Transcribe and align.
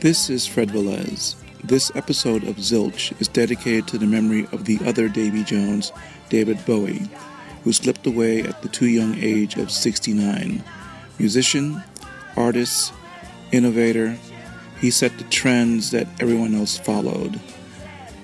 This 0.00 0.30
is 0.30 0.46
Fred 0.46 0.68
Velez. 0.68 1.34
This 1.64 1.90
episode 1.96 2.44
of 2.44 2.54
Zilch 2.58 3.20
is 3.20 3.26
dedicated 3.26 3.88
to 3.88 3.98
the 3.98 4.06
memory 4.06 4.46
of 4.52 4.64
the 4.64 4.78
other 4.86 5.08
Davy 5.08 5.42
Jones, 5.42 5.90
David 6.28 6.64
Bowie, 6.64 7.08
who 7.64 7.72
slipped 7.72 8.06
away 8.06 8.42
at 8.42 8.62
the 8.62 8.68
too 8.68 8.86
young 8.86 9.16
age 9.16 9.56
of 9.56 9.72
69. 9.72 10.62
Musician, 11.18 11.82
artist, 12.36 12.92
innovator, 13.50 14.16
he 14.80 14.92
set 14.92 15.18
the 15.18 15.24
trends 15.24 15.90
that 15.90 16.06
everyone 16.20 16.54
else 16.54 16.78
followed. 16.78 17.40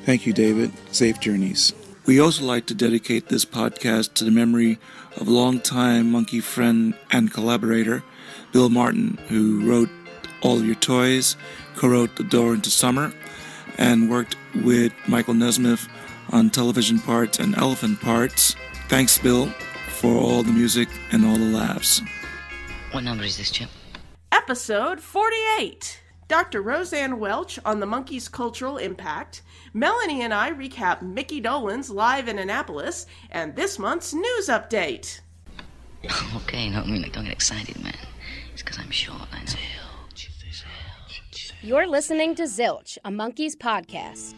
Thank 0.04 0.26
you, 0.26 0.32
David. 0.32 0.70
Safe 0.92 1.18
journeys. 1.18 1.74
We 2.06 2.20
also 2.20 2.44
like 2.44 2.66
to 2.66 2.74
dedicate 2.74 3.30
this 3.30 3.44
podcast 3.44 4.14
to 4.14 4.24
the 4.24 4.30
memory 4.30 4.78
of 5.16 5.26
longtime 5.26 6.12
Monkee 6.12 6.40
friend 6.40 6.94
and 7.10 7.32
collaborator, 7.32 8.04
Bill 8.52 8.68
Martin, 8.68 9.18
who 9.26 9.68
wrote 9.68 9.90
All 10.44 10.62
Your 10.62 10.74
Toys, 10.74 11.36
co 11.74 11.88
wrote 11.88 12.16
The 12.16 12.22
Door 12.22 12.54
into 12.54 12.70
Summer, 12.70 13.12
and 13.78 14.10
worked 14.10 14.36
with 14.62 14.92
Michael 15.08 15.32
Nesmith 15.34 15.88
on 16.30 16.50
television 16.50 16.98
parts 16.98 17.38
and 17.38 17.56
elephant 17.56 18.00
parts. 18.00 18.54
Thanks, 18.88 19.16
Bill, 19.18 19.46
for 19.88 20.14
all 20.14 20.42
the 20.42 20.52
music 20.52 20.88
and 21.12 21.24
all 21.24 21.36
the 21.36 21.50
laughs. 21.50 22.02
What 22.92 23.04
number 23.04 23.24
is 23.24 23.38
this, 23.38 23.50
Chip? 23.50 23.70
Episode 24.32 25.00
48. 25.00 26.02
Dr. 26.28 26.60
Rosanne 26.60 27.18
Welch 27.18 27.58
on 27.64 27.80
the 27.80 27.86
Monkees' 27.86 28.30
cultural 28.30 28.76
impact. 28.76 29.42
Melanie 29.72 30.22
and 30.22 30.34
I 30.34 30.52
recap 30.52 31.00
Mickey 31.00 31.40
Dolenz 31.40 31.92
live 31.92 32.28
in 32.28 32.38
Annapolis 32.38 33.06
and 33.30 33.56
this 33.56 33.78
month's 33.78 34.12
news 34.12 34.48
update. 34.48 35.20
Okay, 36.36 36.68
no, 36.68 36.82
I 36.82 36.84
mean, 36.84 37.00
like, 37.00 37.14
don't 37.14 37.24
get 37.24 37.32
excited, 37.32 37.82
man. 37.82 37.96
It's 38.52 38.62
because 38.62 38.78
I'm 38.78 38.90
short, 38.90 39.22
I 39.32 39.38
know. 39.38 39.83
You're 41.64 41.86
listening 41.86 42.34
to 42.34 42.42
Zilch, 42.42 42.98
a 43.06 43.10
Monkees 43.10 43.56
podcast. 43.56 44.34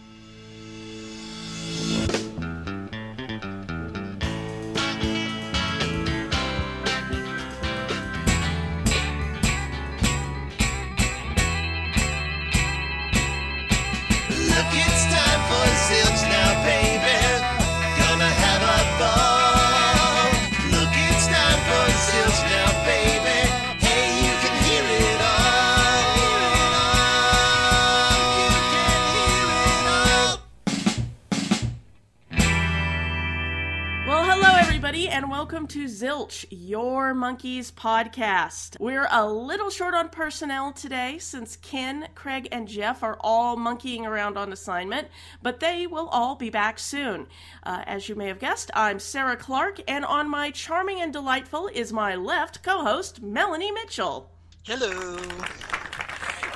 Everybody, 34.87 35.09
and 35.09 35.29
welcome 35.29 35.67
to 35.67 35.87
Zilch, 35.87 36.45
your 36.48 37.12
Monkees 37.12 37.73
podcast. 37.73 38.79
We're 38.79 39.09
a 39.11 39.28
little 39.28 39.69
short 39.69 39.95
on 39.95 40.11
personnel 40.11 40.70
today 40.73 41.19
since 41.19 41.56
Ken, 41.56 42.06
Craig, 42.15 42.47
and 42.53 42.69
Jeff 42.69 43.03
are 43.03 43.19
all 43.20 43.56
monkeying 43.56 44.06
around 44.06 44.39
on 44.39 44.53
assignment, 44.53 45.09
but 45.43 45.59
they 45.59 45.89
will 45.89 46.06
all 46.11 46.37
be 46.37 46.51
back 46.51 46.78
soon. 46.78 47.27
Uh, 47.65 47.83
as 47.84 48.09
you 48.09 48.15
may 48.15 48.28
have 48.28 48.39
guessed, 48.39 48.70
I'm 48.75 49.01
Sarah 49.01 49.37
Clark, 49.37 49.81
and 49.89 50.05
on 50.05 50.31
my 50.31 50.53
charming 50.53 51.00
and 51.00 51.12
delightful 51.12 51.69
is 51.75 51.93
my 51.93 52.15
left 52.15 52.62
co 52.62 52.84
host, 52.84 53.21
Melanie 53.21 53.73
Mitchell. 53.73 54.31
Hello. 54.62 55.19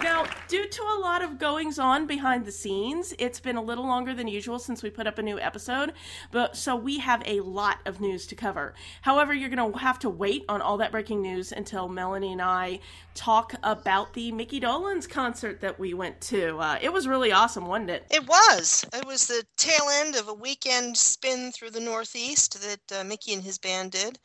Now, 0.02 0.24
due 0.48 0.66
to 0.66 0.82
a 0.82 0.98
lot 0.98 1.20
of 1.22 1.38
goings 1.38 1.78
on 1.78 2.06
behind 2.06 2.46
the 2.46 2.52
scenes, 2.52 3.12
it's 3.18 3.38
been 3.38 3.56
a 3.56 3.62
little 3.62 3.84
longer 3.86 4.14
than 4.14 4.28
usual 4.28 4.58
since 4.58 4.82
we 4.82 4.88
put 4.88 5.06
up 5.06 5.18
a 5.18 5.22
new 5.22 5.38
episode, 5.38 5.92
but 6.30 6.56
so 6.56 6.74
we 6.74 6.98
have 7.00 7.22
a 7.26 7.40
lot 7.40 7.80
of 7.84 8.00
news 8.00 8.26
to 8.28 8.34
cover. 8.34 8.72
However, 9.02 9.34
you're 9.34 9.50
going 9.50 9.72
to 9.72 9.78
have 9.78 9.98
to 9.98 10.08
wait 10.08 10.46
on 10.48 10.62
all 10.62 10.78
that 10.78 10.90
breaking 10.90 11.20
news 11.20 11.52
until 11.52 11.86
Melanie 11.86 12.32
and 12.32 12.40
I 12.40 12.80
talk 13.14 13.52
about 13.62 14.14
the 14.14 14.32
Mickey 14.32 14.58
Dolenz 14.58 15.06
concert 15.06 15.60
that 15.60 15.78
we 15.78 15.92
went 15.92 16.18
to. 16.22 16.56
Uh, 16.56 16.78
it 16.80 16.92
was 16.94 17.06
really 17.06 17.30
awesome, 17.30 17.66
wasn't 17.66 17.90
it? 17.90 18.06
It 18.10 18.26
was. 18.26 18.86
It 18.94 19.04
was 19.06 19.26
the 19.26 19.44
tail 19.58 19.86
end 19.92 20.16
of 20.16 20.28
a 20.28 20.34
weekend 20.34 20.96
spin 20.96 21.52
through 21.52 21.70
the 21.70 21.80
Northeast 21.80 22.58
that 22.62 23.00
uh, 23.00 23.04
Mickey 23.04 23.34
and 23.34 23.42
his 23.42 23.58
band 23.58 23.92
did. 23.92 24.18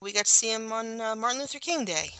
We 0.00 0.12
got 0.12 0.26
to 0.26 0.30
see 0.30 0.52
him 0.52 0.70
on 0.72 1.00
uh, 1.00 1.16
Martin 1.16 1.40
Luther 1.40 1.58
King 1.58 1.84
Day. 1.84 2.10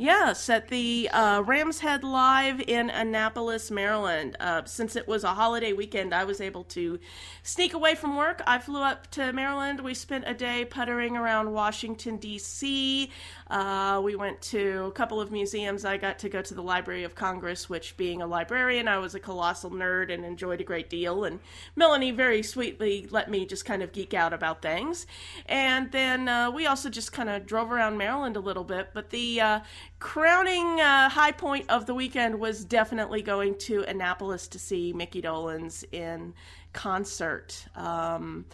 Yes, 0.00 0.48
at 0.48 0.68
the 0.68 1.10
uh, 1.12 1.42
Rams 1.42 1.80
Head 1.80 2.02
Live 2.04 2.62
in 2.66 2.88
Annapolis, 2.88 3.70
Maryland. 3.70 4.34
Uh, 4.40 4.62
since 4.64 4.96
it 4.96 5.06
was 5.06 5.24
a 5.24 5.34
holiday 5.34 5.74
weekend, 5.74 6.14
I 6.14 6.24
was 6.24 6.40
able 6.40 6.64
to 6.72 6.98
sneak 7.42 7.74
away 7.74 7.94
from 7.94 8.16
work. 8.16 8.40
I 8.46 8.60
flew 8.60 8.80
up 8.80 9.10
to 9.10 9.30
Maryland. 9.34 9.80
We 9.80 9.92
spent 9.92 10.24
a 10.26 10.32
day 10.32 10.64
puttering 10.64 11.18
around 11.18 11.52
Washington, 11.52 12.16
D.C. 12.16 13.10
Uh, 13.50 14.00
we 14.04 14.14
went 14.14 14.40
to 14.40 14.84
a 14.84 14.92
couple 14.92 15.20
of 15.20 15.32
museums. 15.32 15.84
I 15.84 15.96
got 15.96 16.20
to 16.20 16.28
go 16.28 16.40
to 16.40 16.54
the 16.54 16.62
Library 16.62 17.02
of 17.02 17.16
Congress, 17.16 17.68
which, 17.68 17.96
being 17.96 18.22
a 18.22 18.26
librarian, 18.26 18.86
I 18.86 18.98
was 18.98 19.16
a 19.16 19.20
colossal 19.20 19.72
nerd 19.72 20.12
and 20.12 20.24
enjoyed 20.24 20.60
a 20.60 20.64
great 20.64 20.88
deal. 20.88 21.24
And 21.24 21.40
Melanie 21.74 22.12
very 22.12 22.44
sweetly 22.44 23.08
let 23.10 23.28
me 23.28 23.44
just 23.44 23.64
kind 23.64 23.82
of 23.82 23.90
geek 23.90 24.14
out 24.14 24.32
about 24.32 24.62
things. 24.62 25.04
And 25.46 25.90
then 25.90 26.28
uh, 26.28 26.52
we 26.52 26.66
also 26.66 26.88
just 26.88 27.12
kind 27.12 27.28
of 27.28 27.44
drove 27.44 27.72
around 27.72 27.98
Maryland 27.98 28.36
a 28.36 28.40
little 28.40 28.62
bit. 28.62 28.90
But 28.94 29.10
the 29.10 29.40
uh, 29.40 29.60
crowning 29.98 30.80
uh, 30.80 31.08
high 31.08 31.32
point 31.32 31.68
of 31.68 31.86
the 31.86 31.94
weekend 31.94 32.38
was 32.38 32.64
definitely 32.64 33.20
going 33.20 33.58
to 33.58 33.82
Annapolis 33.82 34.46
to 34.46 34.60
see 34.60 34.92
Mickey 34.92 35.20
Dolenz 35.20 35.84
in 35.90 36.34
concert. 36.72 37.66
Um, 37.74 38.44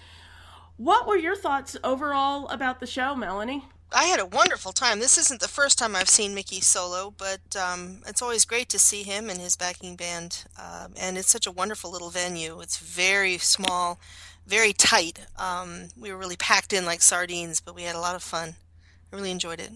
what 0.78 1.07
were 1.07 1.17
your 1.17 1.37
thoughts 1.37 1.77
overall 1.84 2.49
about 2.49 2.81
the 2.81 2.87
show, 2.87 3.15
Melanie? 3.15 3.65
I 3.92 4.04
had 4.04 4.20
a 4.20 4.26
wonderful 4.26 4.72
time. 4.72 4.98
This 4.98 5.16
isn't 5.16 5.41
the 5.41 5.48
first 5.48 5.78
time 5.78 5.94
I've 5.94 6.08
seen 6.08 6.34
Mickey 6.34 6.60
solo, 6.60 7.14
but 7.16 7.54
um, 7.56 8.02
it's 8.06 8.20
always 8.20 8.44
great 8.44 8.69
to 8.70 8.78
see 8.78 9.04
him 9.04 9.30
and 9.30 9.41
his 9.41 9.56
backing 9.56 9.97
band. 9.97 10.44
Um 10.58 10.92
and 11.00 11.16
it's 11.16 11.30
such 11.30 11.47
a 11.47 11.52
wonderful 11.52 11.91
little 11.91 12.10
venue. 12.10 12.60
It's 12.60 12.78
very 12.78 13.38
small, 13.38 13.98
very 14.47 14.72
tight. 14.72 15.20
Um, 15.38 15.88
we 15.98 16.10
were 16.10 16.19
really 16.19 16.36
packed 16.36 16.72
in 16.72 16.84
like 16.84 17.02
sardines, 17.02 17.60
but 17.60 17.74
we 17.74 17.82
had 17.82 17.97
a 17.97 18.00
lot 18.00 18.16
of 18.16 18.22
fun. 18.22 18.56
I 19.12 19.16
really 19.16 19.30
enjoyed 19.30 19.60
it. 19.60 19.70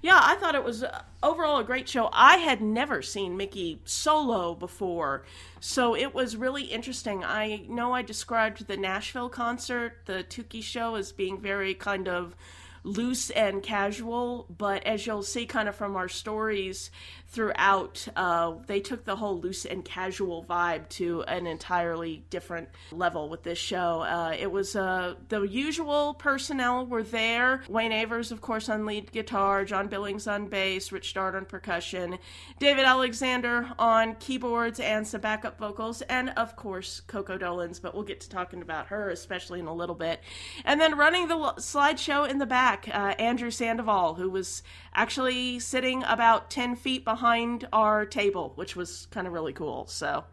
Yeah, 0.00 0.18
I 0.22 0.36
thought 0.36 0.54
it 0.54 0.64
was 0.64 0.82
uh, 0.82 1.02
overall 1.22 1.58
a 1.58 1.64
great 1.64 1.88
show. 1.88 2.08
I 2.12 2.36
had 2.36 2.62
never 2.62 3.02
seen 3.02 3.36
Mickey 3.36 3.80
solo 3.84 4.54
before, 4.54 5.24
so 5.60 5.94
it 5.94 6.14
was 6.14 6.36
really 6.36 6.64
interesting. 6.64 7.22
I 7.24 7.66
know 7.68 7.92
I 7.92 8.02
described 8.02 8.66
the 8.66 8.76
Nashville 8.76 9.28
concert, 9.28 9.98
the 10.06 10.24
Tukey 10.24 10.62
show, 10.62 10.94
as 10.94 11.12
being 11.12 11.40
very 11.40 11.74
kind 11.74 12.08
of 12.08 12.34
loose 12.82 13.30
and 13.30 13.62
casual, 13.62 14.46
but 14.56 14.84
as 14.84 15.06
you'll 15.06 15.22
see 15.22 15.46
kind 15.46 15.68
of 15.68 15.74
from 15.74 15.96
our 15.96 16.08
stories 16.08 16.90
throughout, 17.30 18.08
uh, 18.16 18.54
they 18.66 18.80
took 18.80 19.04
the 19.04 19.14
whole 19.14 19.38
loose 19.40 19.64
and 19.64 19.84
casual 19.84 20.44
vibe 20.44 20.88
to 20.88 21.22
an 21.22 21.46
entirely 21.46 22.24
different 22.28 22.68
level 22.90 23.28
with 23.28 23.44
this 23.44 23.58
show. 23.58 24.00
Uh, 24.00 24.34
it 24.36 24.50
was 24.50 24.74
uh, 24.74 25.14
the 25.28 25.42
usual 25.42 26.14
personnel 26.14 26.84
were 26.86 27.04
there. 27.04 27.62
Wayne 27.68 27.92
Avers, 27.92 28.32
of 28.32 28.40
course, 28.40 28.68
on 28.68 28.84
lead 28.84 29.12
guitar, 29.12 29.64
John 29.64 29.86
Billings 29.86 30.26
on 30.26 30.48
bass, 30.48 30.90
Rich 30.90 31.14
Dart 31.14 31.36
on 31.36 31.44
percussion, 31.44 32.18
David 32.58 32.84
Alexander 32.84 33.70
on 33.78 34.16
keyboards 34.16 34.80
and 34.80 35.06
some 35.06 35.20
backup 35.20 35.56
vocals, 35.56 36.02
and 36.02 36.30
of 36.30 36.56
course, 36.56 37.00
Coco 37.06 37.38
Dolenz, 37.38 37.80
but 37.80 37.94
we'll 37.94 38.02
get 38.02 38.20
to 38.22 38.28
talking 38.28 38.60
about 38.60 38.88
her, 38.88 39.08
especially 39.10 39.60
in 39.60 39.66
a 39.66 39.74
little 39.74 39.94
bit. 39.94 40.20
And 40.64 40.80
then 40.80 40.98
running 40.98 41.28
the 41.28 41.36
slideshow 41.36 42.28
in 42.28 42.38
the 42.38 42.46
back, 42.46 42.88
uh, 42.92 43.14
Andrew 43.20 43.52
Sandoval, 43.52 44.14
who 44.14 44.28
was 44.28 44.64
actually 44.92 45.60
sitting 45.60 46.02
about 46.02 46.50
10 46.50 46.74
feet 46.74 47.04
behind 47.04 47.19
our 47.22 48.06
table, 48.06 48.52
which 48.56 48.76
was 48.76 49.06
kind 49.10 49.26
of 49.26 49.32
really 49.32 49.52
cool. 49.52 49.86
So, 49.86 50.24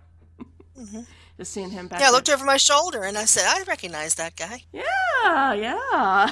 just 1.38 1.52
seeing 1.52 1.70
him 1.70 1.88
back 1.88 2.00
Yeah, 2.00 2.06
I 2.08 2.10
there. 2.10 2.18
looked 2.18 2.30
over 2.30 2.46
my 2.46 2.58
shoulder 2.58 3.04
and 3.04 3.18
I 3.18 3.26
said, 3.26 3.46
I 3.48 3.64
recognize 3.64 4.16
that 4.16 4.36
guy. 4.36 4.64
Yeah, 4.72 5.54
yeah. 5.54 6.32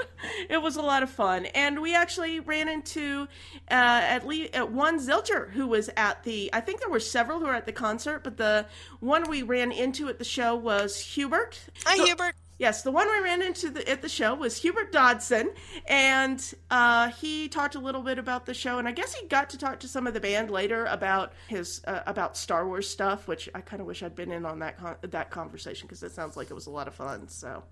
it 0.50 0.60
was 0.60 0.76
a 0.76 0.82
lot 0.82 1.02
of 1.02 1.10
fun. 1.10 1.46
And 1.46 1.80
we 1.80 1.94
actually 1.94 2.40
ran 2.40 2.68
into 2.68 3.22
uh, 3.70 3.74
at 4.04 4.26
least 4.26 4.54
at 4.54 4.70
one 4.70 4.98
Zilcher 5.00 5.50
who 5.52 5.66
was 5.66 5.88
at 5.96 6.22
the, 6.24 6.50
I 6.52 6.60
think 6.60 6.80
there 6.80 6.90
were 6.90 7.00
several 7.00 7.38
who 7.38 7.46
were 7.46 7.54
at 7.54 7.66
the 7.66 7.72
concert, 7.72 8.22
but 8.22 8.36
the 8.36 8.66
one 9.00 9.28
we 9.28 9.42
ran 9.42 9.72
into 9.72 10.08
at 10.08 10.18
the 10.18 10.24
show 10.24 10.54
was 10.54 10.98
Hubert. 11.00 11.58
Hi, 11.84 11.96
So- 11.96 12.04
Hubert. 12.06 12.34
Yes, 12.58 12.82
the 12.82 12.90
one 12.90 13.06
we 13.06 13.22
ran 13.22 13.42
into 13.42 13.70
the, 13.70 13.86
at 13.88 14.00
the 14.00 14.08
show 14.08 14.34
was 14.34 14.56
Hubert 14.56 14.90
Dodson, 14.90 15.52
and 15.86 16.42
uh, 16.70 17.10
he 17.10 17.48
talked 17.48 17.74
a 17.74 17.78
little 17.78 18.02
bit 18.02 18.18
about 18.18 18.46
the 18.46 18.54
show, 18.54 18.78
and 18.78 18.88
I 18.88 18.92
guess 18.92 19.14
he 19.14 19.26
got 19.26 19.50
to 19.50 19.58
talk 19.58 19.80
to 19.80 19.88
some 19.88 20.06
of 20.06 20.14
the 20.14 20.20
band 20.20 20.50
later 20.50 20.86
about 20.86 21.34
his 21.48 21.82
uh, 21.86 22.00
about 22.06 22.36
Star 22.36 22.66
Wars 22.66 22.88
stuff, 22.88 23.28
which 23.28 23.50
I 23.54 23.60
kind 23.60 23.80
of 23.80 23.86
wish 23.86 24.02
I'd 24.02 24.14
been 24.14 24.32
in 24.32 24.46
on 24.46 24.58
that 24.60 24.78
con- 24.78 24.96
that 25.02 25.30
conversation 25.30 25.86
because 25.86 26.02
it 26.02 26.12
sounds 26.12 26.36
like 26.36 26.50
it 26.50 26.54
was 26.54 26.66
a 26.66 26.70
lot 26.70 26.88
of 26.88 26.94
fun. 26.94 27.28
So 27.28 27.62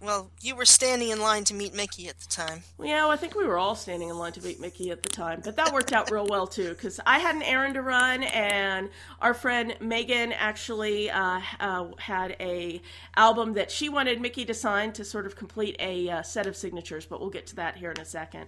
Well, 0.00 0.30
you 0.40 0.54
were 0.54 0.64
standing 0.64 1.08
in 1.08 1.20
line 1.20 1.42
to 1.44 1.54
meet 1.54 1.74
Mickey 1.74 2.08
at 2.08 2.20
the 2.20 2.28
time. 2.28 2.62
Yeah, 2.80 3.08
I 3.08 3.16
think 3.16 3.34
we 3.34 3.44
were 3.44 3.58
all 3.58 3.74
standing 3.74 4.08
in 4.08 4.16
line 4.16 4.32
to 4.32 4.44
meet 4.44 4.60
Mickey 4.60 4.90
at 4.92 5.02
the 5.02 5.08
time, 5.08 5.40
but 5.42 5.56
that 5.56 5.72
worked 5.72 5.92
out 5.92 6.12
real 6.12 6.26
well 6.26 6.46
too 6.46 6.68
because 6.70 7.00
I 7.04 7.18
had 7.18 7.34
an 7.34 7.42
errand 7.42 7.74
to 7.74 7.82
run, 7.82 8.22
and 8.22 8.90
our 9.20 9.34
friend 9.34 9.74
Megan 9.80 10.32
actually 10.32 11.10
uh, 11.10 11.40
uh, 11.58 11.88
had 11.98 12.36
a 12.38 12.80
album 13.16 13.54
that 13.54 13.72
she 13.72 13.88
wanted 13.88 14.20
Mickey 14.20 14.44
to 14.44 14.54
sign 14.54 14.92
to 14.92 15.04
sort 15.04 15.26
of 15.26 15.34
complete 15.34 15.74
a 15.80 16.08
uh, 16.08 16.22
set 16.22 16.46
of 16.46 16.56
signatures. 16.56 17.04
But 17.04 17.20
we'll 17.20 17.30
get 17.30 17.48
to 17.48 17.56
that 17.56 17.76
here 17.76 17.90
in 17.90 18.00
a 18.00 18.04
second. 18.04 18.46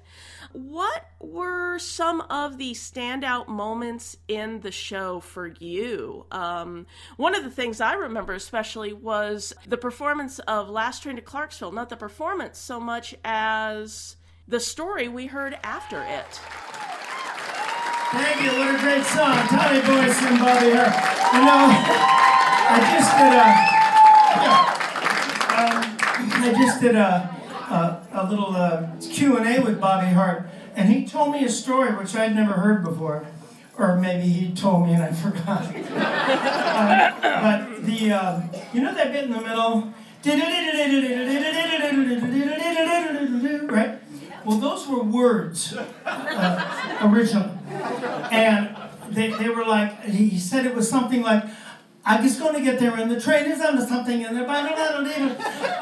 What 0.53 1.05
were 1.19 1.81
some 1.81 2.21
of 2.23 2.59
the 2.59 2.73
standout 2.73 3.49
moments 3.49 4.17
in 4.29 4.61
the 4.61 4.71
show 4.71 5.19
for 5.19 5.49
you? 5.59 6.27
Um, 6.31 6.87
one 7.17 7.35
of 7.35 7.43
the 7.43 7.51
things 7.51 7.81
I 7.81 7.95
remember 7.95 8.35
especially 8.35 8.93
was 8.93 9.53
the 9.67 9.77
performance 9.77 10.39
of 10.41 10.71
Last 10.71 11.03
Train 11.03 11.17
to 11.17 11.23
Clarksville. 11.41 11.73
Not 11.73 11.89
the 11.89 11.97
performance 11.97 12.59
so 12.59 12.79
much 12.79 13.15
as 13.25 14.17
the 14.47 14.61
story 14.61 15.09
we 15.09 15.25
heard 15.25 15.59
after 15.65 16.03
it. 16.03 16.39
Thank 18.13 18.43
you. 18.43 18.51
What 18.59 18.75
a 18.75 18.79
great 18.79 19.05
song. 19.05 19.39
Tommy 19.49 19.81
Boyce 19.81 20.21
and 20.21 20.39
Bobby 20.39 20.71
Hart. 20.77 20.93
You 21.33 21.41
know, 21.41 21.65
I 22.69 22.79
just 22.93 23.17
did 23.17 23.33
a, 23.33 23.49
um, 25.57 25.81
I 26.45 26.53
just 26.63 26.81
did 26.83 26.95
a, 26.95 27.35
a, 27.71 28.07
a 28.13 28.29
little 28.29 28.55
uh, 28.55 28.91
Q&A 29.01 29.61
with 29.61 29.81
Bobby 29.81 30.13
Hart, 30.13 30.47
and 30.77 30.91
he 30.91 31.07
told 31.07 31.33
me 31.33 31.43
a 31.47 31.49
story 31.49 31.95
which 31.95 32.15
I'd 32.15 32.35
never 32.35 32.53
heard 32.53 32.85
before. 32.85 33.27
Or 33.79 33.97
maybe 33.97 34.29
he 34.29 34.53
told 34.53 34.87
me 34.87 34.93
and 34.93 35.03
I 35.03 35.13
forgot. 35.13 35.65
um, 35.65 37.15
but 37.23 37.87
the, 37.87 38.13
um, 38.13 38.51
you 38.75 38.83
know 38.83 38.95
that 38.95 39.11
bit 39.11 39.25
in 39.25 39.31
the 39.31 39.41
middle? 39.41 39.95
Right? 43.73 43.99
Well, 44.45 44.59
those 44.59 44.89
were 44.89 45.03
words 45.03 45.75
uh, 45.77 47.09
originally. 47.13 47.51
And 48.31 48.77
they, 49.11 49.31
they 49.31 49.49
were 49.49 49.65
like, 49.65 50.03
he 50.05 50.39
said 50.39 50.67
it 50.67 50.75
was 50.75 50.89
something 50.89 51.23
like, 51.23 51.45
I 52.05 52.21
was 52.21 52.39
going 52.39 52.55
to 52.55 52.63
get 52.63 52.81
there 52.81 52.97
and 52.97 53.11
the 53.11 53.21
train 53.21 53.51
is 53.51 53.61
on 53.61 53.77
to 53.77 53.87
something 53.87 54.25
and 54.25 54.39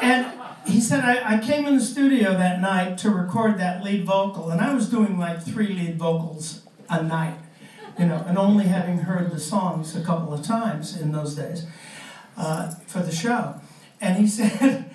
and 0.03 0.33
he 0.67 0.81
said, 0.81 1.05
I, 1.05 1.37
I 1.37 1.39
came 1.39 1.67
in 1.67 1.77
the 1.77 1.85
studio 1.85 2.33
that 2.33 2.61
night 2.61 2.99
to 2.99 3.11
record 3.11 3.59
that 3.59 3.85
lead 3.85 4.05
vocal 4.05 4.51
and 4.51 4.61
I 4.61 4.75
was 4.75 4.89
doing 4.89 5.19
like 5.19 5.43
three 5.43 5.69
lead 5.69 5.97
vocals 5.97 6.63
a 6.91 7.03
night, 7.03 7.39
you 7.99 8.07
know, 8.07 8.25
and 8.27 8.37
only 8.37 8.65
having 8.65 8.99
heard 8.99 9.31
the 9.31 9.39
songs 9.39 9.95
a 9.95 10.03
couple 10.03 10.35
of 10.35 10.45
times 10.45 11.01
in 11.01 11.13
those 11.13 11.37
days 11.37 11.67
uh, 12.37 12.75
for 12.87 13.01
the 13.01 13.13
show. 13.13 13.61
And 14.01 14.17
he 14.17 14.27
said, 14.29 14.91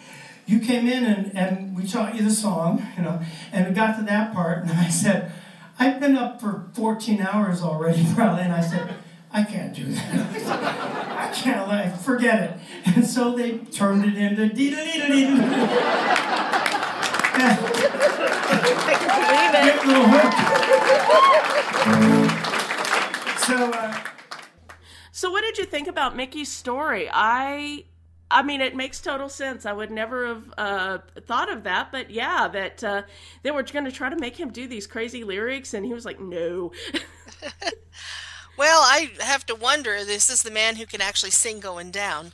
you 0.46 0.60
came 0.60 0.88
in 0.88 1.06
and, 1.06 1.36
and 1.38 1.76
we 1.78 1.88
taught 1.88 2.16
you 2.16 2.24
the 2.24 2.32
song, 2.32 2.86
you 2.98 3.04
know, 3.04 3.22
and 3.52 3.68
we 3.68 3.74
got 3.74 3.98
to 3.98 4.04
that 4.04 4.34
part, 4.34 4.64
and 4.64 4.72
I 4.72 4.90
said, 4.90 5.32
I've 5.80 6.00
been 6.00 6.18
up 6.18 6.40
for 6.42 6.66
14 6.74 7.22
hours 7.22 7.62
already, 7.62 8.06
probably, 8.16 8.44
and 8.44 8.54
I 8.54 8.62
said, 8.62 8.94
I 9.32 9.44
can't 9.44 9.74
do 9.74 9.86
that. 9.86 11.30
I 11.32 11.34
can't, 11.34 11.68
like, 11.68 11.98
forget 11.98 12.44
it. 12.44 12.96
And 12.96 13.06
so 13.06 13.36
they 13.36 13.58
turned 13.58 14.06
it 14.06 14.16
into 14.16 14.48
dee 14.50 14.70
dee 14.70 14.76
dee 14.76 15.08
dee 15.08 15.26
dee. 15.26 16.44
Great 19.64 19.86
little 19.86 20.08
hook. 20.08 20.34
So, 23.40 23.72
uh, 23.72 23.94
So, 25.12 25.32
what 25.32 25.42
did 25.42 25.58
you 25.58 25.66
think 25.66 25.88
about 25.88 26.16
Mickey's 26.16 26.52
story? 26.52 27.10
I, 27.12 27.86
I 28.34 28.44
mean, 28.44 28.62
it 28.62 28.76
makes 28.76 29.00
total 29.00 29.30
sense. 29.30 29.66
I 29.66 29.74
would 29.74 29.92
never 29.92 30.28
have 30.28 30.54
uh, 30.58 30.98
thought 31.26 31.52
of 31.52 31.64
that, 31.64 31.92
but 31.92 32.10
yeah, 32.10 32.48
that 32.48 32.84
uh, 32.84 33.02
they 33.44 33.52
were 33.52 33.64
going 33.64 33.86
to 33.86 33.92
try 33.92 34.10
to 34.10 34.18
make 34.18 34.38
him 34.38 34.52
do 34.52 34.68
these 34.68 34.88
crazy 34.88 35.24
lyrics, 35.24 35.74
and 35.74 35.86
he 35.86 35.94
was 35.94 36.06
like, 36.06 36.20
"No." 36.20 36.72
Well, 38.58 38.82
I 38.82 39.12
have 39.20 39.46
to 39.48 39.56
wonder, 39.56 40.04
this 40.06 40.30
is 40.30 40.44
the 40.44 40.52
man 40.52 40.76
who 40.76 40.86
can 40.86 41.02
actually 41.02 41.32
sing 41.32 41.60
going 41.60 41.92
down. 41.92 42.32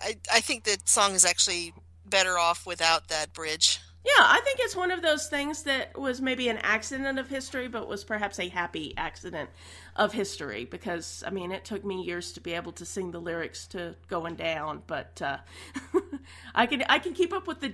I, 0.00 0.16
I 0.32 0.40
think 0.40 0.64
that 0.64 0.88
song 0.88 1.14
is 1.14 1.24
actually 1.24 1.74
better 2.06 2.38
off 2.38 2.66
without 2.66 3.08
that 3.08 3.32
bridge. 3.32 3.80
Yeah, 4.04 4.12
I 4.18 4.40
think 4.44 4.60
it's 4.60 4.76
one 4.76 4.90
of 4.90 5.02
those 5.02 5.26
things 5.26 5.64
that 5.64 5.98
was 5.98 6.20
maybe 6.20 6.48
an 6.48 6.58
accident 6.58 7.18
of 7.18 7.28
history, 7.28 7.68
but 7.68 7.88
was 7.88 8.04
perhaps 8.04 8.38
a 8.38 8.48
happy 8.48 8.94
accident 8.96 9.50
of 10.00 10.14
history 10.14 10.64
because, 10.64 11.22
I 11.26 11.30
mean, 11.30 11.52
it 11.52 11.66
took 11.66 11.84
me 11.84 12.02
years 12.02 12.32
to 12.32 12.40
be 12.40 12.54
able 12.54 12.72
to 12.72 12.86
sing 12.86 13.10
the 13.10 13.20
lyrics 13.20 13.66
to 13.68 13.94
"Going 14.08 14.34
Down," 14.34 14.82
but 14.86 15.20
uh, 15.20 15.36
I 16.54 16.64
can 16.64 16.82
I 16.88 16.98
can 16.98 17.12
keep 17.12 17.34
up 17.34 17.46
with 17.46 17.60
the 17.60 17.68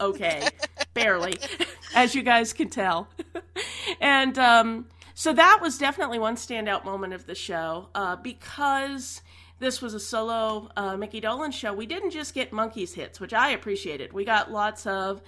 okay, 0.00 0.48
barely, 0.94 1.38
as 1.94 2.16
you 2.16 2.24
guys 2.24 2.52
can 2.52 2.68
tell, 2.68 3.08
and 4.00 4.36
um, 4.36 4.88
so 5.14 5.32
that 5.32 5.60
was 5.62 5.78
definitely 5.78 6.18
one 6.18 6.34
standout 6.34 6.84
moment 6.84 7.12
of 7.12 7.26
the 7.26 7.36
show 7.36 7.88
uh, 7.94 8.16
because 8.16 9.22
this 9.60 9.80
was 9.80 9.94
a 9.94 10.00
solo 10.00 10.70
uh, 10.76 10.96
Mickey 10.96 11.20
Dolenz 11.20 11.54
show, 11.54 11.72
we 11.72 11.86
didn't 11.86 12.10
just 12.10 12.34
get 12.34 12.50
Monkees 12.50 12.94
hits, 12.94 13.20
which 13.20 13.32
I 13.32 13.50
appreciated. 13.50 14.12
We 14.12 14.24
got 14.24 14.50
lots 14.50 14.86
of 14.86 15.22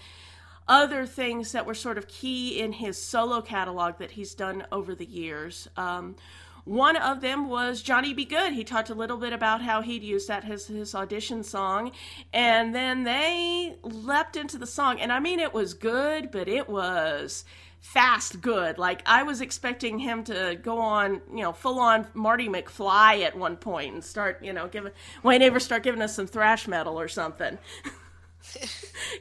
other 0.68 1.06
things 1.06 1.52
that 1.52 1.66
were 1.66 1.74
sort 1.74 1.98
of 1.98 2.08
key 2.08 2.60
in 2.60 2.72
his 2.72 3.02
solo 3.02 3.40
catalog 3.40 3.98
that 3.98 4.12
he's 4.12 4.34
done 4.34 4.64
over 4.70 4.94
the 4.94 5.06
years. 5.06 5.68
Um, 5.76 6.16
one 6.64 6.98
of 6.98 7.22
them 7.22 7.48
was 7.48 7.80
Johnny 7.80 8.12
B. 8.12 8.26
Goode. 8.26 8.52
He 8.52 8.62
talked 8.62 8.90
a 8.90 8.94
little 8.94 9.16
bit 9.16 9.32
about 9.32 9.62
how 9.62 9.80
he'd 9.80 10.02
used 10.02 10.28
that 10.28 10.44
as 10.44 10.66
his 10.66 10.94
audition 10.94 11.42
song. 11.42 11.92
And 12.30 12.74
then 12.74 13.04
they 13.04 13.76
leapt 13.82 14.36
into 14.36 14.58
the 14.58 14.66
song. 14.66 15.00
And 15.00 15.10
I 15.10 15.18
mean, 15.18 15.40
it 15.40 15.54
was 15.54 15.72
good, 15.72 16.30
but 16.30 16.46
it 16.46 16.68
was 16.68 17.46
fast 17.80 18.42
good. 18.42 18.76
Like 18.76 19.02
I 19.06 19.22
was 19.22 19.40
expecting 19.40 19.98
him 19.98 20.24
to 20.24 20.58
go 20.62 20.78
on, 20.78 21.22
you 21.30 21.42
know, 21.42 21.52
full 21.52 21.78
on 21.78 22.06
Marty 22.12 22.48
McFly 22.48 23.24
at 23.24 23.34
one 23.34 23.56
point 23.56 23.94
and 23.94 24.04
start, 24.04 24.44
you 24.44 24.52
know, 24.52 24.68
giving 24.68 24.92
Wayne 25.22 25.40
Avers 25.40 25.64
start 25.64 25.82
giving 25.82 26.02
us 26.02 26.14
some 26.14 26.26
thrash 26.26 26.68
metal 26.68 27.00
or 27.00 27.08
something. 27.08 27.56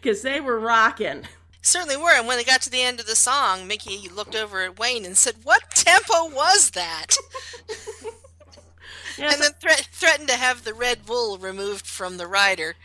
Because 0.01 0.21
they 0.21 0.41
were 0.41 0.59
rocking. 0.59 1.23
Certainly 1.61 1.97
were. 1.97 2.11
And 2.11 2.27
when 2.27 2.37
they 2.37 2.43
got 2.43 2.61
to 2.63 2.69
the 2.69 2.81
end 2.81 2.99
of 2.99 3.05
the 3.05 3.15
song, 3.15 3.67
Mickey 3.67 4.09
looked 4.09 4.35
over 4.35 4.61
at 4.63 4.79
Wayne 4.79 5.05
and 5.05 5.17
said, 5.17 5.35
What 5.43 5.71
tempo 5.71 6.29
was 6.29 6.71
that? 6.71 7.15
Yes, 9.17 9.33
and 9.33 9.43
then 9.43 9.51
thre- 9.59 9.83
threatened 9.91 10.29
to 10.29 10.35
have 10.35 10.63
the 10.63 10.75
Red 10.75 11.05
Bull 11.05 11.39
removed 11.39 11.87
from 11.87 12.17
the 12.17 12.27
rider. 12.27 12.75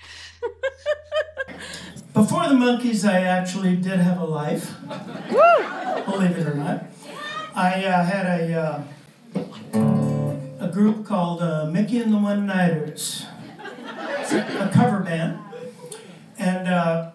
Before 2.14 2.48
the 2.48 2.54
Monkees, 2.54 3.06
I 3.06 3.20
actually 3.20 3.76
did 3.76 4.00
have 4.00 4.18
a 4.18 4.24
life. 4.24 4.74
Believe 6.06 6.38
it 6.38 6.46
or 6.46 6.54
not. 6.54 6.86
I 7.54 7.84
uh, 7.84 8.04
had 8.04 8.26
a, 8.26 8.54
uh, 8.54 8.82
a 10.60 10.68
group 10.68 11.04
called 11.04 11.42
uh, 11.42 11.66
Mickey 11.66 11.98
and 11.98 12.12
the 12.12 12.18
One 12.18 12.46
Nighters, 12.46 13.26
a, 13.58 14.68
a 14.68 14.70
cover 14.72 15.00
band. 15.00 15.38
And 16.42 16.66
uh, 16.66 17.12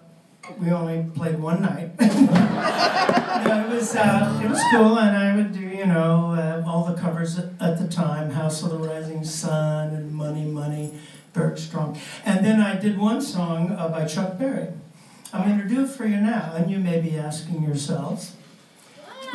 we 0.57 0.71
only 0.71 1.05
played 1.13 1.37
one 1.39 1.61
night. 1.61 1.91
It, 3.37 3.69
was, 3.69 3.95
uh, 3.95 4.41
it 4.43 4.49
was 4.49 4.59
cool, 4.71 4.97
and 4.97 5.15
I 5.15 5.35
would 5.35 5.53
do, 5.53 5.59
you 5.59 5.85
know, 5.85 6.31
uh, 6.31 6.67
all 6.67 6.85
the 6.85 6.99
covers 6.99 7.37
at, 7.37 7.77
the 7.77 7.87
time 7.87 8.31
House 8.31 8.63
of 8.63 8.71
the 8.71 8.77
Rising 8.77 9.23
Sun 9.23 9.89
and 9.89 10.11
Money, 10.11 10.43
Money, 10.43 10.99
Barrett 11.33 11.59
Strong. 11.59 11.99
And 12.25 12.43
then 12.43 12.59
I 12.59 12.75
did 12.77 12.97
one 12.97 13.21
song 13.21 13.71
uh, 13.73 13.89
by 13.89 14.05
Chuck 14.05 14.39
Berry. 14.39 14.69
I'm 15.31 15.47
going 15.47 15.59
to 15.59 15.67
do 15.67 15.83
it 15.83 15.89
for 15.89 16.07
you 16.07 16.17
now, 16.17 16.53
and 16.55 16.71
you 16.71 16.79
may 16.79 16.99
be 16.99 17.15
asking 17.15 17.61
yourselves, 17.61 18.33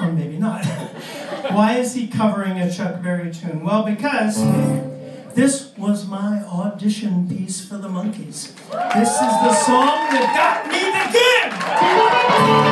or 0.00 0.10
maybe 0.10 0.36
not, 0.36 0.66
why 1.50 1.76
is 1.78 1.94
he 1.94 2.08
covering 2.08 2.58
a 2.58 2.70
Chuck 2.70 3.02
Berry 3.02 3.32
tune? 3.32 3.62
Well, 3.62 3.84
because 3.84 4.42
this 5.34 5.72
was 5.76 6.06
my 6.06 6.42
audition 6.42 7.28
piece 7.28 7.64
for 7.64 7.78
the 7.78 7.88
Monkees. 7.88 8.52
This 8.94 9.08
is 9.08 9.34
the 9.44 9.54
song 9.54 10.10
that 10.10 10.28
got 10.34 10.68
me 10.70 10.80
the 10.80 12.68
gig! 12.68 12.71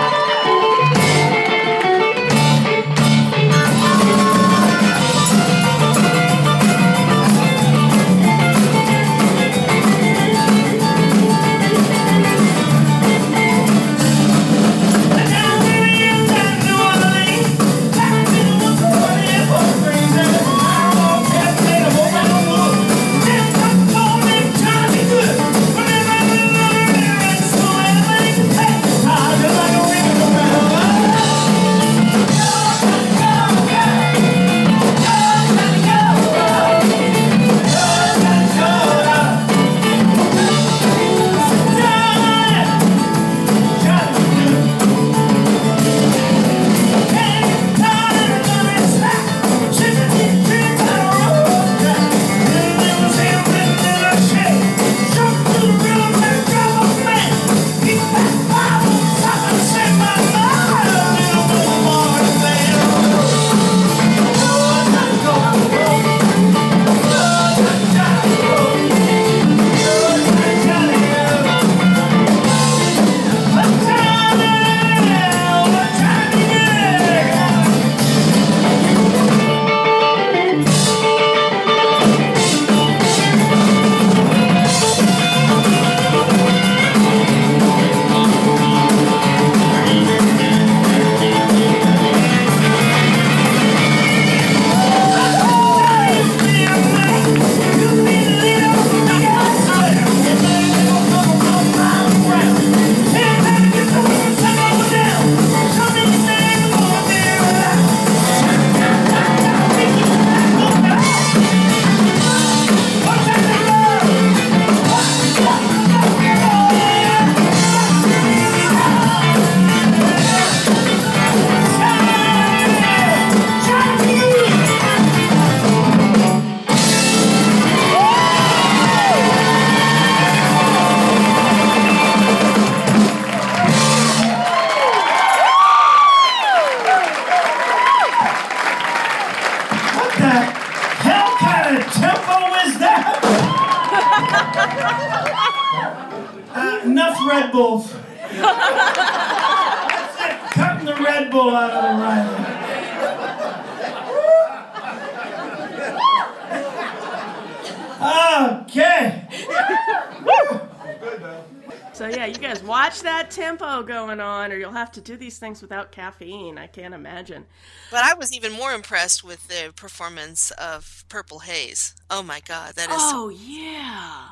Tempo 163.30 163.82
going 163.82 164.20
on, 164.20 164.52
or 164.52 164.56
you'll 164.56 164.72
have 164.72 164.92
to 164.92 165.00
do 165.00 165.16
these 165.16 165.38
things 165.38 165.62
without 165.62 165.92
caffeine. 165.92 166.58
I 166.58 166.66
can't 166.66 166.94
imagine. 166.94 167.46
But 167.90 168.04
I 168.04 168.14
was 168.14 168.32
even 168.32 168.52
more 168.52 168.72
impressed 168.72 169.24
with 169.24 169.48
the 169.48 169.72
performance 169.74 170.50
of 170.52 171.04
Purple 171.08 171.40
Haze. 171.40 171.94
Oh 172.10 172.22
my 172.22 172.40
god, 172.40 172.74
that 172.74 172.90
is 172.90 172.96
Oh 172.98 173.28
yeah. 173.28 174.28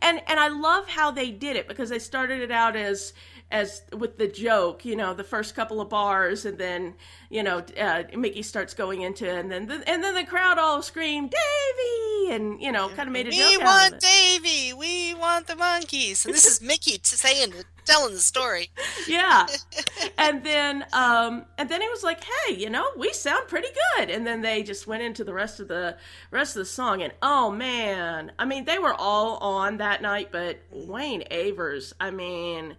And 0.00 0.22
and 0.26 0.40
I 0.40 0.48
love 0.48 0.88
how 0.88 1.10
they 1.10 1.30
did 1.30 1.56
it 1.56 1.68
because 1.68 1.90
they 1.90 1.98
started 1.98 2.40
it 2.40 2.50
out 2.50 2.76
as 2.76 3.12
as 3.50 3.82
with 3.92 4.18
the 4.18 4.26
joke, 4.26 4.84
you 4.84 4.96
know, 4.96 5.14
the 5.14 5.24
first 5.24 5.54
couple 5.54 5.80
of 5.80 5.88
bars, 5.88 6.44
and 6.44 6.58
then 6.58 6.94
you 7.30 7.42
know 7.42 7.64
uh, 7.80 8.02
Mickey 8.16 8.42
starts 8.42 8.74
going 8.74 9.02
into, 9.02 9.30
and 9.30 9.50
then 9.50 9.66
the, 9.66 9.88
and 9.88 10.02
then 10.02 10.14
the 10.14 10.24
crowd 10.24 10.58
all 10.58 10.82
scream 10.82 11.28
Davy, 11.28 12.34
and 12.34 12.60
you 12.60 12.72
know, 12.72 12.88
kind 12.88 13.08
of 13.08 13.12
made 13.12 13.26
a 13.26 13.30
We 13.30 13.38
joke 13.38 13.60
of 13.60 13.62
want. 13.62 14.00
Davy. 14.00 14.72
We 14.72 15.14
want 15.14 15.46
the 15.46 15.54
Monkees. 15.54 16.24
And 16.24 16.34
this 16.34 16.46
is 16.46 16.60
Mickey 16.60 16.98
saying, 17.02 17.52
telling 17.84 18.14
the 18.14 18.20
story. 18.20 18.70
yeah 19.08 19.46
and 20.18 20.44
then 20.44 20.84
um 20.92 21.44
and 21.58 21.68
then 21.68 21.80
he 21.80 21.88
was 21.88 22.02
like 22.02 22.22
hey 22.24 22.54
you 22.54 22.68
know 22.68 22.84
we 22.96 23.12
sound 23.12 23.46
pretty 23.48 23.68
good 23.96 24.10
and 24.10 24.26
then 24.26 24.42
they 24.42 24.62
just 24.62 24.86
went 24.86 25.02
into 25.02 25.22
the 25.24 25.32
rest 25.32 25.60
of 25.60 25.68
the 25.68 25.96
rest 26.30 26.56
of 26.56 26.60
the 26.60 26.66
song 26.66 27.02
and 27.02 27.12
oh 27.22 27.50
man 27.50 28.32
i 28.38 28.44
mean 28.44 28.64
they 28.64 28.78
were 28.78 28.94
all 28.94 29.36
on 29.38 29.76
that 29.76 30.02
night 30.02 30.28
but 30.32 30.58
wayne 30.70 31.22
avers 31.30 31.94
i 32.00 32.10
mean 32.10 32.76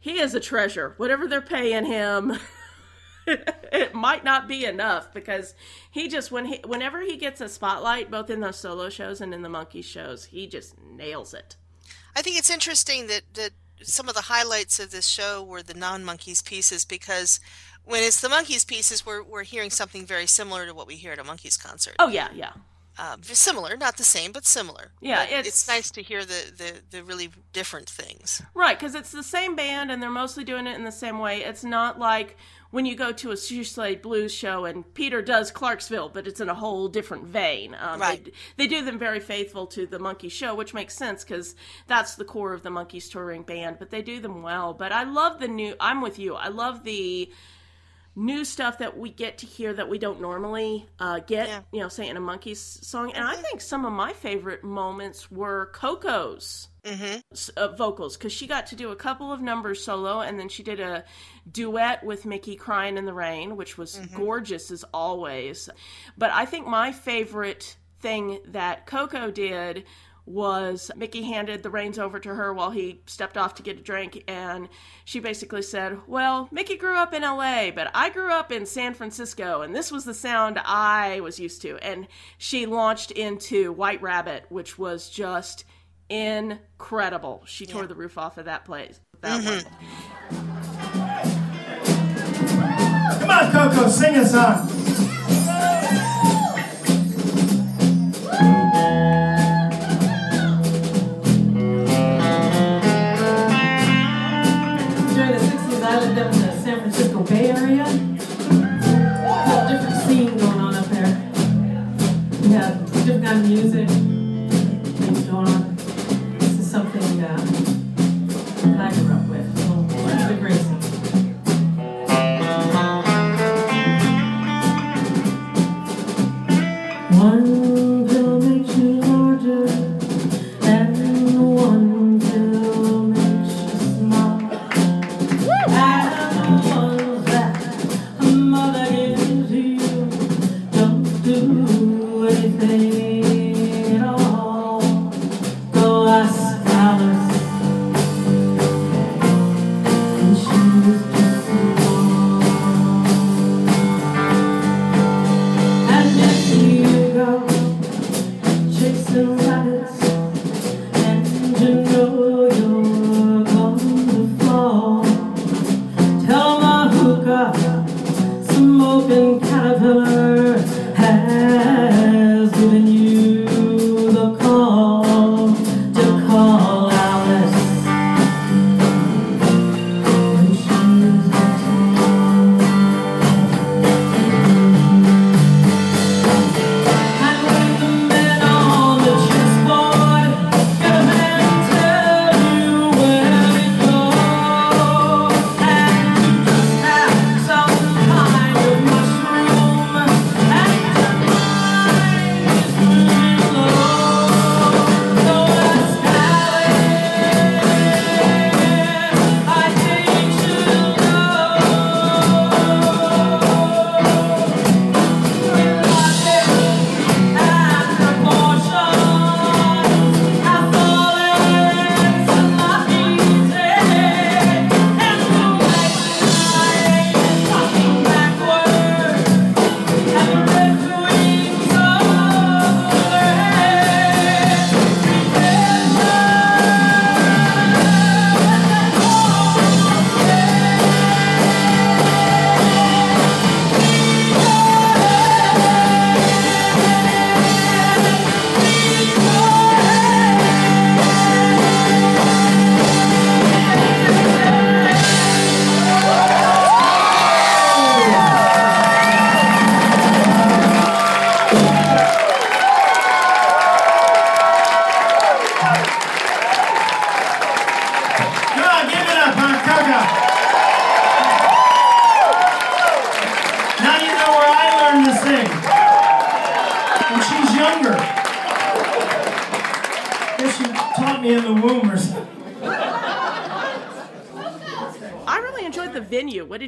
he 0.00 0.18
is 0.18 0.34
a 0.34 0.40
treasure. 0.40 0.94
Whatever 0.96 1.28
they're 1.28 1.40
paying 1.40 1.84
him 1.84 2.38
it 3.26 3.94
might 3.94 4.24
not 4.24 4.48
be 4.48 4.64
enough 4.64 5.12
because 5.12 5.54
he 5.90 6.08
just 6.08 6.32
when 6.32 6.46
he 6.46 6.60
whenever 6.66 7.00
he 7.02 7.16
gets 7.16 7.40
a 7.40 7.48
spotlight 7.48 8.10
both 8.10 8.30
in 8.30 8.40
those 8.40 8.58
solo 8.58 8.88
shows 8.88 9.20
and 9.20 9.34
in 9.34 9.42
the 9.42 9.48
Monkee 9.48 9.84
shows 9.84 10.24
he 10.26 10.46
just 10.46 10.74
nails 10.82 11.34
it. 11.34 11.56
I 12.16 12.22
think 12.22 12.38
it's 12.38 12.50
interesting 12.50 13.06
that, 13.06 13.22
that 13.34 13.50
some 13.82 14.08
of 14.08 14.14
the 14.14 14.22
highlights 14.22 14.80
of 14.80 14.90
this 14.90 15.06
show 15.06 15.42
were 15.42 15.62
the 15.62 15.74
non 15.74 16.04
Monkees 16.04 16.44
pieces 16.44 16.84
because 16.84 17.40
when 17.84 18.02
it's 18.02 18.20
the 18.20 18.28
Monkees 18.28 18.66
pieces, 18.66 19.06
we're, 19.06 19.22
we're 19.22 19.42
hearing 19.42 19.70
something 19.70 20.04
very 20.04 20.26
similar 20.26 20.66
to 20.66 20.74
what 20.74 20.86
we 20.86 20.96
hear 20.96 21.12
at 21.12 21.18
a 21.18 21.24
Monkees 21.24 21.62
concert. 21.62 21.96
oh 21.98 22.08
yeah 22.08 22.28
yeah 22.34 22.52
Um, 23.00 23.22
similar, 23.22 23.76
not 23.78 23.96
the 23.96 24.04
same, 24.04 24.30
but 24.30 24.44
similar. 24.44 24.90
Yeah, 25.00 25.20
But 25.24 25.28
it's- 25.30 25.46
it's 25.46 25.66
nice 25.68 25.90
to 25.92 26.02
hear 26.02 26.22
the, 26.24 26.52
the, 26.56 26.72
the 26.98 27.02
really 27.04 27.30
different 27.54 27.88
things. 27.88 28.42
Right, 28.54 28.78
because 28.78 28.94
it's 28.94 29.10
the 29.10 29.22
same 29.22 29.56
band 29.56 29.90
and 29.90 30.02
they're 30.02 30.10
mostly 30.10 30.44
doing 30.44 30.66
it 30.66 30.76
in 30.76 30.84
the 30.84 30.92
same 30.92 31.18
way. 31.18 31.42
It's 31.42 31.64
not 31.64 31.98
like 31.98 32.36
when 32.70 32.84
you 32.84 32.94
go 32.94 33.10
to 33.10 33.30
a 33.30 33.36
Shoe 33.36 33.64
Blues 33.96 34.34
show 34.34 34.66
and 34.66 34.92
Peter 34.94 35.22
does 35.22 35.50
Clarksville, 35.50 36.10
but 36.10 36.26
it's 36.26 36.40
in 36.42 36.50
a 36.50 36.54
whole 36.54 36.88
different 36.88 37.24
vein. 37.24 37.74
Um, 37.80 38.00
Right. 38.00 38.22
They, 38.22 38.32
they 38.58 38.66
do 38.66 38.84
them 38.84 38.98
very 38.98 39.18
faithful 39.20 39.66
to 39.68 39.86
the 39.86 39.98
Monkee 39.98 40.30
show, 40.30 40.54
which 40.54 40.74
makes 40.74 40.94
sense 40.94 41.24
because 41.24 41.54
that's 41.86 42.16
the 42.16 42.24
core 42.24 42.52
of 42.52 42.62
the 42.62 42.70
Monkees 42.70 43.10
touring 43.10 43.42
band. 43.44 43.76
But 43.78 43.90
they 43.90 44.02
do 44.02 44.20
them 44.20 44.42
well. 44.42 44.74
But 44.74 44.92
I 44.92 45.04
love 45.04 45.40
the 45.40 45.48
new. 45.48 45.74
I'm 45.80 46.02
with 46.02 46.18
you. 46.18 46.34
I 46.34 46.48
love 46.48 46.84
the 46.84 47.32
new 48.16 48.44
stuff 48.44 48.78
that 48.78 48.98
we 48.98 49.10
get 49.10 49.38
to 49.38 49.46
hear 49.46 49.72
that 49.72 49.88
we 49.88 49.98
don't 49.98 50.20
normally 50.20 50.86
uh, 50.98 51.20
get, 51.20 51.48
Yeah. 51.48 51.60
you 51.72 51.80
know, 51.80 51.88
say 51.88 52.08
in 52.08 52.16
a 52.16 52.20
Monkees 52.20 52.56
song. 52.84 53.12
And 53.12 53.24
I 53.26 53.36
think 53.36 53.60
some 53.60 53.84
of 53.86 53.92
my 53.92 54.12
favorite 54.12 54.64
moments 54.64 55.30
were 55.30 55.70
Coco's 55.72 56.68
s- 56.84 57.48
uh, 57.50 57.68
vocals 57.68 58.16
because 58.16 58.32
she 58.32 58.46
got 58.46 58.66
to 58.68 58.76
do 58.76 58.90
a 58.90 58.96
couple 58.96 59.32
of 59.32 59.40
numbers 59.40 59.82
solo 59.84 60.20
and 60.20 60.38
then 60.40 60.48
she 60.48 60.62
did 60.62 60.80
a 60.80 61.04
duet 61.50 62.02
with 62.04 62.26
Mickey 62.26 62.56
crying 62.56 62.96
in 62.98 63.04
the 63.04 63.12
rain, 63.14 63.56
which 63.56 63.78
was 63.78 63.98
gorgeous 64.14 64.70
as 64.70 64.84
always. 64.92 65.68
But 66.18 66.30
I 66.32 66.46
think 66.46 66.66
my 66.66 66.92
favorite 66.92 67.76
thing 68.00 68.40
that 68.46 68.86
Coco 68.86 69.30
did 69.30 69.84
was 70.30 70.90
Mickey 70.96 71.22
handed 71.22 71.62
the 71.62 71.70
reins 71.70 71.98
over 71.98 72.18
to 72.20 72.34
her 72.34 72.54
while 72.54 72.70
he 72.70 73.02
stepped 73.06 73.36
off 73.36 73.54
to 73.56 73.62
get 73.62 73.78
a 73.78 73.82
drink 73.82 74.22
and 74.28 74.68
she 75.04 75.20
basically 75.20 75.62
said, 75.62 75.98
"Well, 76.06 76.48
Mickey 76.52 76.76
grew 76.76 76.96
up 76.96 77.12
in 77.12 77.22
LA, 77.22 77.70
but 77.70 77.90
I 77.94 78.10
grew 78.10 78.30
up 78.32 78.52
in 78.52 78.64
San 78.66 78.94
Francisco 78.94 79.62
and 79.62 79.74
this 79.74 79.90
was 79.90 80.04
the 80.04 80.14
sound 80.14 80.60
I 80.64 81.20
was 81.20 81.40
used 81.40 81.62
to." 81.62 81.76
And 81.78 82.06
she 82.38 82.66
launched 82.66 83.10
into 83.10 83.72
White 83.72 84.00
Rabbit, 84.00 84.46
which 84.48 84.78
was 84.78 85.10
just 85.10 85.64
incredible. 86.08 87.42
She 87.46 87.66
tore 87.66 87.86
the 87.86 87.94
roof 87.94 88.16
off 88.18 88.38
of 88.38 88.44
that 88.44 88.64
place. 88.64 89.00
That 89.20 89.40
mm-hmm. 89.40 89.48
one. 89.48 89.64
Come 93.20 93.30
on, 93.30 93.52
Coco, 93.52 93.88
sing 93.88 94.16
a 94.16 94.26
song. 94.26 94.69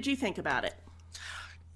Did 0.02 0.10
you 0.10 0.16
think 0.16 0.38
about 0.38 0.64
it? 0.64 0.74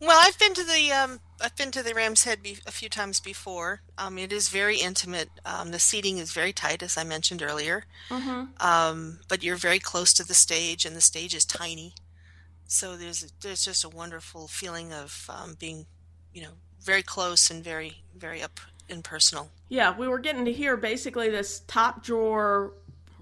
Well, 0.01 0.19
I've 0.21 0.39
been 0.39 0.53
to 0.55 0.65
the 0.65 0.93
um, 0.93 1.21
I've 1.41 1.57
been 1.57 1.71
to 1.71 1.83
the 1.83 1.95
Ram's 1.95 2.25
Head 2.25 2.43
be- 2.43 2.59
a 2.67 2.73
few 2.73 2.89
times 2.89 3.19
before. 3.21 3.81
Um, 3.97 4.19
it 4.19 4.33
is 4.33 4.51
very 4.51 4.77
intimate. 4.79 5.31
Um, 5.47 5.71
the 5.71 5.79
seating 5.79 6.19
is 6.19 6.33
very 6.33 6.53
tight, 6.53 6.83
as 6.83 6.99
I 6.99 7.05
mentioned 7.05 7.41
earlier. 7.43 7.85
Um, 8.61 9.21
but 9.29 9.43
you're 9.43 9.57
very 9.57 9.79
close 9.79 10.12
to 10.15 10.27
the 10.27 10.35
stage, 10.35 10.85
and 10.85 10.95
the 10.95 11.01
stage 11.01 11.35
is 11.35 11.47
tiny. 11.47 11.95
So 12.67 12.97
there's 12.97 13.33
there's 13.41 13.65
just 13.65 13.85
a 13.85 13.89
wonderful 13.89 14.49
feeling 14.49 14.93
of 14.93 15.31
um, 15.31 15.57
being, 15.59 15.87
you 16.35 16.43
know, 16.43 16.53
very 16.83 17.03
close 17.03 17.51
and 17.51 17.65
very 17.65 18.03
very 18.15 18.43
up 18.43 18.61
and 18.91 19.03
personal. 19.03 19.51
Yeah, 19.69 19.97
we 19.97 20.09
were 20.09 20.19
getting 20.19 20.45
to 20.45 20.53
hear 20.53 20.77
basically 20.77 21.31
this 21.31 21.61
top 21.67 22.05
drawer 22.05 22.73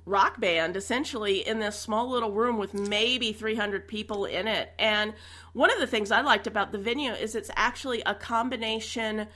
rock 0.06 0.38
band 0.40 0.76
essentially 0.76 1.46
in 1.46 1.58
this 1.58 1.78
small 1.78 2.10
little 2.10 2.32
room 2.32 2.58
with 2.58 2.74
maybe 2.74 3.32
300 3.32 3.88
people 3.88 4.24
in 4.26 4.46
it. 4.46 4.72
And 4.78 5.14
one 5.52 5.72
of 5.72 5.78
the 5.78 5.86
things 5.86 6.10
I 6.10 6.20
liked 6.20 6.46
about 6.46 6.72
the 6.72 6.78
venue 6.78 7.12
is 7.12 7.34
it's 7.34 7.50
actually 7.56 8.02
a 8.04 8.14
combination 8.14 9.26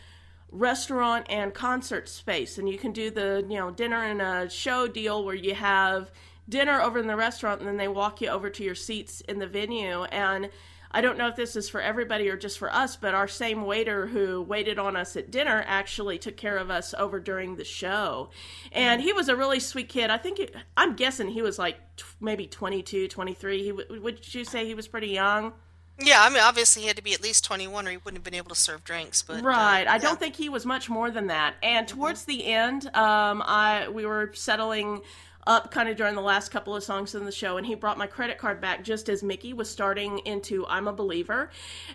restaurant 0.51 1.27
and 1.29 1.53
concert 1.53 2.09
space 2.09 2.59
and 2.59 2.69
you 2.69 2.79
can 2.79 2.93
do 2.93 3.11
the, 3.11 3.45
you 3.49 3.57
know, 3.57 3.71
dinner 3.71 4.03
and 4.03 4.23
a 4.23 4.49
show 4.49 4.89
deal 4.89 5.25
where 5.25 5.35
you 5.35 5.55
have 5.55 6.11
dinner 6.49 6.81
over 6.81 6.99
in 6.99 7.07
the 7.07 7.17
restaurant 7.17 7.61
and 7.61 7.69
then 7.69 7.77
they 7.77 7.89
walk 7.89 8.21
you 8.21 8.29
over 8.29 8.49
to 8.49 8.65
your 8.65 8.75
seats 8.75 9.21
in 9.23 9.39
the 9.39 9.47
venue 9.47 10.05
and 10.05 10.49
I 10.91 11.01
don't 11.01 11.19
know 11.19 11.29
if 11.29 11.37
this 11.37 11.55
is 11.57 11.69
for 11.69 11.81
everybody 11.81 12.29
or 12.31 12.37
just 12.37 12.59
for 12.59 12.73
us, 12.73 12.97
but 12.97 13.15
our 13.15 13.29
same 13.29 13.63
waiter 13.67 14.07
who 14.07 14.41
waited 14.43 14.79
on 14.79 14.97
us 14.97 15.17
at 15.17 15.31
dinner 15.31 15.63
actually 15.67 16.19
took 16.19 16.37
care 16.37 16.57
of 16.57 16.71
us 16.71 16.95
over 16.99 17.21
during 17.21 17.57
the 17.57 17.65
show. 17.65 18.31
And 18.73 19.03
he 19.03 19.13
was 19.13 19.29
a 19.29 19.37
really 19.37 19.61
sweet 19.61 19.89
kid. 19.89 20.11
I 20.11 20.17
think, 20.19 20.39
it, 20.39 20.55
I'm 20.77 20.97
guessing 20.97 21.29
he 21.29 21.43
was 21.43 21.59
like 21.59 21.77
t- 21.97 22.05
maybe 22.21 22.47
22, 22.47 23.09
23. 23.09 23.63
He, 23.63 23.69
w- 23.71 24.03
would 24.03 24.35
you 24.35 24.45
say 24.45 24.65
he 24.67 24.75
was 24.75 24.89
pretty 24.89 25.09
young? 25.09 25.53
Yeah, 26.01 26.23
I 26.23 26.29
mean, 26.31 26.41
obviously 26.43 26.83
he 26.83 26.89
had 26.89 26.97
to 26.97 27.03
be 27.03 27.13
at 27.13 27.21
least 27.21 27.45
21, 27.45 27.87
or 27.87 27.91
he 27.91 27.97
wouldn't 27.97 28.19
have 28.19 28.25
been 28.25 28.35
able 28.35 28.51
to 28.51 28.55
serve 28.55 28.85
drinks. 28.85 29.21
But 29.23 29.41
uh, 29.41 29.43
Right. 29.43 29.87
I 29.87 29.95
yeah. 29.95 29.99
don't 29.99 30.19
think 30.19 30.37
he 30.37 30.49
was 30.49 30.65
much 30.65 30.89
more 30.89 31.11
than 31.11 31.27
that. 31.27 31.55
And 31.61 31.89
towards 31.89 32.25
the 32.25 32.47
end, 32.47 32.87
um, 32.95 33.43
I 33.45 33.89
we 33.89 34.07
were 34.07 34.31
settling 34.33 35.03
up 35.49 35.71
kind 35.71 35.89
of 35.89 35.97
during 35.97 36.15
the 36.15 36.21
last 36.21 36.51
couple 36.51 36.77
of 36.77 36.85
songs 36.85 37.15
in 37.15 37.25
the 37.25 37.33
show, 37.33 37.57
and 37.57 37.67
he 37.67 37.75
brought 37.75 37.97
my 37.97 38.07
credit 38.07 38.37
card 38.37 38.61
back 38.61 38.85
just 38.85 39.09
as 39.09 39.23
Mickey 39.23 39.55
was 39.55 39.69
starting 39.69 40.19
into 40.21 40.67
"I'm 40.69 40.87
a 40.87 40.93
Believer," 40.93 41.51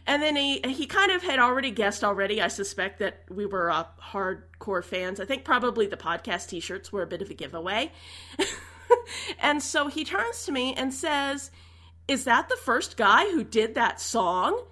and 0.07 0.21
then 0.21 0.35
he 0.35 0.59
he 0.67 0.87
kind 0.87 1.11
of 1.11 1.21
had 1.21 1.39
already 1.39 1.69
guessed 1.69 2.03
already. 2.03 2.41
I 2.41 2.47
suspect 2.47 2.99
that 2.99 3.21
we 3.29 3.45
were 3.45 3.69
uh, 3.69 3.85
hardcore 4.01 4.83
fans. 4.83 5.19
I 5.19 5.25
think 5.25 5.45
probably 5.45 5.85
the 5.85 5.95
podcast 5.95 6.49
T-shirts 6.49 6.91
were 6.91 7.03
a 7.03 7.07
bit 7.07 7.21
of 7.21 7.29
a 7.29 7.35
giveaway. 7.35 7.91
and 9.39 9.61
so 9.61 9.87
he 9.87 10.03
turns 10.03 10.45
to 10.45 10.51
me 10.51 10.73
and 10.73 10.91
says, 10.91 11.51
"Is 12.07 12.25
that 12.25 12.49
the 12.49 12.57
first 12.57 12.97
guy 12.97 13.25
who 13.25 13.43
did 13.43 13.75
that 13.75 14.01
song?" 14.01 14.63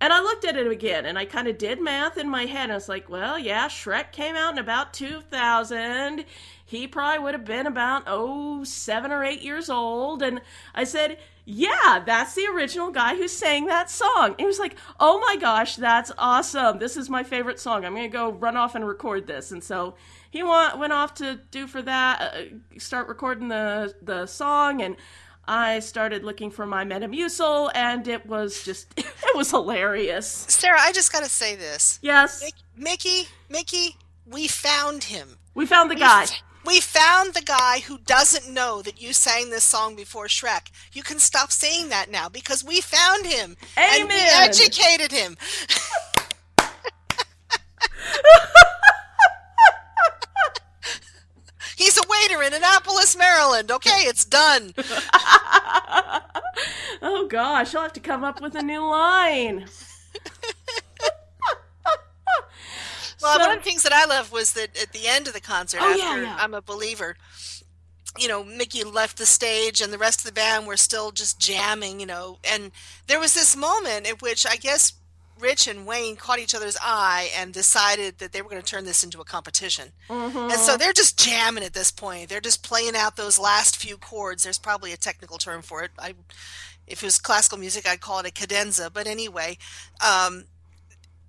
And 0.00 0.12
I 0.12 0.20
looked 0.20 0.44
at 0.44 0.56
it 0.56 0.70
again 0.70 1.06
and 1.06 1.18
I 1.18 1.24
kind 1.24 1.48
of 1.48 1.58
did 1.58 1.80
math 1.80 2.18
in 2.18 2.28
my 2.28 2.46
head. 2.46 2.64
And 2.64 2.72
I 2.72 2.76
was 2.76 2.88
like, 2.88 3.10
well, 3.10 3.36
yeah, 3.36 3.66
Shrek 3.66 4.12
came 4.12 4.36
out 4.36 4.52
in 4.52 4.58
about 4.58 4.94
2000. 4.94 6.24
He 6.68 6.86
probably 6.86 7.18
would 7.20 7.32
have 7.32 7.46
been 7.46 7.66
about, 7.66 8.02
oh, 8.06 8.62
seven 8.62 9.10
or 9.10 9.24
eight 9.24 9.40
years 9.40 9.70
old. 9.70 10.22
And 10.22 10.42
I 10.74 10.84
said, 10.84 11.16
yeah, 11.46 12.02
that's 12.04 12.34
the 12.34 12.46
original 12.46 12.90
guy 12.90 13.16
who 13.16 13.26
sang 13.26 13.64
that 13.66 13.88
song. 13.90 14.34
He 14.38 14.44
was 14.44 14.58
like, 14.58 14.76
oh 15.00 15.18
my 15.18 15.36
gosh, 15.36 15.76
that's 15.76 16.12
awesome. 16.18 16.78
This 16.78 16.98
is 16.98 17.08
my 17.08 17.22
favorite 17.24 17.58
song. 17.58 17.86
I'm 17.86 17.94
going 17.94 18.04
to 18.10 18.12
go 18.14 18.32
run 18.32 18.58
off 18.58 18.74
and 18.74 18.86
record 18.86 19.26
this. 19.26 19.50
And 19.50 19.64
so 19.64 19.94
he 20.30 20.42
went, 20.42 20.78
went 20.78 20.92
off 20.92 21.14
to 21.14 21.40
do 21.50 21.66
for 21.66 21.80
that, 21.80 22.20
uh, 22.74 22.78
start 22.78 23.08
recording 23.08 23.48
the, 23.48 23.94
the 24.02 24.26
song. 24.26 24.82
And 24.82 24.96
I 25.46 25.78
started 25.78 26.22
looking 26.22 26.50
for 26.50 26.66
my 26.66 26.84
Metamucil, 26.84 27.70
and 27.74 28.06
it 28.06 28.26
was 28.26 28.62
just, 28.62 28.92
it 28.98 29.34
was 29.34 29.50
hilarious. 29.50 30.26
Sarah, 30.50 30.76
I 30.82 30.92
just 30.92 31.10
got 31.14 31.24
to 31.24 31.30
say 31.30 31.56
this. 31.56 31.98
Yes, 32.02 32.44
Mick- 32.44 32.62
Mickey, 32.76 33.28
Mickey, 33.48 33.96
we 34.26 34.46
found 34.46 35.04
him. 35.04 35.38
we 35.54 35.64
found 35.64 35.90
the 35.90 35.94
We 35.94 36.00
guy. 36.02 36.24
f- 36.24 36.42
We 36.68 36.80
found 36.82 37.32
the 37.32 37.40
guy 37.40 37.80
who 37.80 37.96
doesn't 37.96 38.52
know 38.52 38.82
that 38.82 39.00
you 39.00 39.14
sang 39.14 39.48
this 39.48 39.64
song 39.64 39.96
before 39.96 40.26
Shrek. 40.26 40.70
You 40.92 41.02
can 41.02 41.18
stop 41.18 41.50
saying 41.50 41.88
that 41.88 42.10
now 42.10 42.28
because 42.28 42.62
we 42.62 42.82
found 42.82 43.24
him 43.24 43.56
and 43.74 44.06
we 44.06 44.14
educated 44.14 45.10
him. 45.10 45.38
He's 51.78 51.96
a 51.96 52.02
waiter 52.06 52.42
in 52.42 52.52
Annapolis, 52.52 53.16
Maryland. 53.16 53.70
Okay, 53.70 54.02
it's 54.02 54.26
done. 54.26 54.74
Oh 57.00 57.28
gosh, 57.28 57.76
I'll 57.76 57.82
have 57.82 57.92
to 57.92 58.00
come 58.00 58.24
up 58.24 58.40
with 58.40 58.56
a 58.56 58.62
new 58.62 58.80
line. 58.80 59.66
Well, 63.20 63.34
So- 63.34 63.40
one 63.40 63.50
of 63.58 63.64
the 63.64 63.68
things 63.70 63.82
that 63.82 63.92
I 63.92 64.04
loved 64.04 64.30
was 64.32 64.52
that 64.52 64.76
at 64.80 64.92
the 64.92 65.06
end 65.06 65.26
of 65.28 65.34
the 65.34 65.40
concert, 65.40 65.80
Oh, 65.82 65.90
after 65.90 65.98
yeah, 66.02 66.22
yeah. 66.22 66.36
I'm 66.38 66.54
a 66.54 66.62
believer, 66.62 67.16
you 68.18 68.28
know, 68.28 68.42
Mickey 68.42 68.84
left 68.84 69.18
the 69.18 69.26
stage 69.26 69.80
and 69.80 69.92
the 69.92 69.98
rest 69.98 70.20
of 70.20 70.24
the 70.24 70.32
band 70.32 70.66
were 70.66 70.76
still 70.76 71.10
just 71.12 71.38
jamming, 71.38 72.00
you 72.00 72.06
know, 72.06 72.38
and 72.44 72.72
there 73.06 73.20
was 73.20 73.34
this 73.34 73.54
moment 73.54 74.06
in 74.06 74.16
which 74.16 74.46
I 74.46 74.56
guess 74.56 74.92
Rich 75.38 75.68
and 75.68 75.86
Wayne 75.86 76.16
caught 76.16 76.40
each 76.40 76.54
other's 76.54 76.76
eye 76.82 77.30
and 77.36 77.54
decided 77.54 78.18
that 78.18 78.32
they 78.32 78.42
were 78.42 78.48
going 78.50 78.60
to 78.60 78.66
turn 78.68 78.84
this 78.84 79.04
into 79.04 79.20
a 79.20 79.24
competition. 79.24 79.92
And 80.08 80.52
so 80.52 80.76
they're 80.76 80.92
just 80.92 81.16
jamming 81.16 81.62
at 81.62 81.74
this 81.74 81.92
point. 81.92 82.28
They're 82.28 82.40
just 82.40 82.64
playing 82.64 82.96
out 82.96 83.14
those 83.14 83.38
last 83.38 83.76
few 83.76 83.98
chords. 83.98 84.42
There's 84.42 84.58
probably 84.58 84.92
a 84.92 84.96
technical 84.96 85.38
term 85.38 85.62
for 85.62 85.84
it. 85.84 85.92
I, 85.96 86.14
if 86.88 87.04
it 87.04 87.06
was 87.06 87.18
classical 87.20 87.56
music, 87.58 87.86
I'd 87.86 88.00
call 88.00 88.18
it 88.18 88.26
a 88.26 88.32
cadenza. 88.32 88.90
But 88.92 89.06
anyway, 89.06 89.58
um, 90.04 90.46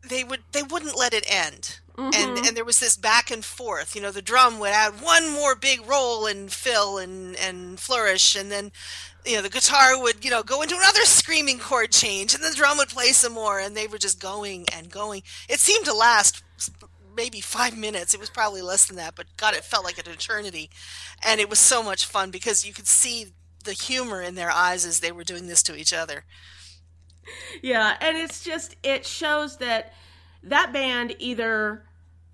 they 0.08 0.24
would 0.24 0.42
they 0.52 0.64
wouldn't 0.64 0.98
let 0.98 1.14
it 1.14 1.26
end. 1.28 1.80
And 1.98 2.14
mm-hmm. 2.14 2.46
and 2.46 2.56
there 2.56 2.64
was 2.64 2.80
this 2.80 2.96
back 2.96 3.30
and 3.30 3.44
forth. 3.44 3.96
You 3.96 4.02
know 4.02 4.12
the 4.12 4.22
drum 4.22 4.60
would 4.60 4.72
add 4.72 5.02
one 5.02 5.30
more 5.30 5.56
big 5.56 5.86
roll 5.86 6.26
and 6.28 6.52
fill 6.52 6.98
and 6.98 7.36
and 7.36 7.80
flourish. 7.80 8.36
And 8.36 8.50
then 8.50 8.72
you 9.26 9.36
know 9.36 9.42
the 9.42 9.50
guitar 9.50 10.02
would 10.02 10.24
you 10.24 10.32
know 10.32 10.42
go 10.42 10.62
into 10.62 10.76
another 10.76 11.02
screaming 11.06 11.60
chord 11.60 11.92
change. 11.92 12.34
And 12.34 12.44
the 12.44 12.56
drum 12.56 12.78
would 12.78 12.90
play 12.90 13.10
some 13.10 13.34
more. 13.34 13.60
And 13.60 13.76
they 13.76 13.88
were 13.88 13.98
just 13.98 14.22
going 14.22 14.66
and 14.74 14.90
going. 14.90 15.24
It 15.50 15.60
seemed 15.60 15.86
to 15.86 15.94
last 15.94 16.44
maybe 17.16 17.42
five 17.42 17.78
minutes. 17.78 18.14
It 18.14 18.20
was 18.20 18.30
probably 18.30 18.62
less 18.62 18.86
than 18.86 18.96
that. 18.96 19.16
But 19.16 19.28
god 19.36 19.56
it 19.56 19.66
felt 19.66 19.84
like 19.84 19.98
an 19.98 20.12
eternity. 20.12 20.70
And 21.26 21.42
it 21.42 21.50
was 21.50 21.60
so 21.60 21.84
much 21.84 22.06
fun 22.06 22.32
because 22.32 22.66
you 22.66 22.74
could 22.74 22.88
see 22.88 23.34
the 23.66 23.74
humor 23.74 24.22
in 24.22 24.36
their 24.36 24.52
eyes 24.52 24.86
as 24.86 25.02
they 25.02 25.12
were 25.12 25.26
doing 25.26 25.48
this 25.48 25.62
to 25.64 25.76
each 25.76 25.92
other 25.92 26.24
Yeah, 27.62 27.98
and 28.00 28.18
it's 28.18 28.44
just 28.44 28.76
it 28.84 29.06
shows 29.06 29.58
that 29.58 29.94
that 30.44 30.72
band 30.72 31.16
either 31.20 31.84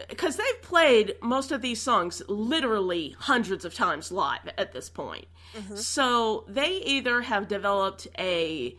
because 0.10 0.36
they've 0.36 0.62
played 0.62 1.16
most 1.22 1.52
of 1.52 1.62
these 1.62 1.82
songs 1.82 2.22
literally 2.28 3.16
hundreds 3.18 3.66
of 3.66 3.74
times 3.74 4.12
live 4.12 4.50
at 4.58 4.74
this 4.74 4.90
point. 4.90 5.26
Mm-hmm. 5.56 5.76
So 5.78 6.46
they 6.48 6.74
either 6.84 7.22
have 7.22 7.48
developed 7.48 8.08
a 8.20 8.76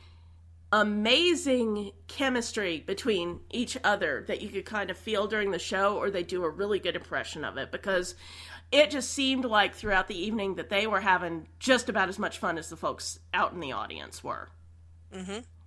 amazing 0.73 1.93
chemistry 2.09 2.81
between 2.81 3.41
each 3.51 3.79
other 3.85 4.25
that 4.27 4.43
you 4.43 4.49
could 4.49 4.65
kind 4.65 4.91
of 4.91 4.97
feel 4.97 5.27
during 5.27 5.53
the 5.53 5.59
show 5.59 5.97
or 5.97 6.11
they 6.11 6.23
do 6.23 6.45
a 6.45 6.51
really 6.51 6.79
good 6.79 6.97
impression 6.97 7.45
of 7.45 7.57
it 7.57 7.71
because 7.71 8.15
it 8.73 8.91
just 8.91 9.13
seemed 9.13 9.45
like 9.45 9.75
throughout 9.75 10.09
the 10.09 10.19
evening 10.19 10.57
that 10.57 10.69
they 10.69 10.87
were 10.87 11.01
having 11.01 11.47
just 11.61 11.89
about 11.89 12.09
as 12.09 12.19
much 12.19 12.39
fun 12.39 12.59
as 12.59 12.69
the 12.69 12.77
folks 12.77 13.21
out 13.33 13.53
in 13.53 13.61
the 13.61 13.73
audience 13.73 14.25
were. 14.25 14.49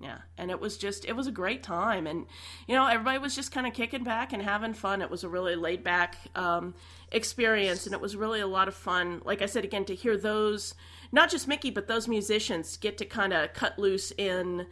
Yeah, 0.02 0.19
and 0.38 0.49
it 0.49 0.60
was 0.62 0.78
just 0.78 1.06
it 1.06 1.13
was 1.13 1.28
a 1.28 1.32
great 1.32 1.62
time, 1.62 2.08
and 2.08 2.25
you 2.67 2.75
know 2.75 2.88
everybody 2.88 3.17
was 3.17 3.36
just 3.36 3.52
kind 3.52 3.67
of 3.67 3.73
kicking 3.73 4.04
back 4.04 4.32
and 4.32 4.41
having 4.41 4.73
fun. 4.73 5.02
It 5.02 5.10
was 5.10 5.23
a 5.23 5.30
really 5.30 5.56
laid 5.56 5.84
back 5.84 6.15
um, 6.36 6.73
experience, 7.12 7.86
and 7.86 7.93
it 7.93 7.99
was 7.99 8.15
really 8.15 8.39
a 8.39 8.47
lot 8.47 8.67
of 8.67 8.75
fun. 8.75 9.21
Like 9.25 9.41
I 9.41 9.45
said 9.45 9.65
again, 9.65 9.86
to 9.86 9.95
hear 9.95 10.17
those 10.17 10.73
not 11.12 11.30
just 11.30 11.47
Mickey 11.47 11.69
but 11.69 11.88
those 11.88 12.08
musicians 12.08 12.78
get 12.78 12.97
to 12.99 13.06
kind 13.06 13.34
of 13.34 13.54
cut 13.54 13.78
loose 13.78 14.12
in, 14.17 14.67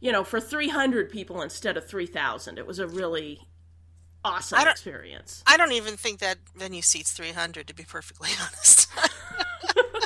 you 0.00 0.10
know, 0.10 0.24
for 0.24 0.40
three 0.40 0.68
hundred 0.68 1.10
people 1.10 1.42
instead 1.42 1.76
of 1.76 1.86
three 1.86 2.06
thousand. 2.06 2.58
It 2.58 2.66
was 2.66 2.78
a 2.78 2.86
really 2.86 3.46
awesome 4.26 4.58
I 4.58 4.70
experience. 4.70 5.42
I 5.46 5.56
don't 5.56 5.72
even 5.72 5.96
think 5.96 6.18
that 6.20 6.38
venue 6.54 6.82
seats 6.82 7.12
300, 7.12 7.68
to 7.68 7.74
be 7.74 7.84
perfectly 7.84 8.30
honest. 8.40 8.88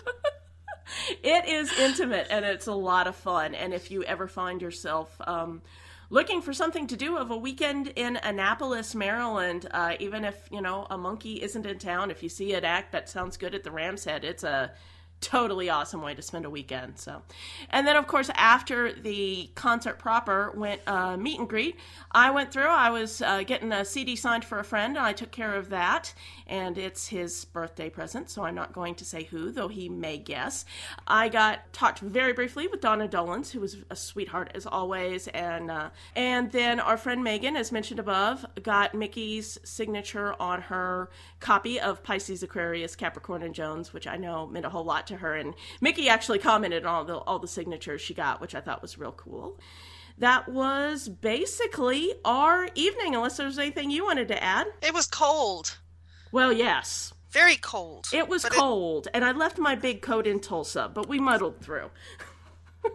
it 1.22 1.48
is 1.48 1.72
intimate 1.78 2.26
and 2.30 2.44
it's 2.44 2.66
a 2.66 2.72
lot 2.72 3.06
of 3.06 3.16
fun. 3.16 3.54
And 3.54 3.74
if 3.74 3.90
you 3.90 4.02
ever 4.04 4.28
find 4.28 4.60
yourself 4.62 5.14
um, 5.26 5.62
looking 6.10 6.42
for 6.42 6.52
something 6.52 6.86
to 6.88 6.96
do 6.96 7.16
of 7.16 7.30
a 7.30 7.36
weekend 7.36 7.88
in 7.88 8.16
Annapolis, 8.16 8.94
Maryland, 8.94 9.68
uh, 9.70 9.94
even 9.98 10.24
if 10.24 10.36
you 10.50 10.60
know 10.60 10.86
a 10.90 10.96
Monkee 10.96 11.42
isn't 11.42 11.66
in 11.66 11.78
town, 11.78 12.10
if 12.10 12.22
you 12.22 12.28
see 12.28 12.54
an 12.54 12.64
act 12.64 12.92
that 12.92 13.08
sounds 13.08 13.36
good 13.36 13.54
at 13.54 13.64
the 13.64 13.70
Ram's 13.70 14.04
Head, 14.04 14.24
it's 14.24 14.44
a 14.44 14.72
totally 15.20 15.68
awesome 15.68 16.02
way 16.02 16.14
to 16.14 16.22
spend 16.22 16.44
a 16.44 16.50
weekend. 16.50 16.98
So, 16.98 17.22
and 17.70 17.86
then 17.86 17.96
of 17.96 18.06
course 18.06 18.30
after 18.34 18.92
the 18.92 19.50
concert 19.54 19.98
proper 19.98 20.52
went 20.56 20.80
uh, 20.86 21.16
meet 21.16 21.38
and 21.38 21.48
greet. 21.48 21.76
I 22.10 22.30
went 22.30 22.52
through. 22.52 22.68
I 22.68 22.90
was 22.90 23.22
uh, 23.22 23.42
getting 23.42 23.72
a 23.72 23.84
CD 23.84 24.16
signed 24.16 24.44
for 24.44 24.58
a 24.58 24.64
friend, 24.64 24.98
I 24.98 25.12
took 25.12 25.30
care 25.30 25.54
of 25.54 25.70
that. 25.70 26.14
And 26.46 26.76
it's 26.78 27.06
his 27.08 27.44
birthday 27.44 27.90
present, 27.90 28.28
so 28.28 28.42
I'm 28.42 28.54
not 28.54 28.72
going 28.72 28.96
to 28.96 29.04
say 29.04 29.24
who, 29.24 29.52
though 29.52 29.68
he 29.68 29.88
may 29.88 30.18
guess. 30.18 30.64
I 31.06 31.28
got 31.28 31.72
talked 31.72 32.00
very 32.00 32.32
briefly 32.32 32.66
with 32.66 32.80
Donna 32.80 33.06
Dolenz, 33.06 33.50
who 33.50 33.60
was 33.60 33.76
a 33.88 33.96
sweetheart 33.96 34.50
as 34.54 34.66
always, 34.66 35.28
and 35.28 35.70
uh, 35.70 35.90
and 36.16 36.50
then 36.50 36.80
our 36.80 36.96
friend 36.96 37.22
Megan, 37.22 37.56
as 37.56 37.70
mentioned 37.70 38.00
above, 38.00 38.44
got 38.62 38.94
Mickey's 38.94 39.58
signature 39.62 40.34
on 40.40 40.62
her 40.62 41.10
copy 41.38 41.78
of 41.80 42.02
Pisces, 42.02 42.42
Aquarius, 42.42 42.96
Capricorn, 42.96 43.42
and 43.42 43.54
Jones, 43.54 43.92
which 43.92 44.08
I 44.08 44.16
know 44.16 44.46
meant 44.46 44.66
a 44.66 44.70
whole 44.70 44.84
lot 44.84 45.06
to 45.10 45.18
her. 45.18 45.36
And 45.36 45.54
Mickey 45.80 46.08
actually 46.08 46.38
commented 46.38 46.84
on 46.84 46.94
all 46.94 47.04
the 47.04 47.18
all 47.18 47.38
the 47.38 47.48
signatures 47.48 48.00
she 48.00 48.14
got, 48.14 48.40
which 48.40 48.54
I 48.54 48.60
thought 48.60 48.82
was 48.82 48.98
real 48.98 49.12
cool. 49.12 49.60
That 50.18 50.48
was 50.48 51.08
basically 51.08 52.12
our 52.24 52.68
evening, 52.74 53.14
unless 53.14 53.36
there's 53.36 53.58
anything 53.58 53.90
you 53.90 54.04
wanted 54.04 54.28
to 54.28 54.42
add. 54.42 54.66
It 54.82 54.92
was 54.92 55.06
cold. 55.06 55.78
Well, 56.32 56.52
yes. 56.52 57.14
Very 57.30 57.56
cold. 57.56 58.08
It 58.12 58.28
was 58.28 58.44
cold, 58.44 59.08
and 59.14 59.24
I 59.24 59.32
left 59.32 59.56
my 59.56 59.76
big 59.76 60.02
coat 60.02 60.26
in 60.26 60.40
Tulsa, 60.40 60.90
but 60.92 61.08
we 61.08 61.20
muddled 61.20 61.60
through. 61.60 61.90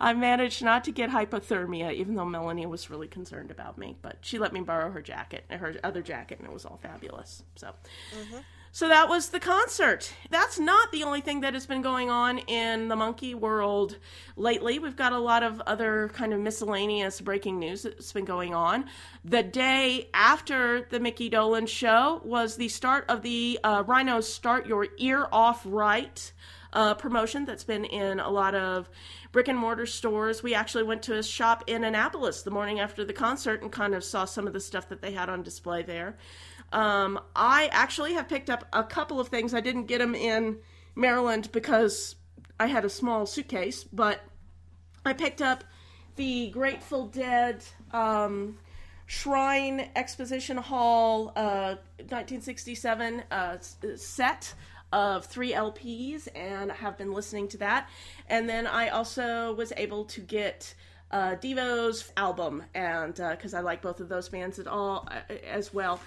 I 0.00 0.14
managed 0.14 0.64
not 0.64 0.84
to 0.84 0.92
get 0.92 1.10
hypothermia, 1.10 1.92
even 1.92 2.14
though 2.14 2.24
Melanie 2.24 2.64
was 2.64 2.88
really 2.88 3.06
concerned 3.06 3.50
about 3.50 3.76
me. 3.76 3.98
But 4.00 4.16
she 4.22 4.38
let 4.38 4.54
me 4.54 4.60
borrow 4.60 4.90
her 4.90 5.02
jacket, 5.02 5.44
her 5.50 5.74
other 5.84 6.00
jacket, 6.00 6.38
and 6.38 6.48
it 6.48 6.52
was 6.52 6.64
all 6.64 6.80
fabulous. 6.82 7.42
So, 7.56 7.68
mm-hmm. 7.68 8.38
So 8.72 8.86
that 8.86 9.08
was 9.08 9.30
the 9.30 9.40
concert. 9.40 10.12
That's 10.30 10.56
not 10.56 10.92
the 10.92 11.02
only 11.02 11.20
thing 11.20 11.40
that 11.40 11.54
has 11.54 11.66
been 11.66 11.82
going 11.82 12.08
on 12.08 12.38
in 12.38 12.86
the 12.86 12.94
Monkee 12.94 13.34
world 13.34 13.98
lately. 14.36 14.78
We've 14.78 14.94
got 14.94 15.12
a 15.12 15.18
lot 15.18 15.42
of 15.42 15.60
other 15.62 16.08
kind 16.14 16.32
of 16.32 16.38
miscellaneous 16.38 17.20
breaking 17.20 17.58
news 17.58 17.82
that's 17.82 18.12
been 18.12 18.24
going 18.24 18.54
on. 18.54 18.84
The 19.24 19.42
day 19.42 20.08
after 20.14 20.82
the 20.82 21.00
Mickey 21.00 21.28
Dolenz 21.28 21.66
show 21.66 22.20
was 22.24 22.54
the 22.54 22.68
start 22.68 23.06
of 23.08 23.22
the 23.22 23.58
uh, 23.64 23.82
Rhinos 23.88 24.32
Start 24.32 24.66
Your 24.66 24.86
Ear 24.98 25.26
Off 25.32 25.62
Right 25.66 26.32
uh, 26.72 26.94
promotion 26.94 27.44
that's 27.44 27.64
been 27.64 27.84
in 27.84 28.20
a 28.20 28.30
lot 28.30 28.54
of 28.54 28.88
brick 29.32 29.48
and 29.48 29.58
mortar 29.58 29.86
stores. 29.86 30.44
We 30.44 30.54
actually 30.54 30.84
went 30.84 31.02
to 31.04 31.16
a 31.16 31.22
shop 31.24 31.64
in 31.66 31.82
Annapolis 31.82 32.42
the 32.42 32.52
morning 32.52 32.78
after 32.78 33.04
the 33.04 33.12
concert 33.12 33.62
and 33.62 33.72
kind 33.72 33.96
of 33.96 34.04
saw 34.04 34.24
some 34.24 34.46
of 34.46 34.52
the 34.52 34.60
stuff 34.60 34.88
that 34.90 35.02
they 35.02 35.10
had 35.10 35.28
on 35.28 35.42
display 35.42 35.82
there. 35.82 36.16
Um, 36.72 37.20
I 37.34 37.68
actually 37.72 38.14
have 38.14 38.28
picked 38.28 38.50
up 38.50 38.66
a 38.72 38.84
couple 38.84 39.20
of 39.20 39.28
things. 39.28 39.54
I 39.54 39.60
didn't 39.60 39.86
get 39.86 39.98
them 39.98 40.14
in 40.14 40.58
Maryland 40.94 41.50
because 41.52 42.16
I 42.58 42.66
had 42.66 42.84
a 42.84 42.90
small 42.90 43.26
suitcase, 43.26 43.84
but 43.84 44.20
I 45.04 45.12
picked 45.12 45.42
up 45.42 45.64
the 46.16 46.50
Grateful 46.50 47.06
Dead 47.06 47.64
um, 47.92 48.58
Shrine 49.06 49.90
Exposition 49.96 50.56
Hall 50.56 51.32
uh, 51.34 51.76
1967 51.98 53.24
uh, 53.30 53.56
set 53.96 54.54
of 54.92 55.24
three 55.26 55.52
LPs 55.52 56.28
and 56.34 56.70
have 56.70 56.98
been 56.98 57.12
listening 57.12 57.48
to 57.48 57.58
that. 57.58 57.88
And 58.28 58.48
then 58.48 58.66
I 58.66 58.88
also 58.88 59.54
was 59.54 59.72
able 59.76 60.04
to 60.06 60.20
get 60.20 60.74
uh, 61.10 61.34
Devo's 61.36 62.12
album, 62.16 62.62
and 62.74 63.14
because 63.14 63.52
I 63.52 63.60
like 63.60 63.82
both 63.82 64.00
of 64.00 64.08
those 64.08 64.28
bands 64.28 64.58
at 64.58 64.68
all 64.68 65.08
uh, 65.10 65.32
as 65.50 65.74
well. 65.74 66.00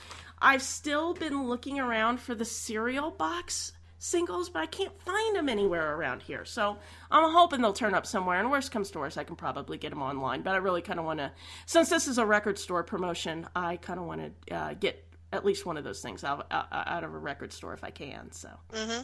I've 0.43 0.61
still 0.61 1.13
been 1.13 1.47
looking 1.47 1.79
around 1.79 2.19
for 2.19 2.35
the 2.35 2.43
cereal 2.45 3.11
box 3.11 3.71
singles, 3.97 4.49
but 4.49 4.61
I 4.61 4.65
can't 4.65 5.01
find 5.01 5.35
them 5.37 5.47
anywhere 5.47 5.95
around 5.95 6.21
here. 6.21 6.43
So 6.43 6.77
I'm 7.09 7.31
hoping 7.31 7.61
they'll 7.61 7.71
turn 7.71 7.93
up 7.93 8.05
somewhere. 8.05 8.37
And 8.39 8.51
worst 8.51 8.69
comes 8.69 8.91
to 8.91 8.99
worst, 8.99 9.17
I 9.17 9.23
can 9.23 9.37
probably 9.37 9.77
get 9.77 9.91
them 9.91 10.01
online. 10.01 10.41
But 10.41 10.55
I 10.55 10.57
really 10.57 10.81
kind 10.81 10.99
of 10.99 11.05
want 11.05 11.19
to, 11.19 11.31
since 11.65 11.89
this 11.89 12.09
is 12.09 12.17
a 12.17 12.25
record 12.25 12.59
store 12.59 12.83
promotion, 12.83 13.47
I 13.55 13.77
kind 13.77 13.99
of 13.99 14.05
want 14.05 14.35
to 14.49 14.53
uh, 14.53 14.73
get 14.73 15.03
at 15.31 15.45
least 15.45 15.65
one 15.65 15.77
of 15.77 15.85
those 15.85 16.01
things 16.01 16.25
out, 16.25 16.45
out, 16.51 16.67
out 16.71 17.05
of 17.05 17.13
a 17.13 17.17
record 17.17 17.53
store 17.53 17.73
if 17.73 17.83
I 17.83 17.89
can. 17.89 18.31
So. 18.33 18.49
Yeah. 18.73 19.03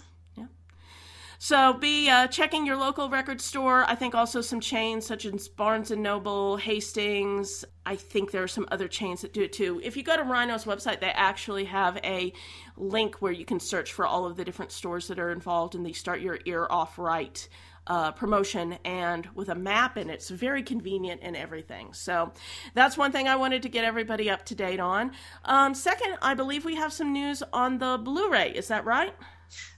So 1.42 1.72
be 1.72 2.10
uh, 2.10 2.28
checking 2.28 2.66
your 2.66 2.76
local 2.76 3.10
record 3.10 3.40
store. 3.40 3.86
I 3.88 3.96
think 3.96 4.14
also 4.14 4.42
some 4.42 4.60
chains 4.60 5.06
such 5.06 5.24
as 5.26 5.48
Barnes 5.48 5.90
and 5.90 6.04
Noble, 6.04 6.58
Hastings. 6.58 7.64
I 7.86 7.96
think 7.96 8.32
there 8.32 8.44
are 8.44 8.48
some 8.48 8.68
other 8.72 8.90
chains 8.90 9.22
that 9.22 9.32
do 9.32 9.44
it 9.44 9.54
too. 9.54 9.80
If 9.82 9.96
you 9.96 10.04
go 10.04 10.18
to 10.18 10.24
Rhino's 10.24 10.66
website, 10.66 11.00
they 11.00 11.12
actually 11.12 11.64
have 11.64 11.98
a 12.04 12.34
link 12.76 13.22
where 13.22 13.32
you 13.32 13.46
can 13.46 13.62
search 13.62 13.94
for 13.94 14.06
all 14.06 14.26
of 14.26 14.36
the 14.36 14.44
different 14.44 14.74
stores 14.74 15.08
that 15.08 15.18
are 15.18 15.32
involved 15.32 15.76
in 15.76 15.84
the 15.84 15.94
Start 15.94 16.20
Your 16.20 16.40
Ear 16.46 16.68
Off 16.70 17.00
Right 17.00 17.48
uh, 17.88 18.12
promotion 18.12 18.78
and 18.84 19.26
with 19.34 19.48
a 19.48 19.56
map 19.56 19.96
and 19.96 20.12
it's 20.12 20.30
very 20.30 20.62
convenient 20.62 21.22
and 21.24 21.38
everything. 21.38 21.94
So 21.94 22.34
that's 22.74 22.98
one 22.98 23.14
thing 23.14 23.30
I 23.30 23.38
wanted 23.38 23.64
to 23.64 23.70
get 23.70 23.86
everybody 23.86 24.30
up 24.30 24.46
to 24.48 24.56
date 24.56 24.82
on. 24.82 25.14
Um, 25.46 25.74
second, 25.74 26.18
I 26.22 26.34
believe 26.34 26.66
we 26.66 26.76
have 26.76 26.92
some 26.92 27.14
news 27.14 27.42
on 27.54 27.78
the 27.78 27.98
Blu-ray. 27.98 28.52
Is 28.52 28.68
that 28.68 28.84
right? 28.84 29.16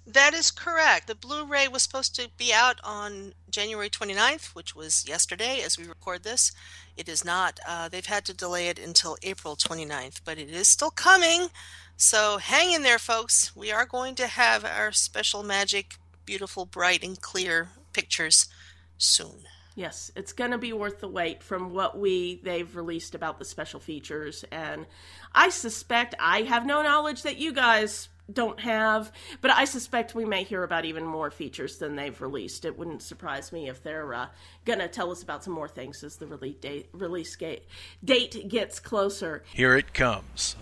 That 0.05 0.33
is 0.33 0.51
correct. 0.51 1.07
The 1.07 1.15
Blu-ray 1.15 1.67
was 1.67 1.83
supposed 1.83 2.15
to 2.15 2.29
be 2.37 2.51
out 2.53 2.79
on 2.83 3.33
January 3.49 3.89
29th, 3.89 4.55
which 4.55 4.75
was 4.75 5.07
yesterday 5.07 5.61
as 5.63 5.77
we 5.77 5.87
record 5.87 6.23
this. 6.23 6.51
It 6.97 7.07
is 7.07 7.23
not. 7.23 7.59
Uh, 7.67 7.87
they've 7.89 8.05
had 8.05 8.25
to 8.25 8.33
delay 8.33 8.67
it 8.67 8.79
until 8.79 9.17
April 9.23 9.55
29th, 9.55 10.21
but 10.25 10.37
it 10.37 10.49
is 10.49 10.67
still 10.67 10.91
coming. 10.91 11.49
So 11.97 12.37
hang 12.37 12.71
in 12.71 12.83
there, 12.83 12.99
folks. 12.99 13.55
We 13.55 13.71
are 13.71 13.85
going 13.85 14.15
to 14.15 14.27
have 14.27 14.65
our 14.65 14.91
special 14.91 15.43
magic, 15.43 15.95
beautiful, 16.25 16.65
bright, 16.65 17.03
and 17.03 17.19
clear 17.19 17.69
pictures 17.93 18.47
soon. 18.97 19.43
Yes, 19.75 20.11
it's 20.15 20.33
going 20.33 20.51
to 20.51 20.57
be 20.57 20.73
worth 20.73 20.99
the 20.99 21.07
wait 21.07 21.41
from 21.41 21.73
what 21.73 21.97
we 21.97 22.41
they've 22.43 22.75
released 22.75 23.15
about 23.15 23.39
the 23.39 23.45
special 23.45 23.79
features 23.79 24.43
and 24.51 24.85
I 25.33 25.49
suspect 25.49 26.13
I 26.19 26.41
have 26.41 26.65
no 26.65 26.83
knowledge 26.83 27.23
that 27.23 27.37
you 27.37 27.53
guys 27.53 28.09
don't 28.31 28.59
have, 28.59 29.11
but 29.41 29.51
I 29.51 29.65
suspect 29.65 30.15
we 30.15 30.25
may 30.25 30.43
hear 30.43 30.63
about 30.63 30.85
even 30.85 31.05
more 31.05 31.31
features 31.31 31.77
than 31.77 31.95
they've 31.95 32.19
released. 32.21 32.65
It 32.65 32.77
wouldn't 32.77 33.01
surprise 33.01 33.51
me 33.51 33.69
if 33.69 33.83
they're 33.83 34.13
uh, 34.13 34.27
going 34.65 34.79
to 34.79 34.87
tell 34.87 35.11
us 35.11 35.23
about 35.23 35.43
some 35.43 35.53
more 35.53 35.67
things 35.67 36.03
as 36.03 36.17
the 36.17 36.27
release 36.27 36.57
date 36.61 36.89
release 36.93 37.35
gate, 37.35 37.65
date 38.03 38.47
gets 38.47 38.79
closer. 38.79 39.43
Here 39.53 39.75
it 39.75 39.93
comes. 39.93 40.55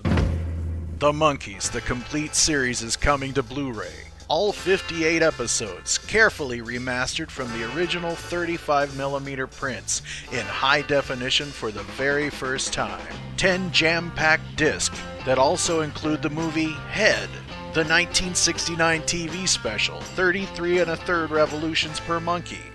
The 0.99 1.13
Monkees, 1.13 1.71
the 1.71 1.81
complete 1.81 2.35
series, 2.35 2.81
is 2.81 2.97
coming 2.97 3.33
to 3.33 3.43
Blu 3.43 3.71
ray. 3.71 4.09
All 4.27 4.51
58 4.51 5.23
episodes, 5.23 5.97
carefully 5.97 6.61
remastered 6.61 7.31
from 7.31 7.47
the 7.53 7.73
original 7.73 8.11
35mm 8.11 9.49
prints 9.55 10.03
in 10.31 10.45
high 10.45 10.83
definition 10.83 11.47
for 11.47 11.71
the 11.71 11.81
very 11.81 12.29
first 12.29 12.71
time. 12.71 13.01
10 13.37 13.71
jam 13.71 14.11
packed 14.11 14.55
discs 14.55 15.01
that 15.25 15.39
also 15.39 15.81
include 15.81 16.21
the 16.21 16.29
movie 16.29 16.73
Head, 16.91 17.29
the 17.73 17.81
1969 17.81 19.01
TV 19.03 19.47
special 19.47 20.01
33 20.01 20.79
and 20.79 20.89
a 20.89 20.95
third 20.95 21.29
revolutions 21.29 21.99
per 21.99 22.19
Monkee, 22.19 22.71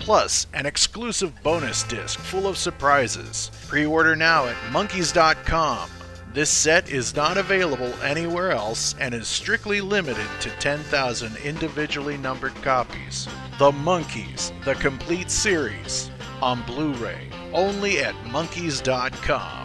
plus 0.00 0.48
an 0.52 0.66
exclusive 0.66 1.32
bonus 1.44 1.84
disc 1.84 2.18
full 2.18 2.48
of 2.48 2.58
surprises. 2.58 3.52
Pre 3.68 3.86
order 3.86 4.16
now 4.16 4.46
at 4.46 4.56
monkees.com. 4.72 5.88
This 6.34 6.50
set 6.50 6.90
is 6.90 7.14
not 7.14 7.36
available 7.36 7.92
anywhere 8.02 8.50
else 8.50 8.96
and 8.98 9.14
is 9.14 9.28
strictly 9.28 9.80
limited 9.80 10.26
to 10.40 10.50
10,000 10.58 11.36
individually 11.44 12.16
numbered 12.16 12.54
copies. 12.62 13.28
The 13.58 13.70
Monkees, 13.70 14.50
the 14.64 14.74
complete 14.74 15.30
series, 15.30 16.10
on 16.40 16.62
Blu 16.62 16.94
ray, 16.94 17.28
only 17.52 18.00
at 18.00 18.14
monkees.com. 18.24 19.61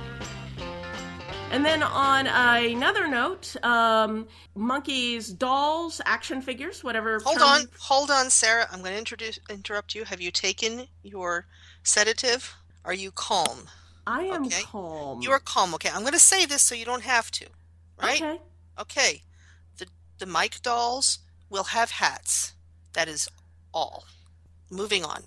And 1.49 1.65
then 1.65 1.81
on 1.81 2.27
another 2.27 3.07
note, 3.07 3.55
um, 3.63 4.27
Monkees, 4.55 5.35
dolls, 5.37 6.01
action 6.05 6.41
figures, 6.41 6.83
whatever. 6.83 7.19
Hold 7.23 7.37
term- 7.37 7.47
on, 7.47 7.61
hold 7.79 8.11
on, 8.11 8.29
Sarah. 8.29 8.67
I'm 8.71 8.79
going 8.79 8.91
to 8.91 8.97
introduce 8.97 9.39
interrupt 9.49 9.95
you. 9.95 10.03
Have 10.03 10.19
you 10.21 10.29
taken 10.29 10.87
your 11.03 11.45
sedative? 11.83 12.53
Are 12.83 12.93
you 12.93 13.11
calm? 13.11 13.67
I 14.05 14.23
am 14.23 14.45
Okay. 14.45 14.61
calm. 14.63 15.21
You 15.21 15.31
are 15.31 15.39
calm. 15.39 15.73
Okay, 15.75 15.89
I'm 15.89 16.01
going 16.01 16.13
to 16.13 16.19
say 16.19 16.45
this 16.45 16.61
so 16.61 16.75
you 16.75 16.85
don't 16.85 17.03
have 17.03 17.31
to. 17.31 17.45
Right? 18.01 18.21
Okay. 18.21 18.39
Okay. 18.79 19.23
The 19.77 19.87
the 20.19 20.25
Mike 20.25 20.61
dolls 20.61 21.19
will 21.49 21.65
have 21.65 21.91
hats. 21.91 22.53
That 22.93 23.07
is 23.07 23.27
all. 23.73 24.05
Moving 24.69 25.03
on. 25.05 25.23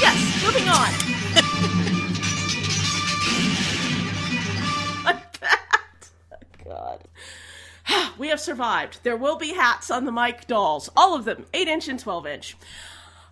Yes, 0.00 0.44
moving 0.44 0.68
on. 0.68 1.13
Like 5.04 5.40
that. 5.40 6.10
God. 6.64 7.00
We 8.18 8.28
have 8.28 8.40
survived. 8.40 9.00
There 9.02 9.16
will 9.16 9.36
be 9.36 9.52
hats 9.52 9.90
on 9.90 10.04
the 10.06 10.12
Mike 10.12 10.46
dolls. 10.46 10.88
All 10.96 11.14
of 11.14 11.24
them, 11.26 11.44
8 11.52 11.68
inch 11.68 11.88
and 11.88 11.98
12 12.00 12.26
inch. 12.26 12.56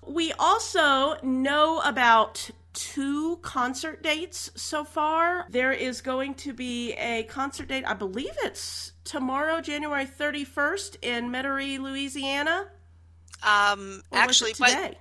We 0.06 0.32
also 0.38 1.16
know 1.22 1.80
about 1.80 2.50
two 2.74 3.38
concert 3.42 4.02
dates 4.02 4.50
so 4.56 4.84
far. 4.84 5.46
There 5.48 5.72
is 5.72 6.00
going 6.02 6.34
to 6.34 6.52
be 6.52 6.92
a 6.94 7.22
concert 7.24 7.68
date, 7.68 7.84
I 7.86 7.94
believe 7.94 8.32
it's 8.42 8.92
tomorrow, 9.04 9.60
January 9.60 10.04
31st, 10.06 10.96
in 11.02 11.30
Metairie, 11.30 11.78
Louisiana. 11.78 12.66
Um, 13.42 14.02
Or 14.10 14.18
actually, 14.18 14.50
it 14.50 14.56
today? 14.56 14.98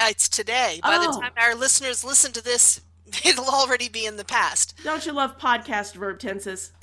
uh, 0.00 0.06
it's 0.10 0.28
today. 0.28 0.78
By 0.82 0.98
the 0.98 1.08
Oh. 1.08 1.20
time 1.20 1.32
our 1.38 1.54
listeners 1.54 2.04
listen 2.04 2.32
to 2.32 2.42
this, 2.42 2.80
it'll 3.24 3.48
already 3.48 3.88
be 3.88 4.06
in 4.06 4.16
the 4.16 4.24
past. 4.24 4.74
Don't 4.84 5.04
you 5.06 5.12
love 5.12 5.38
podcast 5.38 5.94
verb 5.94 6.18
tenses? 6.18 6.72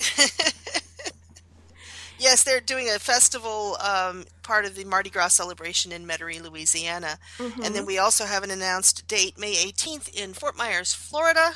Yes, 2.20 2.42
they're 2.42 2.60
doing 2.60 2.86
a 2.86 2.98
festival, 2.98 3.78
um, 3.80 4.26
part 4.42 4.66
of 4.66 4.74
the 4.74 4.84
Mardi 4.84 5.08
Gras 5.08 5.28
celebration 5.28 5.90
in 5.90 6.06
Metairie, 6.06 6.42
Louisiana. 6.42 7.18
And 7.64 7.74
then 7.74 7.86
we 7.86 7.96
also 7.96 8.26
have 8.26 8.42
an 8.42 8.50
announced 8.50 9.08
date, 9.08 9.38
May 9.38 9.54
18th, 9.54 10.12
in 10.12 10.34
Fort 10.34 10.54
Myers, 10.54 10.92
Florida. 10.92 11.52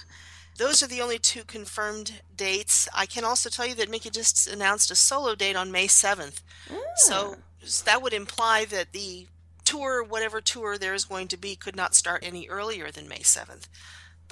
Those 0.56 0.82
are 0.82 0.86
the 0.86 1.02
only 1.02 1.18
two 1.18 1.44
confirmed 1.44 2.22
dates. 2.34 2.88
I 2.94 3.04
can 3.04 3.24
also 3.24 3.50
tell 3.50 3.66
you 3.66 3.74
that 3.74 3.90
Mickey 3.90 4.08
just 4.08 4.46
announced 4.46 4.90
a 4.90 4.94
solo 4.94 5.34
date 5.34 5.54
on 5.54 5.70
May 5.70 5.86
7th. 5.86 6.40
So 6.96 7.36
so 7.62 7.84
that 7.84 8.02
would 8.02 8.12
imply 8.12 8.64
that 8.66 8.92
the 8.92 9.26
tour, 9.64 10.02
whatever 10.02 10.40
tour 10.40 10.78
there 10.78 10.94
is 10.94 11.04
going 11.04 11.28
to 11.28 11.36
be, 11.36 11.56
could 11.56 11.76
not 11.76 11.94
start 11.94 12.22
any 12.24 12.48
earlier 12.48 12.90
than 12.90 13.08
May 13.08 13.20
7th. 13.20 13.68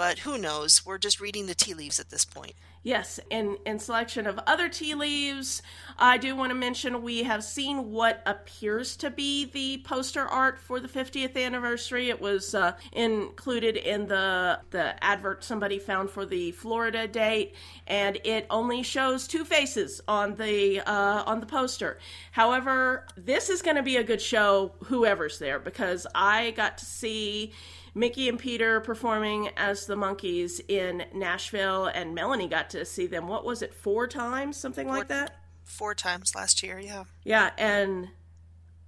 But 0.02 0.18
who 0.18 0.36
knows? 0.36 0.84
We're 0.84 0.98
just 0.98 1.20
reading 1.20 1.46
the 1.46 1.54
tea 1.54 1.74
leaves 1.74 2.00
at 2.00 2.10
this 2.10 2.24
point. 2.24 2.54
Yes, 2.82 3.20
in, 3.30 3.58
in 3.64 3.78
selection 3.78 4.26
of 4.26 4.40
other 4.48 4.68
tea 4.68 4.96
leaves, 4.96 5.62
I 5.96 6.18
do 6.18 6.34
want 6.34 6.50
to 6.50 6.56
mention 6.56 7.02
we 7.02 7.22
have 7.22 7.44
seen 7.44 7.92
what 7.92 8.20
appears 8.26 8.96
to 8.96 9.10
be 9.10 9.44
the 9.44 9.80
poster 9.84 10.26
art 10.26 10.58
for 10.58 10.80
the 10.80 10.88
50th 10.88 11.36
anniversary. 11.36 12.08
It 12.08 12.20
was 12.20 12.52
uh, 12.52 12.72
included 12.90 13.76
in 13.76 14.08
the 14.08 14.58
the 14.70 15.02
advert 15.04 15.44
somebody 15.44 15.78
found 15.78 16.10
for 16.10 16.26
the 16.26 16.50
Florida 16.50 17.06
date, 17.06 17.54
and 17.86 18.18
it 18.24 18.46
only 18.50 18.82
shows 18.82 19.28
two 19.28 19.44
faces 19.44 20.00
on 20.08 20.34
the 20.34 20.80
uh, 20.80 21.22
on 21.24 21.38
the 21.38 21.46
poster. 21.46 22.00
However, 22.32 23.06
this 23.16 23.48
is 23.48 23.62
going 23.62 23.76
to 23.76 23.84
be 23.84 23.98
a 23.98 24.02
good 24.02 24.20
show, 24.20 24.72
whoever's 24.86 25.38
there, 25.38 25.60
because 25.60 26.08
I 26.12 26.50
got 26.50 26.78
to 26.78 26.84
see. 26.84 27.52
Mickey 27.94 28.28
and 28.28 28.38
Peter 28.38 28.80
performing 28.80 29.50
as 29.56 29.86
the 29.86 29.96
Monkees 29.96 30.60
in 30.68 31.04
Nashville, 31.14 31.86
and 31.86 32.14
Melanie 32.14 32.48
got 32.48 32.70
to 32.70 32.84
see 32.84 33.06
them. 33.06 33.28
What 33.28 33.44
was 33.44 33.62
it, 33.62 33.74
four 33.74 34.06
times, 34.06 34.56
something 34.56 34.88
like 34.88 35.08
that? 35.08 35.36
Four 35.64 35.94
times 35.94 36.34
last 36.34 36.62
year, 36.62 36.78
yeah. 36.78 37.04
Yeah, 37.24 37.50
and 37.58 38.08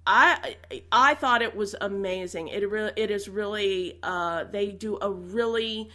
I 0.07 0.57
I 0.91 1.15
thought 1.15 1.41
it 1.41 1.55
was 1.55 1.75
amazing. 1.79 2.47
It 2.49 2.69
really 2.69 2.91
it 2.95 3.11
is 3.11 3.27
really 3.27 3.99
uh, 4.03 4.45
they 4.45 4.71
do 4.71 4.97
a 5.01 5.09
really 5.09 5.89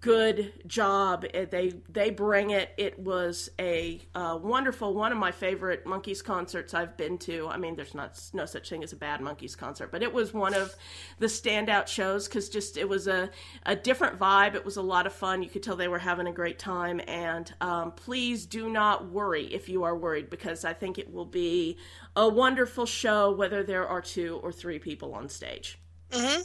good 0.00 0.52
job. 0.66 1.24
They 1.32 1.72
they 1.88 2.10
bring 2.10 2.50
it. 2.50 2.70
It 2.76 2.98
was 2.98 3.50
a 3.58 4.00
uh, 4.14 4.38
wonderful 4.40 4.94
one 4.94 5.12
of 5.12 5.18
my 5.18 5.32
favorite 5.32 5.84
Monkees 5.84 6.22
concerts 6.22 6.74
I've 6.74 6.96
been 6.96 7.18
to. 7.18 7.48
I 7.48 7.56
mean, 7.56 7.76
there's 7.76 7.94
not 7.94 8.20
no 8.32 8.46
such 8.46 8.70
thing 8.70 8.84
as 8.84 8.92
a 8.92 8.96
bad 8.96 9.20
Monkees 9.20 9.56
concert, 9.56 9.90
but 9.90 10.02
it 10.02 10.12
was 10.12 10.32
one 10.32 10.54
of 10.54 10.74
the 11.18 11.26
standout 11.26 11.88
shows 11.88 12.28
because 12.28 12.48
just 12.48 12.76
it 12.76 12.88
was 12.88 13.08
a 13.08 13.30
a 13.66 13.74
different 13.74 14.18
vibe. 14.18 14.54
It 14.54 14.64
was 14.64 14.76
a 14.76 14.82
lot 14.82 15.06
of 15.06 15.12
fun. 15.12 15.42
You 15.42 15.48
could 15.48 15.62
tell 15.62 15.76
they 15.76 15.88
were 15.88 15.98
having 15.98 16.26
a 16.26 16.32
great 16.32 16.58
time. 16.58 17.00
And 17.08 17.52
um, 17.60 17.92
please 17.92 18.46
do 18.46 18.70
not 18.70 19.10
worry 19.10 19.46
if 19.46 19.68
you 19.68 19.82
are 19.84 19.96
worried 19.96 20.30
because 20.30 20.64
I 20.64 20.72
think 20.72 20.98
it 20.98 21.12
will 21.12 21.26
be 21.26 21.78
a 22.16 22.28
wonderful 22.28 22.86
show 22.86 23.32
whether 23.32 23.62
there 23.62 23.86
are 23.88 24.00
two 24.02 24.40
or 24.42 24.52
three 24.52 24.78
people 24.78 25.14
on 25.14 25.28
stage. 25.28 25.78
hmm 26.12 26.42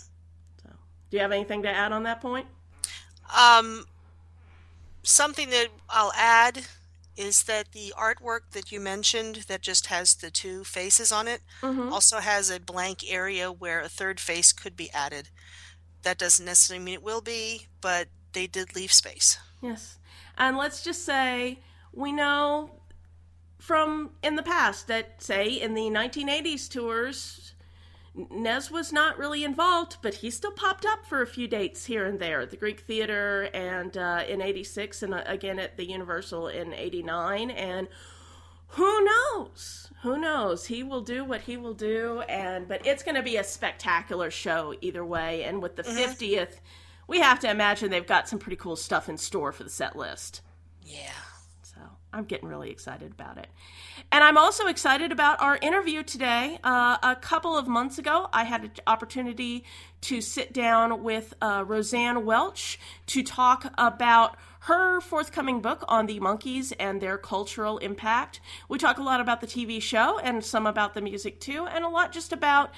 So, 0.62 0.70
do 1.10 1.18
you 1.18 1.22
have 1.22 1.32
anything 1.32 1.64
to 1.64 1.70
add 1.70 1.92
on 1.92 2.04
that 2.04 2.22
point? 2.22 2.48
Um, 3.36 3.86
something 5.04 5.50
that 5.52 5.68
I'll 5.90 6.14
add 6.16 6.66
is 7.18 7.44
that 7.44 7.72
the 7.72 7.94
artwork 7.98 8.52
that 8.52 8.72
you 8.72 8.80
mentioned 8.80 9.46
that 9.48 9.62
just 9.62 9.86
has 9.88 10.16
the 10.16 10.30
two 10.30 10.64
faces 10.66 11.12
on 11.12 11.28
it 11.28 11.42
Mm-hmm. 11.62 11.94
also 11.94 12.20
has 12.20 12.50
a 12.50 12.60
blank 12.60 13.10
area 13.10 13.52
where 13.52 13.80
a 13.80 13.88
third 13.88 14.20
face 14.20 14.52
could 14.52 14.76
be 14.76 14.92
added. 14.92 15.30
That 16.04 16.18
doesn't 16.18 16.46
necessarily 16.46 16.84
mean 16.84 16.96
it 16.96 17.04
will 17.04 17.22
be, 17.22 17.68
but 17.82 18.10
they 18.34 18.48
did 18.48 18.76
leave 18.76 18.92
space. 18.92 19.40
Yes. 19.62 19.98
And 20.38 20.58
let's 20.58 20.84
just 20.84 21.06
say 21.06 21.60
we 21.94 22.12
know 22.12 22.72
from 23.60 24.12
in 24.22 24.36
the 24.36 24.44
past 24.44 24.88
that, 24.88 25.24
say, 25.24 25.48
in 25.48 25.74
the 25.74 25.84
1980s 25.90 26.70
tours, 26.70 27.45
Nez 28.30 28.72
was 28.72 28.94
not 28.94 29.18
really 29.18 29.44
involved, 29.44 29.98
but 30.02 30.16
he 30.16 30.30
still 30.30 30.52
popped 30.52 30.86
up 30.86 31.06
for 31.06 31.22
a 31.22 31.28
few 31.28 31.48
dates 31.48 31.86
here 31.86 32.06
and 32.06 32.20
there. 32.20 32.42
at 32.42 32.50
The 32.50 32.58
Greek 32.58 32.82
Theater 32.82 33.50
and 33.54 33.96
uh, 33.98 34.24
in 34.28 34.42
86, 34.42 35.04
and 35.04 35.14
uh, 35.14 35.24
again 35.26 35.60
at 35.60 35.78
the 35.78 35.86
Universal 35.86 36.48
in 36.48 36.74
89. 36.74 37.52
And 37.52 37.88
who 38.70 39.04
knows? 39.04 39.92
Who 40.04 40.18
knows? 40.18 40.66
He 40.66 40.84
will 40.84 41.02
do 41.02 41.24
what 41.26 41.42
he 41.42 41.58
will 41.58 41.74
do, 41.74 42.22
and 42.22 42.68
but 42.68 42.86
it's 42.86 43.04
going 43.04 43.16
to 43.16 43.24
be 43.24 43.38
a 43.38 43.44
spectacular 43.44 44.32
show 44.32 44.76
either 44.82 45.06
way. 45.06 45.44
And 45.44 45.62
with 45.62 45.76
the 45.76 45.84
50th, 45.84 46.60
we 47.08 47.20
have 47.20 47.40
to 47.42 47.50
imagine 47.50 47.90
they've 47.90 48.06
got 48.06 48.28
some 48.28 48.40
pretty 48.40 48.56
cool 48.58 48.76
stuff 48.76 49.10
in 49.10 49.18
store 49.18 49.52
for 49.52 49.64
the 49.64 49.70
set 49.70 49.96
list. 49.96 50.42
Yeah. 50.82 51.12
I'm 52.16 52.24
getting 52.24 52.48
really 52.48 52.72
excited 52.72 53.12
about 53.12 53.38
it. 53.38 53.48
And 54.12 54.24
I'm 54.24 54.38
also 54.38 54.68
excited 54.68 55.12
about 55.12 55.42
our 55.42 55.58
interview 55.58 56.02
today. 56.02 56.58
Uh, 56.64 56.98
a 57.04 57.16
couple 57.16 57.58
of 57.58 57.68
months 57.68 57.98
ago, 57.98 58.30
I 58.32 58.46
had 58.46 58.64
an 58.64 58.72
opportunity 58.88 59.66
to 60.02 60.22
sit 60.22 60.54
down 60.54 61.04
with 61.04 61.34
uh, 61.42 61.66
Rosanne 61.68 62.26
Welch 62.26 62.80
to 63.08 63.22
talk 63.22 63.72
about 63.78 64.38
her 64.62 65.02
forthcoming 65.02 65.62
book 65.62 65.84
on 65.88 66.06
the 66.06 66.20
Monkees 66.20 66.74
and 66.80 67.02
their 67.02 67.18
cultural 67.18 67.78
impact. 67.80 68.40
We 68.70 68.78
talk 68.78 68.98
a 68.98 69.04
lot 69.04 69.20
about 69.20 69.42
the 69.42 69.48
TV 69.48 69.82
show 69.82 70.18
and 70.18 70.44
some 70.44 70.66
about 70.66 70.94
the 70.94 71.02
music 71.02 71.40
too, 71.40 71.68
and 71.68 71.84
a 71.84 71.90
lot 71.90 72.12
just 72.12 72.32
about 72.32 72.72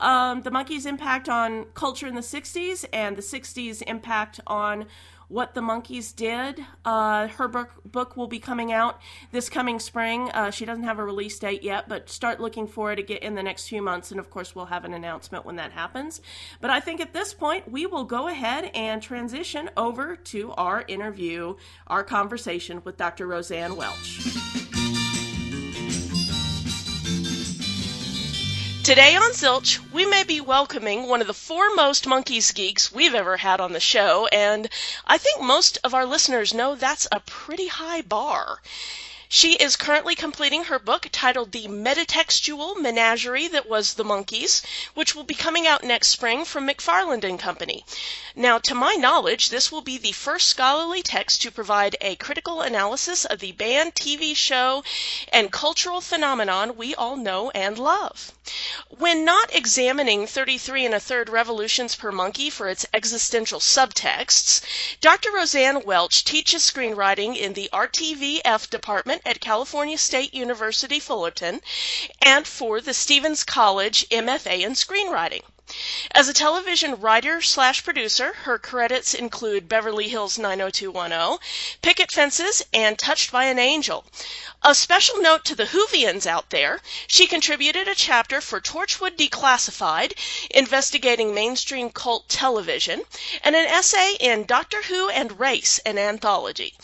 um, 0.00 0.42
the 0.42 0.50
Monkees' 0.50 0.86
impact 0.86 1.28
on 1.28 1.64
culture 1.74 2.06
in 2.06 2.14
the 2.14 2.20
60s 2.20 2.84
and 2.92 3.16
the 3.16 3.22
60s 3.22 3.82
impact 3.82 4.38
on 4.46 4.86
what 5.32 5.54
the 5.54 5.62
Monkees 5.62 6.14
did. 6.14 6.60
Uh, 6.84 7.26
her 7.28 7.48
book, 7.48 7.70
book 7.86 8.16
will 8.18 8.26
be 8.26 8.38
coming 8.38 8.70
out 8.70 9.00
this 9.30 9.48
coming 9.48 9.80
spring. 9.80 10.30
Uh, 10.30 10.50
she 10.50 10.66
doesn't 10.66 10.84
have 10.84 10.98
a 10.98 11.04
release 11.04 11.38
date 11.38 11.62
yet, 11.62 11.88
but 11.88 12.10
start 12.10 12.38
looking 12.38 12.66
for 12.66 12.92
it 12.92 13.00
in 13.10 13.34
the 13.34 13.42
next 13.42 13.66
few 13.66 13.80
months. 13.80 14.10
And 14.10 14.20
of 14.20 14.28
course, 14.28 14.54
we'll 14.54 14.66
have 14.66 14.84
an 14.84 14.92
announcement 14.92 15.46
when 15.46 15.56
that 15.56 15.72
happens. 15.72 16.20
But 16.60 16.70
I 16.70 16.80
think 16.80 17.00
at 17.00 17.14
this 17.14 17.32
point, 17.32 17.70
we 17.70 17.86
will 17.86 18.04
go 18.04 18.28
ahead 18.28 18.70
and 18.74 19.02
transition 19.02 19.70
over 19.76 20.16
to 20.16 20.52
our 20.52 20.84
interview, 20.86 21.56
our 21.86 22.04
conversation 22.04 22.82
with 22.84 22.98
Dr. 22.98 23.26
Rosanne 23.26 23.74
Welch. 23.74 24.61
Today 28.84 29.14
on 29.14 29.30
Zilch, 29.30 29.78
we 29.92 30.04
may 30.06 30.24
be 30.24 30.40
welcoming 30.40 31.06
one 31.06 31.20
of 31.20 31.28
the 31.28 31.34
foremost 31.34 32.04
Monkees 32.04 32.52
geeks 32.52 32.90
we've 32.90 33.14
ever 33.14 33.36
had 33.36 33.60
on 33.60 33.72
the 33.72 33.78
show, 33.78 34.26
and 34.32 34.68
I 35.06 35.18
think 35.18 35.40
most 35.40 35.78
of 35.84 35.94
our 35.94 36.04
listeners 36.04 36.52
know 36.52 36.74
that's 36.74 37.06
a 37.12 37.20
pretty 37.20 37.68
high 37.68 38.00
bar. 38.00 38.60
She 39.28 39.54
is 39.54 39.76
currently 39.76 40.14
completing 40.16 40.64
her 40.64 40.78
book 40.80 41.06
titled 41.12 41.52
The 41.52 41.66
Metatextual 41.68 42.76
Menagerie 42.76 43.46
That 43.48 43.68
Was 43.68 43.94
the 43.94 44.04
Monkees, 44.04 44.62
which 44.94 45.14
will 45.14 45.22
be 45.22 45.34
coming 45.34 45.66
out 45.66 45.84
next 45.84 46.08
spring 46.08 46.44
from 46.44 46.68
McFarland 46.68 47.22
and 47.24 47.38
Company. 47.38 47.86
Now, 48.34 48.58
to 48.58 48.74
my 48.74 48.94
knowledge, 48.94 49.48
this 49.48 49.70
will 49.70 49.80
be 49.80 49.96
the 49.96 50.12
first 50.12 50.48
scholarly 50.48 51.02
text 51.02 51.40
to 51.42 51.50
provide 51.50 51.96
a 52.00 52.16
critical 52.16 52.60
analysis 52.60 53.24
of 53.24 53.38
the 53.38 53.52
band, 53.52 53.94
TV 53.94 54.36
show, 54.36 54.82
and 55.32 55.52
cultural 55.52 56.00
phenomenon 56.00 56.76
we 56.76 56.94
all 56.96 57.16
know 57.16 57.50
and 57.50 57.78
love. 57.78 58.32
When 58.98 59.24
not 59.24 59.54
examining 59.54 60.26
33 60.26 60.86
and 60.86 60.94
a 60.96 60.98
third 60.98 61.28
revolutions 61.28 61.94
per 61.94 62.10
Monkee 62.10 62.50
for 62.50 62.68
its 62.68 62.84
existential 62.92 63.60
subtexts, 63.60 64.60
Dr. 65.00 65.30
Rosanne 65.30 65.84
Welch 65.84 66.24
teaches 66.24 66.68
screenwriting 66.68 67.36
in 67.36 67.52
the 67.52 67.70
RTVF 67.72 68.68
department 68.68 69.22
at 69.24 69.40
California 69.40 69.96
State 69.96 70.34
University 70.34 70.98
Fullerton 70.98 71.60
and 72.20 72.48
for 72.48 72.80
the 72.80 72.94
Stephens 72.94 73.44
College 73.44 74.08
MFA 74.10 74.62
in 74.62 74.72
screenwriting. 74.72 75.42
As 76.10 76.28
a 76.28 76.34
television 76.34 77.00
writer 77.00 77.40
slash 77.40 77.82
producer, 77.82 78.34
her 78.44 78.58
credits 78.58 79.14
include 79.14 79.68
Beverly 79.68 80.08
Hills 80.08 80.36
90210, 80.36 81.38
Picket 81.80 82.12
Fences, 82.12 82.62
and 82.74 82.98
Touched 82.98 83.32
by 83.32 83.44
an 83.44 83.58
Angel. 83.58 84.04
A 84.62 84.74
special 84.74 85.20
note 85.20 85.44
to 85.46 85.54
the 85.54 85.66
Whovians 85.66 86.26
out 86.26 86.50
there, 86.50 86.80
she 87.06 87.26
contributed 87.26 87.88
a 87.88 87.94
chapter 87.94 88.40
for 88.40 88.60
Torchwood 88.60 89.16
Declassified, 89.16 90.12
investigating 90.50 91.34
mainstream 91.34 91.90
cult 91.90 92.28
television, 92.28 93.02
and 93.42 93.56
an 93.56 93.66
essay 93.66 94.16
in 94.20 94.44
Doctor 94.44 94.82
Who 94.82 95.08
and 95.08 95.40
Race, 95.40 95.80
an 95.86 95.98
anthology. 95.98 96.74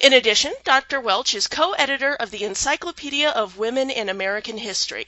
In 0.00 0.12
addition, 0.12 0.54
Dr. 0.64 1.00
Welch 1.00 1.34
is 1.34 1.46
co-editor 1.46 2.14
of 2.14 2.30
the 2.30 2.44
Encyclopedia 2.44 3.28
of 3.28 3.58
Women 3.58 3.90
in 3.90 4.08
American 4.08 4.58
History. 4.58 5.06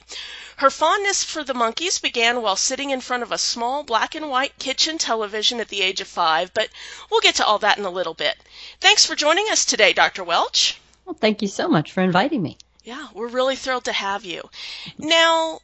Her 0.61 0.69
fondness 0.69 1.23
for 1.23 1.43
the 1.43 1.55
Monkees 1.55 1.99
began 1.99 2.43
while 2.43 2.55
sitting 2.55 2.91
in 2.91 3.01
front 3.01 3.23
of 3.23 3.31
a 3.31 3.39
small 3.39 3.81
black 3.81 4.13
and 4.13 4.29
white 4.29 4.59
kitchen 4.59 4.99
television 4.99 5.59
at 5.59 5.69
the 5.69 5.81
age 5.81 5.99
of 6.01 6.07
five, 6.07 6.53
but 6.53 6.69
we'll 7.09 7.19
get 7.19 7.33
to 7.37 7.45
all 7.47 7.57
that 7.57 7.79
in 7.79 7.83
a 7.83 7.89
little 7.89 8.13
bit. 8.13 8.37
Thanks 8.79 9.03
for 9.03 9.15
joining 9.15 9.47
us 9.49 9.65
today, 9.65 9.91
Dr. 9.91 10.23
Welch. 10.23 10.79
Well, 11.03 11.17
thank 11.19 11.41
you 11.41 11.47
so 11.47 11.67
much 11.67 11.91
for 11.91 12.01
inviting 12.03 12.43
me. 12.43 12.59
Yeah, 12.83 13.07
we're 13.15 13.25
really 13.25 13.55
thrilled 13.55 13.85
to 13.85 13.91
have 13.91 14.23
you. 14.23 14.51
Now, 14.99 15.61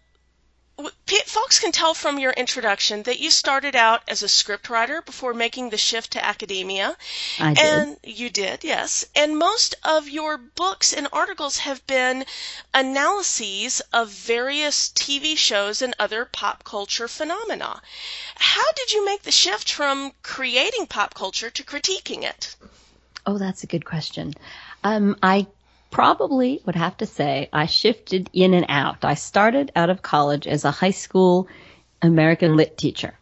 folks 1.47 1.59
can 1.59 1.71
tell 1.71 1.93
from 1.93 2.19
your 2.19 2.31
introduction 2.31 3.03
that 3.03 3.19
you 3.19 3.29
started 3.31 3.75
out 3.75 4.01
as 4.07 4.23
a 4.23 4.27
scriptwriter 4.27 5.05
before 5.05 5.33
making 5.33 5.69
the 5.69 5.77
shift 5.77 6.11
to 6.11 6.25
academia. 6.25 6.95
I 7.39 7.53
did. 7.53 7.63
And 7.63 7.97
you 8.03 8.29
did, 8.29 8.63
yes. 8.63 9.05
And 9.15 9.37
most 9.37 9.75
of 9.83 10.09
your 10.09 10.37
books 10.37 10.93
and 10.93 11.07
articles 11.13 11.57
have 11.59 11.85
been 11.87 12.25
analyses 12.73 13.81
of 13.93 14.09
various 14.09 14.89
TV 14.89 15.37
shows 15.37 15.81
and 15.81 15.93
other 15.99 16.25
pop 16.25 16.63
culture 16.63 17.07
phenomena. 17.07 17.81
How 18.35 18.71
did 18.75 18.91
you 18.91 19.05
make 19.05 19.23
the 19.23 19.31
shift 19.31 19.71
from 19.71 20.11
creating 20.23 20.87
pop 20.87 21.13
culture 21.13 21.49
to 21.49 21.63
critiquing 21.63 22.23
it? 22.23 22.55
Oh, 23.25 23.37
that's 23.37 23.63
a 23.63 23.67
good 23.67 23.85
question. 23.85 24.33
Um, 24.83 25.17
I 25.21 25.47
probably 25.89 26.61
would 26.65 26.75
have 26.75 26.97
to 26.97 27.05
say 27.05 27.49
I 27.51 27.65
shifted 27.65 28.29
in 28.33 28.53
and 28.53 28.65
out. 28.69 29.03
I 29.03 29.15
started 29.15 29.71
out 29.75 29.89
of 29.89 30.01
college 30.01 30.47
as 30.47 30.65
a 30.65 30.71
high 30.71 30.91
school 30.91 31.47
American 32.01 32.55
lit 32.55 32.77
teacher. 32.77 33.13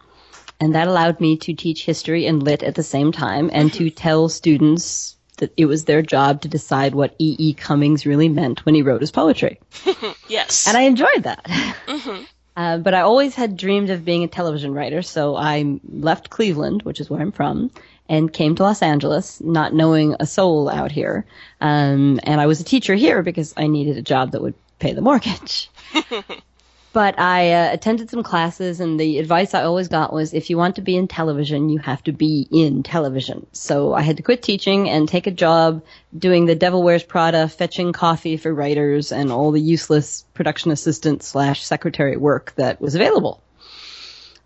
And 0.60 0.76
that 0.76 0.88
allowed 0.88 1.20
me 1.20 1.38
to 1.38 1.54
teach 1.54 1.86
history 1.86 2.26
and 2.26 2.42
lit 2.42 2.64
at 2.64 2.76
the 2.76 2.84
same 2.84 3.12
time 3.12 3.50
and 3.54 3.74
to 3.74 3.90
tell 4.06 4.30
students 4.30 5.18
that 5.38 5.54
it 5.58 5.66
was 5.66 5.84
their 5.84 6.02
job 6.02 6.42
to 6.42 6.48
decide 6.48 6.96
what 6.96 7.16
E. 7.20 7.36
E. 7.38 7.54
Cummings 7.54 8.06
really 8.06 8.30
meant 8.30 8.66
when 8.66 8.74
he 8.74 8.82
wrote 8.82 9.02
his 9.02 9.12
poetry. 9.12 9.60
yes. 10.30 10.68
And 10.68 10.78
I 10.78 10.82
enjoyed 10.82 11.24
that. 11.24 11.46
hmm 11.88 12.24
Uh, 12.58 12.78
but 12.78 12.94
I 12.94 13.02
always 13.02 13.36
had 13.36 13.58
dreamed 13.58 13.90
of 13.90 14.06
being 14.06 14.24
a 14.24 14.30
television 14.30 14.74
writer, 14.74 15.02
so 15.02 15.36
I 15.36 15.78
left 15.92 16.30
Cleveland, 16.30 16.84
which 16.84 17.02
is 17.02 17.10
where 17.10 17.20
I'm 17.20 17.34
from, 17.34 17.70
and 18.08 18.32
came 18.32 18.56
to 18.56 18.64
Los 18.64 18.82
Angeles, 18.82 19.42
not 19.42 19.74
knowing 19.74 20.16
a 20.20 20.26
soul 20.26 20.70
out 20.70 20.92
here. 20.92 21.26
Um, 21.62 22.20
and 22.24 22.40
I 22.40 22.46
was 22.46 22.60
a 22.60 22.64
teacher 22.64 22.96
here 22.96 23.24
because 23.24 23.54
I 23.58 23.68
needed 23.68 23.98
a 23.98 24.02
job 24.02 24.32
that 24.32 24.42
would 24.42 24.56
pay 24.80 24.94
the 24.94 25.02
mortgage. 25.02 25.70
but 26.94 27.20
I 27.20 27.52
uh, 27.52 27.74
attended 27.74 28.10
some 28.10 28.24
classes, 28.24 28.80
and 28.80 29.00
the 29.00 29.20
advice 29.20 29.54
I 29.54 29.64
always 29.64 29.88
got 29.88 30.14
was 30.14 30.34
if 30.34 30.50
you 30.50 30.58
want 30.58 30.76
to 30.76 30.82
be 30.82 30.96
in 30.96 31.08
television, 31.08 31.70
you 31.70 31.80
have 31.80 32.04
to 32.04 32.12
be 32.12 32.48
in 32.52 32.84
television. 32.84 33.48
So 33.54 33.94
I 33.94 34.02
had 34.02 34.18
to 34.18 34.24
quit 34.24 34.44
teaching 34.44 34.90
and 34.90 35.08
take 35.08 35.28
a 35.28 35.32
job 35.32 35.84
doing 36.18 36.46
the 36.46 36.56
Devil 36.56 36.84
Wears 36.84 37.04
Prada, 37.04 37.50
fetching 37.50 37.92
coffee 37.92 38.38
for 38.38 38.54
writers, 38.54 39.12
and 39.12 39.32
all 39.32 39.52
the 39.52 39.62
useless 39.62 40.26
production 40.34 40.72
assistant 40.72 41.24
slash 41.24 41.64
secretary 41.64 42.18
work 42.18 42.54
that 42.56 42.80
was 42.80 42.96
available. 42.96 43.42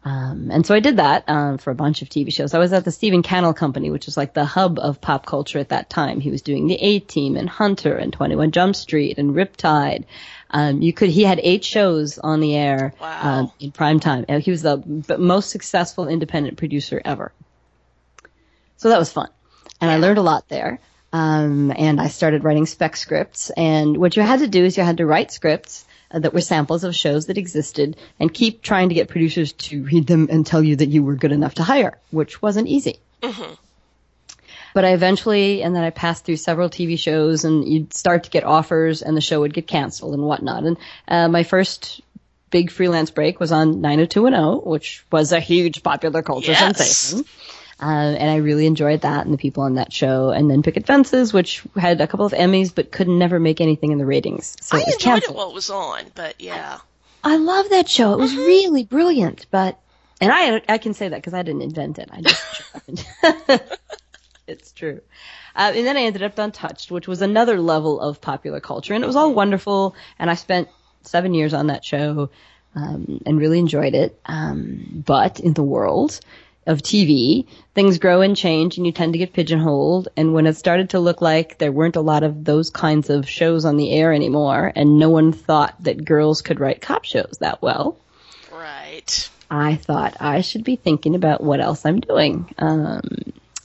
Um, 0.10 0.50
and 0.50 0.66
so 0.66 0.74
I 0.74 0.80
did 0.80 0.98
that 0.98 1.26
um, 1.30 1.60
for 1.60 1.70
a 1.70 1.76
bunch 1.76 2.02
of 2.02 2.10
TV 2.10 2.34
shows. 2.34 2.56
I 2.56 2.58
was 2.58 2.74
at 2.74 2.84
the 2.84 2.92
Stephen 2.92 3.22
Cannell 3.22 3.54
Company, 3.54 3.92
which 3.92 4.08
was 4.08 4.18
like 4.18 4.34
the 4.34 4.44
hub 4.44 4.80
of 4.80 5.00
pop 5.00 5.28
culture 5.28 5.60
at 5.60 5.70
that 5.70 5.88
time. 5.88 6.20
He 6.20 6.32
was 6.32 6.42
doing 6.42 6.66
The 6.66 6.82
A 6.82 7.00
Team 7.00 7.38
and 7.38 7.48
Hunter 7.48 7.96
and 7.96 8.12
21 8.12 8.50
Jump 8.50 8.76
Street 8.76 9.20
and 9.20 9.36
Riptide. 9.36 10.06
Um, 10.50 10.82
you 10.82 10.94
could 10.94 11.10
he 11.10 11.24
had 11.24 11.40
eight 11.44 11.64
shows 11.64 12.18
on 12.18 12.40
the 12.40 12.56
air 12.56 12.96
um, 13.00 13.52
in 13.60 13.72
prime 13.72 14.00
time. 14.00 14.26
He 14.28 14.50
was 14.50 14.64
the 14.64 14.78
b- 14.78 15.18
most 15.18 15.52
successful 15.52 16.08
independent 16.08 16.58
producer 16.58 17.00
ever. 17.06 17.32
So 18.78 18.90
that 18.90 18.98
was 18.98 19.12
fun, 19.12 19.30
and 19.80 19.92
I 19.92 19.98
learned 19.98 20.18
a 20.18 20.24
lot 20.24 20.50
there. 20.50 20.80
Um, 21.14 21.72
and 21.76 22.02
I 22.02 22.08
started 22.08 22.44
writing 22.44 22.66
spec 22.66 22.96
scripts. 22.96 23.52
And 23.52 23.98
what 23.98 24.16
you 24.16 24.24
had 24.24 24.40
to 24.40 24.48
do 24.48 24.64
is 24.64 24.78
you 24.78 24.84
had 24.84 24.98
to 24.98 25.06
write 25.06 25.32
scripts 25.32 25.86
that 26.12 26.34
were 26.34 26.42
samples 26.42 26.84
of 26.84 26.96
shows 26.96 27.28
that 27.28 27.38
existed, 27.38 27.96
and 28.20 28.34
keep 28.34 28.62
trying 28.62 28.90
to 28.90 28.96
get 28.96 29.08
producers 29.10 29.54
to 29.54 29.84
read 29.84 30.08
them 30.08 30.28
and 30.32 30.46
tell 30.46 30.64
you 30.64 30.76
that 30.76 30.88
you 30.90 31.04
were 31.04 31.16
good 31.16 31.32
enough 31.32 31.56
to 31.56 31.64
hire, 31.64 31.98
which 32.12 32.42
wasn't 32.42 32.68
easy. 32.68 33.00
hmm 33.24 33.54
But 34.74 34.86
I 34.86 34.94
eventually, 34.94 35.62
and 35.64 35.76
then 35.76 35.84
I 35.84 35.90
passed 35.90 36.26
through 36.26 36.38
several 36.38 36.70
TV 36.70 36.98
shows, 36.98 37.44
and 37.46 37.68
you'd 37.68 37.94
start 37.94 38.24
to 38.26 38.30
get 38.30 38.44
offers, 38.44 39.02
and 39.02 39.16
the 39.18 39.22
show 39.22 39.40
would 39.42 39.54
get 39.54 39.68
canceled 39.68 40.14
and 40.14 40.24
whatnot. 40.24 40.64
And 40.64 40.78
uh, 41.08 41.28
my 41.28 41.44
first 41.44 42.02
big 42.52 42.72
freelance 42.72 43.12
break 43.12 43.40
was 43.40 43.52
on 43.52 43.82
90210, 43.82 44.68
which 44.72 45.06
was 45.12 45.32
a 45.32 45.40
huge 45.40 45.84
popular 45.84 46.24
culture 46.24 46.52
Yes. 46.52 46.78
sensation. 46.78 47.26
Uh, 47.82 47.86
and 47.86 48.30
I 48.30 48.38
really 48.38 48.66
enjoyed 48.66 49.02
that 49.02 49.26
and 49.26 49.34
the 49.34 49.38
people 49.38 49.64
on 49.64 49.76
that 49.76 49.94
show. 49.94 50.32
And 50.32 50.52
then 50.52 50.64
Picket 50.64 50.86
Fences, 50.86 51.32
which 51.32 51.64
had 51.78 52.02
a 52.02 52.08
couple 52.08 52.26
of 52.26 52.34
Emmys, 52.34 52.74
but 52.74 52.92
could 52.92 53.08
never 53.08 53.40
make 53.40 53.62
anything 53.62 53.92
in 53.92 53.98
the 53.98 54.06
ratings. 54.06 54.58
So 54.62 54.78
I 54.78 54.82
it 54.82 54.86
was 54.86 54.96
enjoyed 54.96 55.06
canceled. 55.06 55.36
it 55.36 55.38
while 55.38 55.50
it 55.50 55.54
was 55.54 55.70
on, 55.70 56.04
but 56.14 56.40
yeah. 56.40 56.80
I 57.24 57.38
love 57.38 57.70
that 57.70 57.88
show. 57.88 58.14
It 58.14 58.20
was 58.20 58.36
really 58.36 58.84
brilliant, 58.84 59.46
but 59.52 59.80
and 60.22 60.32
I 60.32 60.62
I 60.68 60.78
can 60.78 60.94
say 60.94 61.08
that 61.08 61.16
because 61.16 61.34
I 61.34 61.42
didn't 61.42 61.62
invent 61.62 62.00
it. 62.00 62.10
I 62.12 62.22
just 62.22 62.62
it's 64.48 64.72
true. 64.72 65.02
Uh, 65.56 65.72
and 65.76 65.86
then 65.86 65.98
I 65.98 66.02
ended 66.02 66.24
up 66.24 66.40
on 66.40 66.52
Touched, 66.52 66.92
which 66.92 67.08
was 67.08 67.22
another 67.22 67.60
level 67.60 68.00
of 68.00 68.22
popular 68.22 68.60
culture, 68.60 68.94
and 68.94 69.04
it 69.04 69.08
was 69.08 69.16
all 69.16 69.34
wonderful. 69.34 69.96
And 70.18 70.30
I 70.30 70.36
spent 70.36 70.70
seven 71.04 71.34
years 71.34 71.54
on 71.54 71.68
that 71.68 71.84
show 71.84 72.30
um, 72.76 73.22
and 73.26 73.38
really 73.38 73.60
enjoyed 73.60 73.96
it. 73.96 74.20
Um, 74.26 75.04
but 75.06 75.40
in 75.40 75.54
the 75.54 75.64
world 75.64 76.20
of 76.70 76.82
TV, 76.82 77.46
things 77.76 77.98
grow 77.98 78.22
and 78.22 78.38
change, 78.38 78.78
and 78.78 78.86
you 78.86 78.94
tend 78.94 79.12
to 79.14 79.20
get 79.20 79.34
pigeonholed. 79.34 80.08
And 80.16 80.34
when 80.34 80.48
it 80.48 80.56
started 80.56 80.92
to 80.92 81.00
look 81.00 81.22
like 81.22 81.58
there 81.58 81.72
weren't 81.72 81.98
a 81.98 82.02
lot 82.02 82.24
of 82.24 82.46
those 82.46 82.70
kinds 82.70 83.10
of 83.10 83.28
shows 83.28 83.66
on 83.66 83.76
the 83.76 83.92
air 83.92 84.14
anymore, 84.14 84.72
and 84.76 84.98
no 85.00 85.10
one 85.10 85.34
thought 85.34 85.76
that 85.84 86.06
girls 86.06 86.42
could 86.42 86.62
write 86.62 86.82
cop 86.82 87.04
shows 87.04 87.38
that 87.42 87.62
well, 87.62 87.98
Right. 88.52 89.30
I 89.50 89.76
thought 89.76 90.18
I 90.20 90.42
should 90.42 90.64
be 90.64 90.76
thinking 90.76 91.16
about 91.16 91.42
what 91.44 91.60
else 91.60 91.86
I'm 91.86 92.02
doing. 92.02 92.54
Um, 92.58 93.02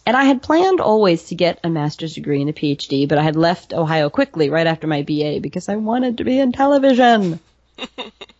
and 0.07 0.17
I 0.17 0.25
had 0.25 0.43
planned 0.43 0.81
always 0.81 1.25
to 1.25 1.35
get 1.35 1.61
a 1.65 1.71
master's 1.71 2.15
degree 2.15 2.41
and 2.41 2.51
a 2.51 2.53
PhD, 2.53 3.09
but 3.09 3.19
I 3.19 3.23
had 3.23 3.37
left 3.37 3.73
Ohio 3.73 4.11
quickly 4.11 4.51
right 4.51 4.67
after 4.67 4.87
my 4.87 5.03
BA 5.03 5.41
because 5.41 5.69
I 5.69 5.77
wanted 5.77 6.19
to 6.19 6.25
be 6.25 6.39
in 6.39 6.53
television. 6.53 7.41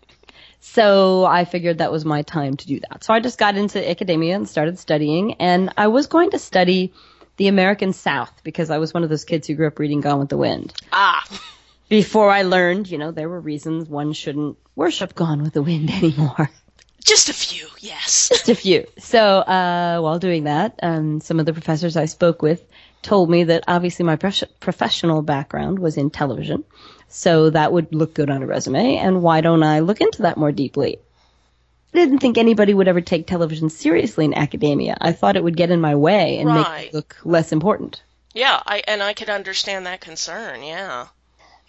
so 0.67 1.27
I 1.27 1.45
figured 1.45 1.79
that 1.79 1.93
was 1.93 2.07
my 2.07 2.23
time 2.23 2.57
to 2.57 2.67
do 2.67 2.81
that. 2.89 3.05
So 3.05 3.13
I 3.13 3.21
just 3.21 3.39
got 3.39 3.55
into 3.55 3.87
academia 3.87 4.35
and 4.35 4.49
started 4.49 4.79
studying, 4.79 5.35
and 5.35 5.71
I 5.77 5.89
was 5.89 6.07
going 6.07 6.31
to 6.31 6.39
study 6.39 6.95
the 7.37 7.49
American 7.49 7.93
South 7.93 8.33
because 8.43 8.71
I 8.71 8.79
was 8.79 8.95
one 8.95 9.05
of 9.05 9.11
those 9.11 9.27
kids 9.27 9.47
who 9.47 9.57
grew 9.57 9.67
up 9.67 9.79
reading 9.79 10.01
Gone 10.01 10.19
with 10.19 10.31
the 10.31 10.39
Wind. 10.39 10.73
Ah. 10.91 11.23
Before 11.91 12.31
I 12.31 12.43
learned, 12.43 12.91
you 12.91 12.97
know, 12.97 13.11
there 13.11 13.29
were 13.29 13.39
reasons 13.39 13.91
one 13.91 14.15
shouldn't 14.15 14.57
worship 14.75 15.15
Gone 15.15 15.43
with 15.43 15.53
the 15.53 15.63
Wind 15.63 15.91
anymore. 16.03 16.51
Just 17.05 17.29
a 17.29 17.35
few, 17.35 17.67
yes. 17.81 18.29
Just 18.33 18.49
a 18.49 18.55
few. 18.55 18.87
So 18.99 19.21
uh, 19.21 20.01
while 20.01 20.19
doing 20.19 20.45
that, 20.45 20.81
um, 20.83 21.21
some 21.21 21.41
of 21.41 21.45
the 21.45 21.53
professors 21.53 21.95
I 21.95 22.07
spoke 22.07 22.41
with 22.41 22.65
told 23.03 23.29
me 23.29 23.45
that 23.45 23.65
obviously 23.69 24.07
my 24.07 24.17
professional 24.17 25.21
background 25.21 25.79
was 25.79 25.99
in 25.99 26.09
television, 26.09 26.65
so 27.09 27.51
that 27.51 27.73
would 27.73 27.95
look 27.95 28.15
good 28.15 28.31
on 28.31 28.43
a 28.43 28.47
resume. 28.47 28.97
And 28.97 29.23
why 29.23 29.41
don't 29.41 29.63
I 29.63 29.81
look 29.81 30.01
into 30.01 30.23
that 30.23 30.37
more 30.37 30.53
deeply? 30.53 30.99
I 31.93 31.99
didn't 31.99 32.19
think 32.19 32.39
anybody 32.39 32.75
would 32.75 32.89
ever 32.89 33.01
take 33.01 33.27
television 33.27 33.71
seriously 33.71 34.25
in 34.25 34.35
academia. 34.35 34.97
I 35.01 35.13
thought 35.13 35.37
it 35.37 35.45
would 35.45 35.57
get 35.57 35.71
in 35.71 35.81
my 35.81 35.95
way 35.95 36.39
and 36.39 36.53
make 36.53 36.67
Right. 36.67 36.87
it 36.89 36.95
look 36.95 37.17
less 37.25 37.53
important. 37.53 38.03
Yeah, 38.33 38.61
I 38.67 38.83
and 38.89 39.01
I 39.01 39.13
could 39.15 39.31
understand 39.31 39.87
that 39.87 40.01
concern, 40.01 40.63
yeah. 40.65 41.07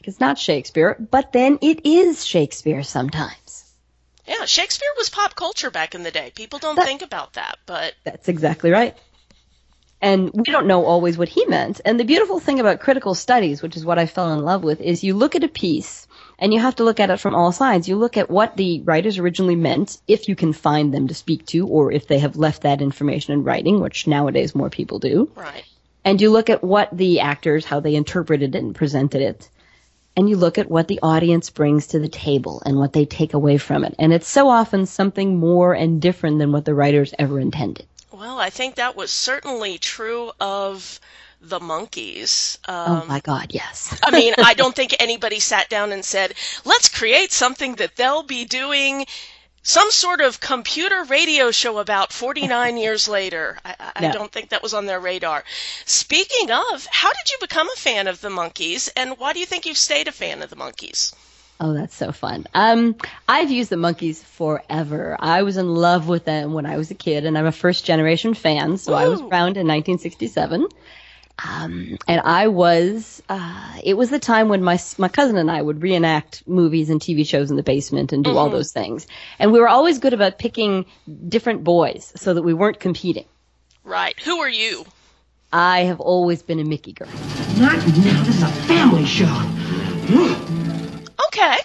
It's 0.03 0.19
not 0.19 0.37
Shakespeare, 0.39 0.95
but 1.11 1.31
then 1.31 1.59
it 1.61 1.85
is 1.85 2.25
Shakespeare 2.25 2.81
sometimes. 2.83 3.71
Yeah, 4.27 4.45
Shakespeare 4.45 4.89
was 4.97 5.09
pop 5.11 5.35
culture 5.35 5.69
back 5.69 5.93
in 5.93 6.01
the 6.01 6.09
day. 6.11 6.31
People 6.33 6.57
don't 6.57 6.75
think 6.75 7.03
about 7.03 7.33
that, 7.33 7.57
but 7.67 7.93
That's 8.03 8.27
exactly 8.27 8.71
right. 8.71 8.97
And 10.05 10.29
we 10.35 10.43
don't 10.43 10.67
know 10.67 10.85
always 10.85 11.17
what 11.17 11.29
he 11.29 11.47
meant. 11.47 11.81
And 11.83 11.99
the 11.99 12.03
beautiful 12.03 12.39
thing 12.39 12.59
about 12.59 12.79
critical 12.79 13.15
studies, 13.15 13.63
which 13.63 13.75
is 13.75 13.83
what 13.83 13.97
I 13.97 14.05
fell 14.05 14.31
in 14.33 14.45
love 14.45 14.63
with, 14.63 14.79
is 14.79 15.03
you 15.03 15.15
look 15.15 15.33
at 15.33 15.43
a 15.43 15.47
piece 15.47 16.05
and 16.37 16.53
you 16.53 16.59
have 16.59 16.75
to 16.75 16.83
look 16.83 16.99
at 16.99 17.09
it 17.09 17.19
from 17.19 17.33
all 17.33 17.51
sides. 17.51 17.89
You 17.89 17.95
look 17.95 18.15
at 18.15 18.29
what 18.29 18.55
the 18.55 18.83
writers 18.83 19.17
originally 19.17 19.55
meant, 19.55 19.97
if 20.07 20.27
you 20.27 20.35
can 20.35 20.53
find 20.53 20.93
them 20.93 21.07
to 21.07 21.15
speak 21.15 21.47
to, 21.47 21.65
or 21.65 21.91
if 21.91 22.07
they 22.07 22.19
have 22.19 22.35
left 22.35 22.61
that 22.61 22.83
information 22.83 23.33
in 23.33 23.43
writing, 23.43 23.79
which 23.79 24.05
nowadays 24.05 24.53
more 24.53 24.69
people 24.69 24.99
do. 24.99 25.31
right. 25.33 25.65
And 26.03 26.21
you 26.21 26.29
look 26.29 26.51
at 26.51 26.63
what 26.63 26.95
the 26.95 27.21
actors, 27.21 27.65
how 27.65 27.79
they 27.79 27.95
interpreted 27.95 28.53
it 28.53 28.63
and 28.63 28.75
presented 28.75 29.23
it. 29.23 29.49
And 30.15 30.29
you 30.29 30.37
look 30.37 30.59
at 30.59 30.69
what 30.69 30.87
the 30.87 30.99
audience 31.01 31.49
brings 31.49 31.87
to 31.87 31.99
the 31.99 32.09
table 32.09 32.61
and 32.63 32.77
what 32.77 32.93
they 32.93 33.05
take 33.05 33.33
away 33.33 33.57
from 33.57 33.83
it. 33.83 33.95
And 33.97 34.13
it's 34.13 34.27
so 34.27 34.49
often 34.49 34.85
something 34.85 35.39
more 35.39 35.73
and 35.73 35.99
different 35.99 36.37
than 36.37 36.51
what 36.51 36.63
the 36.63 36.75
writers 36.75 37.15
ever 37.17 37.39
intended. 37.39 37.87
Well, 38.15 38.39
I 38.39 38.49
think 38.49 38.75
that 38.75 38.95
was 38.95 39.11
certainly 39.11 39.77
true 39.77 40.31
of 40.39 40.99
the 41.41 41.59
Monkees. 41.59 42.57
Um, 42.67 43.03
oh 43.03 43.05
my 43.05 43.19
God, 43.19 43.47
yes. 43.51 43.93
I 44.03 44.11
mean, 44.11 44.33
I 44.41 44.53
don't 44.55 44.75
think 44.75 44.95
anybody 44.99 45.39
sat 45.39 45.69
down 45.69 45.91
and 45.91 46.03
said, 46.05 46.33
let's 46.63 46.87
create 46.89 47.31
something 47.33 47.75
that 47.75 47.95
they'll 47.97 48.23
be 48.23 48.45
doing 48.45 49.05
some 49.63 49.91
sort 49.91 50.21
of 50.21 50.39
computer 50.39 51.03
radio 51.03 51.51
show 51.51 51.77
about 51.79 52.13
49 52.13 52.77
years 52.77 53.07
later. 53.07 53.59
I, 53.65 53.75
I 53.97 54.07
No. 54.07 54.11
don't 54.11 54.31
think 54.31 54.49
that 54.49 54.63
was 54.63 54.73
on 54.73 54.85
their 54.85 54.99
radar. 54.99 55.43
Speaking 55.85 56.51
of, 56.51 56.87
how 56.91 57.11
did 57.11 57.29
you 57.31 57.37
become 57.41 57.69
a 57.69 57.75
fan 57.79 58.07
of 58.07 58.21
the 58.21 58.29
Monkees, 58.29 58.89
and 58.95 59.17
why 59.19 59.33
do 59.33 59.39
you 59.39 59.45
think 59.45 59.65
you've 59.65 59.77
stayed 59.77 60.07
a 60.07 60.11
fan 60.13 60.41
of 60.41 60.49
the 60.49 60.55
Monkees? 60.55 61.13
Oh, 61.59 61.73
that's 61.73 61.95
so 61.95 62.11
fun. 62.11 62.45
Um, 62.53 62.95
I've 63.29 63.49
used 63.49 63.69
the 63.69 63.77
Monkees 63.77 64.21
forever. 64.21 65.15
I 65.19 65.43
was 65.43 65.55
in 65.55 65.73
love 65.73 66.07
with 66.09 66.25
them 66.25 66.53
when 66.53 66.65
I 66.65 66.75
was 66.75 66.91
a 66.91 66.95
kid, 66.95 67.25
and 67.25 67.37
I'm 67.37 67.45
a 67.45 67.51
first 67.51 67.85
generation 67.85 68.33
fan, 68.33 68.77
so 68.77 68.93
I 68.93 69.07
was 69.07 69.21
around 69.21 69.55
in 69.57 69.67
1967. 69.67 70.67
Um, 71.43 71.97
and 72.07 72.21
I 72.21 72.47
was, 72.47 73.21
uh, 73.27 73.77
it 73.83 73.95
was 73.95 74.09
the 74.09 74.19
time 74.19 74.47
when 74.47 74.63
my, 74.63 74.79
my 74.97 75.09
cousin 75.09 75.37
and 75.37 75.51
I 75.51 75.61
would 75.61 75.81
reenact 75.81 76.47
movies 76.47 76.89
and 76.89 76.99
TV 76.99 77.27
shows 77.27 77.49
in 77.51 77.57
the 77.57 77.63
basement 77.63 78.13
and 78.13 78.23
do 78.23 78.37
all 78.37 78.49
those 78.49 78.71
things. 78.71 79.05
And 79.39 79.51
we 79.51 79.59
were 79.59 79.67
always 79.67 79.99
good 79.99 80.13
about 80.13 80.39
picking 80.39 80.85
different 81.27 81.63
boys 81.63 82.13
so 82.15 82.33
that 82.33 82.43
we 82.43 82.53
weren't 82.53 82.79
competing. 82.79 83.25
Right. 83.83 84.17
Who 84.21 84.39
are 84.39 84.49
you? 84.49 84.85
I 85.51 85.81
have 85.81 85.99
always 85.99 86.41
been 86.41 86.59
a 86.59 86.65
Micky 86.65 86.93
girl. 86.93 87.09
Not 87.57 87.77
now. 87.77 88.23
This 88.23 88.37
is 88.37 88.43
a 88.43 88.47
family 88.47 89.05
show. 89.05 90.64
Okay. 91.45 91.57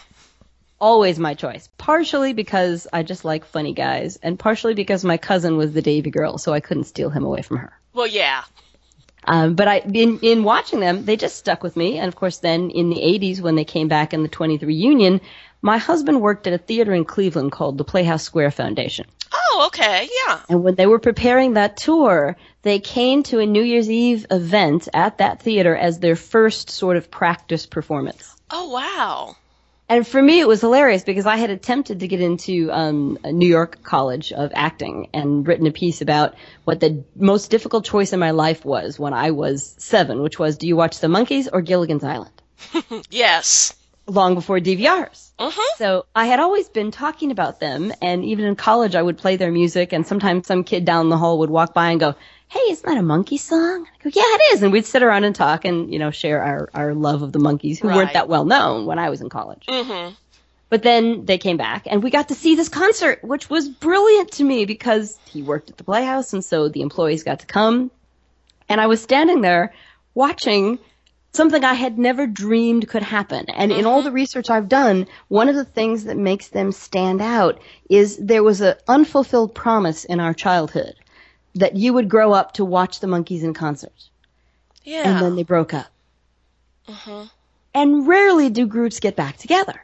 always 0.78 1.18
my 1.18 1.35
choice. 1.35 1.68
Partially 1.78 2.33
because 2.33 2.87
I 2.93 3.03
just 3.03 3.24
like 3.24 3.45
funny 3.45 3.74
guys, 3.74 4.18
and 4.22 4.39
partially 4.39 4.74
because 4.74 5.05
my 5.05 5.16
cousin 5.18 5.57
was 5.57 5.72
the 5.72 5.83
Davy 5.83 6.11
girl, 6.11 6.39
so 6.39 6.53
I 6.53 6.61
couldn't 6.61 6.85
steal 6.85 7.11
him 7.11 7.24
away 7.24 7.43
from 7.43 7.59
her. 7.59 7.72
Well, 7.93 8.07
yeah. 8.07 8.45
Um, 9.24 9.55
but 9.55 9.68
I, 9.68 9.78
in, 9.81 10.18
in 10.20 10.45
watching 10.45 10.81
them, 10.81 11.05
they 11.05 11.16
just 11.16 11.37
stuck 11.37 11.62
with 11.62 11.76
me. 11.76 11.99
And 11.99 12.09
of 12.09 12.16
course, 12.16 12.39
then 12.39 12.70
in 12.70 12.89
the 12.89 12.97
80s, 12.97 13.41
when 13.41 13.55
they 13.55 13.64
came 13.64 13.89
back 13.89 14.14
in 14.14 14.22
the 14.22 14.28
23 14.28 14.66
reunion, 14.66 15.20
my 15.61 15.76
husband 15.76 16.22
worked 16.22 16.47
at 16.47 16.55
a 16.55 16.59
theater 16.59 16.95
in 16.95 17.05
Cleveland 17.05 17.53
called 17.53 17.76
the 17.76 17.85
Playhouse 17.85 18.22
Square 18.22 18.53
Foundation. 18.53 19.07
Oh, 19.33 19.64
okay. 19.66 20.09
Yeah. 20.26 20.41
And 20.49 20.64
when 20.64 20.74
they 20.74 20.87
were 20.87 20.99
preparing 20.99 21.55
that 21.55 21.76
tour, 21.76 22.37
they 22.62 22.78
came 22.81 23.22
to 23.24 23.41
a 23.41 23.47
New 23.47 23.62
Year's 23.62 23.91
Eve 23.91 24.24
event 24.31 24.89
at 24.95 25.18
that 25.18 25.43
theater 25.43 25.76
as 25.76 25.99
their 25.99 26.16
first 26.16 26.70
sort 26.70 26.97
of 26.97 27.11
practice 27.11 27.66
performance. 27.66 28.35
Oh, 28.51 28.70
wow. 28.70 29.37
And 29.91 30.07
for 30.07 30.22
me, 30.22 30.38
it 30.38 30.47
was 30.47 30.61
hilarious 30.61 31.03
because 31.03 31.26
I 31.26 31.36
had 31.36 31.51
attempted 31.51 31.99
to 31.99 32.07
get 32.07 32.20
into 32.20 32.70
um, 32.70 33.18
a 33.24 33.32
New 33.32 33.49
York 33.49 33.82
College 33.82 34.32
of 34.32 34.53
Acting 34.55 35.09
and 35.12 35.45
written 35.45 35.66
a 35.66 35.72
piece 35.72 36.01
about 36.01 36.36
what 36.62 36.78
the 36.78 37.03
most 37.16 37.51
difficult 37.51 37.84
choice 37.84 38.12
in 38.12 38.20
my 38.20 38.30
life 38.30 38.64
was 38.64 39.01
when 39.01 39.12
I 39.12 39.32
was 39.32 39.74
seven, 39.78 40.22
which 40.22 40.38
was, 40.38 40.59
do 40.59 40.68
you 40.68 40.76
watch 40.76 41.01
The 41.01 41.09
Monkees 41.09 41.49
or 41.53 41.61
Gilligan's 41.61 42.05
Island? 42.05 42.30
Yes. 43.11 43.74
Long 44.07 44.34
before 44.34 44.61
DVRs. 44.61 45.32
Mm-hmm. 45.41 45.78
So 45.78 46.07
I 46.14 46.26
had 46.26 46.38
always 46.38 46.68
been 46.68 46.93
talking 46.93 47.32
about 47.32 47.59
them, 47.59 47.93
and 48.01 48.24
even 48.24 48.45
in 48.45 48.55
college, 48.55 48.95
I 48.95 49.03
would 49.03 49.18
play 49.18 49.36
their 49.36 49.51
music, 49.51 49.93
and 49.93 50.07
sometimes 50.07 50.47
some 50.47 50.62
kid 50.62 50.84
down 50.84 51.09
the 51.09 51.18
hall 51.18 51.41
would 51.41 51.51
walk 51.51 51.74
by 51.74 51.91
and 51.91 51.99
go, 51.99 52.14
"Hey, 52.51 52.59
isn't 52.73 52.85
that 52.87 52.99
a 52.99 53.03
Monkee 53.03 53.39
song?" 53.39 53.87
I 53.87 54.03
go, 54.03 54.11
"Yeah, 54.13 54.23
it 54.27 54.55
is," 54.55 54.63
and 54.63 54.73
we'd 54.73 54.85
sit 54.85 55.03
around 55.05 55.25
and 55.25 55.35
talk, 55.35 55.65
and 55.65 55.93
you 55.93 55.99
know, 55.99 56.11
share 56.11 56.43
our 56.43 56.69
our 56.75 56.95
love 56.95 57.23
of 57.23 57.33
the 57.33 57.39
Monkees, 57.39 57.79
who 57.79 57.89
Right. 57.89 57.97
weren't 57.97 58.13
that 58.13 58.29
well 58.29 58.45
known 58.45 58.87
when 58.87 58.99
I 58.99 59.09
was 59.09 59.21
in 59.21 59.29
college. 59.29 59.65
Mm-hmm. 59.69 60.15
But 60.69 60.83
then 60.83 61.25
they 61.27 61.39
came 61.39 61.57
back, 61.57 61.87
and 61.91 62.03
we 62.03 62.11
got 62.11 62.29
to 62.29 62.35
see 62.35 62.55
this 62.57 62.69
concert, 62.69 63.25
which 63.25 63.49
was 63.51 63.69
brilliant 63.69 64.33
to 64.33 64.45
me 64.45 64.65
because 64.65 65.19
he 65.31 65.43
worked 65.43 65.71
at 65.71 65.77
the 65.77 65.85
Playhouse, 65.85 66.33
and 66.33 66.45
so 66.45 66.69
the 66.69 66.83
employees 66.83 67.23
got 67.23 67.41
to 67.41 67.47
come, 67.47 67.91
and 68.69 68.81
I 68.81 68.87
was 68.87 69.01
standing 69.01 69.41
there 69.41 69.73
watching 70.15 70.79
something 71.33 71.65
I 71.65 71.75
had 71.75 71.99
never 71.99 72.27
dreamed 72.27 72.89
could 72.89 73.03
happen. 73.05 73.47
And 73.51 73.71
in 73.71 73.87
all 73.87 74.03
the 74.03 74.11
research 74.11 74.51
I've 74.51 74.69
done, 74.69 75.07
one 75.29 75.49
of 75.49 75.55
the 75.55 75.65
things 75.65 76.05
that 76.05 76.17
makes 76.17 76.49
them 76.49 76.73
stand 76.73 77.21
out 77.23 77.61
is 77.89 78.17
there 78.17 78.43
was 78.43 78.61
an 78.61 78.75
unfulfilled 78.89 79.55
promise 79.55 80.05
in 80.05 80.19
our 80.19 80.35
childhood 80.35 80.95
that 81.55 81.77
you 81.77 81.93
would 81.93 82.09
grow 82.09 82.33
up 82.33 82.53
to 82.55 82.65
watch 82.65 83.01
the 83.01 83.07
Monkees 83.07 83.43
in 83.43 83.55
concert. 83.55 84.09
Yeah. 84.85 85.11
And 85.11 85.25
then 85.25 85.37
they 85.37 85.43
broke 85.43 85.75
up. 85.75 85.89
hmm 86.89 87.25
And 87.75 88.07
rarely 88.07 88.51
do 88.51 88.67
groups 88.67 89.01
get 89.01 89.17
back 89.17 89.37
together. 89.37 89.81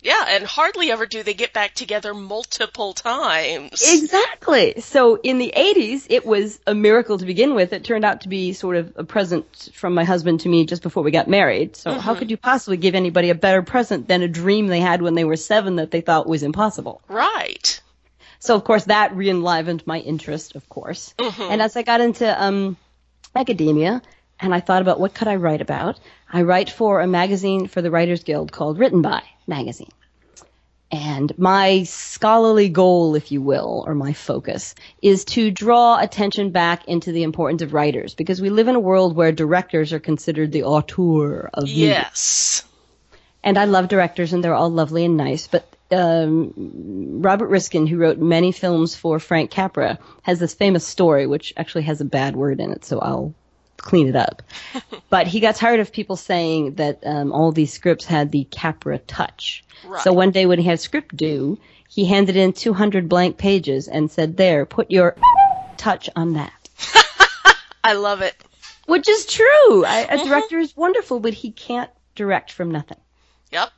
Yeah, 0.00 0.26
and 0.28 0.44
hardly 0.44 0.92
ever 0.92 1.06
do 1.06 1.24
they 1.24 1.34
get 1.34 1.52
back 1.52 1.74
together 1.74 2.14
multiple 2.14 2.92
times. 2.92 3.82
Exactly. 3.82 4.80
So 4.80 5.16
in 5.16 5.38
the 5.38 5.52
80s, 5.56 6.06
it 6.08 6.24
was 6.24 6.60
a 6.68 6.74
miracle 6.74 7.18
to 7.18 7.26
begin 7.26 7.56
with. 7.56 7.72
It 7.72 7.82
turned 7.82 8.04
out 8.04 8.20
to 8.20 8.28
be 8.28 8.52
sort 8.52 8.76
of 8.76 8.92
a 8.94 9.02
present 9.02 9.70
from 9.74 9.94
my 9.94 10.04
husband 10.04 10.40
to 10.40 10.48
me 10.48 10.66
just 10.66 10.82
before 10.84 11.02
we 11.02 11.10
got 11.10 11.26
married. 11.26 11.74
So 11.74 11.98
how 11.98 12.14
could 12.14 12.30
you 12.30 12.36
possibly 12.36 12.76
give 12.76 12.94
anybody 12.94 13.30
a 13.30 13.34
better 13.34 13.60
present 13.62 14.06
than 14.06 14.22
a 14.22 14.28
dream 14.28 14.68
they 14.68 14.80
had 14.80 15.02
when 15.02 15.14
they 15.14 15.24
were 15.24 15.36
seven 15.36 15.76
that 15.76 15.90
they 15.90 16.00
thought 16.00 16.28
was 16.28 16.44
impossible? 16.44 17.02
Right. 17.08 17.80
So 18.38 18.54
of 18.54 18.64
course 18.64 18.84
that 18.84 19.14
re-enlivened 19.14 19.86
my 19.86 19.98
interest, 19.98 20.54
of 20.54 20.68
course. 20.68 21.14
And 21.18 21.60
as 21.60 21.76
I 21.76 21.82
got 21.82 22.00
into 22.00 22.42
um, 22.42 22.76
academia, 23.34 24.02
and 24.40 24.54
I 24.54 24.60
thought 24.60 24.82
about 24.82 25.00
what 25.00 25.14
could 25.14 25.26
I 25.26 25.36
write 25.36 25.60
about, 25.60 25.98
I 26.32 26.42
write 26.42 26.70
for 26.70 27.00
a 27.00 27.06
magazine 27.06 27.66
for 27.66 27.82
the 27.82 27.90
Writers 27.90 28.22
Guild 28.22 28.52
called 28.52 28.78
Written 28.78 29.02
By 29.02 29.22
Magazine. 29.46 29.90
And 30.90 31.36
my 31.36 31.82
scholarly 31.82 32.70
goal, 32.70 33.14
if 33.14 33.30
you 33.30 33.42
will, 33.42 33.84
or 33.86 33.94
my 33.94 34.14
focus, 34.14 34.74
is 35.02 35.26
to 35.26 35.50
draw 35.50 35.98
attention 35.98 36.50
back 36.50 36.88
into 36.88 37.12
the 37.12 37.24
importance 37.24 37.60
of 37.60 37.74
writers, 37.74 38.14
because 38.14 38.40
we 38.40 38.48
live 38.48 38.68
in 38.68 38.74
a 38.74 38.80
world 38.80 39.14
where 39.14 39.32
directors 39.32 39.92
are 39.92 40.00
considered 40.00 40.50
the 40.50 40.62
auteur 40.62 41.50
of 41.52 41.64
movies. 41.64 41.76
Yes. 41.76 42.64
And 43.44 43.58
I 43.58 43.66
love 43.66 43.88
directors, 43.88 44.32
and 44.32 44.42
they're 44.42 44.54
all 44.54 44.70
lovely 44.70 45.04
and 45.04 45.18
nice. 45.18 45.46
But 45.46 45.68
um, 45.90 46.52
Robert 47.22 47.48
Riskin, 47.48 47.86
who 47.86 47.96
wrote 47.96 48.18
many 48.18 48.52
films 48.52 48.94
for 48.94 49.18
Frank 49.18 49.50
Capra, 49.50 49.98
has 50.22 50.38
this 50.38 50.54
famous 50.54 50.86
story, 50.86 51.26
which 51.26 51.52
actually 51.56 51.82
has 51.82 52.00
a 52.00 52.04
bad 52.04 52.36
word 52.36 52.60
in 52.60 52.70
it, 52.70 52.84
so 52.84 52.98
I'll 52.98 53.34
clean 53.76 54.08
it 54.08 54.16
up. 54.16 54.42
but 55.10 55.26
he 55.26 55.40
got 55.40 55.56
tired 55.56 55.80
of 55.80 55.92
people 55.92 56.16
saying 56.16 56.74
that 56.74 57.00
um, 57.04 57.32
all 57.32 57.52
these 57.52 57.72
scripts 57.72 58.04
had 58.04 58.30
the 58.30 58.44
Capra 58.44 58.98
touch. 58.98 59.64
Right. 59.84 60.02
So 60.02 60.12
one 60.12 60.30
day 60.30 60.46
when 60.46 60.58
he 60.58 60.66
had 60.66 60.80
script 60.80 61.16
due, 61.16 61.58
he 61.88 62.04
handed 62.04 62.36
in 62.36 62.52
200 62.52 63.08
blank 63.08 63.38
pages 63.38 63.88
and 63.88 64.10
said, 64.10 64.36
"There, 64.36 64.66
put 64.66 64.90
your 64.90 65.16
touch 65.76 66.10
on 66.14 66.34
that." 66.34 66.68
I 67.84 67.94
love 67.94 68.20
it. 68.20 68.34
Which 68.86 69.08
is 69.08 69.26
true. 69.26 69.84
I, 69.84 70.06
a 70.10 70.24
director 70.24 70.58
is 70.58 70.76
wonderful, 70.76 71.20
but 71.20 71.34
he 71.34 71.50
can't 71.50 71.90
direct 72.14 72.52
from 72.52 72.70
nothing. 72.70 72.98
Yep. 73.52 73.70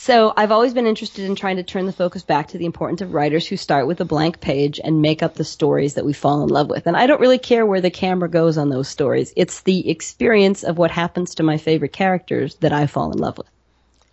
So 0.00 0.32
I've 0.36 0.52
always 0.52 0.74
been 0.74 0.86
interested 0.86 1.24
in 1.24 1.34
trying 1.34 1.56
to 1.56 1.64
turn 1.64 1.86
the 1.86 1.92
focus 1.92 2.22
back 2.22 2.48
to 2.48 2.58
the 2.58 2.66
importance 2.66 3.00
of 3.00 3.12
writers 3.12 3.48
who 3.48 3.56
start 3.56 3.88
with 3.88 4.00
a 4.00 4.04
blank 4.04 4.40
page 4.40 4.78
and 4.82 5.02
make 5.02 5.24
up 5.24 5.34
the 5.34 5.44
stories 5.44 5.94
that 5.94 6.04
we 6.04 6.12
fall 6.12 6.44
in 6.44 6.50
love 6.50 6.70
with. 6.70 6.86
And 6.86 6.96
I 6.96 7.08
don't 7.08 7.20
really 7.20 7.36
care 7.36 7.66
where 7.66 7.80
the 7.80 7.90
camera 7.90 8.30
goes 8.30 8.58
on 8.58 8.68
those 8.68 8.86
stories. 8.86 9.32
It's 9.34 9.62
the 9.62 9.90
experience 9.90 10.62
of 10.62 10.78
what 10.78 10.92
happens 10.92 11.34
to 11.34 11.42
my 11.42 11.58
favorite 11.58 11.92
characters 11.92 12.54
that 12.60 12.72
I 12.72 12.86
fall 12.86 13.10
in 13.10 13.18
love 13.18 13.38
with. 13.38 13.48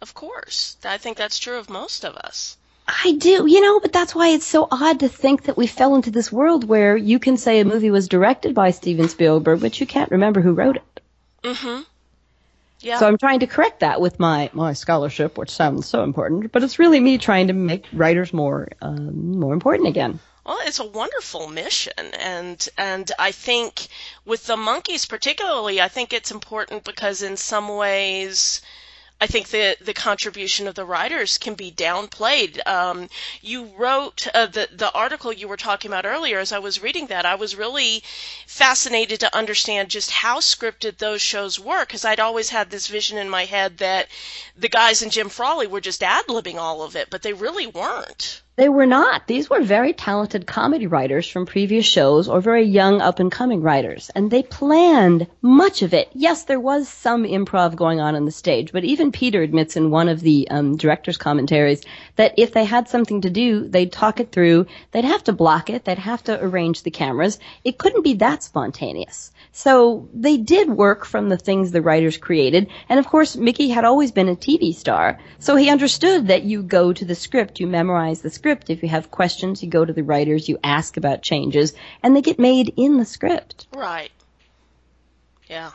Of 0.02 0.16
course. 0.16 0.76
I 0.84 0.98
think 0.98 1.18
that's 1.18 1.38
true 1.38 1.60
of 1.60 1.70
most 1.70 2.04
of 2.04 2.16
us. 2.16 2.58
I 2.88 3.12
do, 3.12 3.46
you 3.46 3.62
know, 3.62 3.80
but 3.80 3.94
that's 3.94 4.16
why 4.16 4.30
it's 4.30 4.48
so 4.48 4.68
odd 4.72 5.02
to 5.02 5.08
think 5.08 5.44
that 5.44 5.56
we 5.56 5.68
fell 5.68 5.94
into 5.94 6.10
this 6.10 6.32
world 6.32 6.68
where 6.68 6.98
you 6.98 7.20
can 7.20 7.38
say 7.38 7.60
a 7.60 7.64
movie 7.64 7.92
was 7.92 8.08
directed 8.08 8.56
by 8.56 8.72
Steven 8.72 9.08
Spielberg, 9.08 9.62
but 9.62 9.80
you 9.80 9.86
can't 9.86 10.10
remember 10.10 10.42
who 10.42 10.54
wrote 10.54 10.78
it. 10.78 11.02
Mm-hmm. 11.44 11.84
Yeah. 12.80 13.00
So 13.00 13.08
I'm 13.08 13.18
trying 13.18 13.40
to 13.40 13.48
correct 13.48 13.80
that 13.80 14.02
with 14.02 14.20
my 14.20 14.50
my 14.54 14.74
scholarship, 14.74 15.38
which 15.38 15.50
sounds 15.50 15.88
so 15.88 16.04
important, 16.04 16.52
but 16.52 16.64
it's 16.64 16.80
really 16.80 17.00
me 17.00 17.18
trying 17.18 17.48
to 17.48 17.54
make 17.54 17.86
writers 17.94 18.34
more 18.34 18.68
um, 18.82 19.40
more 19.40 19.54
important 19.54 19.88
again. 19.90 20.20
Well, 20.46 20.60
it's 20.62 20.80
a 20.80 20.86
wonderful 20.86 21.48
mission, 21.48 22.14
and 22.20 22.68
and 22.78 23.12
I 23.18 23.32
think 23.32 23.88
with 24.26 24.46
the 24.46 24.56
Monkees 24.56 25.08
particularly, 25.08 25.82
I 25.82 25.88
think 25.88 26.14
it's 26.14 26.32
important 26.32 26.84
because 26.84 27.24
in 27.24 27.38
some 27.38 27.68
ways, 27.70 28.62
I 29.22 29.28
think 29.28 29.48
the 29.48 29.78
the 29.80 29.94
contribution 29.94 30.68
of 30.68 30.76
the 30.76 30.84
writers 30.84 31.38
can 31.38 31.56
be 31.56 31.72
downplayed. 31.72 32.60
Um, 32.68 33.10
you 33.42 33.66
wrote 33.78 34.28
uh, 34.34 34.48
the 34.48 34.68
the 34.72 34.92
article 34.92 35.32
you 35.32 35.48
were 35.48 35.56
talking 35.56 35.90
about 35.90 36.06
earlier. 36.06 36.40
As 36.40 36.52
I 36.52 36.60
was 36.60 36.82
reading 36.82 37.08
that, 37.08 37.26
I 37.26 37.36
was 37.36 37.56
really 37.56 38.04
fascinated 38.46 39.22
to 39.22 39.34
understand 39.36 39.90
just 39.90 40.12
how 40.12 40.42
scripted 40.42 40.98
those 40.98 41.22
shows 41.22 41.58
were 41.58 41.86
because 41.86 42.04
I'd 42.04 42.20
always 42.20 42.50
had 42.50 42.70
this 42.70 42.88
vision 42.88 43.18
in 43.18 43.30
my 43.30 43.46
head 43.46 43.78
that 43.78 44.10
the 44.58 44.70
guys 44.70 45.02
in 45.02 45.10
Jim 45.10 45.30
Frawley 45.30 45.68
were 45.68 45.82
just 45.82 46.04
ad 46.04 46.28
libbing 46.28 46.58
all 46.58 46.84
of 46.84 46.98
it, 46.98 47.10
but 47.10 47.22
they 47.22 47.34
really 47.34 47.68
weren't. 47.68 48.42
They 48.58 48.70
were 48.70 48.86
not. 48.86 49.28
These 49.28 49.50
were 49.50 49.62
very 49.62 49.92
talented 49.92 50.48
comedy 50.48 50.88
writers 50.88 51.28
from 51.28 51.46
previous 51.46 51.86
shows 51.86 52.30
or 52.30 52.40
very 52.40 52.64
young 52.64 53.02
up 53.02 53.20
and 53.20 53.30
coming 53.30 53.62
writers. 53.62 54.10
And 54.16 54.32
they 54.32 54.44
planned 54.44 55.28
much 55.42 55.82
of 55.82 55.94
it. 55.94 56.08
Yes, 56.14 56.46
there 56.46 56.60
was 56.60 56.88
some 56.88 57.26
improv 57.26 57.76
going 57.76 58.00
on 58.00 58.16
on 58.16 58.24
the 58.24 58.32
stage, 58.32 58.72
but 58.72 58.86
even 58.86 59.12
Peter 59.12 59.42
admits 59.42 59.76
in 59.76 59.92
one 59.92 60.08
of 60.08 60.22
the 60.22 60.48
um, 60.50 60.78
director's 60.78 61.18
commentaries 61.18 61.84
that 62.16 62.36
if 62.38 62.54
they 62.54 62.64
had 62.64 62.88
something 62.88 63.20
to 63.22 63.30
do, 63.30 63.68
they'd 63.68 63.92
talk 63.92 64.22
it 64.22 64.32
through. 64.32 64.68
They'd 64.92 65.04
have 65.04 65.26
to 65.26 65.34
block 65.34 65.70
it. 65.70 65.84
They'd 65.84 65.98
have 65.98 66.24
to 66.24 66.42
arrange 66.42 66.84
the 66.84 66.92
cameras. 66.92 67.40
It 67.66 67.78
couldn't 67.78 68.06
be 68.06 68.14
that 68.16 68.42
spontaneous. 68.42 69.32
So 69.58 70.10
they 70.14 70.36
did 70.36 70.70
work 70.70 71.06
from 71.06 71.30
the 71.30 71.38
things 71.38 71.72
the 71.72 71.82
writers 71.82 72.18
created. 72.18 72.68
And 72.90 73.00
of 73.00 73.08
course, 73.08 73.38
Micky 73.38 73.70
had 73.70 73.86
always 73.86 74.12
been 74.12 74.28
a 74.28 74.36
TV 74.36 74.76
star. 74.76 75.18
So 75.40 75.56
he 75.56 75.70
understood 75.70 76.28
that 76.28 76.44
you 76.44 76.62
go 76.62 76.92
to 76.92 77.06
the 77.06 77.16
script, 77.16 77.62
you 77.62 77.66
memorize 77.66 78.22
the 78.22 78.30
script. 78.30 78.70
If 78.70 78.84
you 78.84 78.90
have 78.90 79.12
questions, 79.12 79.64
you 79.64 79.70
go 79.70 79.86
to 79.86 79.94
the 79.94 80.04
writers, 80.04 80.50
you 80.50 80.60
ask 80.62 80.98
about 80.98 81.22
changes, 81.22 81.74
and 82.04 82.14
they 82.14 82.22
get 82.22 82.38
made 82.38 82.74
in 82.76 82.98
the 82.98 83.06
script. 83.06 83.68
Right. 83.74 84.12
Yeah. 85.50 85.72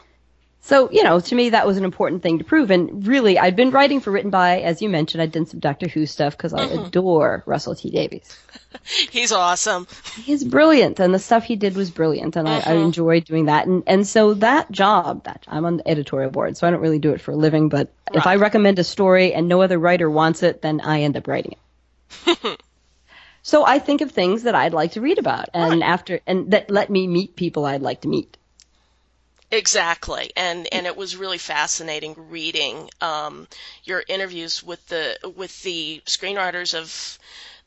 So, 0.62 0.90
you 0.90 1.02
know, 1.02 1.18
to 1.20 1.34
me, 1.34 1.50
that 1.50 1.66
was 1.66 1.78
an 1.78 1.84
important 1.84 2.22
thing 2.22 2.38
to 2.38 2.44
prove. 2.44 2.70
And 2.70 3.06
really, 3.06 3.38
I'd 3.38 3.56
been 3.56 3.70
writing 3.70 4.00
for 4.00 4.10
Written 4.10 4.30
By, 4.30 4.60
as 4.60 4.82
you 4.82 4.90
mentioned, 4.90 5.22
I'd 5.22 5.32
done 5.32 5.46
some 5.46 5.58
Doctor 5.58 5.88
Who 5.88 6.04
stuff 6.04 6.36
because 6.36 6.52
I 6.52 6.66
Mhm. 6.66 6.86
adore 6.86 7.42
Russell 7.46 7.74
T 7.74 7.90
Davies. 7.90 8.36
He's 9.10 9.32
awesome. 9.32 9.86
He's 10.22 10.44
brilliant, 10.44 11.00
and 11.00 11.14
the 11.14 11.18
stuff 11.18 11.44
he 11.44 11.56
did 11.56 11.76
was 11.76 11.90
brilliant, 11.90 12.36
and 12.36 12.46
I, 12.46 12.56
I 12.58 12.74
Mhm. 12.74 12.84
enjoyed 12.84 13.24
doing 13.24 13.46
that. 13.46 13.66
And 13.66 13.82
and 13.86 14.06
so 14.06 14.34
that 14.34 14.70
job, 14.70 15.24
that 15.24 15.44
I'm 15.48 15.64
on 15.64 15.78
the 15.78 15.88
editorial 15.88 16.30
board, 16.30 16.56
so 16.58 16.66
I 16.66 16.70
don't 16.70 16.80
really 16.80 16.98
do 16.98 17.12
it 17.12 17.20
for 17.22 17.32
a 17.32 17.36
living. 17.36 17.70
But 17.70 17.88
if 18.12 18.26
I 18.26 18.36
recommend 18.36 18.78
a 18.78 18.84
story 18.84 19.32
and 19.32 19.48
no 19.48 19.62
other 19.62 19.78
writer 19.78 20.10
wants 20.10 20.42
it, 20.42 20.60
then 20.60 20.80
I 20.82 21.02
end 21.02 21.16
up 21.16 21.26
writing 21.26 21.56
it. 22.26 22.60
so 23.42 23.64
I 23.64 23.78
think 23.78 24.02
of 24.02 24.10
things 24.10 24.42
that 24.42 24.54
I'd 24.54 24.74
like 24.74 24.92
to 24.92 25.00
read 25.00 25.18
about, 25.18 25.48
and 25.54 25.82
after 25.82 26.20
and 26.26 26.50
that 26.50 26.70
let 26.70 26.90
me 26.90 27.06
meet 27.06 27.34
people 27.34 27.64
I'd 27.64 27.82
like 27.82 28.02
to 28.02 28.08
meet. 28.08 28.36
Exactly, 29.52 30.32
and 30.36 30.68
and 30.72 30.86
it 30.86 30.96
was 30.96 31.16
really 31.16 31.38
fascinating 31.38 32.14
reading 32.30 32.88
um, 33.00 33.48
your 33.82 34.04
interviews 34.06 34.62
with 34.62 34.86
the 34.86 35.18
with 35.36 35.62
the 35.62 36.00
screenwriters 36.06 36.72
of 36.72 37.18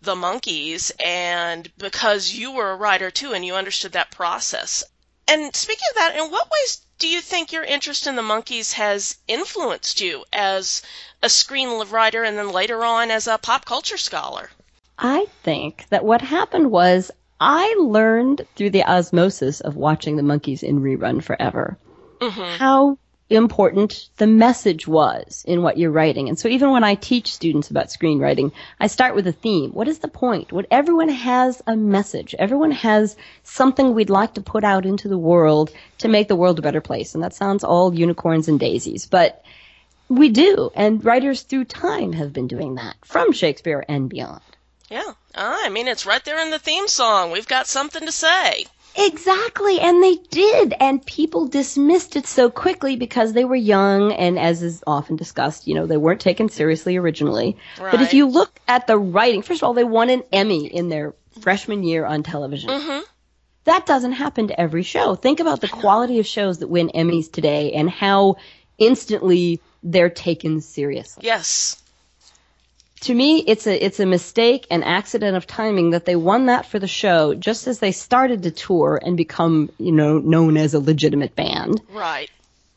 the 0.01 0.15
Monkees, 0.15 0.91
and 1.03 1.69
because 1.77 2.31
you 2.31 2.51
were 2.51 2.71
a 2.71 2.75
writer 2.77 3.11
too, 3.11 3.34
and 3.34 3.45
you 3.45 3.55
understood 3.55 3.91
that 3.93 4.11
process. 4.11 4.86
And 5.27 5.53
speaking 5.55 5.88
of 5.91 5.95
that, 5.95 6.15
in 6.15 6.31
what 6.31 6.49
ways 6.49 6.81
do 6.99 7.07
you 7.09 7.19
think 7.19 7.51
your 7.51 7.65
interest 7.65 8.07
in 8.07 8.15
the 8.15 8.21
Monkees 8.21 8.73
has 8.73 9.17
influenced 9.27 9.99
you 9.99 10.23
as 10.31 10.84
a 11.21 11.27
screenwriter, 11.27 12.25
and 12.25 12.38
then 12.38 12.49
later 12.49 12.86
on 12.86 13.11
as 13.11 13.27
a 13.27 13.38
pop 13.38 13.65
culture 13.65 13.97
scholar? 13.97 14.51
I 14.97 15.25
think 15.43 15.88
that 15.89 16.05
what 16.05 16.21
happened 16.21 16.71
was 16.71 17.11
I 17.39 17.75
learned 17.79 18.45
through 18.55 18.69
the 18.71 18.84
osmosis 18.84 19.59
of 19.61 19.75
watching 19.75 20.15
the 20.15 20.23
Monkees 20.23 20.63
in 20.63 20.79
rerun 20.81 21.23
forever 21.23 21.77
Mm-hmm. 22.19 22.57
how 22.57 22.97
important 23.29 24.09
the 24.17 24.27
message 24.27 24.88
was 24.88 25.43
in 25.45 25.61
what 25.61 25.77
you're 25.77 25.91
writing. 25.91 26.29
And 26.29 26.39
so 26.39 26.47
even 26.47 26.71
when 26.71 26.84
I 26.84 26.95
teach 26.95 27.34
students 27.34 27.69
about 27.69 27.88
screenwriting, 27.88 28.51
I 28.79 28.88
start 28.88 29.15
with 29.15 29.27
a 29.27 29.31
theme. 29.34 29.71
What 29.71 29.88
is 29.88 29.99
the 29.99 30.07
point? 30.07 30.51
What 30.51 30.67
everyone 30.71 31.09
has 31.09 31.61
a 31.67 31.75
message. 31.75 32.36
Everyone 32.38 32.71
has 32.71 33.17
something 33.43 33.93
we'd 33.93 34.09
like 34.09 34.36
to 34.36 34.41
put 34.41 34.63
out 34.63 34.86
into 34.86 35.07
the 35.09 35.17
world 35.17 35.71
to 35.99 36.07
make 36.07 36.27
the 36.27 36.36
world 36.36 36.59
a 36.59 36.61
better 36.61 36.81
place. 36.81 37.13
And 37.15 37.23
that 37.23 37.34
sounds 37.34 37.63
all 37.63 37.93
unicorns 37.93 38.47
and 38.47 38.59
daisies, 38.59 39.05
but 39.05 39.43
we 40.07 40.29
do. 40.29 40.69
And 40.75 41.03
writers 41.03 41.41
through 41.41 41.65
time 41.65 42.13
have 42.13 42.31
been 42.34 42.47
doing 42.47 42.75
that 42.75 42.95
from 43.03 43.31
Shakespeare 43.31 43.84
and 43.88 44.09
beyond. 44.09 44.41
Yeah, 44.93 45.13
Ah, 45.33 45.59
I 45.65 45.69
mean 45.69 45.87
it's 45.87 46.05
right 46.05 46.23
there 46.23 46.39
in 46.39 46.51
the 46.51 46.59
theme 46.59 46.87
song. 46.87 47.31
We've 47.31 47.47
got 47.47 47.65
something 47.65 48.05
to 48.05 48.11
say. 48.11 48.67
Exactly, 48.95 49.79
and 49.79 50.03
they 50.03 50.17
did, 50.29 50.75
and 50.79 51.03
people 51.03 51.47
dismissed 51.47 52.15
it 52.15 52.27
so 52.27 52.51
quickly 52.51 52.95
because 52.95 53.33
they 53.33 53.43
were 53.43 53.55
young, 53.55 54.11
and 54.13 54.37
as 54.37 54.61
is 54.61 54.83
often 54.85 55.15
discussed, 55.15 55.67
you 55.67 55.73
know, 55.73 55.87
they 55.87 55.97
weren't 55.97 56.21
taken 56.21 56.47
seriously 56.47 56.95
originally. 56.95 57.57
But 57.79 58.01
if 58.01 58.13
you 58.13 58.27
look 58.27 58.59
at 58.67 58.85
the 58.85 58.99
writing, 58.99 59.41
first 59.41 59.63
of 59.63 59.67
all, 59.67 59.73
they 59.73 59.83
won 59.83 60.11
an 60.11 60.21
Emmy 60.31 60.67
in 60.67 60.89
their 60.89 61.15
freshman 61.41 61.81
year 61.81 62.05
on 62.05 62.21
television. 62.21 62.69
Mm-hmm. 62.69 62.99
That 63.63 63.87
doesn't 63.87 64.11
happen 64.11 64.49
to 64.49 64.61
every 64.61 64.83
show. 64.83 65.15
Think 65.15 65.39
about 65.39 65.61
the 65.61 65.69
quality 65.69 66.19
of 66.19 66.27
shows 66.27 66.59
that 66.59 66.67
win 66.67 66.91
Emmys 66.93 67.31
today 67.31 67.71
and 67.71 67.89
how 67.89 68.35
instantly 68.77 69.59
they're 69.81 70.09
taken 70.09 70.61
seriously 70.61 71.25
Yes. 71.25 71.81
To 73.04 73.14
me 73.14 73.39
it's 73.39 73.68
a 73.68 73.86
it's 73.86 73.99
a 73.99 74.06
mistake 74.06 74.66
an 74.72 74.82
accident 74.84 75.36
of 75.38 75.45
timing 75.45 75.91
that 75.91 76.06
they 76.06 76.16
won 76.16 76.45
that 76.47 76.66
for 76.66 76.80
the 76.80 76.88
show 76.88 77.34
just 77.34 77.68
as 77.68 77.80
they 77.80 77.91
started 77.91 78.43
to 78.43 78.51
tour 78.51 78.99
and 79.04 79.18
become 79.18 79.70
you 79.78 79.91
know 79.91 80.18
known 80.20 80.58
as 80.58 80.74
a 80.74 80.80
legitimate 80.80 81.36
band 81.36 81.82
Right. 81.91 82.30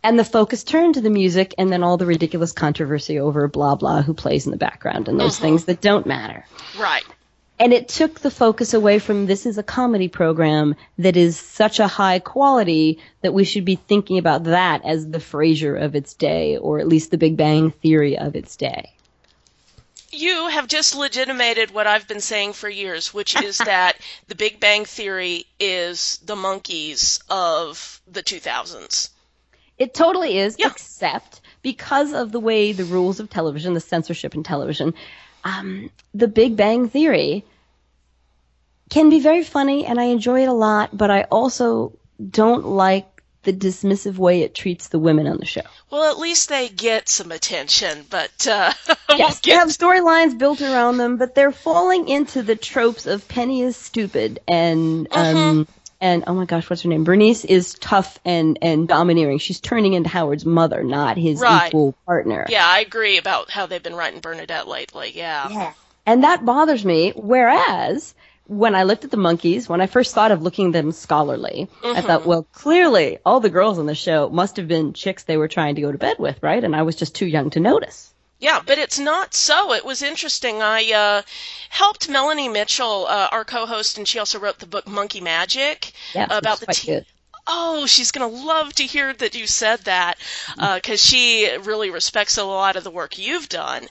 and 0.03 0.19
the 0.19 0.25
focus 0.25 0.65
turned 0.65 0.95
to 0.95 1.01
the 1.01 1.11
music 1.11 1.55
and 1.59 1.71
then 1.73 1.83
all 1.83 1.97
the 1.97 2.07
ridiculous 2.07 2.53
controversy 2.53 3.19
over 3.21 3.47
blah 3.49 3.77
blah 3.77 4.03
who 4.03 4.15
plays 4.15 4.47
in 4.47 4.51
the 4.53 4.57
background 4.59 5.09
and 5.09 5.19
those 5.19 5.39
Mhm. 5.39 5.43
things 5.43 5.65
that 5.67 5.81
don't 5.81 6.07
matter 6.07 6.45
Right. 6.79 7.05
and 7.61 7.73
it 7.73 7.87
took 7.89 8.21
the 8.21 8.31
focus 8.31 8.75
away 8.75 8.99
from 8.99 9.27
this 9.27 9.47
is 9.47 9.59
a 9.59 9.63
comedy 9.63 10.09
program 10.09 10.75
that 10.99 11.17
is 11.17 11.39
such 11.39 11.79
a 11.79 11.87
high 11.87 12.19
quality 12.19 12.99
that 13.23 13.33
we 13.33 13.45
should 13.45 13.65
be 13.65 13.77
thinking 13.77 14.19
about 14.19 14.45
that 14.45 14.85
as 14.85 15.09
the 15.09 15.19
Frasier 15.21 15.81
of 15.81 15.95
its 15.95 16.15
day 16.15 16.57
or 16.57 16.81
at 16.81 16.89
least 16.89 17.11
the 17.13 17.19
Big 17.19 17.37
Bang 17.37 17.71
Theory 17.71 18.19
of 18.19 18.35
its 18.35 18.57
day 18.57 18.91
You 20.17 20.49
have 20.49 20.67
just 20.67 20.97
legitimated 20.97 21.73
what 21.73 21.87
I've 21.87 22.09
been 22.09 22.23
saying 22.23 22.55
for 22.55 22.71
years, 22.71 23.13
which 23.13 23.41
is 23.43 23.59
that 23.59 23.97
the 24.29 24.35
Big 24.35 24.59
Bang 24.61 24.87
Theory 24.87 25.45
is 25.61 26.19
the 26.25 26.37
Monkees 26.37 27.21
of 27.29 28.01
the 28.11 28.23
2000s. 28.23 29.11
It 29.79 29.93
totally 29.93 30.39
is, 30.39 30.57
except 30.59 31.43
because 31.61 32.15
of 32.15 32.33
the 32.33 32.41
way 32.41 32.73
the 32.73 32.85
rules 32.85 33.21
of 33.21 33.29
television, 33.29 33.75
the 33.75 33.81
censorship 33.81 34.35
in 34.35 34.43
television, 34.43 34.95
um, 35.45 35.91
the 36.15 36.29
Big 36.29 36.57
Bang 36.57 36.89
Theory 36.89 37.45
can 38.89 39.11
be 39.11 39.21
very 39.21 39.45
funny 39.45 39.85
and 39.85 40.01
I 40.01 40.05
enjoy 40.05 40.45
it 40.45 40.49
a 40.49 40.53
lot, 40.55 40.97
but 40.97 41.11
I 41.11 41.23
also 41.25 41.93
don't 42.31 42.65
like 42.65 43.16
the 43.47 43.53
dismissive 43.55 44.19
way 44.19 44.43
it 44.43 44.55
treats 44.55 44.89
the 44.89 44.99
women 44.99 45.27
on 45.27 45.39
the 45.39 45.47
show. 45.47 45.63
Well, 45.91 46.11
at 46.11 46.19
least 46.19 46.51
they 46.51 46.69
get 46.69 47.09
some 47.09 47.33
attention, 47.33 48.05
but 48.11 48.47
uh, 48.47 48.73
Yes, 49.17 49.41
they 49.41 49.53
have 49.53 49.69
storylines 49.69 50.37
built 50.37 50.61
around 50.61 50.99
them, 50.99 51.17
but 51.17 51.35
they're 51.35 51.53
falling 51.53 52.09
into 52.09 52.43
the 52.43 52.57
tropes 52.57 53.07
of 53.07 53.27
Penny 53.29 53.63
is 53.63 53.77
stupid 53.77 54.41
and 54.47 55.09
um 55.17 55.67
and 55.99 56.25
oh 56.27 56.35
my 56.35 56.45
gosh, 56.45 56.69
what's 56.69 56.83
her 56.83 56.91
name? 56.91 57.05
Bernice 57.05 57.47
is 57.47 57.73
tough 57.75 58.19
and 58.27 58.59
and 58.61 58.87
domineering. 58.87 59.39
She's 59.39 59.61
turning 59.61 59.95
into 59.95 60.11
Howard's 60.11 60.45
mother, 60.45 60.85
not 60.85 61.17
his 61.17 61.41
Right. 61.41 61.69
equal 61.69 61.95
partner. 62.05 62.45
yeah, 62.51 62.67
I 62.67 62.81
agree 62.81 63.17
about 63.17 63.51
how 63.51 63.65
they've 63.65 63.83
been 63.83 63.95
writing 63.95 64.21
Bernadette 64.21 64.69
lately. 64.69 65.13
Yeah. 65.15 65.73
And 66.05 66.23
that 66.25 66.45
bothers 66.45 66.85
me. 66.85 67.13
Whereas 67.17 68.15
when 68.47 68.75
I 68.75 68.85
looked 68.85 69.05
at 69.05 69.11
the 69.11 69.17
Monkees, 69.17 69.69
when 69.69 69.81
I 69.81 69.87
first 69.87 70.15
thought 70.15 70.31
of 70.31 70.43
looking 70.43 70.67
at 70.69 70.73
them 70.73 70.93
scholarly, 70.93 71.69
I 71.83 72.01
Mhm. 72.01 72.07
thought, 72.07 72.27
well, 72.27 72.47
clearly 72.53 73.19
all 73.27 73.41
the 73.41 73.51
girls 73.51 73.79
on 73.79 73.87
the 73.87 73.95
show 73.95 74.29
must 74.29 74.57
have 74.57 74.69
been 74.69 74.93
chicks 74.93 75.25
they 75.25 75.37
were 75.37 75.49
trying 75.49 75.75
to 75.75 75.81
go 75.83 75.91
to 75.91 75.99
bed 75.99 76.19
with, 76.19 76.43
right? 76.43 76.63
And 76.63 76.75
I 76.75 76.83
was 76.83 76.97
just 76.97 77.15
too 77.15 77.27
young 77.27 77.51
to 77.51 77.61
notice. 77.61 78.13
Yeah, 78.39 78.61
but 78.65 78.79
it's 78.79 78.99
not 78.99 79.35
so. 79.35 79.73
It 79.73 79.85
was 79.85 80.03
interesting. 80.03 80.63
I 80.63 80.93
uh, 80.93 81.23
helped 81.71 82.09
Melanie 82.09 82.49
Mitchell, 82.49 83.07
uh, 83.09 83.29
our 83.33 83.45
co-host, 83.45 83.97
and 83.97 84.07
she 84.07 84.19
also 84.19 84.39
wrote 84.39 84.59
the 84.59 84.67
book 84.67 84.87
Monkee 84.87 85.23
Magic 85.23 85.93
Yeah, 86.13 86.27
about 86.31 86.61
the 86.61 86.67
good. 86.67 87.07
Oh, 87.49 87.87
she's 87.87 88.11
gonna 88.11 88.27
love 88.27 88.75
to 88.75 88.83
hear 88.85 89.13
that 89.15 89.37
you 89.37 89.47
said 89.47 89.81
that, 89.85 90.19
because 90.57 91.03
she 91.03 91.49
really 91.63 91.91
respects 91.91 92.37
a 92.37 92.45
lot 92.45 92.77
of 92.77 92.85
the 92.85 92.91
work 92.91 93.19
you've 93.19 93.49
done. 93.49 93.89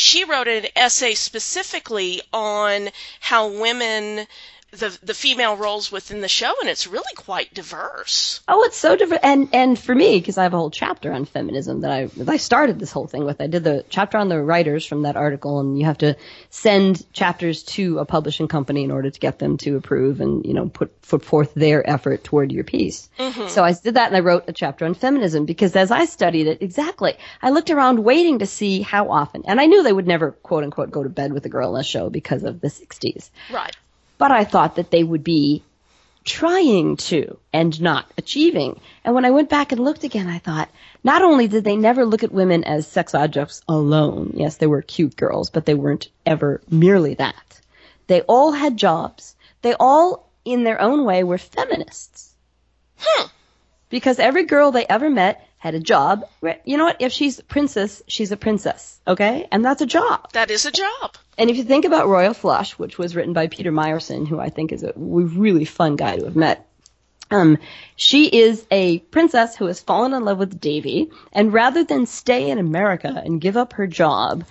She 0.00 0.22
wrote 0.22 0.46
an 0.46 0.68
essay 0.76 1.16
specifically 1.16 2.22
on 2.32 2.90
how 3.18 3.48
women, 3.48 4.28
the 4.70 4.96
the 5.02 5.14
female 5.14 5.56
roles 5.56 5.90
within 5.90 6.20
the 6.20 6.28
show, 6.28 6.52
and 6.60 6.68
it's 6.68 6.86
really 6.86 7.14
quite 7.16 7.54
diverse. 7.54 8.40
Oh, 8.46 8.64
it's 8.64 8.76
so 8.76 8.96
diverse, 8.96 9.20
And 9.22 9.48
and 9.54 9.78
for 9.78 9.94
me, 9.94 10.18
because 10.18 10.36
I 10.36 10.42
have 10.42 10.52
a 10.52 10.58
whole 10.58 10.70
chapter 10.70 11.10
on 11.12 11.24
feminism 11.24 11.80
that 11.80 11.90
I 11.90 12.04
that 12.06 12.28
I 12.28 12.36
started 12.36 12.78
this 12.78 12.92
whole 12.92 13.06
thing 13.06 13.24
with. 13.24 13.40
I 13.40 13.46
did 13.46 13.64
the 13.64 13.84
chapter 13.88 14.18
on 14.18 14.28
the 14.28 14.40
writers 14.42 14.84
from 14.84 15.02
that 15.02 15.16
article, 15.16 15.60
and 15.60 15.78
you 15.78 15.86
have 15.86 15.98
to 15.98 16.16
send 16.50 17.10
chapters 17.14 17.62
to 17.64 17.98
a 17.98 18.04
publishing 18.04 18.46
company 18.46 18.84
in 18.84 18.90
order 18.90 19.10
to 19.10 19.20
get 19.20 19.38
them 19.38 19.56
to 19.58 19.76
approve 19.76 20.20
and 20.20 20.44
you 20.44 20.52
know 20.52 20.68
put 20.68 21.00
put 21.02 21.24
forth 21.24 21.54
their 21.54 21.88
effort 21.88 22.22
toward 22.22 22.52
your 22.52 22.64
piece. 22.64 23.08
Mhm. 23.18 23.48
So 23.48 23.64
I 23.64 23.72
did 23.72 23.94
that, 23.94 24.08
and 24.08 24.16
I 24.16 24.20
wrote 24.20 24.44
a 24.48 24.52
chapter 24.52 24.84
on 24.84 24.92
feminism 24.94 25.46
because 25.46 25.76
as 25.76 25.90
I 25.90 26.04
studied 26.04 26.46
it, 26.46 26.60
exactly, 26.60 27.16
I 27.40 27.50
looked 27.50 27.70
around 27.70 28.00
waiting 28.00 28.40
to 28.40 28.46
see 28.46 28.82
how 28.82 29.10
often, 29.10 29.44
and 29.46 29.60
I 29.60 29.66
knew 29.66 29.82
they 29.82 29.92
would 29.94 30.06
never 30.06 30.32
quote 30.32 30.64
unquote 30.64 30.90
go 30.90 31.02
to 31.02 31.08
bed 31.08 31.32
with 31.32 31.46
a 31.46 31.48
girl 31.48 31.74
in 31.74 31.80
a 31.80 31.84
show 31.84 32.10
because 32.10 32.44
of 32.44 32.60
the 32.60 32.68
'60s. 32.68 33.30
Right. 33.50 33.74
But 34.18 34.32
I 34.32 34.44
thought 34.44 34.76
that 34.76 34.90
they 34.90 35.04
would 35.04 35.24
be 35.24 35.62
trying 36.24 36.96
to 36.96 37.38
and 37.52 37.80
not 37.80 38.10
achieving. 38.18 38.78
And 39.04 39.14
when 39.14 39.24
I 39.24 39.30
went 39.30 39.48
back 39.48 39.72
and 39.72 39.82
looked 39.82 40.04
again, 40.04 40.28
I 40.28 40.38
thought, 40.38 40.68
not 41.02 41.22
only 41.22 41.48
did 41.48 41.64
they 41.64 41.76
never 41.76 42.04
look 42.04 42.22
at 42.22 42.32
women 42.32 42.64
as 42.64 42.86
sex 42.86 43.14
objects 43.14 43.62
alone, 43.66 44.32
yes, 44.34 44.56
they 44.56 44.66
were 44.66 44.82
cute 44.82 45.16
girls, 45.16 45.48
but 45.48 45.64
they 45.64 45.74
weren't 45.74 46.10
ever 46.26 46.60
merely 46.68 47.14
that. 47.14 47.60
They 48.08 48.20
all 48.22 48.52
had 48.52 48.76
jobs. 48.76 49.36
They 49.62 49.74
all, 49.80 50.30
in 50.44 50.64
their 50.64 50.80
own 50.80 51.04
way, 51.04 51.24
were 51.24 51.38
feminists. 51.38 52.34
Huh. 52.96 53.28
Because 53.88 54.18
every 54.18 54.44
girl 54.44 54.70
they 54.70 54.84
ever 54.86 55.08
met 55.08 55.47
had 55.58 55.74
a 55.74 55.80
job. 55.80 56.24
You 56.64 56.76
know 56.76 56.84
what? 56.84 56.96
If 57.00 57.12
she's 57.12 57.38
a 57.40 57.44
princess, 57.44 58.02
she's 58.06 58.32
a 58.32 58.36
princess. 58.36 59.00
Okay? 59.06 59.46
And 59.50 59.64
that's 59.64 59.82
a 59.82 59.86
job. 59.86 60.32
That 60.32 60.50
is 60.50 60.64
a 60.64 60.70
job. 60.70 61.16
And 61.36 61.50
if 61.50 61.56
you 61.56 61.64
think 61.64 61.84
about 61.84 62.08
Royal 62.08 62.34
Flush, 62.34 62.78
which 62.78 62.96
was 62.96 63.14
written 63.14 63.32
by 63.32 63.48
Peter 63.48 63.72
Meyerson, 63.72 64.26
who 64.26 64.38
I 64.40 64.48
think 64.48 64.72
is 64.72 64.82
a 64.82 64.92
really 64.96 65.64
fun 65.64 65.96
guy 65.96 66.16
to 66.16 66.24
have 66.24 66.36
met, 66.36 66.66
um, 67.30 67.58
she 67.96 68.26
is 68.26 68.66
a 68.70 69.00
princess 69.00 69.56
who 69.56 69.66
has 69.66 69.80
fallen 69.80 70.14
in 70.14 70.24
love 70.24 70.38
with 70.38 70.60
Davy, 70.60 71.10
and 71.32 71.52
rather 71.52 71.84
than 71.84 72.06
stay 72.06 72.50
in 72.50 72.58
America 72.58 73.20
and 73.22 73.40
give 73.40 73.56
up 73.56 73.74
her 73.74 73.86
job, 73.86 74.44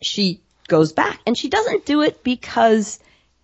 she 0.00 0.40
goes 0.68 0.92
back. 0.92 1.20
And 1.26 1.36
she 1.36 1.48
doesn't 1.48 1.84
do 1.84 2.00
it 2.02 2.22
because 2.22 2.98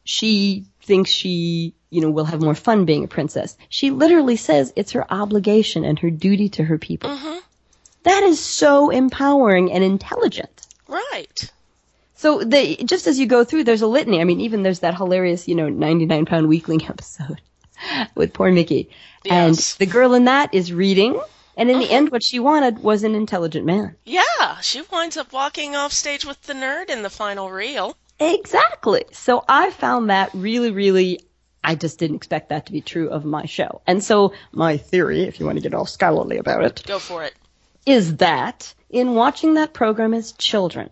she 0.04 0.64
thinks 0.82 1.10
she, 1.10 1.74
you 1.94 2.00
know, 2.00 2.10
we'll 2.10 2.24
have 2.24 2.42
more 2.42 2.54
fun 2.54 2.84
being 2.84 3.04
a 3.04 3.08
princess. 3.08 3.56
She 3.68 3.90
literally 3.90 4.36
says 4.36 4.72
it's 4.76 4.92
her 4.92 5.06
obligation 5.12 5.84
and 5.84 5.98
her 6.00 6.10
duty 6.10 6.48
to 6.50 6.64
her 6.64 6.76
people. 6.78 7.10
Mm-hmm. 7.10 7.38
That 8.02 8.22
is 8.24 8.40
so 8.40 8.90
empowering 8.90 9.72
and 9.72 9.82
intelligent. 9.84 10.66
Right. 10.88 11.50
So 12.16 12.42
they 12.42 12.76
just 12.76 13.06
as 13.06 13.18
you 13.18 13.26
go 13.26 13.44
through, 13.44 13.64
there's 13.64 13.82
a 13.82 13.86
litany. 13.86 14.20
I 14.20 14.24
mean, 14.24 14.40
even 14.40 14.62
there's 14.62 14.80
that 14.80 14.96
hilarious, 14.96 15.46
you 15.48 15.54
know, 15.54 15.68
99 15.68 16.26
pound 16.26 16.48
weakling 16.48 16.84
episode 16.86 17.40
with 18.14 18.32
poor 18.32 18.50
Micky, 18.50 18.90
Yes. 19.24 19.32
and 19.32 19.78
the 19.78 19.90
girl 19.92 20.14
in 20.14 20.24
that 20.24 20.52
is 20.54 20.72
reading, 20.72 21.20
and 21.56 21.70
in 21.70 21.78
the 21.78 21.90
end, 21.90 22.10
what 22.10 22.22
she 22.22 22.38
wanted 22.40 22.78
was 22.80 23.04
an 23.04 23.14
intelligent 23.14 23.64
man. 23.66 23.96
Yeah, 24.04 24.60
she 24.60 24.82
winds 24.92 25.16
up 25.16 25.32
walking 25.32 25.76
off 25.76 25.92
stage 25.92 26.24
with 26.24 26.40
the 26.42 26.52
nerd 26.54 26.90
in 26.90 27.02
the 27.02 27.10
final 27.10 27.50
reel. 27.50 27.96
Exactly. 28.20 29.04
So 29.12 29.44
I 29.48 29.70
found 29.70 30.10
that 30.10 30.30
really, 30.34 30.70
really. 30.70 31.20
I 31.64 31.74
just 31.74 31.98
didn't 31.98 32.16
expect 32.16 32.50
that 32.50 32.66
to 32.66 32.72
be 32.72 32.80
true 32.80 33.08
of 33.08 33.24
my 33.24 33.46
show. 33.46 33.80
And 33.86 34.02
so 34.04 34.32
my 34.52 34.76
theory, 34.76 35.22
if 35.22 35.40
you 35.40 35.46
want 35.46 35.56
to 35.58 35.62
get 35.62 35.74
all 35.74 35.86
scholarly 35.86 36.36
about 36.38 36.64
it, 36.64 36.82
Go 36.86 36.98
for 36.98 37.24
it. 37.24 37.34
is 37.86 38.16
that 38.18 38.74
in 38.90 39.14
watching 39.14 39.54
that 39.54 39.72
program 39.72 40.14
as 40.14 40.32
children, 40.32 40.90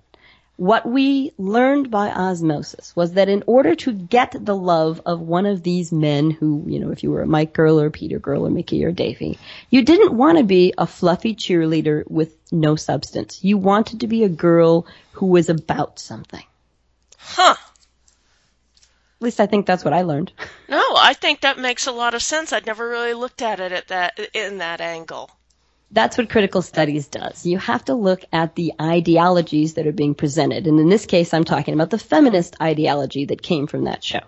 what 0.57 0.87
we 0.87 1.33
learned 1.39 1.91
by 1.91 2.11
osmosis 2.11 2.95
was 2.95 3.13
that 3.15 3.29
in 3.29 3.43
order 3.47 3.75
to 3.75 3.93
get 3.93 4.37
the 4.39 4.55
love 4.55 5.01
of 5.07 5.19
one 5.21 5.47
of 5.47 5.63
these 5.63 5.91
men 5.91 6.31
who, 6.31 6.65
you 6.67 6.79
know, 6.79 6.91
if 6.93 7.03
you 7.03 7.11
were 7.11 7.23
a 7.23 7.27
Mike 7.27 7.53
girl 7.53 7.81
or 7.81 7.91
Peter 7.91 8.19
girl 8.19 8.47
or 8.47 8.51
Micky 8.51 8.85
or 8.85 8.93
Davy, 8.93 9.39
you 9.71 9.83
didn't 9.83 10.17
want 10.17 10.39
to 10.39 10.45
be 10.45 10.75
a 10.77 10.87
fluffy 10.87 11.35
cheerleader 11.35 12.09
with 12.09 12.37
no 12.53 12.77
substance. 12.77 13.43
You 13.43 13.57
wanted 13.59 14.01
to 14.01 14.07
be 14.07 14.25
a 14.25 14.29
girl 14.29 14.87
who 15.13 15.27
was 15.27 15.49
about 15.49 15.99
something. 15.99 16.45
Huh. 17.19 17.57
At 19.23 19.27
least 19.27 19.39
I 19.39 19.47
think 19.47 19.67
that's 19.67 19.85
what 19.85 19.95
I 19.95 20.03
learned. 20.03 20.33
No, 20.69 20.83
I 20.97 21.15
think 21.15 21.43
that 21.43 21.57
makes 21.57 21.87
a 21.87 21.93
lot 21.93 22.15
of 22.15 22.25
sense. 22.25 22.53
I'd 22.53 22.67
never 22.67 22.89
really 22.89 23.15
looked 23.15 23.41
at 23.41 23.61
it 23.61 23.71
at 23.71 23.87
that 23.87 24.19
in 24.35 24.59
that 24.59 24.81
angle. 24.81 25.31
That's 25.93 26.19
what 26.19 26.29
critical 26.29 26.61
studies 26.61 27.07
does. 27.07 27.47
You 27.47 27.59
have 27.59 27.85
to 27.85 27.95
look 27.95 28.25
at 28.33 28.57
the 28.57 28.73
ideologies 28.81 29.75
that 29.75 29.87
are 29.87 29.93
being 29.93 30.17
presented. 30.17 30.67
And 30.67 30.81
in 30.81 30.89
this 30.89 31.07
case, 31.07 31.33
I'm 31.33 31.45
talking 31.45 31.73
about 31.73 31.91
the 31.91 31.99
feminist 31.99 32.57
ideology 32.61 33.27
that 33.27 33.43
came 33.43 33.69
from 33.69 33.85
that 33.85 34.03
show. 34.03 34.23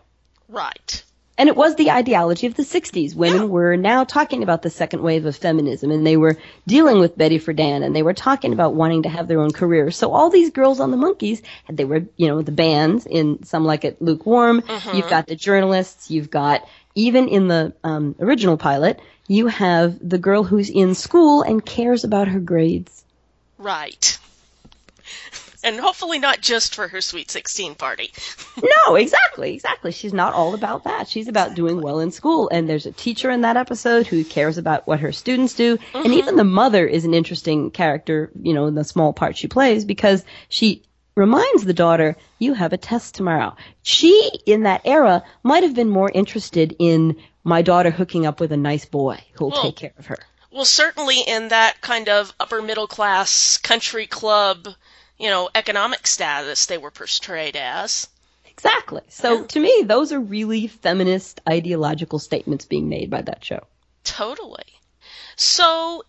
Right. 0.48 1.02
And 1.36 1.48
it 1.48 1.56
was 1.56 1.74
the 1.74 1.90
ideology 1.90 2.46
of 2.46 2.54
the 2.54 2.62
60s. 2.62 3.14
Women 3.14 3.48
were 3.48 3.76
now 3.76 4.04
talking 4.04 4.44
about 4.44 4.62
the 4.62 4.70
second 4.70 5.02
wave 5.02 5.26
of 5.26 5.34
feminism 5.34 5.90
and 5.90 6.06
they 6.06 6.16
were 6.16 6.38
dealing 6.66 7.00
with 7.00 7.18
Betty 7.18 7.40
Friedan 7.40 7.82
and 7.84 7.94
they 7.94 8.04
were 8.04 8.14
talking 8.14 8.52
about 8.52 8.74
wanting 8.74 9.02
to 9.02 9.08
have 9.08 9.26
their 9.26 9.40
own 9.40 9.50
careers. 9.50 9.96
So 9.96 10.12
all 10.12 10.30
these 10.30 10.50
girls 10.50 10.78
on 10.78 10.92
the 10.92 10.96
Monkees, 10.96 11.42
they 11.68 11.84
were, 11.84 12.04
you 12.16 12.28
know, 12.28 12.42
the 12.42 12.52
bands 12.52 13.04
in 13.06 13.42
Some 13.42 13.64
Like 13.64 13.84
It 13.84 14.00
Lukewarm. 14.00 14.62
You've 14.94 15.10
got 15.10 15.26
the 15.26 15.34
journalists. 15.34 16.08
You've 16.08 16.30
got, 16.30 16.68
even 16.94 17.26
in 17.28 17.48
the 17.48 17.72
um, 17.82 18.14
original 18.20 18.56
pilot, 18.56 19.00
you 19.26 19.48
have 19.48 19.98
the 20.08 20.18
girl 20.18 20.44
who's 20.44 20.70
in 20.70 20.94
school 20.94 21.42
and 21.42 21.64
cares 21.64 22.04
about 22.04 22.28
her 22.28 22.40
grades. 22.40 23.02
Right. 23.58 24.18
And 25.64 25.80
hopefully 25.80 26.18
not 26.18 26.40
just 26.40 26.74
for 26.74 26.88
her 26.88 27.00
sweet 27.00 27.30
16 27.30 27.74
party. 27.74 28.12
No, 28.86 28.94
exactly, 28.94 29.54
exactly. 29.54 29.90
She's 29.90 30.12
not 30.12 30.32
all 30.32 30.54
about 30.54 30.84
that. 30.84 31.08
She's 31.08 31.26
about 31.26 31.54
doing 31.54 31.80
well 31.80 31.98
in 32.00 32.12
school. 32.12 32.48
And 32.50 32.68
there's 32.68 32.86
a 32.86 32.92
teacher 32.92 33.30
in 33.30 33.40
that 33.40 33.56
episode 33.56 34.06
who 34.06 34.24
cares 34.24 34.58
about 34.58 34.86
what 34.86 35.00
her 35.00 35.10
students 35.10 35.54
do. 35.54 35.78
And 35.94 36.04
mm-hmm. 36.04 36.12
even 36.12 36.36
the 36.36 36.44
mother 36.44 36.86
is 36.86 37.04
an 37.04 37.14
interesting 37.14 37.70
character, 37.70 38.30
you 38.40 38.54
know, 38.54 38.66
in 38.66 38.74
the 38.74 38.84
small 38.84 39.12
part 39.12 39.36
she 39.36 39.48
plays 39.48 39.84
because 39.84 40.24
she 40.48 40.82
reminds 41.16 41.64
the 41.64 41.74
daughter, 41.74 42.16
you 42.38 42.54
have 42.54 42.72
a 42.72 42.76
test 42.78 43.14
tomorrow. 43.14 43.56
She, 43.82 44.30
in 44.46 44.62
that 44.64 44.82
era, 44.84 45.22
might 45.42 45.62
have 45.62 45.74
been 45.74 45.90
more 45.90 46.10
interested 46.12 46.76
in 46.78 47.16
my 47.42 47.62
daughter 47.62 47.90
hooking 47.90 48.26
up 48.26 48.40
with 48.40 48.52
a 48.52 48.56
nice 48.56 48.84
boy 48.84 49.18
who'll 49.32 49.50
Well- 49.50 49.62
take 49.62 49.76
care 49.76 49.94
of 49.98 50.06
her. 50.06 50.18
Well, 50.50 50.64
certainly 50.64 51.20
in 51.20 51.48
that 51.48 51.80
kind 51.80 52.08
of 52.08 52.32
upper 52.38 52.62
middle 52.62 52.86
class 52.86 53.56
country 53.58 54.06
club, 54.06 54.68
you 55.18 55.28
know, 55.28 55.48
economic 55.54 56.06
status 56.06 56.66
they 56.66 56.78
were 56.78 56.90
portrayed 56.90 57.56
as. 57.56 58.08
Exactly. 58.46 59.02
So 59.08 59.44
to 59.44 59.60
me, 59.60 59.82
those 59.84 60.12
are 60.12 60.20
really 60.20 60.68
feminist 60.68 61.40
ideological 61.48 62.18
statements 62.18 62.64
being 62.64 62.88
made 62.88 63.10
by 63.10 63.22
that 63.22 63.44
show. 63.44 63.60
Totally. 64.04 64.64
So, 65.36 66.04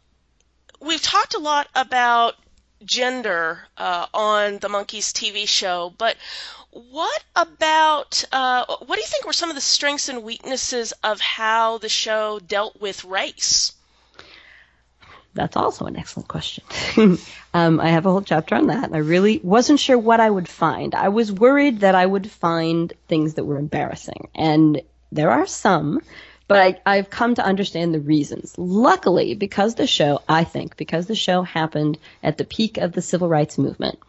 we've 0.80 1.02
talked 1.02 1.34
a 1.34 1.40
lot 1.40 1.68
about 1.74 2.36
gender 2.84 3.60
uh, 3.78 4.06
on 4.14 4.60
the 4.60 4.68
Monkees 4.68 5.12
TV 5.12 5.48
show, 5.48 5.94
but 5.98 6.18
what 6.70 7.24
about 7.36 8.24
uh, 8.32 8.66
what 8.86 8.96
do 8.96 9.02
you 9.02 9.08
think 9.08 9.26
were 9.26 9.34
some 9.34 9.50
of 9.50 9.56
the 9.56 9.62
strengths 9.62 10.10
and 10.10 10.24
weaknesses 10.24 10.94
of 11.04 11.20
how 11.22 11.78
the 11.78 11.90
show 11.90 12.40
dealt 12.40 12.80
with 12.80 13.06
race? 13.06 13.72
That's 15.36 15.58
also 15.58 15.86
an 15.86 15.98
excellent 15.98 16.30
question. 16.30 16.64
um, 17.54 17.80
I 17.80 17.90
have 17.90 18.06
a 18.06 18.12
whole 18.12 18.22
chapter 18.22 18.56
on 18.56 18.68
that. 18.68 18.94
I 18.94 19.00
really 19.00 19.40
wasn't 19.44 19.82
sure 19.82 19.98
what 19.98 20.22
I 20.22 20.30
would 20.30 20.48
find. 20.48 20.96
I 20.96 21.10
was 21.10 21.32
worried 21.32 21.82
that 21.82 21.94
I 21.94 22.06
would 22.06 22.32
find 22.32 22.92
things 23.08 23.36
that 23.36 23.44
were 23.44 23.58
embarrassing, 23.58 24.30
and 24.34 24.82
there 25.12 25.32
are 25.32 25.46
some, 25.46 26.00
but 26.48 26.60
I, 26.60 26.82
I've 26.98 27.10
come 27.10 27.36
to 27.36 27.46
understand 27.46 27.94
the 27.94 28.00
reasons. 28.00 28.58
Luckily, 28.58 29.36
because 29.36 29.76
the 29.76 29.88
show, 29.88 30.22
I 30.28 30.46
think, 30.46 30.78
because 30.78 31.06
the 31.06 31.16
show 31.16 31.42
happened 31.44 31.98
at 32.24 32.38
the 32.38 32.46
peak 32.46 32.78
of 32.78 32.94
the 32.94 33.02
civil 33.02 33.28
rights 33.28 33.58
movement, 33.58 34.00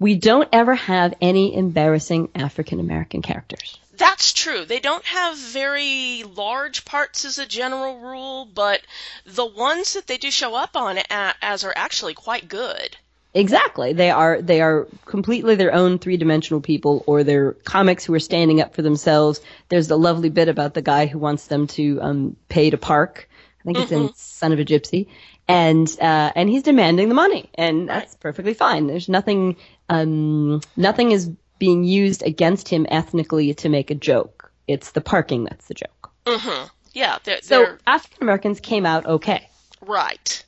we 0.00 0.16
don't 0.16 0.48
ever 0.52 0.74
have 0.74 1.14
any 1.20 1.54
embarrassing 1.56 2.28
African 2.34 2.80
American 2.80 3.22
characters. 3.22 3.78
That's 3.96 4.32
true. 4.32 4.64
They 4.64 4.80
don't 4.80 5.04
have 5.04 5.38
very 5.38 6.22
large 6.24 6.84
parts 6.84 7.24
as 7.24 7.38
a 7.38 7.46
general 7.46 7.98
rule, 7.98 8.44
but 8.44 8.80
the 9.24 9.46
ones 9.46 9.94
that 9.94 10.06
they 10.06 10.18
do 10.18 10.30
show 10.30 10.54
up 10.54 10.76
on 10.76 10.98
as 11.10 11.64
are 11.64 11.72
actually 11.74 12.14
quite 12.14 12.48
good. 12.48 12.96
Exactly. 13.34 13.92
They 13.92 14.10
are 14.10 14.40
they 14.40 14.62
are 14.62 14.86
completely 15.04 15.56
their 15.56 15.74
own 15.74 15.98
three 15.98 16.16
dimensional 16.16 16.62
people 16.62 17.04
or 17.06 17.22
they're 17.22 17.52
comics 17.52 18.04
who 18.04 18.14
are 18.14 18.20
standing 18.20 18.62
up 18.62 18.74
for 18.74 18.80
themselves. 18.80 19.42
There's 19.68 19.88
the 19.88 19.98
lovely 19.98 20.30
bit 20.30 20.48
about 20.48 20.72
the 20.72 20.80
guy 20.80 21.04
who 21.04 21.18
wants 21.18 21.46
them 21.46 21.66
to 21.68 22.00
um 22.00 22.36
pay 22.48 22.70
to 22.70 22.78
park. 22.78 23.28
I 23.60 23.64
think 23.64 23.78
it's 23.78 23.92
in 23.92 24.14
Son 24.14 24.52
of 24.52 24.58
a 24.58 24.64
Gypsy. 24.64 25.08
And 25.46 25.86
uh 26.00 26.32
and 26.34 26.48
he's 26.48 26.62
demanding 26.62 27.10
the 27.10 27.14
money. 27.14 27.50
And 27.54 27.88
that's 27.88 28.14
perfectly 28.14 28.54
fine. 28.54 28.86
There's 28.86 29.08
nothing 29.08 29.56
um 29.90 30.62
nothing 30.74 31.10
is 31.10 31.30
being 31.58 31.84
used 31.84 32.22
against 32.22 32.68
him 32.68 32.86
ethnically 32.90 33.54
to 33.54 33.68
make 33.68 33.90
a 33.90 33.94
joke. 33.94 34.50
It's 34.66 34.92
the 34.92 35.00
parking 35.00 35.44
that's 35.44 35.66
the 35.68 35.74
joke. 35.74 36.10
hmm 36.26 36.64
Yeah, 36.92 37.18
they're, 37.24 37.42
So 37.42 37.76
African 37.86 38.22
Americans 38.22 38.60
came 38.60 38.86
out 38.86 39.06
okay. 39.06 39.48
right. 39.80 40.44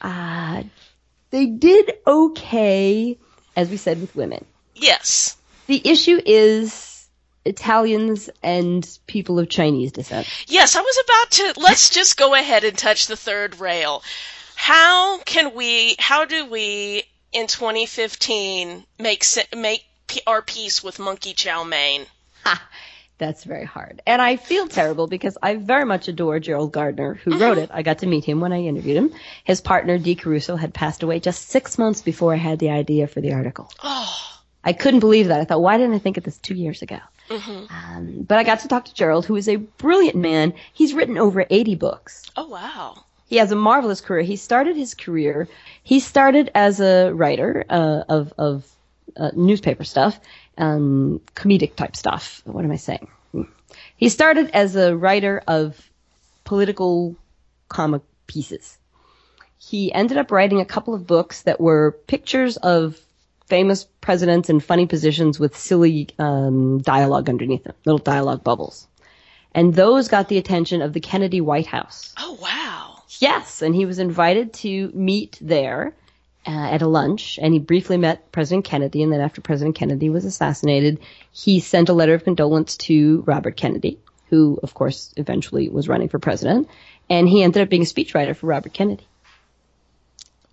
Uh 0.00 0.64
they 1.30 1.46
did 1.46 1.94
okay, 2.06 3.18
as 3.56 3.70
we 3.70 3.78
said 3.78 4.00
with 4.00 4.14
women. 4.14 4.44
Yes. 4.74 5.36
The 5.66 5.80
issue 5.88 6.20
is 6.26 7.08
Italians 7.44 8.28
and 8.42 8.86
people 9.06 9.38
of 9.38 9.48
Chinese 9.48 9.92
descent. 9.92 10.28
Yes, 10.46 10.76
I 10.76 10.80
was 10.82 10.98
about 11.04 11.30
to. 11.30 11.60
Let's 11.60 11.90
just 11.90 12.16
go 12.18 12.34
ahead 12.34 12.64
and 12.64 12.76
touch 12.76 13.06
the 13.06 13.16
third 13.16 13.58
rail. 13.60 14.02
How 14.54 15.18
can 15.18 15.54
we? 15.54 15.96
How 15.98 16.24
do 16.24 16.46
we 16.46 17.04
in 17.32 17.46
2015 17.46 18.84
make 18.98 19.24
make 19.56 19.84
our 20.26 20.42
peace 20.42 20.82
with 20.82 20.98
Monkee 20.98 21.34
Chow 21.34 21.64
Mein? 21.64 22.06
That's 23.18 23.44
very 23.44 23.64
hard. 23.64 24.02
And 24.06 24.20
I 24.20 24.36
feel 24.36 24.66
terrible 24.66 25.06
because 25.06 25.38
I 25.40 25.54
very 25.54 25.84
much 25.84 26.08
adore 26.08 26.40
Gerald 26.40 26.72
Gardner, 26.72 27.14
who 27.14 27.38
wrote 27.38 27.58
it. 27.58 27.70
I 27.72 27.82
got 27.82 27.98
to 27.98 28.06
meet 28.06 28.24
him 28.24 28.40
when 28.40 28.52
I 28.52 28.62
interviewed 28.62 28.96
him. 28.96 29.14
His 29.44 29.60
partner, 29.60 29.96
Dee 29.98 30.16
Caruso, 30.16 30.56
had 30.56 30.74
passed 30.74 31.04
away 31.04 31.20
just 31.20 31.48
six 31.48 31.78
months 31.78 32.02
before 32.02 32.32
I 32.32 32.38
had 32.38 32.58
the 32.58 32.70
idea 32.70 33.06
for 33.06 33.20
the 33.20 33.32
article. 33.32 33.70
Oh. 33.82 34.40
I 34.64 34.72
couldn't 34.72 35.00
believe 35.00 35.28
that. 35.28 35.40
I 35.40 35.44
thought, 35.44 35.62
why 35.62 35.76
didn't 35.76 35.94
I 35.94 35.98
think 35.98 36.16
of 36.16 36.24
this 36.24 36.38
two 36.38 36.54
years 36.54 36.82
ago? 36.82 36.98
hmm 37.30 37.64
Um, 37.70 38.24
but 38.26 38.38
I 38.38 38.44
got 38.44 38.60
to 38.60 38.68
talk 38.68 38.86
to 38.86 38.94
Gerald, 38.94 39.24
who 39.26 39.36
is 39.36 39.48
a 39.48 39.56
brilliant 39.56 40.16
man. 40.16 40.54
He's 40.72 40.92
written 40.94 41.16
over 41.18 41.46
80 41.48 41.76
books. 41.76 42.24
Oh 42.36 42.48
wow. 42.48 43.04
He 43.28 43.36
has 43.36 43.52
a 43.52 43.56
marvelous 43.56 44.00
career. 44.00 44.22
He 44.22 44.36
started 44.36 44.76
his 44.76 44.94
career. 44.94 45.48
He 45.82 46.00
started 46.00 46.50
as 46.54 46.80
a 46.80 47.12
writer 47.12 47.64
uh, 47.70 48.02
of 48.08 48.32
of 48.36 48.66
uh, 49.16 49.30
newspaper 49.34 49.84
stuff, 49.84 50.18
um, 50.58 51.20
comedic 51.34 51.76
type 51.76 51.96
stuff. 51.96 52.42
What 52.44 52.64
am 52.64 52.72
I 52.72 52.76
saying? 52.76 53.08
Hmm. 53.32 53.42
He 53.96 54.08
started 54.08 54.50
as 54.52 54.76
a 54.76 54.96
writer 54.96 55.42
of 55.46 55.90
political 56.44 57.16
comic 57.68 58.02
pieces. 58.26 58.78
He 59.58 59.92
ended 59.92 60.18
up 60.18 60.30
writing 60.30 60.60
a 60.60 60.64
couple 60.64 60.94
of 60.94 61.06
books 61.06 61.42
that 61.42 61.60
were 61.60 61.92
pictures 62.06 62.56
of 62.56 63.00
famous 63.46 63.84
presidents 64.00 64.50
in 64.50 64.60
funny 64.60 64.86
positions 64.86 65.38
with 65.38 65.56
silly 65.56 66.08
um, 66.18 66.80
dialogue 66.80 67.28
underneath 67.28 67.64
them, 67.64 67.74
little 67.84 67.98
dialogue 67.98 68.42
bubbles. 68.42 68.88
And 69.54 69.74
those 69.74 70.08
got 70.08 70.28
the 70.28 70.38
attention 70.38 70.82
of 70.82 70.92
the 70.92 71.00
Kennedy 71.00 71.40
White 71.40 71.66
House. 71.66 72.14
Oh 72.18 72.38
wow. 72.40 73.02
Yes, 73.18 73.62
and 73.62 73.74
he 73.74 73.84
was 73.84 73.98
invited 73.98 74.52
to 74.54 74.90
meet 74.94 75.38
there 75.40 75.94
uh, 76.46 76.50
at 76.50 76.82
a 76.82 76.86
lunch, 76.86 77.38
and 77.40 77.52
he 77.52 77.60
briefly 77.60 77.96
met 77.96 78.32
President 78.32 78.64
Kennedy. 78.64 79.02
And 79.02 79.12
then, 79.12 79.20
after 79.20 79.40
President 79.40 79.76
Kennedy 79.76 80.10
was 80.10 80.24
assassinated, 80.24 81.00
he 81.30 81.60
sent 81.60 81.88
a 81.88 81.92
letter 81.92 82.14
of 82.14 82.24
condolence 82.24 82.76
to 82.78 83.22
Robert 83.26 83.56
Kennedy, 83.56 83.98
who, 84.28 84.58
of 84.62 84.74
course, 84.74 85.12
eventually 85.16 85.68
was 85.68 85.88
running 85.88 86.08
for 86.08 86.18
president. 86.18 86.68
And 87.08 87.28
he 87.28 87.42
ended 87.42 87.62
up 87.62 87.68
being 87.68 87.82
a 87.82 87.86
speechwriter 87.86 88.34
for 88.34 88.46
Robert 88.46 88.72
Kennedy. 88.72 89.06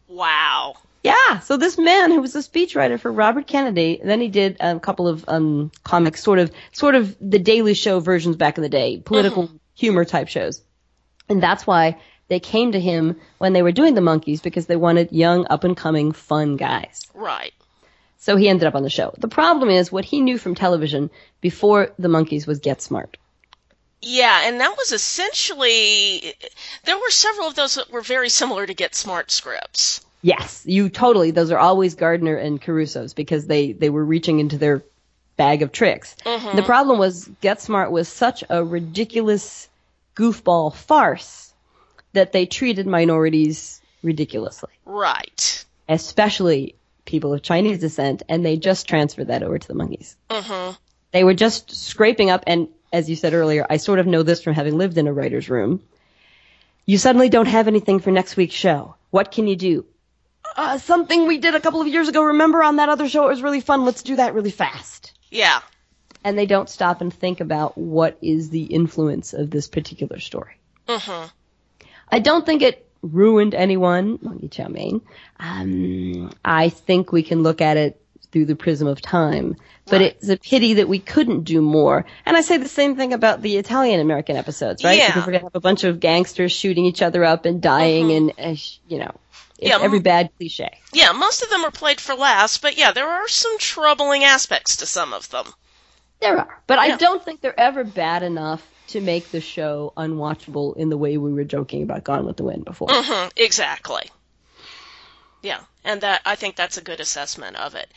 Wow. 0.07 0.75
Yeah, 1.03 1.39
so 1.39 1.55
this 1.55 1.77
man 1.77 2.11
who 2.11 2.19
was 2.19 2.35
a 2.35 2.39
speechwriter 2.39 2.99
for 2.99 3.11
Robert 3.11 3.47
Kennedy, 3.47 4.01
then 4.03 4.19
he 4.19 4.27
did 4.27 4.57
a 4.59 4.79
couple 4.79 5.07
of 5.07 5.23
um, 5.29 5.71
comics, 5.83 6.21
sort 6.21 6.39
of, 6.39 6.51
sort 6.73 6.95
of 6.95 7.15
the 7.21 7.39
Daily 7.39 7.73
Show 7.73 8.01
versions 8.01 8.35
back 8.35 8.57
in 8.57 8.63
the 8.63 8.69
day, 8.69 9.01
political 9.03 9.49
humor 9.75 10.03
type 10.03 10.27
shows, 10.27 10.61
and 11.29 11.41
that's 11.41 11.65
why 11.65 12.01
they 12.29 12.39
came 12.39 12.71
to 12.71 12.79
him 12.79 13.19
when 13.39 13.53
they 13.53 13.61
were 13.61 13.71
doing 13.71 13.95
the 13.95 14.01
Monkees 14.01 14.41
because 14.41 14.67
they 14.67 14.75
wanted 14.75 15.11
young, 15.11 15.45
up 15.49 15.63
and 15.63 15.75
coming, 15.75 16.11
fun 16.13 16.55
guys. 16.55 17.01
Right. 17.13 17.53
So 18.19 18.35
he 18.35 18.47
ended 18.47 18.67
up 18.67 18.75
on 18.75 18.83
the 18.83 18.89
show. 18.89 19.13
The 19.17 19.27
problem 19.27 19.69
is 19.69 19.91
what 19.91 20.05
he 20.05 20.21
knew 20.21 20.37
from 20.37 20.55
television 20.55 21.09
before 21.41 21.91
the 21.97 22.07
Monkees 22.07 22.45
was 22.45 22.59
Get 22.59 22.81
Smart. 22.81 23.17
Yeah, 24.01 24.47
and 24.47 24.61
that 24.61 24.75
was 24.77 24.91
essentially 24.91 26.33
there 26.85 26.97
were 26.97 27.09
several 27.09 27.47
of 27.47 27.55
those 27.55 27.75
that 27.75 27.91
were 27.91 28.01
very 28.01 28.29
similar 28.29 28.65
to 28.65 28.73
Get 28.73 28.95
Smart 28.95 29.31
scripts. 29.31 30.05
Yes, 30.21 30.63
you 30.65 30.89
totally. 30.89 31.31
Those 31.31 31.51
are 31.51 31.57
always 31.57 31.95
Gardner 31.95 32.35
and 32.35 32.61
Caruso's 32.61 33.13
because 33.13 33.47
they 33.47 33.71
they 33.71 33.89
were 33.89 34.03
reaching 34.05 34.39
into 34.39 34.57
their 34.57 34.83
bag 35.37 35.61
of 35.61 35.71
tricks. 35.71 36.15
Mhm. 36.25 36.55
The 36.55 36.63
problem 36.63 36.99
was 36.99 37.29
Get 37.41 37.61
Smart 37.61 37.91
was 37.91 38.07
such 38.07 38.43
a 38.49 38.63
ridiculous 38.63 39.67
goofball 40.15 40.75
farce 40.75 41.48
that 42.13 42.31
they 42.31 42.45
treated 42.45 42.87
minorities 42.87 43.81
ridiculously, 44.03 44.71
Right. 44.85 45.65
especially 45.87 46.75
people 47.05 47.33
of 47.33 47.41
Chinese 47.41 47.79
descent, 47.79 48.23
and 48.29 48.45
they 48.45 48.57
just 48.57 48.87
transferred 48.87 49.27
that 49.27 49.43
over 49.43 49.57
to 49.57 49.67
the 49.67 49.73
Monkees. 49.73 50.15
Mhm. 50.29 50.77
They 51.11 51.23
were 51.23 51.33
just 51.33 51.71
scraping 51.75 52.29
up, 52.29 52.43
and 52.47 52.67
as 52.93 53.09
you 53.09 53.15
said 53.15 53.33
earlier, 53.33 53.65
I 53.69 53.77
sort 53.77 53.99
of 53.99 54.07
know 54.07 54.23
this 54.23 54.41
from 54.41 54.53
having 54.53 54.77
lived 54.77 54.97
in 54.97 55.07
a 55.07 55.13
writer's 55.13 55.49
room. 55.49 55.81
You 56.85 56.97
suddenly 56.97 57.29
don't 57.29 57.47
have 57.47 57.67
anything 57.67 57.99
for 57.99 58.11
next 58.11 58.35
week's 58.37 58.55
show. 58.55 58.95
What 59.11 59.31
can 59.31 59.47
you 59.47 59.55
do? 59.55 59.85
Uh, 60.55 60.77
something 60.79 61.27
we 61.27 61.37
did 61.37 61.53
a 61.55 61.59
couple 61.59 61.81
of 61.81 61.87
years 61.87 62.07
ago. 62.07 62.23
Remember 62.23 62.63
on 62.63 62.77
that 62.77 62.89
other 62.89 63.07
show? 63.07 63.25
It 63.25 63.29
was 63.29 63.43
really 63.43 63.61
fun. 63.61 63.85
Let's 63.85 64.01
do 64.03 64.15
that 64.15 64.33
really 64.33 64.51
fast. 64.51 65.11
Yeah. 65.29 65.59
And 66.23 66.37
they 66.37 66.47
don't 66.47 66.69
stop 66.69 67.01
and 67.01 67.13
think 67.13 67.39
about 67.39 67.77
what 67.77 68.17
is 68.21 68.49
the 68.49 68.63
influence 68.63 69.33
of 69.33 69.51
this 69.51 69.67
particular 69.67 70.19
story. 70.19 70.55
Mhm. 70.87 71.29
I 72.11 72.19
don't 72.19 72.45
think 72.45 72.61
it 72.61 72.85
ruined 73.01 73.55
anyone, 73.55 74.17
Monkee 74.21 74.49
Chow 74.49 74.67
Mein. 74.67 75.01
Um, 75.39 76.31
I 76.43 76.69
think 76.69 77.11
we 77.11 77.23
can 77.23 77.43
look 77.43 77.61
at 77.61 77.77
it 77.77 78.01
through 78.31 78.45
the 78.45 78.55
prism 78.55 78.87
of 78.87 79.01
time. 79.01 79.55
But 79.85 80.01
it's 80.01 80.29
a 80.29 80.37
pity 80.37 80.75
that 80.75 80.87
we 80.87 80.99
couldn't 80.99 81.45
do 81.45 81.61
more. 81.61 82.05
And 82.23 82.37
I 82.37 82.41
say 82.41 82.57
the 82.57 82.67
same 82.69 82.95
thing 82.95 83.13
about 83.13 83.41
the 83.41 83.57
Italian 83.57 83.99
American 83.99 84.35
episodes, 84.35 84.83
right? 84.83 84.97
Yeah. 84.97 85.07
Because 85.07 85.23
we're 85.25 85.31
going 85.31 85.41
to 85.41 85.45
have 85.47 85.55
a 85.55 85.59
bunch 85.59 85.83
of 85.83 85.99
gangsters 85.99 86.51
shooting 86.51 86.85
each 86.85 87.01
other 87.01 87.23
up 87.23 87.45
and 87.45 87.59
dying 87.59 88.11
and, 88.11 88.33
uh, 88.37 88.55
you 88.87 88.99
know, 88.99 89.15
Yeah, 89.57 89.79
every 89.81 89.99
bad 89.99 90.29
cliche. 90.37 90.69
Yeah, 90.93 91.11
most 91.13 91.41
of 91.41 91.49
them 91.49 91.65
are 91.65 91.71
played 91.71 91.99
for 91.99 92.13
laughs, 92.13 92.59
but 92.59 92.77
yeah, 92.77 92.91
there 92.91 93.09
are 93.09 93.27
some 93.27 93.57
troubling 93.57 94.23
aspects 94.23 94.77
to 94.77 94.85
some 94.85 95.11
of 95.11 95.27
them. 95.31 95.45
There 96.21 96.37
are. 96.37 96.61
But 96.67 96.77
I 96.77 96.97
don't 96.97 97.25
think 97.25 97.41
they're 97.41 97.59
ever 97.59 97.83
bad 97.83 98.21
enough 98.21 98.61
to 98.89 99.01
make 99.01 99.29
the 99.29 99.39
show 99.39 99.93
unwatchable 99.97 100.75
in 100.75 100.89
the 100.89 100.97
way 100.97 101.17
we 101.17 101.31
were 101.31 101.43
joking 101.43 101.83
about 101.83 102.03
Gone 102.03 102.25
with 102.25 102.37
the 102.37 102.43
Wind 102.43 102.65
before. 102.65 102.87
hmm 102.91 103.27
exactly. 103.35 104.09
Yeah, 105.41 105.61
and 105.83 106.01
that 106.01 106.21
I 106.25 106.35
think 106.35 106.55
that's 106.55 106.77
a 106.77 106.81
good 106.81 106.99
assessment 106.99 107.55
of 107.55 107.75
it. 107.75 107.89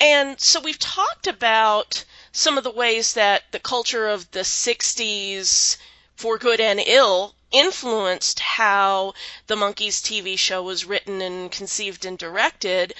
And 0.00 0.40
so 0.40 0.60
we've 0.60 0.78
talked 0.78 1.26
about 1.26 2.04
some 2.32 2.58
of 2.58 2.64
the 2.64 2.70
ways 2.70 3.14
that 3.14 3.50
the 3.52 3.60
culture 3.60 4.08
of 4.08 4.30
the 4.32 4.40
60s, 4.40 5.76
for 6.16 6.38
good 6.38 6.60
and 6.60 6.80
ill, 6.80 7.34
influenced 7.52 8.40
how 8.40 9.14
the 9.46 9.56
Monkees 9.56 10.00
TV 10.00 10.36
show 10.38 10.62
was 10.62 10.84
written 10.84 11.22
and 11.22 11.52
conceived 11.52 12.04
and 12.04 12.18
directed. 12.18 12.94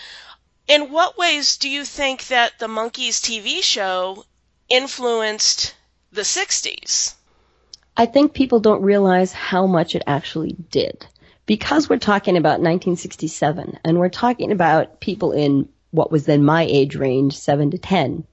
In 0.68 0.90
what 0.90 1.18
ways 1.18 1.56
do 1.56 1.68
you 1.68 1.84
think 1.84 2.28
that 2.28 2.60
the 2.60 2.68
Monkees 2.68 3.20
TV 3.20 3.62
show 3.64 4.24
influenced 4.68 5.74
the 6.12 6.22
60s? 6.22 7.14
I 7.96 8.06
think 8.06 8.32
people 8.32 8.60
don't 8.60 8.82
realize 8.82 9.32
how 9.32 9.66
much 9.66 9.94
it 9.94 10.02
actually 10.06 10.56
did. 10.70 11.06
Because 11.44 11.88
we're 11.88 11.98
talking 11.98 12.36
about 12.36 12.60
1967 12.60 13.78
and 13.84 13.98
we're 13.98 14.08
talking 14.08 14.52
about 14.52 15.00
people 15.00 15.32
in 15.32 15.68
what 15.90 16.10
was 16.10 16.24
then 16.24 16.44
my 16.44 16.62
age 16.62 16.94
range, 16.94 17.36
7 17.36 17.70
to 17.72 17.78
10, 17.78 18.24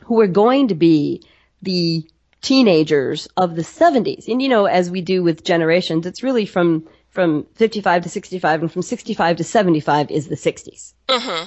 who 0.00 0.14
were 0.14 0.28
going 0.28 0.68
to 0.68 0.74
be 0.74 1.22
the 1.62 2.08
teenagers 2.40 3.28
of 3.36 3.56
the 3.56 3.62
70s. 3.62 4.28
And 4.28 4.40
you 4.40 4.48
know, 4.48 4.66
as 4.66 4.90
we 4.90 5.00
do 5.00 5.22
with 5.22 5.44
generations, 5.44 6.06
it's 6.06 6.22
really 6.22 6.46
from 6.46 6.88
from 7.10 7.46
55 7.54 8.04
to 8.04 8.08
65 8.08 8.62
and 8.62 8.72
from 8.72 8.82
65 8.82 9.38
to 9.38 9.44
75 9.44 10.10
is 10.10 10.28
the 10.28 10.36
60s. 10.36 10.92
Mm-hmm. 11.08 11.46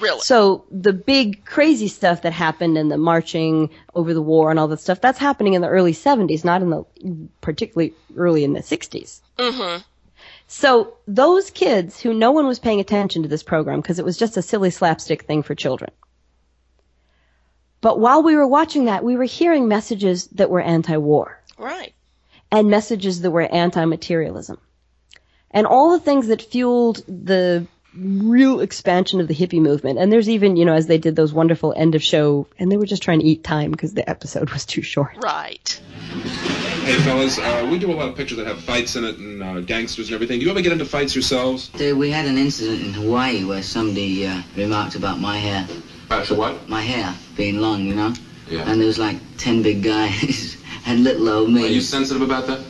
Really? 0.00 0.20
So 0.20 0.64
the 0.70 0.92
big 0.92 1.44
crazy 1.44 1.88
stuff 1.88 2.22
that 2.22 2.32
happened 2.32 2.78
and 2.78 2.90
the 2.90 2.98
marching 2.98 3.70
over 3.94 4.14
the 4.14 4.22
war 4.22 4.50
and 4.50 4.58
all 4.58 4.68
that 4.68 4.80
stuff, 4.80 5.00
that's 5.00 5.18
happening 5.18 5.54
in 5.54 5.62
the 5.62 5.68
early 5.68 5.92
70s, 5.92 6.44
not 6.44 6.62
in 6.62 6.70
the 6.70 6.84
particularly 7.40 7.94
early 8.16 8.44
in 8.44 8.52
the 8.52 8.60
60s. 8.60 9.20
Mm-hmm. 9.38 9.82
So 10.46 10.94
those 11.06 11.50
kids 11.50 12.00
who 12.00 12.14
no 12.14 12.32
one 12.32 12.46
was 12.46 12.58
paying 12.58 12.80
attention 12.80 13.22
to 13.22 13.28
this 13.28 13.42
program 13.42 13.80
because 13.80 13.98
it 13.98 14.04
was 14.04 14.16
just 14.16 14.36
a 14.36 14.42
silly 14.42 14.70
slapstick 14.70 15.24
thing 15.24 15.42
for 15.42 15.54
children. 15.54 15.90
But 17.80 18.00
while 18.00 18.22
we 18.22 18.34
were 18.34 18.46
watching 18.46 18.86
that, 18.86 19.04
we 19.04 19.16
were 19.16 19.24
hearing 19.24 19.68
messages 19.68 20.26
that 20.28 20.50
were 20.50 20.60
anti-war 20.60 21.40
Right. 21.58 21.94
and 22.50 22.70
messages 22.70 23.20
that 23.20 23.30
were 23.30 23.42
anti-materialism. 23.42 24.58
And 25.50 25.66
all 25.66 25.92
the 25.92 26.00
things 26.00 26.28
that 26.28 26.42
fueled 26.42 27.04
the 27.06 27.66
real 28.00 28.60
expansion 28.60 29.20
of 29.20 29.28
the 29.28 29.34
hippie 29.34 29.60
movement. 29.60 29.98
And 29.98 30.12
there's 30.12 30.28
even, 30.28 30.56
you 30.56 30.64
know, 30.64 30.74
as 30.74 30.86
they 30.86 30.98
did 30.98 31.16
those 31.16 31.32
wonderful 31.32 31.74
end 31.76 31.94
of 31.94 32.02
show, 32.02 32.46
and 32.58 32.70
they 32.70 32.76
were 32.76 32.86
just 32.86 33.02
trying 33.02 33.20
to 33.20 33.26
eat 33.26 33.44
time 33.44 33.70
because 33.70 33.94
the 33.94 34.08
episode 34.08 34.50
was 34.50 34.64
too 34.64 34.82
short. 34.82 35.16
Right. 35.22 35.80
Hey 36.84 36.98
fellas, 37.00 37.38
uh, 37.38 37.68
we 37.70 37.78
do 37.78 37.90
a 37.90 37.94
lot 37.94 38.08
of 38.08 38.16
pictures 38.16 38.38
that 38.38 38.46
have 38.46 38.60
fights 38.60 38.96
in 38.96 39.04
it 39.04 39.18
and 39.18 39.42
uh, 39.42 39.60
gangsters 39.60 40.08
and 40.08 40.14
everything. 40.14 40.38
Do 40.38 40.46
you 40.46 40.50
ever 40.50 40.62
get 40.62 40.72
into 40.72 40.84
fights 40.84 41.14
yourselves? 41.14 41.70
Uh, 41.74 41.94
we 41.94 42.10
had 42.10 42.24
an 42.24 42.38
incident 42.38 42.82
in 42.82 42.92
Hawaii 42.94 43.44
where 43.44 43.62
somebody 43.62 44.26
uh, 44.26 44.42
remarked 44.56 44.94
about 44.94 45.20
my 45.20 45.36
hair. 45.36 45.66
About 46.06 46.28
your 46.30 46.38
what? 46.38 46.68
My 46.68 46.80
hair 46.80 47.14
being 47.36 47.60
long, 47.60 47.82
you 47.82 47.94
know? 47.94 48.14
Yeah. 48.48 48.70
And 48.70 48.80
there 48.80 48.86
was 48.86 48.98
like 48.98 49.16
ten 49.36 49.62
big 49.62 49.82
guys 49.82 50.56
and 50.86 51.04
little 51.04 51.28
old 51.28 51.50
me. 51.50 51.64
Are 51.64 51.68
you 51.68 51.82
sensitive 51.82 52.22
about 52.22 52.46
that? 52.46 52.60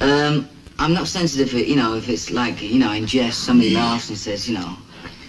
Um, 0.00 0.48
I'm 0.78 0.94
not 0.94 1.06
sensitive, 1.06 1.52
you 1.52 1.76
know, 1.76 1.94
if 1.94 2.08
it's 2.08 2.30
like, 2.30 2.60
you 2.62 2.78
know, 2.78 2.92
in 2.92 3.06
jest, 3.06 3.44
somebody 3.44 3.74
laughs 3.74 4.08
and 4.08 4.18
says, 4.18 4.48
you 4.48 4.58
know, 4.58 4.76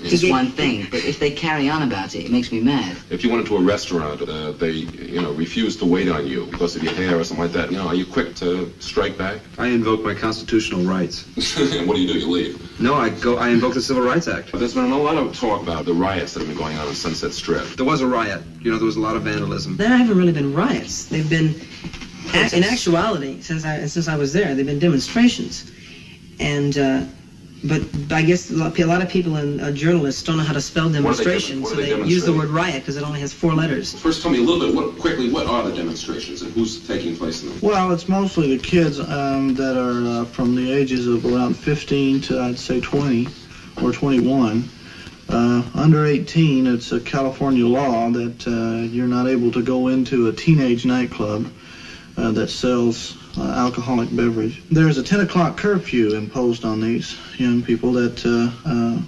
just 0.09 0.29
one 0.29 0.47
thing. 0.47 0.87
But 0.91 1.03
if 1.05 1.19
they 1.19 1.31
carry 1.31 1.69
on 1.69 1.83
about 1.83 2.15
it, 2.15 2.25
it 2.25 2.31
makes 2.31 2.51
me 2.51 2.59
mad. 2.59 2.97
If 3.09 3.23
you 3.23 3.29
went 3.29 3.41
into 3.41 3.57
a 3.57 3.61
restaurant, 3.61 4.21
uh, 4.21 4.51
they, 4.51 4.71
you 4.71 5.21
know, 5.21 5.31
refuse 5.33 5.77
to 5.77 5.85
wait 5.85 6.09
on 6.09 6.27
you 6.27 6.45
because 6.47 6.75
of 6.75 6.83
your 6.83 6.93
hair 6.93 7.17
or 7.17 7.23
something 7.23 7.45
like 7.45 7.53
that. 7.53 7.71
You 7.71 7.77
know, 7.77 7.87
are 7.87 7.95
you 7.95 8.05
quick 8.05 8.35
to 8.35 8.73
strike 8.79 9.17
back? 9.17 9.39
I 9.57 9.67
invoke 9.67 10.03
my 10.03 10.13
constitutional 10.13 10.83
rights. 10.83 11.25
and 11.57 11.87
what 11.87 11.95
do 11.95 12.01
you 12.01 12.13
do? 12.13 12.19
You 12.19 12.29
leave? 12.29 12.79
No, 12.79 12.95
I 12.95 13.09
go. 13.09 13.37
I 13.37 13.49
invoke 13.49 13.73
the 13.73 13.81
Civil 13.81 14.03
Rights 14.03 14.27
Act. 14.27 14.51
But 14.51 14.59
there's 14.59 14.73
been 14.73 14.91
a 14.91 14.97
lot 14.97 15.15
of 15.17 15.37
talk 15.37 15.61
about 15.61 15.85
the 15.85 15.93
riots 15.93 16.33
that 16.33 16.41
have 16.41 16.49
been 16.49 16.57
going 16.57 16.77
on 16.77 16.87
in 16.87 16.95
Sunset 16.95 17.31
Strip. 17.31 17.65
There 17.77 17.85
was 17.85 18.01
a 18.01 18.07
riot. 18.07 18.41
You 18.61 18.71
know, 18.71 18.77
there 18.77 18.85
was 18.85 18.97
a 18.97 19.01
lot 19.01 19.15
of 19.15 19.23
vandalism. 19.23 19.77
There 19.77 19.89
haven't 19.89 20.17
really 20.17 20.33
been 20.33 20.53
riots. 20.53 21.05
They've 21.05 21.29
been, 21.29 21.55
ac- 22.33 22.57
in 22.57 22.63
actuality, 22.63 23.41
since 23.41 23.63
I 23.65 23.85
since 23.85 24.07
I 24.07 24.15
was 24.15 24.33
there, 24.33 24.53
there've 24.53 24.65
been 24.65 24.79
demonstrations, 24.79 25.71
and 26.39 26.77
uh, 26.77 27.03
but 27.63 27.81
I 28.11 28.21
guess 28.23 28.49
a 28.51 28.85
lot 28.85 29.01
of 29.01 29.09
people 29.09 29.37
and 29.37 29.61
uh, 29.61 29.71
journalists 29.71 30.21
don't 30.21 30.37
know 30.37 30.43
how 30.43 30.53
to 30.53 30.59
spell 30.59 30.85
What 30.85 30.91
they 30.93 30.99
demonstration, 30.99 31.63
so 31.63 31.75
they 31.75 31.93
they 31.93 32.07
use 32.07 32.25
the 32.25 32.33
word 32.33 32.49
riot 32.49 32.81
because 32.81 32.97
it 32.97 33.03
only 33.03 33.21
has 33.21 33.31
four 33.31 33.53
letters. 33.53 33.93
First, 33.93 34.21
tell 34.21 34.31
me 34.31 34.39
a 34.39 34.41
little 34.41 34.59
bit, 34.59 34.75
what, 34.75 34.97
quickly, 34.99 35.29
what 35.29 35.47
are 35.47 35.63
the 35.63 35.73
demonstrations 35.73 36.41
and 36.41 36.51
who's 36.51 36.85
taking 36.85 37.15
place 37.15 37.41
in 37.41 37.49
them? 37.49 37.59
Well, 37.61 37.91
it's 37.91 38.09
mostly 38.09 38.55
the 38.55 38.61
kids 38.61 38.99
um, 38.99 39.53
that 39.53 39.77
are 39.77 40.21
uh, 40.21 40.25
from 40.25 40.55
the 40.55 40.69
ages 40.71 41.07
of 41.07 41.25
around 41.25 41.55
15 41.55 42.21
to 42.21 42.39
I'd 42.41 42.59
say 42.59 42.81
20 42.81 43.27
or 43.81 43.91
21. 43.91 44.67
Uh, 45.29 45.63
under 45.73 46.05
18, 46.05 46.67
it's 46.67 46.91
a 46.91 46.99
California 46.99 47.65
law 47.65 48.09
that 48.09 48.45
uh, 48.45 48.83
you're 48.91 49.07
not 49.07 49.25
able 49.25 49.51
to 49.51 49.61
go 49.61 49.87
into 49.87 50.27
a 50.27 50.33
teenage 50.33 50.83
nightclub 50.85 51.49
uh, 52.17 52.31
that 52.31 52.49
sells 52.49 53.17
uh, 53.37 53.41
alcoholic 53.41 54.15
beverage. 54.15 54.61
There's 54.69 54.97
a 54.97 55.03
10 55.03 55.21
o'clock 55.21 55.57
curfew 55.57 56.13
imposed 56.15 56.65
on 56.65 56.79
these 56.79 57.15
young 57.37 57.61
people 57.61 57.91
that, 57.93 58.25
uh, 58.25 58.69
uh, 58.69 59.01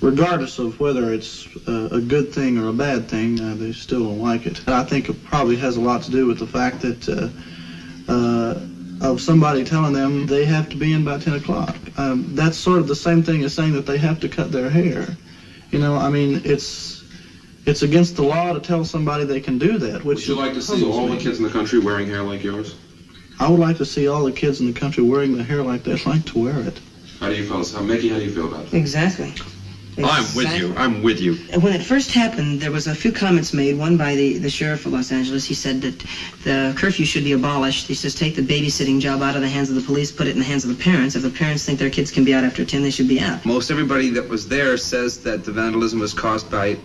regardless 0.00 0.58
of 0.58 0.78
whether 0.80 1.12
it's 1.12 1.46
uh, 1.68 1.88
a 1.90 2.00
good 2.00 2.32
thing 2.32 2.58
or 2.58 2.68
a 2.68 2.72
bad 2.72 3.08
thing, 3.08 3.40
uh, 3.40 3.54
they 3.54 3.72
still 3.72 4.04
don't 4.04 4.20
like 4.20 4.46
it. 4.46 4.58
And 4.66 4.74
I 4.74 4.82
think 4.82 5.08
it 5.08 5.24
probably 5.24 5.56
has 5.56 5.76
a 5.76 5.80
lot 5.80 6.02
to 6.02 6.10
do 6.10 6.26
with 6.26 6.38
the 6.38 6.46
fact 6.46 6.80
that 6.82 7.30
of 9.00 9.20
somebody 9.20 9.62
telling 9.62 9.92
them 9.92 10.26
they 10.26 10.44
have 10.44 10.68
to 10.70 10.76
be 10.76 10.92
in 10.92 11.04
by 11.04 11.18
10 11.18 11.34
o'clock. 11.34 11.76
Um, 11.98 12.34
that's 12.34 12.56
sort 12.56 12.78
of 12.78 12.86
the 12.86 12.94
same 12.94 13.22
thing 13.22 13.42
as 13.42 13.52
saying 13.52 13.74
that 13.74 13.86
they 13.86 13.98
have 13.98 14.20
to 14.20 14.28
cut 14.28 14.50
their 14.50 14.70
hair. 14.70 15.06
You 15.70 15.78
know, 15.78 15.96
I 15.96 16.08
mean, 16.08 16.40
it's 16.44 16.95
it's 17.66 17.82
against 17.82 18.16
the 18.16 18.22
law 18.22 18.52
to 18.52 18.60
tell 18.60 18.84
somebody 18.84 19.24
they 19.24 19.40
can 19.40 19.58
do 19.58 19.76
that. 19.78 20.04
Which 20.04 20.18
Would 20.18 20.28
you 20.28 20.34
like 20.36 20.54
to 20.54 20.62
see 20.62 20.84
all 20.84 21.08
me. 21.08 21.16
the 21.16 21.22
kids 21.22 21.38
in 21.38 21.44
the 21.44 21.50
country 21.50 21.78
wearing 21.78 22.06
hair 22.06 22.22
like 22.22 22.42
yours? 22.42 22.76
I 23.38 23.48
would 23.48 23.60
like 23.60 23.76
to 23.78 23.84
see 23.84 24.08
all 24.08 24.24
the 24.24 24.32
kids 24.32 24.60
in 24.60 24.66
the 24.66 24.72
country 24.72 25.02
wearing 25.02 25.36
the 25.36 25.42
hair 25.42 25.62
like 25.62 25.82
that. 25.82 26.00
I'd 26.00 26.06
like 26.06 26.24
to 26.26 26.38
wear 26.38 26.58
it. 26.60 26.80
How 27.20 27.28
do 27.28 27.34
you 27.34 27.44
feel? 27.44 27.64
How, 27.64 27.82
Micky, 27.82 28.08
how 28.08 28.18
do 28.18 28.24
you 28.24 28.30
feel 28.30 28.46
about 28.46 28.70
that? 28.70 28.76
Exactly. 28.76 29.32
I'm 29.98 30.24
with 30.34 30.58
you. 30.58 30.74
I'm 30.76 31.02
with 31.02 31.20
you. 31.20 31.34
When 31.58 31.72
it 31.72 31.82
first 31.82 32.12
happened, 32.12 32.60
there 32.60 32.70
was 32.70 32.86
a 32.86 32.94
few 32.94 33.10
comments 33.10 33.54
made. 33.54 33.78
One 33.78 33.96
by 33.96 34.14
the, 34.14 34.36
the 34.36 34.48
sheriff 34.48 34.84
of 34.84 34.92
Los 34.92 35.10
Angeles. 35.10 35.46
He 35.46 35.54
said 35.54 35.80
that 35.80 35.98
the 36.44 36.74
curfew 36.76 37.06
should 37.06 37.24
be 37.24 37.32
abolished. 37.32 37.86
He 37.86 37.94
says 37.94 38.14
take 38.14 38.34
the 38.34 38.42
babysitting 38.42 39.00
job 39.00 39.22
out 39.22 39.34
of 39.36 39.40
the 39.40 39.48
hands 39.48 39.70
of 39.70 39.74
the 39.74 39.80
police, 39.80 40.12
put 40.12 40.26
it 40.26 40.34
in 40.34 40.38
the 40.38 40.44
hands 40.44 40.64
of 40.64 40.76
the 40.76 40.82
parents. 40.82 41.16
If 41.16 41.22
the 41.22 41.30
parents 41.30 41.64
think 41.64 41.78
their 41.78 41.88
kids 41.88 42.10
can 42.10 42.24
be 42.24 42.34
out 42.34 42.44
after 42.44 42.62
10, 42.62 42.82
they 42.82 42.90
should 42.90 43.08
be 43.08 43.20
out. 43.20 43.44
Most 43.46 43.70
everybody 43.70 44.10
that 44.10 44.28
was 44.28 44.46
there 44.46 44.76
says 44.76 45.22
that 45.22 45.44
the 45.44 45.50
vandalism 45.50 45.98
was 45.98 46.12
caused 46.12 46.50
by 46.50 46.76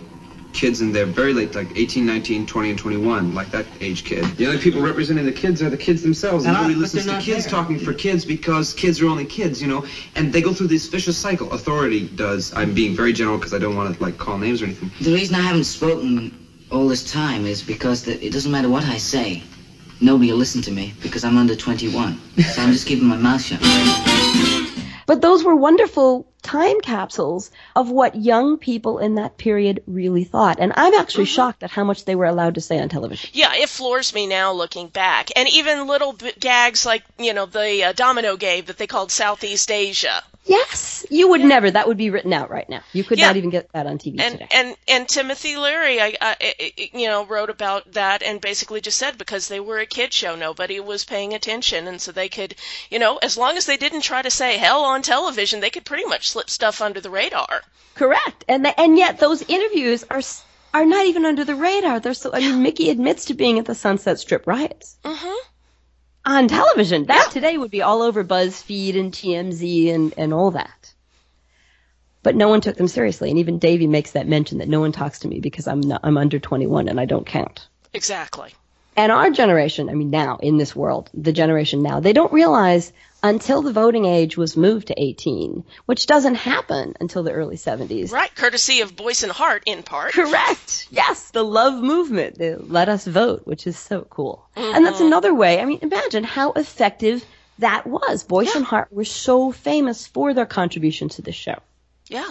kids 0.52 0.80
in 0.80 0.92
their 0.92 1.06
very 1.06 1.32
late, 1.32 1.54
like 1.54 1.68
18, 1.76 2.04
19, 2.06 2.46
20, 2.46 2.70
and 2.70 2.78
21, 2.78 3.34
like 3.34 3.50
that 3.50 3.66
age 3.80 4.04
kid. 4.04 4.24
The 4.36 4.46
only 4.46 4.58
people 4.58 4.80
representing 4.82 5.24
the 5.24 5.32
kids 5.32 5.62
are 5.62 5.70
the 5.70 5.76
kids 5.76 6.02
themselves. 6.02 6.44
And 6.44 6.56
I- 6.56 6.60
nobody 6.60 6.74
but 6.74 6.80
listens 6.80 7.06
to 7.06 7.18
kids 7.20 7.44
there. 7.44 7.50
talking 7.50 7.78
for 7.78 7.92
kids 7.92 8.24
because 8.24 8.72
kids 8.74 9.00
are 9.00 9.08
only 9.08 9.24
kids, 9.24 9.60
you 9.62 9.68
know, 9.68 9.84
and 10.16 10.32
they 10.32 10.40
go 10.40 10.52
through 10.52 10.68
this 10.68 10.86
vicious 10.88 11.16
cycle. 11.16 11.50
Authority 11.52 12.08
does. 12.14 12.52
I'm 12.54 12.74
being 12.74 12.94
very 12.94 13.12
general 13.12 13.38
because 13.38 13.54
I 13.54 13.58
don't 13.58 13.76
want 13.76 13.96
to 13.96 14.02
like 14.02 14.18
call 14.18 14.38
names 14.38 14.62
or 14.62 14.66
anything. 14.66 14.90
The 15.00 15.12
reason 15.12 15.34
I 15.36 15.40
haven't 15.40 15.64
spoken 15.64 16.32
all 16.70 16.88
this 16.88 17.04
time 17.10 17.46
is 17.46 17.62
because 17.62 18.04
that 18.04 18.22
it 18.24 18.32
doesn't 18.32 18.50
matter 18.50 18.68
what 18.68 18.84
I 18.84 18.96
say. 18.98 19.42
Nobody 20.00 20.32
will 20.32 20.38
listen 20.38 20.62
to 20.62 20.70
me 20.72 20.94
because 21.02 21.22
I'm 21.22 21.36
under 21.36 21.54
21. 21.54 22.18
So 22.42 22.62
I'm 22.62 22.72
just 22.72 22.86
keeping 22.86 23.06
my 23.06 23.16
mouth 23.16 23.42
shut. 23.42 23.60
But 25.06 25.20
those 25.20 25.44
were 25.44 25.54
wonderful 25.54 26.31
time 26.42 26.80
capsules 26.80 27.50
of 27.74 27.90
what 27.90 28.14
young 28.14 28.58
people 28.58 28.98
in 28.98 29.14
that 29.14 29.38
period 29.38 29.82
really 29.86 30.24
thought. 30.24 30.58
And 30.58 30.72
I'm 30.76 30.94
actually 30.94 31.26
shocked 31.26 31.62
at 31.62 31.70
how 31.70 31.84
much 31.84 32.04
they 32.04 32.14
were 32.14 32.26
allowed 32.26 32.56
to 32.56 32.60
say 32.60 32.80
on 32.80 32.88
television. 32.88 33.30
Yeah, 33.32 33.54
it 33.54 33.68
floors 33.68 34.14
me 34.14 34.26
now 34.26 34.52
looking 34.52 34.88
back. 34.88 35.30
And 35.36 35.48
even 35.48 35.86
little 35.86 36.12
b- 36.12 36.32
gags 36.38 36.84
like, 36.84 37.04
you 37.18 37.32
know, 37.32 37.46
the 37.46 37.84
uh, 37.84 37.92
domino 37.92 38.36
game 38.36 38.64
that 38.66 38.78
they 38.78 38.86
called 38.86 39.10
Southeast 39.10 39.70
Asia. 39.70 40.22
Yes, 40.44 41.06
you 41.08 41.28
would 41.28 41.40
never. 41.40 41.70
That 41.70 41.86
would 41.86 41.96
be 41.96 42.10
written 42.10 42.32
out 42.32 42.50
right 42.50 42.68
now. 42.68 42.80
You 42.92 43.04
could 43.04 43.18
Yeah. 43.18 43.28
not 43.28 43.36
even 43.36 43.50
get 43.50 43.70
that 43.72 43.86
on 43.86 43.98
TV 43.98 44.20
And 44.20 44.32
today. 44.34 44.48
and 44.52 44.76
and 44.88 45.08
Timothy 45.08 45.56
Leary, 45.56 46.00
I, 46.00 46.14
I, 46.20 46.36
I- 46.40 46.72
you 46.92 47.06
know, 47.06 47.24
wrote 47.24 47.48
about 47.50 47.92
that 47.92 48.22
and 48.24 48.40
basically 48.40 48.80
just 48.80 48.98
said 48.98 49.18
because 49.18 49.46
they 49.48 49.60
were 49.60 49.78
a 49.78 49.86
kid 49.86 50.12
show, 50.12 50.34
nobody 50.34 50.80
was 50.80 51.04
paying 51.04 51.32
attention, 51.34 51.86
and 51.86 52.00
so 52.00 52.10
they 52.10 52.28
could, 52.28 52.56
you 52.90 52.98
know, 52.98 53.18
as 53.18 53.36
long 53.36 53.56
as 53.56 53.66
they 53.66 53.76
didn't 53.76 54.00
try 54.00 54.20
to 54.20 54.30
say 54.30 54.56
hell 54.56 54.82
on 54.84 55.02
television, 55.02 55.60
they 55.60 55.70
could 55.70 55.84
pretty 55.84 56.06
much 56.06 56.30
slip 56.30 56.50
stuff 56.50 56.80
under 56.80 57.00
the 57.00 57.10
radar. 57.10 57.62
Correct. 57.94 58.44
And 58.48 58.64
the, 58.64 58.80
and 58.80 58.98
yet 58.98 59.20
those 59.20 59.42
interviews 59.42 60.04
are 60.10 60.22
are 60.74 60.86
not 60.86 61.06
even 61.06 61.24
under 61.24 61.44
the 61.44 61.54
radar. 61.54 62.00
They're 62.00 62.14
so. 62.14 62.32
I 62.32 62.40
mean, 62.40 62.62
Micky 62.62 62.90
admits 62.90 63.26
to 63.26 63.34
being 63.34 63.58
at 63.60 63.66
the 63.66 63.74
Sunset 63.74 64.18
Strip 64.18 64.46
riots 64.46 64.96
Mm-hmm. 65.04 65.34
On 66.24 66.46
television. 66.46 67.06
That 67.06 67.30
today 67.32 67.58
would 67.58 67.70
be 67.70 67.82
all 67.82 68.02
over 68.02 68.22
BuzzFeed 68.22 68.98
and 68.98 69.12
TMZ 69.12 69.92
and 69.92 70.14
and 70.16 70.32
all 70.32 70.52
that. 70.52 70.94
But 72.22 72.36
no 72.36 72.48
one 72.48 72.60
took 72.60 72.76
them 72.76 72.86
seriously, 72.86 73.30
and 73.30 73.38
even 73.38 73.58
Davy 73.58 73.88
makes 73.88 74.12
that 74.12 74.28
mention 74.28 74.58
that 74.58 74.68
no 74.68 74.78
one 74.78 74.92
talks 74.92 75.18
to 75.20 75.28
me 75.28 75.40
because 75.40 75.66
I'm 75.66 75.80
not, 75.80 76.00
I'm 76.04 76.16
under 76.16 76.38
21 76.38 76.88
and 76.88 77.00
I 77.00 77.04
don't 77.04 77.26
count. 77.26 77.66
Exactly. 77.92 78.54
And 78.96 79.10
our 79.10 79.30
generation, 79.30 79.88
I 79.88 79.94
mean, 79.94 80.10
now 80.10 80.36
in 80.36 80.58
this 80.58 80.76
world, 80.76 81.10
the 81.14 81.32
generation 81.32 81.82
now, 81.82 81.98
they 81.98 82.12
don't 82.12 82.32
realize 82.32 82.92
until 83.22 83.62
the 83.62 83.72
voting 83.72 84.04
age 84.04 84.36
was 84.36 84.56
moved 84.56 84.88
to 84.88 85.00
18, 85.00 85.64
which 85.86 86.06
doesn't 86.06 86.34
happen 86.34 86.94
until 87.00 87.22
the 87.22 87.32
early 87.32 87.56
70s. 87.56 88.10
Right, 88.10 88.34
courtesy 88.34 88.80
of 88.80 88.96
Boyce 88.96 89.22
and 89.22 89.32
Hart 89.32 89.62
in 89.66 89.82
part. 89.82 90.12
Correct. 90.12 90.88
Yes, 90.90 91.30
the 91.30 91.44
love 91.44 91.82
movement, 91.82 92.38
the 92.38 92.56
let 92.58 92.88
us 92.88 93.06
vote, 93.06 93.42
which 93.44 93.66
is 93.66 93.78
so 93.78 94.02
cool. 94.02 94.46
Mm-hmm. 94.56 94.76
And 94.76 94.86
that's 94.86 95.00
another 95.00 95.34
way. 95.34 95.60
I 95.60 95.64
mean, 95.64 95.78
imagine 95.82 96.24
how 96.24 96.52
effective 96.52 97.24
that 97.58 97.86
was. 97.86 98.24
Boyce 98.24 98.54
and 98.54 98.64
Hart 98.64 98.92
were 98.92 99.04
so 99.04 99.52
famous 99.52 100.06
for 100.06 100.34
their 100.34 100.46
contribution 100.46 101.08
to 101.10 101.22
the 101.22 101.32
show. 101.32 101.58
Yeah. 102.08 102.28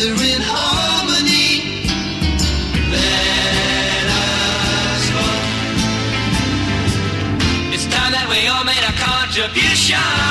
Together 0.00 0.24
in 0.24 0.40
harmony. 0.40 1.84
Let 2.90 4.06
us 4.08 5.10
vote. 5.10 5.44
It's 7.74 7.84
time 7.84 8.12
that 8.12 8.26
we 8.28 8.48
all 8.48 8.64
made 8.64 8.84
a 8.84 8.92
contribution. 8.96 10.29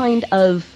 Kind 0.00 0.24
of 0.32 0.66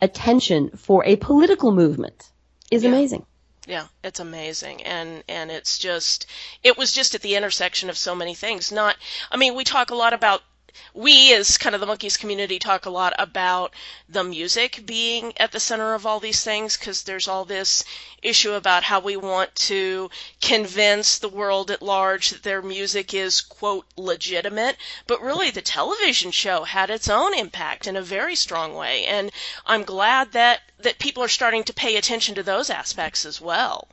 attention 0.00 0.70
for 0.76 1.04
a 1.04 1.16
political 1.16 1.72
movement 1.72 2.30
is 2.70 2.84
amazing. 2.84 3.26
Yeah, 3.66 3.86
it's 4.02 4.20
amazing, 4.20 4.82
and 4.82 5.22
and 5.28 5.50
it's 5.50 5.78
just 5.78 6.26
it 6.62 6.76
was 6.76 6.92
just 6.92 7.14
at 7.14 7.22
the 7.22 7.36
intersection 7.36 7.90
of 7.90 7.96
so 7.96 8.14
many 8.14 8.34
things. 8.34 8.72
Not, 8.72 8.96
I 9.30 9.36
mean, 9.36 9.54
we 9.54 9.64
talk 9.64 9.90
a 9.90 9.94
lot 9.94 10.12
about 10.12 10.42
we 10.94 11.34
as 11.34 11.58
kind 11.58 11.74
of 11.74 11.80
the 11.82 11.86
Monkees 11.86 12.18
community 12.18 12.58
talk 12.58 12.86
a 12.86 12.90
lot 12.90 13.12
about 13.18 13.74
the 14.08 14.24
music 14.24 14.86
being 14.86 15.32
at 15.36 15.52
the 15.52 15.60
center 15.60 15.92
of 15.92 16.06
all 16.06 16.18
these 16.18 16.42
things 16.42 16.78
because 16.78 17.02
there's 17.02 17.28
all 17.28 17.44
this 17.44 17.84
issue 18.22 18.52
about 18.52 18.84
how 18.84 18.98
we 18.98 19.14
want 19.16 19.54
to 19.54 20.10
convince 20.40 21.18
the 21.18 21.28
world 21.28 21.70
at 21.70 21.82
large 21.82 22.30
that 22.30 22.42
their 22.42 22.62
music 22.62 23.12
is 23.12 23.42
quote 23.42 23.86
legitimate. 23.96 24.76
But 25.06 25.20
really 25.20 25.50
the 25.50 25.60
television 25.60 26.30
show 26.30 26.64
had 26.64 26.88
its 26.88 27.08
own 27.08 27.34
impact 27.34 27.86
in 27.86 27.96
a 27.96 28.02
very 28.02 28.34
strong 28.34 28.74
way 28.74 29.04
and 29.04 29.30
i'm 29.66 29.82
glad 29.82 30.32
that 30.32 30.60
that 30.78 30.98
people 30.98 31.22
are 31.22 31.28
starting 31.28 31.64
to 31.64 31.72
pay 31.72 31.96
attention 31.96 32.34
to 32.34 32.42
those 32.42 32.70
aspects 32.70 33.24
as 33.24 33.40
well 33.40 33.88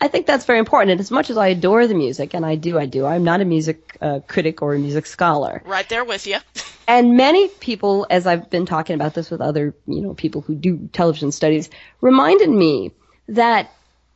I 0.00 0.08
think 0.08 0.26
that's 0.26 0.46
very 0.46 0.58
important. 0.58 0.92
And 0.92 1.00
as 1.00 1.10
much 1.10 1.28
as 1.30 1.36
I 1.36 1.48
adore 1.48 1.86
the 1.86 1.94
music, 1.94 2.32
and 2.34 2.44
I 2.46 2.54
do, 2.54 2.78
I 2.78 2.86
do, 2.86 3.04
I'm 3.04 3.22
not 3.24 3.40
a 3.40 3.44
music 3.44 3.96
uh, 4.00 4.20
critic 4.26 4.62
or 4.62 4.74
a 4.74 4.78
music 4.78 5.06
scholar. 5.06 5.62
right 5.66 5.88
there 5.88 6.04
with 6.04 6.26
you 6.26 6.38
And 6.88 7.16
many 7.16 7.46
people, 7.48 8.06
as 8.10 8.26
I've 8.26 8.50
been 8.50 8.66
talking 8.66 8.94
about 8.94 9.14
this 9.14 9.30
with 9.30 9.40
other, 9.40 9.74
you 9.86 10.00
know, 10.00 10.14
people 10.14 10.40
who 10.40 10.56
do 10.56 10.88
television 10.92 11.30
studies, 11.30 11.70
reminded 12.00 12.48
me 12.48 12.90
that 13.28 13.70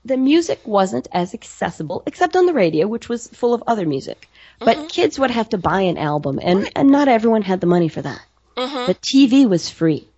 the 0.05 0.17
music 0.17 0.61
wasn't 0.67 1.07
as 1.13 1.35
accessible, 1.35 2.03
except 2.07 2.35
on 2.35 2.47
the 2.47 2.53
radio, 2.53 2.89
which 2.89 3.09
was 3.09 3.29
full 3.29 3.55
of 3.55 3.63
other 3.67 3.87
music. 3.87 4.29
But 4.59 4.89
kids 4.89 5.19
would 5.19 5.31
have 5.31 5.51
to 5.51 5.59
buy 5.59 5.83
an 5.83 5.99
album, 5.99 6.41
and, 6.43 6.71
and 6.75 6.89
not 6.89 7.07
everyone 7.09 7.43
had 7.43 7.61
the 7.61 7.67
money 7.67 7.89
for 7.89 8.03
that. 8.03 8.21
Mhm. 8.57 8.87
But 8.87 9.01
TV 9.03 9.47
was 9.49 9.69
free. 9.71 10.09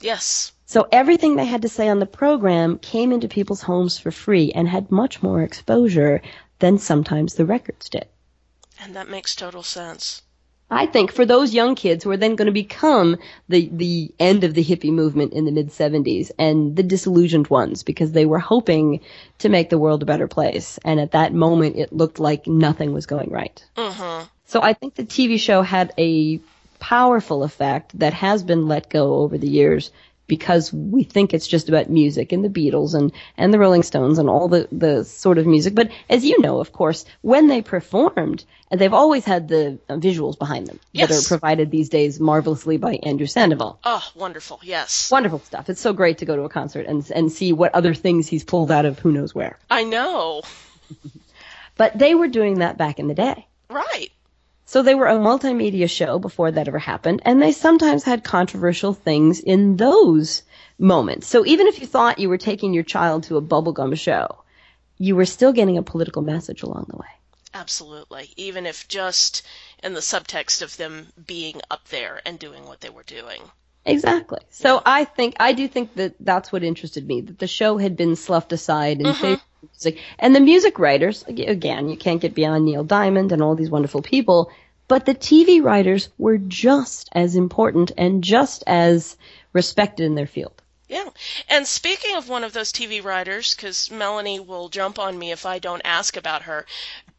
Yes. 0.00 0.52
So 0.68 0.86
everything 0.92 1.36
they 1.36 1.46
had 1.46 1.62
to 1.62 1.68
say 1.70 1.88
on 1.88 1.98
the 1.98 2.04
program 2.04 2.76
came 2.78 3.10
into 3.10 3.26
people's 3.26 3.62
homes 3.62 3.98
for 3.98 4.10
free 4.10 4.52
and 4.52 4.68
had 4.68 4.90
much 4.90 5.22
more 5.22 5.42
exposure 5.42 6.20
than 6.58 6.76
sometimes 6.76 7.34
the 7.34 7.46
records 7.46 7.88
did. 7.88 8.06
And 8.78 8.94
that 8.94 9.08
makes 9.08 9.34
total 9.34 9.62
sense. 9.62 10.20
I 10.70 10.84
think 10.84 11.10
for 11.10 11.24
those 11.24 11.54
young 11.54 11.74
kids 11.74 12.04
who 12.04 12.10
are 12.10 12.18
then 12.18 12.36
going 12.36 12.46
to 12.46 12.52
become 12.52 13.16
the, 13.48 13.70
the 13.72 14.14
end 14.18 14.44
of 14.44 14.52
the 14.52 14.62
hippie 14.62 14.92
movement 14.92 15.32
in 15.32 15.46
the 15.46 15.52
mid 15.52 15.68
70s 15.68 16.32
and 16.38 16.76
the 16.76 16.82
disillusioned 16.82 17.48
ones 17.48 17.82
because 17.82 18.12
they 18.12 18.26
were 18.26 18.38
hoping 18.38 19.00
to 19.38 19.48
make 19.48 19.70
the 19.70 19.78
world 19.78 20.02
a 20.02 20.06
better 20.06 20.28
place. 20.28 20.78
And 20.84 21.00
at 21.00 21.12
that 21.12 21.32
moment, 21.32 21.76
it 21.76 21.94
looked 21.94 22.18
like 22.18 22.46
nothing 22.46 22.92
was 22.92 23.06
going 23.06 23.30
right. 23.30 23.64
Mm-hmm. 23.74 24.26
So 24.44 24.60
I 24.60 24.74
think 24.74 24.96
the 24.96 25.04
TV 25.04 25.40
show 25.40 25.62
had 25.62 25.94
a 25.96 26.40
powerful 26.78 27.42
effect 27.42 27.98
that 27.98 28.12
has 28.12 28.42
been 28.42 28.68
let 28.68 28.90
go 28.90 29.14
over 29.14 29.38
the 29.38 29.48
years 29.48 29.90
because 30.28 30.72
we 30.72 31.02
think 31.02 31.34
it's 31.34 31.48
just 31.48 31.68
about 31.68 31.90
music 31.90 32.30
and 32.32 32.44
the 32.44 32.48
Beatles 32.48 32.94
and, 32.94 33.12
and 33.36 33.52
the 33.52 33.58
Rolling 33.58 33.82
Stones 33.82 34.18
and 34.18 34.30
all 34.30 34.46
the, 34.46 34.68
the 34.70 35.04
sort 35.04 35.38
of 35.38 35.46
music. 35.46 35.74
But 35.74 35.90
as 36.08 36.24
you 36.24 36.40
know, 36.40 36.60
of 36.60 36.72
course, 36.72 37.04
when 37.22 37.48
they 37.48 37.60
performed, 37.60 38.44
and 38.70 38.80
they've 38.80 38.94
always 38.94 39.24
had 39.24 39.48
the 39.48 39.78
uh, 39.88 39.96
visuals 39.96 40.38
behind 40.38 40.66
them 40.68 40.78
that 40.94 41.10
are 41.10 41.26
provided 41.26 41.70
these 41.70 41.88
days 41.88 42.20
marvelously 42.20 42.76
by 42.76 43.00
Andrew 43.02 43.26
Sandoval. 43.26 43.80
Oh, 43.82 44.06
wonderful. 44.14 44.60
Yes. 44.62 45.10
Wonderful 45.10 45.40
stuff. 45.40 45.68
It's 45.68 45.80
so 45.80 45.92
great 45.92 46.18
to 46.18 46.26
go 46.26 46.36
to 46.36 46.42
a 46.42 46.48
concert 46.48 46.86
and, 46.86 47.10
and 47.10 47.32
see 47.32 47.52
what 47.52 47.74
other 47.74 47.94
things 47.94 48.28
he's 48.28 48.44
pulled 48.44 48.70
out 48.70 48.84
of 48.84 48.98
who 48.98 49.10
knows 49.10 49.34
where. 49.34 49.58
I 49.70 49.84
know. 49.84 50.42
But 51.78 51.96
they 51.96 52.14
were 52.14 52.28
doing 52.28 52.58
that 52.58 52.76
back 52.76 52.98
in 52.98 53.06
the 53.06 53.14
day. 53.14 53.46
Right. 53.70 54.10
So 54.70 54.82
they 54.82 54.94
were 54.94 55.06
a 55.06 55.14
multimedia 55.14 55.88
show 55.88 56.18
before 56.18 56.50
that 56.50 56.68
ever 56.68 56.78
happened, 56.78 57.22
and 57.24 57.40
they 57.40 57.52
sometimes 57.52 58.04
had 58.04 58.22
controversial 58.22 58.92
things 58.92 59.40
in 59.40 59.78
those 59.78 60.42
moments. 60.78 61.26
So 61.26 61.46
even 61.46 61.66
if 61.68 61.80
you 61.80 61.86
thought 61.86 62.18
you 62.18 62.28
were 62.28 62.36
taking 62.36 62.74
your 62.74 62.84
child 62.84 63.22
to 63.24 63.38
a 63.38 63.40
bubblegum 63.40 63.98
show, 63.98 64.42
you 64.98 65.16
were 65.16 65.24
still 65.24 65.54
getting 65.54 65.78
a 65.78 65.82
political 65.82 66.20
message 66.20 66.62
along 66.62 66.84
the 66.90 66.98
way. 66.98 67.08
Absolutely. 67.54 68.34
Even 68.36 68.66
if 68.66 68.86
just 68.88 69.42
in 69.82 69.94
the 69.94 70.00
subtext 70.00 70.60
of 70.60 70.76
them 70.76 71.14
being 71.26 71.62
up 71.70 71.88
there 71.88 72.20
and 72.26 72.38
doing 72.38 72.66
what 72.66 72.82
they 72.82 72.90
were 72.90 73.04
doing. 73.04 73.40
Exactly. 73.92 74.40
So 74.50 74.82
I 74.84 75.04
think 75.04 75.36
I 75.40 75.52
do 75.52 75.66
think 75.68 75.94
that 75.94 76.14
that's 76.20 76.52
what 76.52 76.62
interested 76.62 77.06
me 77.06 77.20
that 77.22 77.38
the 77.38 77.46
show 77.46 77.78
had 77.78 77.96
been 77.96 78.16
sloughed 78.16 78.52
aside 78.52 79.00
in 79.00 79.06
Mhm. 79.06 79.20
favor 79.20 79.42
of 79.62 79.68
music, 79.72 79.98
and 80.18 80.34
the 80.34 80.40
music 80.40 80.78
writers 80.78 81.24
again 81.26 81.88
you 81.88 81.96
can't 81.96 82.20
get 82.20 82.34
beyond 82.34 82.64
Neil 82.64 82.84
Diamond 82.84 83.32
and 83.32 83.42
all 83.42 83.54
these 83.54 83.70
wonderful 83.70 84.02
people, 84.02 84.50
but 84.88 85.04
the 85.06 85.14
TV 85.14 85.60
writers 85.62 86.08
were 86.18 86.38
just 86.38 87.08
as 87.12 87.36
important 87.36 87.92
and 87.96 88.22
just 88.24 88.64
as 88.66 89.16
respected 89.52 90.04
in 90.04 90.14
their 90.14 90.26
field. 90.26 90.62
Yeah. 90.88 91.08
And 91.50 91.66
speaking 91.66 92.16
of 92.16 92.30
one 92.30 92.44
of 92.44 92.54
those 92.54 92.72
TV 92.72 93.04
writers, 93.04 93.54
because 93.54 93.90
Melanie 93.90 94.40
will 94.40 94.70
jump 94.70 94.98
on 94.98 95.18
me 95.18 95.32
if 95.32 95.44
I 95.44 95.58
don't 95.58 95.82
ask 95.84 96.16
about 96.16 96.42
her, 96.42 96.64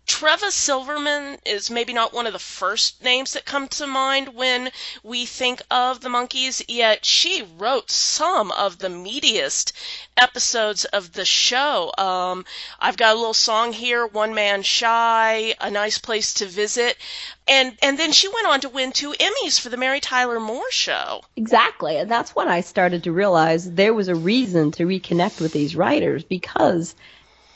Treva 0.09 0.51
Silverman 0.51 1.37
is 1.45 1.69
maybe 1.69 1.93
not 1.93 2.13
one 2.13 2.25
of 2.25 2.33
the 2.33 2.39
first 2.39 3.03
names 3.03 3.33
that 3.33 3.45
come 3.45 3.67
to 3.67 3.85
mind 3.85 4.29
when 4.29 4.71
we 5.03 5.27
think 5.27 5.61
of 5.69 6.01
the 6.01 6.09
Monkees, 6.09 6.63
yet 6.67 7.05
she 7.05 7.45
wrote 7.57 7.91
some 7.91 8.51
of 8.51 8.79
the 8.79 8.89
meatiest 8.89 9.71
episodes 10.17 10.83
of 10.85 11.13
the 11.13 11.25
show. 11.25 11.93
Um, 11.97 12.43
I've 12.79 12.97
got 12.97 13.13
a 13.13 13.19
little 13.19 13.35
song 13.35 13.71
here, 13.71 14.07
One 14.07 14.33
Man 14.33 14.63
Shy, 14.63 15.53
A 15.61 15.69
Nice 15.69 15.99
Place 15.99 16.33
to 16.33 16.47
Visit, 16.47 16.97
and, 17.47 17.77
and 17.83 17.97
then 17.99 18.11
she 18.11 18.27
went 18.29 18.47
on 18.47 18.61
to 18.61 18.69
win 18.69 18.91
two 18.91 19.13
Emmys 19.13 19.59
for 19.59 19.69
the 19.69 19.77
Mary 19.77 19.99
Tyler 19.99 20.39
Moore 20.39 20.71
Show. 20.71 21.21
Exactly. 21.35 21.97
And 21.97 22.09
that's 22.09 22.35
when 22.35 22.47
I 22.47 22.61
started 22.61 23.03
to 23.03 23.11
realize 23.11 23.71
there 23.71 23.93
was 23.93 24.07
a 24.07 24.15
reason 24.15 24.71
to 24.71 24.87
reconnect 24.87 25.39
with 25.39 25.53
these 25.53 25.75
writers 25.75 26.23
because 26.23 26.95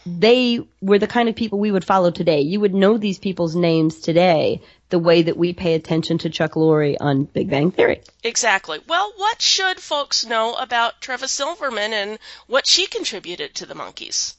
they 0.06 0.60
were 0.82 1.00
the 1.00 1.08
kind 1.08 1.30
of 1.30 1.36
people 1.36 1.60
we 1.60 1.72
would 1.72 1.86
follow 1.86 2.12
today. 2.12 2.42
You 2.42 2.60
would 2.60 2.74
know 2.74 2.98
these 2.98 3.20
people's 3.20 3.56
names 3.56 4.00
today 4.00 4.62
the 4.90 5.00
way 5.00 5.24
that 5.24 5.38
we 5.38 5.54
pay 5.54 5.74
attention 5.74 6.20
to 6.20 6.30
Chuck 6.30 6.54
Lorre 6.54 6.98
on 7.00 7.24
Big 7.24 7.50
Bang 7.50 7.72
Theory. 7.72 8.02
Exactly. 8.24 8.80
Well, 8.88 9.14
what 9.16 9.42
should 9.42 9.80
folks 9.80 10.26
know 10.26 10.54
about 10.54 11.02
Treva 11.02 11.28
Silverman 11.28 11.94
and 11.94 12.20
what 12.48 12.68
she 12.68 12.86
contributed 12.86 13.56
to 13.56 13.66
the 13.66 13.74
Monkees? 13.74 14.36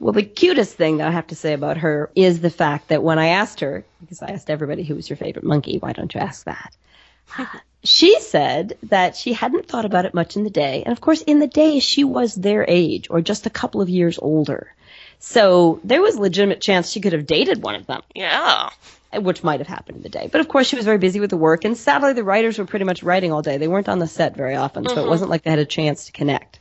Well, 0.00 0.12
the 0.12 0.22
cutest 0.22 0.76
thing 0.76 0.98
that 0.98 1.08
I 1.08 1.10
have 1.10 1.26
to 1.28 1.34
say 1.34 1.52
about 1.52 1.78
her 1.78 2.10
is 2.14 2.40
the 2.40 2.50
fact 2.50 2.88
that 2.88 3.02
when 3.02 3.18
I 3.18 3.28
asked 3.28 3.60
her, 3.60 3.84
because 4.00 4.22
I 4.22 4.30
asked 4.30 4.48
everybody 4.48 4.84
who 4.84 4.94
was 4.94 5.10
your 5.10 5.16
favorite 5.16 5.44
Monkee, 5.44 5.78
why 5.80 5.92
don't 5.92 6.14
you 6.14 6.20
ask 6.20 6.44
that? 6.44 6.76
she 7.84 8.20
said 8.20 8.78
that 8.84 9.16
she 9.16 9.32
hadn't 9.32 9.66
thought 9.66 9.84
about 9.84 10.04
it 10.04 10.14
much 10.14 10.36
in 10.36 10.44
the 10.44 10.50
day. 10.50 10.84
And 10.84 10.92
of 10.92 11.00
course, 11.00 11.22
in 11.22 11.40
the 11.40 11.48
day, 11.48 11.80
she 11.80 12.04
was 12.04 12.34
their 12.34 12.64
age 12.68 13.08
or 13.10 13.20
just 13.20 13.46
a 13.46 13.50
couple 13.50 13.80
of 13.80 13.88
years 13.88 14.18
older. 14.22 14.72
So 15.20 15.80
there 15.84 16.00
was 16.00 16.16
a 16.16 16.20
legitimate 16.20 16.60
chance 16.60 16.90
she 16.90 17.00
could 17.00 17.12
have 17.12 17.26
dated 17.26 17.62
one 17.62 17.74
of 17.74 17.86
them. 17.86 18.02
Yeah. 18.14 18.70
Which 19.12 19.42
might 19.42 19.60
have 19.60 19.66
happened 19.66 19.96
in 19.98 20.02
the 20.02 20.08
day. 20.08 20.28
But 20.30 20.40
of 20.40 20.48
course, 20.48 20.66
she 20.68 20.76
was 20.76 20.84
very 20.84 20.98
busy 20.98 21.18
with 21.18 21.30
the 21.30 21.36
work. 21.36 21.64
And 21.64 21.76
sadly, 21.76 22.12
the 22.12 22.24
writers 22.24 22.58
were 22.58 22.66
pretty 22.66 22.84
much 22.84 23.02
writing 23.02 23.32
all 23.32 23.42
day. 23.42 23.56
They 23.56 23.68
weren't 23.68 23.88
on 23.88 23.98
the 23.98 24.06
set 24.06 24.36
very 24.36 24.54
often. 24.54 24.86
So 24.86 24.94
it 24.94 25.04
Mhm. 25.06 25.08
wasn't 25.08 25.30
like 25.30 25.42
they 25.42 25.50
had 25.50 25.58
a 25.58 25.64
chance 25.64 26.06
to 26.06 26.12
connect. 26.12 26.58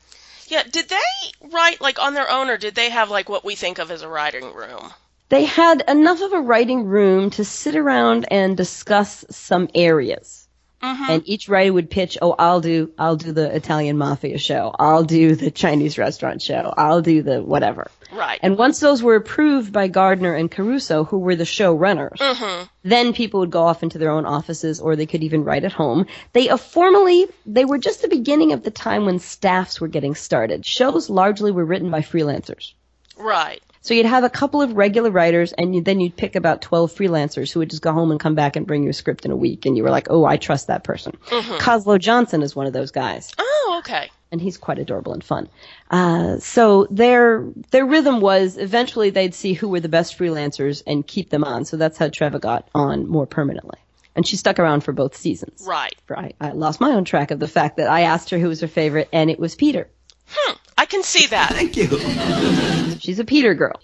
Yeah, 0.48 0.64
did 0.64 0.88
they 0.88 1.50
write 1.52 1.82
like 1.82 2.00
on 2.00 2.14
their 2.14 2.30
own 2.32 2.50
or 2.50 2.58
did 2.58 2.74
they 2.74 2.90
have 2.90 3.10
like 3.10 3.28
what 3.28 3.44
we 3.44 3.56
think 3.56 3.80
of 3.80 3.92
as 3.92 4.02
a 4.02 4.08
writing 4.08 4.54
room? 4.54 4.94
they 5.30 5.44
had 5.44 5.84
enough 5.90 6.22
of 6.22 6.32
a 6.32 6.40
writing 6.40 6.86
room 6.86 7.30
to 7.32 7.44
sit 7.44 7.76
around 7.76 8.26
and 8.32 8.56
discuss 8.56 9.26
some 9.30 9.68
areas. 9.76 10.47
Mhm. 10.82 11.10
And 11.10 11.24
each 11.28 11.50
writer 11.50 11.74
would 11.74 11.90
pitch, 11.90 12.18
oh, 12.22 12.36
I'll 12.38 12.62
do, 12.62 12.92
I'll 13.00 13.16
do 13.16 13.32
the 13.32 13.54
Italian 13.56 13.98
mafia 13.98 14.38
show. 14.38 14.74
I'll 14.78 15.04
do 15.04 15.36
the 15.36 15.50
Chinese 15.50 15.98
restaurant 15.98 16.42
show. 16.42 16.72
I'll 16.78 17.02
do 17.02 17.24
the 17.24 17.42
whatever. 17.42 17.90
Right. 18.14 18.40
And 18.44 18.58
once 18.58 18.80
those 18.80 19.02
were 19.02 19.16
approved 19.16 19.74
by 19.74 19.88
Gardner 19.88 20.36
and 20.36 20.52
Caruso, 20.52 21.04
who 21.04 21.18
were 21.18 21.36
the 21.36 21.46
showrunners, 21.46 22.18
Mhm. 22.18 22.70
then 22.84 23.14
people 23.14 23.40
would 23.40 23.50
go 23.50 23.64
off 23.64 23.82
into 23.82 23.98
their 23.98 24.12
own 24.12 24.26
offices 24.28 24.80
or 24.80 24.96
they 24.96 25.08
could 25.08 25.24
even 25.24 25.44
write 25.44 25.64
at 25.64 25.74
home. 25.74 26.06
They 26.34 26.48
uh, 26.50 26.58
formally, 26.58 27.26
they 27.46 27.66
were 27.66 27.80
just 27.80 28.04
the 28.04 28.08
beginning 28.08 28.54
of 28.54 28.62
the 28.64 28.72
time 28.72 29.06
when 29.06 29.18
staffs 29.20 29.82
were 29.82 29.88
getting 29.88 30.14
started. 30.16 30.64
Shows 30.66 31.10
largely 31.10 31.52
were 31.52 31.66
written 31.66 31.90
by 31.90 32.02
freelancers. 32.02 32.74
Right. 33.18 33.62
So 33.88 33.94
you'd 33.94 34.06
have 34.06 34.26
a 34.26 34.30
couple 34.30 34.62
of 34.62 34.74
regular 34.76 35.10
writers, 35.10 35.54
and 35.54 35.74
you, 35.74 35.80
then 35.82 36.02
you'd 36.02 36.18
pick 36.18 36.36
about 36.36 36.62
12 36.62 36.92
freelancers 36.92 37.54
who 37.54 37.60
would 37.62 37.70
just 37.70 37.82
go 37.82 37.94
home 37.94 38.12
and 38.12 38.20
come 38.20 38.36
back 38.36 38.58
and 38.58 38.68
bring 38.68 38.84
you 38.84 38.90
a 38.90 38.94
script 38.94 39.24
in 39.24 39.32
a 39.32 39.36
week, 39.38 39.66
and 39.66 39.78
you 39.78 39.84
were 39.84 39.90
like, 39.90 40.08
oh, 40.10 40.26
I 40.26 40.36
trust 40.36 40.68
that 40.68 40.84
person. 40.84 41.14
Mhm. 41.28 41.58
Coslough 41.60 41.98
Johnson 41.98 42.42
is 42.44 42.54
one 42.54 42.68
of 42.68 42.74
those 42.74 42.92
guys, 42.92 43.32
Oh, 43.40 43.76
okay. 43.80 44.10
and 44.30 44.42
he's 44.42 44.58
quite 44.58 44.78
adorable 44.78 45.14
and 45.14 45.24
fun. 45.24 45.48
Uh, 45.90 46.38
so 46.40 46.86
their 46.92 47.46
their 47.72 47.86
rhythm 47.86 48.20
was 48.20 48.58
eventually 48.58 49.10
they'd 49.10 49.34
see 49.34 49.54
who 49.54 49.70
were 49.70 49.80
the 49.80 49.88
best 49.88 50.20
freelancers 50.20 50.84
and 50.86 51.08
keep 51.08 51.30
them 51.30 51.46
on. 51.46 51.64
So 51.64 51.78
that's 51.78 51.98
how 51.98 52.10
Treva 52.10 52.42
got 52.42 52.68
on 52.76 53.08
more 53.08 53.26
permanently. 53.26 53.80
And 54.18 54.28
she 54.28 54.36
stuck 54.36 54.60
around 54.60 54.82
for 54.82 54.92
both 54.92 55.16
seasons. 55.16 55.64
Right. 55.66 55.96
I, 56.10 56.34
I 56.42 56.52
lost 56.52 56.82
my 56.82 56.92
own 56.92 57.06
track 57.06 57.32
of 57.32 57.40
the 57.40 57.48
fact 57.48 57.78
that 57.78 57.88
I 57.88 58.02
asked 58.02 58.32
her 58.32 58.38
who 58.38 58.50
was 58.50 58.60
her 58.60 58.68
favorite, 58.68 59.08
and 59.14 59.30
it 59.30 59.40
was 59.40 59.56
Peter. 59.56 59.88
Hmm. 60.28 60.54
I 60.78 60.86
can 60.86 61.04
see 61.04 61.28
that. 61.32 61.52
Thank 61.54 61.76
you. 61.78 61.88
She's 63.00 63.20
a 63.20 63.26
Peter 63.26 63.54
girl. 63.54 63.80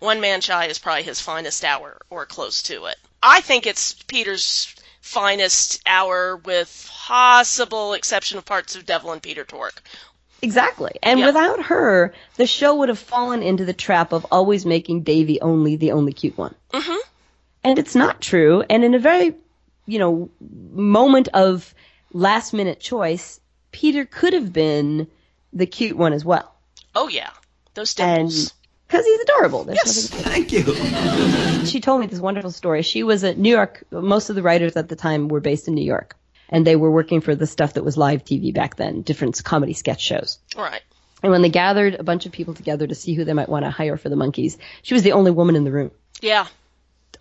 One 0.00 0.20
Man 0.20 0.40
Shy 0.40 0.66
is 0.66 0.78
probably 0.78 1.04
his 1.04 1.20
finest 1.20 1.64
hour 1.64 1.98
or 2.10 2.26
close 2.26 2.62
to 2.64 2.86
it. 2.86 2.96
I 3.22 3.40
think 3.40 3.66
it's 3.66 3.94
Peter's 4.08 4.74
finest 5.00 5.80
hour 5.86 6.36
with 6.36 6.88
possible 6.90 7.92
exception 7.92 8.38
of 8.38 8.44
parts 8.44 8.74
of 8.74 8.84
Devil 8.86 9.12
and 9.12 9.22
Peter 9.22 9.44
Tork. 9.44 9.82
Exactly. 10.42 10.92
And 11.04 11.20
Yeah. 11.20 11.26
without 11.26 11.62
her, 11.66 12.12
the 12.36 12.46
show 12.46 12.74
would 12.76 12.88
have 12.88 12.98
fallen 12.98 13.42
into 13.44 13.64
the 13.64 13.72
trap 13.72 14.12
of 14.12 14.26
always 14.32 14.66
making 14.66 15.02
Davy 15.02 15.40
only 15.40 15.76
the 15.76 15.92
only 15.92 16.12
cute 16.12 16.36
one. 16.36 16.54
Mhm. 16.72 16.96
And 17.62 17.78
it's 17.78 17.94
not 17.94 18.20
true. 18.20 18.64
And 18.68 18.82
in 18.84 18.94
a 18.94 18.98
very, 18.98 19.34
you 19.86 20.00
know, 20.00 20.30
moment 20.72 21.28
of 21.32 21.72
last 22.12 22.52
minute 22.52 22.80
choice, 22.80 23.38
Peter 23.70 24.04
could 24.04 24.32
have 24.32 24.52
been 24.52 25.06
the 25.52 25.66
cute 25.66 25.96
one 25.96 26.12
as 26.12 26.24
well. 26.24 26.54
Oh 26.94 27.08
yeah. 27.08 27.30
Those 27.74 27.98
And 27.98 28.28
dimples. 28.28 28.54
because 28.86 29.04
he's 29.06 29.20
adorable. 29.20 29.64
There's 29.64 29.78
Yes. 29.84 30.08
Thank 30.10 30.52
you. 30.52 31.64
she 31.66 31.80
told 31.80 32.00
me 32.00 32.06
this 32.06 32.20
wonderful 32.20 32.50
story. 32.50 32.82
She 32.82 33.02
was 33.02 33.24
at 33.24 33.38
New 33.38 33.50
York. 33.50 33.84
Most 33.90 34.28
of 34.30 34.36
the 34.36 34.42
writers 34.42 34.76
at 34.76 34.88
the 34.88 34.96
time 34.96 35.28
were 35.28 35.40
based 35.40 35.68
in 35.68 35.74
New 35.74 35.84
York. 35.84 36.16
And 36.48 36.66
they 36.66 36.76
were 36.76 36.90
working 36.90 37.22
for 37.22 37.34
the 37.34 37.46
stuff 37.46 37.74
that 37.74 37.84
was 37.84 37.96
live 37.96 38.24
TV 38.24 38.52
back 38.52 38.76
then, 38.76 39.00
different 39.00 39.42
comedy 39.42 39.72
sketch 39.72 40.02
shows. 40.02 40.38
Right. 40.54 40.82
And 41.22 41.32
when 41.32 41.40
they 41.40 41.48
gathered 41.48 41.94
a 41.94 42.02
bunch 42.02 42.26
of 42.26 42.32
people 42.32 42.52
together 42.52 42.86
to 42.86 42.94
see 42.94 43.14
who 43.14 43.24
they 43.24 43.32
might 43.32 43.48
want 43.48 43.64
to 43.64 43.70
hire 43.70 43.96
for 43.96 44.10
the 44.10 44.16
Monkees, 44.16 44.58
she 44.82 44.92
was 44.92 45.02
the 45.02 45.12
only 45.12 45.30
woman 45.30 45.56
in 45.56 45.64
the 45.64 45.72
room. 45.72 45.92
Yeah. 46.20 46.46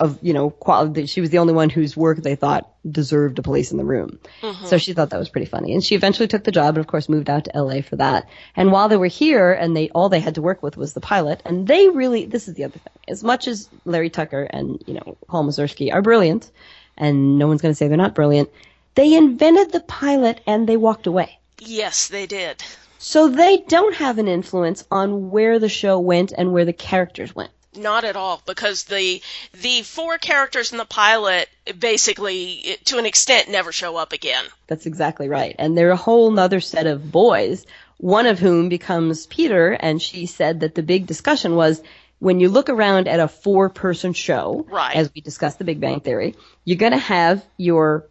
Of 0.02 0.18
you 0.22 0.34
know 0.34 0.50
quality. 0.50 1.06
She 1.06 1.22
was 1.22 1.30
the 1.30 1.38
only 1.38 1.54
one 1.54 1.70
whose 1.70 1.96
work 1.96 2.18
they 2.18 2.36
thought 2.36 2.70
deserved 2.90 3.38
a 3.38 3.44
place 3.44 3.72
in 3.72 3.78
the 3.78 3.86
room. 3.86 4.20
Mhm. 4.42 4.66
So 4.66 4.78
she 4.80 4.94
thought 4.94 5.12
that 5.12 5.20
was 5.20 5.30
pretty 5.30 5.46
funny, 5.46 5.74
and 5.74 5.84
she 5.84 5.96
eventually 5.96 6.28
took 6.28 6.44
the 6.44 6.52
job, 6.52 6.76
and 6.76 6.80
of 6.80 6.88
course 6.88 7.08
moved 7.08 7.30
out 7.30 7.46
to 7.46 7.56
L.A. 7.56 7.82
for 7.82 7.96
that. 7.98 8.28
And 8.56 8.72
while 8.72 8.90
they 8.90 8.98
were 8.98 9.06
here, 9.06 9.54
and 9.54 9.78
they 9.78 9.90
all 9.90 10.10
they 10.10 10.20
had 10.20 10.36
to 10.36 10.42
work 10.42 10.64
with 10.64 10.76
was 10.76 10.94
the 10.94 11.02
pilot, 11.02 11.42
and 11.46 11.68
they 11.68 11.88
really 11.90 12.26
this 12.26 12.48
is 12.48 12.56
the 12.56 12.64
other 12.64 12.80
thing. 12.80 12.94
As 13.08 13.24
much 13.24 13.48
as 13.48 13.70
Larry 13.86 14.10
Tucker 14.10 14.44
and 14.50 14.84
you 14.88 14.96
know 14.96 15.18
Paul 15.28 15.46
Mazursky 15.46 15.94
are 15.94 16.02
brilliant, 16.02 16.50
and 16.98 17.38
no 17.38 17.48
one's 17.48 17.62
going 17.62 17.72
to 17.72 17.78
say 17.78 17.88
they're 17.88 17.96
not 17.96 18.16
brilliant, 18.16 18.50
they 18.96 19.14
invented 19.14 19.72
the 19.72 19.82
pilot 19.82 20.42
and 20.48 20.68
they 20.68 20.78
walked 20.78 21.06
away. 21.06 21.40
Yes, 21.60 22.08
they 22.08 22.26
did. 22.26 22.64
So 22.98 23.30
they 23.30 23.58
don't 23.68 23.96
have 23.96 24.18
an 24.18 24.28
influence 24.28 24.84
on 24.92 25.30
where 25.30 25.60
the 25.60 25.70
show 25.70 26.00
went 26.00 26.34
and 26.36 26.54
where 26.54 26.66
the 26.66 26.74
characters 26.74 27.36
went. 27.36 27.52
Not 27.76 28.04
at 28.04 28.16
all, 28.16 28.42
because 28.46 28.84
the 28.84 29.22
the 29.54 29.82
four 29.84 30.18
characters 30.18 30.72
in 30.72 30.78
the 30.78 30.86
pilot 30.86 31.48
basically, 31.80 32.78
to 32.86 32.98
an 32.98 33.06
extent, 33.06 33.50
never 33.50 33.72
show 33.72 33.96
up 33.96 34.12
again. 34.14 34.44
That's 34.68 34.86
exactly 34.86 35.30
right. 35.30 35.56
And 35.58 35.78
they're 35.78 35.92
a 35.92 35.96
whole 35.96 36.32
nother 36.32 36.60
set 36.60 36.88
of 36.88 37.12
boys, 37.12 37.66
one 37.98 38.26
of 38.26 38.40
whom 38.40 38.68
becomes 38.70 39.26
Peter, 39.28 39.72
and 39.72 40.02
she 40.02 40.26
said 40.26 40.62
that 40.62 40.76
the 40.76 40.84
big 40.84 41.06
discussion 41.08 41.56
was 41.56 41.82
when 42.20 42.40
you 42.40 42.50
look 42.50 42.70
around 42.70 43.08
at 43.08 43.20
a 43.20 43.28
four 43.28 43.70
person 43.70 44.14
show, 44.14 44.66
Right. 44.70 44.96
as 44.96 45.10
we 45.14 45.22
discussed 45.22 45.58
the 45.58 45.64
Big 45.64 45.80
Bang 45.80 46.02
Theory, 46.02 46.36
you're 46.66 46.78
going 46.78 46.92
to 46.92 46.98
have 46.98 47.44
your 47.58 48.06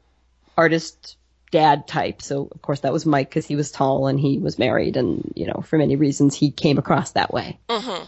artist 0.57 1.17
dad 1.53 1.87
type. 1.87 2.23
So, 2.23 2.49
of 2.51 2.63
course, 2.63 2.81
that 2.81 2.93
was 2.93 3.07
Mike 3.07 3.29
because 3.29 3.47
he 3.47 3.57
was 3.57 3.71
tall 3.71 4.07
and 4.07 4.19
he 4.19 4.39
was 4.39 4.59
married, 4.59 4.97
and, 4.97 5.33
you 5.37 5.47
know, 5.47 5.63
for 5.65 5.79
many 5.79 5.97
reasons, 5.97 6.35
he 6.35 6.51
came 6.51 6.79
across 6.79 7.13
that 7.13 7.33
way. 7.33 7.59
Mm-hmm. 7.69 8.05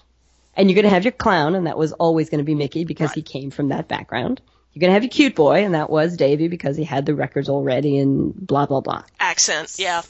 And 0.55 0.69
you're 0.69 0.75
going 0.75 0.85
to 0.85 0.95
have 0.95 1.05
your 1.05 1.13
clown, 1.13 1.55
and 1.55 1.67
that 1.67 1.79
was 1.79 1.93
always 1.93 2.29
going 2.29 2.39
to 2.39 2.45
be 2.45 2.55
Micky 2.55 2.85
because 2.85 3.13
he 3.13 3.23
came 3.23 3.51
from 3.51 3.69
that 3.69 3.89
background. 3.89 4.41
You're 4.73 4.81
going 4.81 4.91
to 4.91 4.95
have 4.95 5.03
your 5.03 5.11
cute 5.11 5.35
boy, 5.35 5.65
and 5.65 5.75
that 5.75 5.91
was 5.91 6.17
Davy 6.17 6.49
because 6.49 6.77
he 6.77 6.85
had 6.85 7.07
the 7.07 7.15
records 7.15 7.49
already 7.49 7.99
and 7.99 8.35
blah, 8.35 8.67
blah, 8.67 8.81
blah. 8.81 9.05
Accent, 9.21 9.77
yeah. 9.79 10.03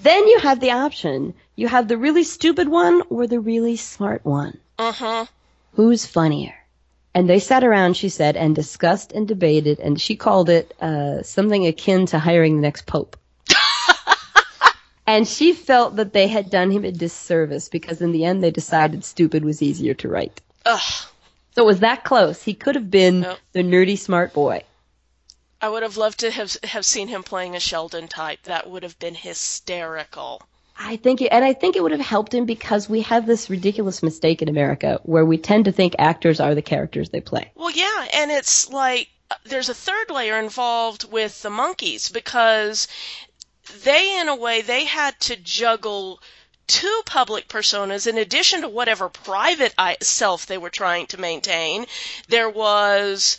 Then 0.00 0.26
you 0.28 0.38
have 0.40 0.60
the 0.60 0.72
option. 0.72 1.34
You 1.56 1.68
have 1.68 1.88
the 1.88 1.98
really 1.98 2.24
stupid 2.24 2.68
one 2.68 3.02
or 3.10 3.26
the 3.26 3.40
really 3.40 3.76
smart 3.76 4.24
one. 4.24 4.58
Mm-hmm. 4.78 5.24
Who's 5.74 6.06
funnier? 6.06 6.54
And 7.14 7.28
they 7.28 7.40
sat 7.40 7.64
around, 7.64 7.96
she 7.96 8.08
said, 8.08 8.36
and 8.36 8.54
discussed 8.54 9.12
and 9.12 9.26
debated, 9.26 9.80
and 9.80 10.00
she 10.00 10.14
called 10.14 10.48
it 10.48 10.74
uh, 10.80 11.22
something 11.22 11.66
akin 11.66 12.06
to 12.06 12.18
hiring 12.18 12.56
the 12.56 12.62
next 12.62 12.86
pope. 12.86 13.16
And 15.08 15.26
she 15.26 15.54
felt 15.54 15.96
that 15.96 16.12
they 16.12 16.26
had 16.28 16.50
done 16.50 16.70
him 16.70 16.84
a 16.84 16.92
disservice 16.92 17.70
because 17.70 18.02
in 18.02 18.12
the 18.12 18.26
end 18.26 18.44
they 18.44 18.50
decided 18.50 19.02
stupid 19.04 19.42
was 19.42 19.62
easier 19.62 19.94
to 19.94 20.08
write. 20.08 20.42
Ugh. 20.66 21.06
So 21.54 21.62
it 21.62 21.64
was 21.64 21.80
that 21.80 22.04
close. 22.04 22.42
He 22.42 22.52
could 22.52 22.74
have 22.74 22.90
been 22.90 23.26
the 23.52 23.62
nerdy 23.62 23.96
smart 23.96 24.34
boy. 24.34 24.64
I 25.62 25.70
would 25.70 25.82
have 25.82 25.96
loved 25.96 26.20
to 26.20 26.30
have 26.30 26.54
have 26.62 26.84
seen 26.84 27.08
him 27.08 27.22
playing 27.22 27.56
a 27.56 27.60
Sheldon 27.60 28.06
type. 28.06 28.42
That 28.42 28.68
would 28.68 28.82
have 28.82 28.98
been 28.98 29.14
hysterical. 29.14 30.42
I 30.78 30.96
think, 30.96 31.22
it, 31.22 31.32
and 31.32 31.42
I 31.42 31.54
think 31.54 31.74
it 31.74 31.82
would 31.82 31.92
have 31.92 32.00
helped 32.02 32.34
him 32.34 32.44
because 32.44 32.86
we 32.86 33.00
have 33.00 33.24
this 33.24 33.48
ridiculous 33.48 34.02
mistake 34.02 34.42
in 34.42 34.50
America 34.50 35.00
where 35.04 35.24
we 35.24 35.38
tend 35.38 35.64
to 35.64 35.72
think 35.72 35.94
actors 35.98 36.38
are 36.38 36.54
the 36.54 36.62
characters 36.62 37.08
they 37.08 37.22
play. 37.22 37.50
Well, 37.54 37.70
yeah, 37.70 38.08
and 38.12 38.30
it's 38.30 38.68
like 38.68 39.08
uh, 39.30 39.36
there's 39.44 39.70
a 39.70 39.74
third 39.74 40.10
layer 40.10 40.38
involved 40.38 41.10
with 41.10 41.42
the 41.42 41.48
Monkees 41.48 42.12
because 42.12 42.86
they, 43.84 44.18
in 44.18 44.28
a 44.28 44.34
way, 44.36 44.62
they 44.62 44.84
had 44.84 45.18
to 45.20 45.36
juggle 45.36 46.20
two 46.66 47.02
public 47.06 47.48
personas 47.48 48.06
in 48.06 48.18
addition 48.18 48.60
to 48.60 48.68
whatever 48.68 49.08
private 49.08 49.74
self 50.02 50.46
they 50.46 50.58
were 50.58 50.70
trying 50.70 51.06
to 51.06 51.20
maintain. 51.20 51.86
There 52.28 52.50
was 52.50 53.38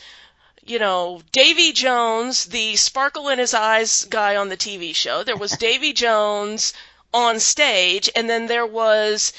you 0.70 0.78
know, 0.78 1.22
Davy 1.32 1.72
Jones, 1.72 2.46
the 2.46 2.76
sparkle 2.76 3.28
in 3.30 3.40
his 3.40 3.56
eyes 3.56 4.06
guy 4.06 4.36
on 4.36 4.50
the 4.50 4.58
TV 4.58 4.94
show. 4.94 5.24
There 5.24 5.36
was 5.36 5.52
Davy 5.54 5.94
Jones 5.94 6.74
on 7.12 7.40
stage, 7.40 8.08
and 8.16 8.30
then 8.30 8.46
there 8.46 8.68
was 8.68 9.34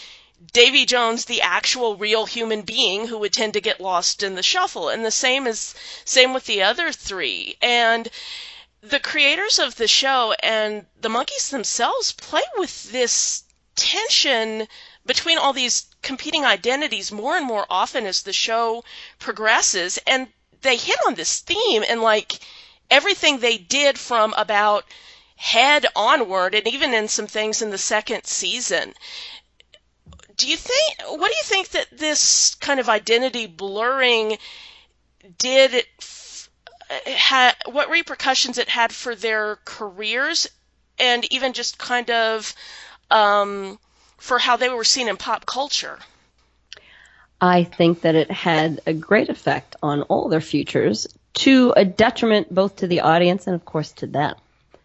Davy 0.53 0.87
Jones, 0.87 1.27
the 1.27 1.43
actual 1.43 1.95
real 1.97 2.27
human 2.27 2.63
being 2.63 3.07
who 3.07 3.19
would 3.19 3.33
tend 3.33 3.53
to 3.53 3.61
get 3.61 3.81
lost 3.81 4.25
in 4.25 4.35
the 4.35 4.43
shuffle. 4.43 4.89
And 4.89 5.05
the 5.05 5.13
same 5.13 5.47
is 5.47 5.75
same 6.05 6.35
with 6.35 6.47
the 6.47 6.63
other 6.63 6.91
three. 6.91 7.57
And 7.63 8.09
the 8.83 9.01
creators 9.01 9.59
of 9.59 9.77
the 9.77 9.89
show 9.89 10.33
and 10.43 10.87
the 11.01 11.09
Monkees 11.09 11.51
themselves 11.51 12.13
play 12.13 12.43
with 12.57 12.91
this 12.91 13.45
tension 13.77 14.67
between 15.07 15.39
all 15.39 15.53
these 15.53 15.87
competing 16.03 16.45
identities 16.45 17.13
more 17.13 17.37
and 17.37 17.47
more 17.47 17.67
often 17.71 18.07
as 18.07 18.23
the 18.23 18.33
show 18.33 18.85
progresses 19.19 19.99
and 20.07 20.29
they 20.63 20.77
hit 20.77 20.99
on 21.07 21.15
this 21.15 21.41
theme 21.41 21.85
and 21.89 22.03
like 22.03 22.39
everything 22.91 23.39
they 23.39 23.57
did 23.59 23.99
from 23.99 24.35
about 24.37 24.85
head 25.37 25.87
onward 25.97 26.55
and 26.55 26.67
even 26.69 26.93
in 26.93 27.09
some 27.09 27.27
things 27.27 27.63
in 27.63 27.71
the 27.71 27.79
second 27.79 28.25
season. 28.25 28.95
Do 30.37 30.49
you 30.49 30.57
think 30.57 30.99
what 31.07 31.31
do 31.31 31.37
you 31.37 31.45
think 31.45 31.69
that 31.71 31.87
this 31.97 32.55
kind 32.57 32.81
of 32.81 32.89
identity 32.89 33.47
blurring 33.47 34.39
did 35.39 35.87
f- 36.91 37.03
ha, 37.07 37.55
what 37.67 37.91
repercussions 37.91 38.59
it 38.59 38.69
had 38.69 38.93
for 38.93 39.15
their 39.15 39.59
careers 39.65 40.49
and 40.99 41.25
even 41.33 41.53
just 41.53 41.79
kind 41.79 42.11
of 42.11 42.55
um, 43.11 43.79
for 44.19 44.39
how 44.39 44.57
they 44.57 44.69
were 44.69 44.85
seen 44.85 45.09
in 45.09 45.17
pop 45.17 45.47
culture 45.47 45.99
I 47.41 47.65
think 47.65 48.03
that 48.03 48.15
it 48.15 48.31
had 48.31 48.81
a 48.87 48.93
great 48.93 49.31
effect 49.31 49.77
on 49.83 50.03
all 50.03 50.29
their 50.29 50.43
futures 50.43 51.07
to 51.35 51.73
a 51.77 51.85
detriment 51.85 52.55
both 52.55 52.77
to 52.77 52.87
the 52.87 53.01
audience 53.01 53.47
and, 53.47 53.55
of 53.55 53.65
course, 53.65 53.93
to 53.93 54.07
them. 54.07 54.35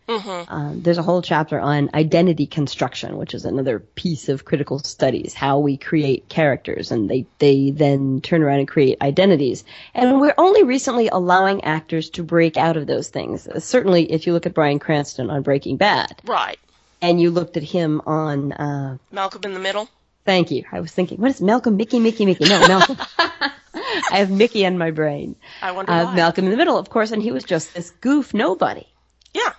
Mm-hmm. 0.08 0.54
Um, 0.54 0.82
there's 0.82 0.98
a 0.98 1.04
whole 1.04 1.22
chapter 1.22 1.60
on 1.60 1.90
identity 1.94 2.46
construction, 2.46 3.18
which 3.18 3.34
is 3.34 3.46
another 3.46 3.80
piece 3.80 4.30
of 4.30 4.46
critical 4.46 4.80
studies, 4.80 5.34
how 5.34 5.60
we 5.60 5.78
create 5.78 6.30
characters, 6.30 6.92
and 6.92 7.10
they, 7.10 7.26
they 7.40 7.72
then 7.72 8.22
turn 8.22 8.44
around 8.44 8.60
and 8.60 8.68
create 8.68 9.02
identities. 9.02 9.64
And 9.94 10.22
we're 10.22 10.36
only 10.38 10.64
recently 10.64 11.08
allowing 11.08 11.64
actors 11.64 12.10
to 12.12 12.24
break 12.24 12.56
out 12.58 12.78
of 12.78 12.86
those 12.88 13.10
things. 13.10 13.48
Uh, 13.48 13.60
Certainly, 13.60 14.12
if 14.12 14.28
you 14.28 14.34
look 14.34 14.46
at 14.46 14.54
Bryan 14.54 14.80
Cranston 14.80 15.30
on 15.30 15.42
Breaking 15.42 15.78
Bad, 15.78 16.22
right 16.26 16.60
and 17.02 17.20
you 17.20 17.30
looked 17.30 17.58
at 17.58 17.64
him 17.64 18.02
on, 18.06 18.54
uh, 18.54 18.98
malcolm 19.12 19.42
in 19.44 19.54
the 19.54 19.60
middle 19.60 19.90
thank 20.26 20.52
you. 20.52 20.66
I 20.72 20.80
was 20.82 20.92
thinking, 20.92 21.20
what 21.22 21.32
is 21.32 21.40
Malcolm, 21.42 21.78
Micky, 21.78 22.00
Micky, 22.00 22.26
Micky? 22.26 22.46
No, 22.50 22.60
Malcolm. 22.68 22.98
I 24.12 24.18
have 24.18 24.32
Micky 24.32 24.64
in 24.64 24.78
my 24.78 24.92
brain. 24.92 25.36
i 25.62 25.72
wonder 25.72 25.92
Uh, 25.92 26.06
why 26.06 26.16
Malcolm 26.16 26.46
in 26.46 26.52
the 26.52 26.58
Middle, 26.58 26.78
of 26.78 26.90
course, 26.90 27.12
and 27.12 27.22
he 27.22 27.32
was 27.32 27.44
just 27.44 27.74
this 27.74 27.92
goof 27.92 28.34
nobody. 28.34 28.86
Yeah. 29.34 29.54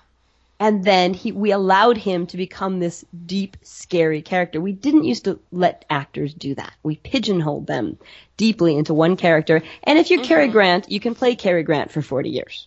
And 0.59 0.85
then 0.85 1.13
he, 1.13 1.33
we 1.33 1.51
allowed 1.53 1.99
him 1.99 2.27
to 2.29 2.37
become 2.37 2.79
this 2.81 3.05
deep, 3.27 3.57
scary 3.63 4.23
character. 4.23 4.61
We 4.61 4.73
didn't 4.73 5.05
used 5.05 5.25
to 5.25 5.39
let 5.53 5.85
actors 5.91 6.33
do 6.33 6.55
that. 6.55 6.73
We 6.83 6.97
pigeonholed 6.97 7.67
them 7.67 7.99
deeply 8.37 8.77
into 8.77 8.95
one 8.95 9.17
character. 9.17 9.63
And 9.83 9.99
if 9.99 10.11
you're 10.11 10.21
mm-hmm. 10.21 10.29
Cary 10.29 10.49
Grant, 10.49 10.91
you 10.91 11.01
can 11.01 11.15
play 11.15 11.37
Cary 11.37 11.63
Grant 11.63 11.91
for 11.91 12.01
40 12.01 12.31
years. 12.31 12.67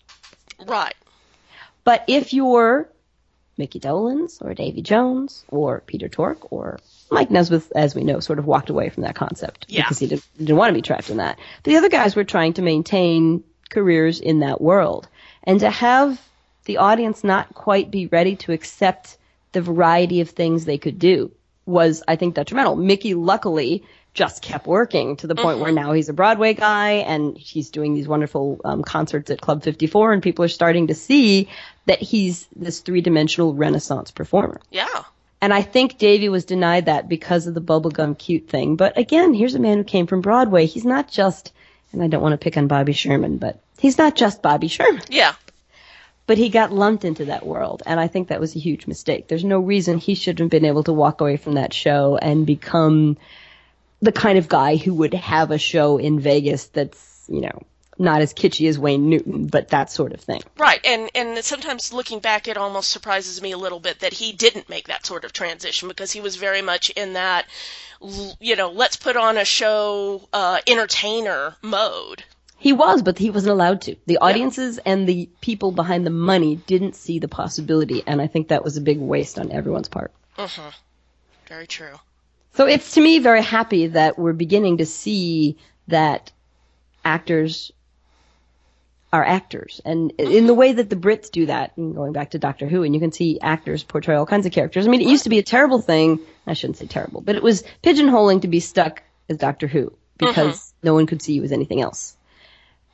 right 0.68 0.96
But 1.84 2.04
if 2.08 2.34
you're 2.34 2.90
Micky 3.58 3.80
Dolenz 3.80 4.42
or 4.42 4.54
Davy 4.54 4.82
Jones 4.82 5.44
or 5.50 5.82
Peter 5.86 6.08
Tork 6.08 6.52
or 6.52 6.80
Mike 7.12 7.32
Nesmith, 7.32 7.72
as 7.76 7.96
we 7.96 8.04
know, 8.04 8.20
sort 8.20 8.40
of 8.40 8.46
walked 8.46 8.70
away 8.70 8.90
from 8.90 9.04
that 9.04 9.16
concept 9.16 9.66
Yeah. 9.68 9.82
because 9.82 10.00
he 10.00 10.08
didn't, 10.08 10.26
didn't 10.38 10.56
want 10.58 10.70
to 10.70 10.76
be 10.76 10.82
trapped 10.84 11.10
in 11.10 11.18
that. 11.18 11.40
But 11.64 11.72
the 11.72 11.78
other 11.78 11.90
guys 11.90 12.16
were 12.16 12.24
trying 12.24 12.54
to 12.54 12.62
maintain 12.62 13.44
careers 13.70 14.20
in 14.20 14.40
that 14.40 14.62
world. 14.62 15.08
And 15.44 15.60
to 15.62 15.70
have 15.70 16.22
the 16.70 16.78
audience 16.78 17.24
not 17.24 17.56
quite 17.56 17.90
be 17.90 18.06
ready 18.06 18.36
to 18.36 18.52
accept 18.52 19.18
the 19.54 19.62
variety 19.62 20.22
of 20.22 20.30
things 20.30 20.66
they 20.66 20.78
could 20.78 21.00
do 21.00 21.32
was, 21.66 22.04
I 22.08 22.16
think, 22.16 22.36
detrimental. 22.36 22.76
Micky, 22.76 23.16
luckily, 23.16 23.84
just 24.14 24.44
kept 24.44 24.68
working 24.68 25.16
to 25.16 25.26
the 25.26 25.34
point 25.34 25.58
where 25.58 25.72
now 25.72 25.94
he's 25.94 26.10
a 26.10 26.14
Broadway 26.14 26.54
guy 26.54 26.92
and 26.92 27.36
he's 27.36 27.72
doing 27.72 27.96
these 27.96 28.08
wonderful 28.08 28.62
um, 28.64 28.84
concerts 28.84 29.32
at 29.32 29.42
Club 29.42 29.64
54, 29.64 30.14
and 30.14 30.22
people 30.22 30.46
are 30.46 30.48
starting 30.48 30.86
to 30.88 30.94
see 30.94 31.50
that 31.88 32.00
he's 32.00 32.48
this 32.56 32.82
three 32.82 33.02
dimensional 33.02 33.56
Renaissance 33.56 34.12
performer. 34.12 34.62
yeah 34.70 35.06
And 35.42 35.52
I 35.52 35.64
think 35.64 35.98
Davy 35.98 36.30
was 36.30 36.46
denied 36.46 36.86
that 36.86 37.10
because 37.10 37.48
of 37.48 37.56
the 37.56 37.62
bubblegum 37.62 38.16
cute 38.16 38.48
thing. 38.48 38.76
But 38.76 38.96
again, 38.96 39.34
here's 39.34 39.56
a 39.56 39.60
man 39.60 39.78
who 39.78 39.84
came 39.84 40.06
from 40.06 40.22
Broadway. 40.22 40.68
He's 40.68 40.86
not 40.86 41.10
just, 41.10 41.52
and 41.94 42.04
I 42.04 42.08
don't 42.08 42.22
want 42.22 42.34
to 42.34 42.38
pick 42.38 42.58
on 42.58 42.68
Bobby 42.68 42.94
Sherman, 42.94 43.38
but 43.38 43.60
he's 43.80 43.98
not 43.98 44.16
just 44.16 44.44
Bobby 44.44 44.68
Sherman. 44.68 45.02
yeah 45.10 45.34
But 46.30 46.38
he 46.38 46.50
got 46.50 46.72
lumped 46.72 47.06
into 47.06 47.26
that 47.26 47.44
world, 47.44 47.82
and 47.88 48.00
I 48.00 48.06
think 48.06 48.28
that 48.28 48.40
was 48.40 48.56
a 48.56 48.60
huge 48.60 48.86
mistake. 48.86 49.28
There's 49.28 49.44
no 49.44 49.58
reason 49.58 49.98
he 49.98 50.14
shouldn't 50.14 50.42
have 50.42 50.50
been 50.52 50.70
able 50.70 50.84
to 50.84 50.94
walk 50.94 51.22
away 51.22 51.38
from 51.38 51.56
that 51.56 51.74
show 51.74 52.18
and 52.18 52.46
become 52.46 53.18
the 54.00 54.12
kind 54.12 54.38
of 54.38 54.48
guy 54.48 54.76
who 54.76 54.94
would 54.94 55.16
have 55.16 55.50
a 55.50 55.58
show 55.58 55.98
in 55.98 56.20
Vegas 56.20 56.68
that's, 56.68 57.26
you 57.30 57.42
know, 57.42 57.64
not 57.98 58.22
as 58.22 58.36
kitschy 58.36 58.70
as 58.70 58.78
Wayne 58.78 59.10
Newton, 59.10 59.48
but 59.48 59.70
that 59.70 59.92
sort 59.92 60.14
of 60.14 60.22
thing. 60.22 60.44
Right, 60.56 60.80
and 60.86 61.10
and 61.16 61.44
sometimes 61.44 61.92
looking 61.92 62.20
back, 62.20 62.48
it 62.48 62.58
almost 62.58 62.92
surprises 62.92 63.42
me 63.42 63.54
a 63.54 63.58
little 63.58 63.80
bit 63.80 64.02
that 64.02 64.14
he 64.14 64.32
didn't 64.32 64.70
make 64.70 64.88
that 64.90 65.08
sort 65.08 65.26
of 65.26 65.34
transition 65.34 65.88
because 65.88 66.12
he 66.12 66.22
was 66.22 66.36
very 66.36 66.62
much 66.62 66.92
in 66.92 67.14
that, 67.14 67.48
you 68.40 68.56
know, 68.56 68.70
let's 68.70 68.98
put 68.98 69.18
on 69.18 69.40
a 69.40 69.46
show 69.46 70.30
uh, 70.32 70.60
entertainer 70.68 71.56
mode. 71.64 72.24
He 72.60 72.74
was, 72.74 73.02
but 73.02 73.18
he 73.18 73.30
wasn't 73.30 73.54
allowed 73.54 73.82
to. 73.82 73.96
The 74.06 74.18
audiences 74.18 74.80
and 74.80 75.08
the 75.08 75.30
people 75.40 75.72
behind 75.72 76.06
the 76.06 76.12
money 76.12 76.58
didn't 76.58 76.96
see 76.96 77.20
the 77.20 77.30
possibility, 77.30 78.04
and 78.06 78.22
I 78.22 78.28
think 78.28 78.50
that 78.50 78.64
was 78.64 78.76
a 78.76 78.82
big 78.82 79.00
waste 79.00 79.40
on 79.40 79.52
everyone's 79.52 79.88
part. 79.88 80.12
Mhm. 80.38 80.74
Very 81.48 81.68
true. 81.68 82.00
So 82.54 82.68
it's 82.68 82.96
to 82.96 83.02
me 83.02 83.20
very 83.20 83.42
happy 83.42 83.88
that 83.88 84.20
we're 84.20 84.34
beginning 84.34 84.78
to 84.78 84.86
see 84.86 85.58
that 85.88 86.32
actors 87.06 87.72
are 89.12 89.24
actors. 89.24 89.82
And 89.86 90.12
in 90.20 90.46
the 90.46 90.54
way 90.54 90.74
that 90.74 90.90
the 90.90 90.96
Brits 90.96 91.32
do 91.32 91.48
that, 91.48 91.72
and 91.78 91.96
going 91.96 92.12
back 92.12 92.32
to 92.32 92.40
Doctor 92.40 92.68
Who, 92.68 92.84
and 92.84 92.94
you 92.94 93.00
can 93.00 93.12
see 93.12 93.40
actors 93.40 93.84
portray 93.84 94.16
all 94.16 94.26
kinds 94.26 94.46
of 94.46 94.52
characters. 94.52 94.86
I 94.86 94.90
mean, 94.90 95.02
it 95.02 95.08
used 95.08 95.24
to 95.24 95.30
be 95.30 95.40
a 95.40 95.44
terrible 95.44 95.82
thing. 95.82 96.20
I 96.46 96.54
shouldn't 96.54 96.78
say 96.78 96.86
terrible, 96.88 97.22
but 97.22 97.36
it 97.36 97.42
was 97.42 97.64
pigeonholing 97.82 98.42
to 98.42 98.48
be 98.48 98.60
stuck 98.60 99.02
as 99.30 99.38
Doctor 99.38 99.68
Who 99.68 99.94
because 100.18 100.74
no 100.84 100.94
one 100.94 101.08
could 101.08 101.22
see 101.22 101.34
you 101.34 101.44
as 101.44 101.52
anything 101.52 101.82
else. 101.82 102.18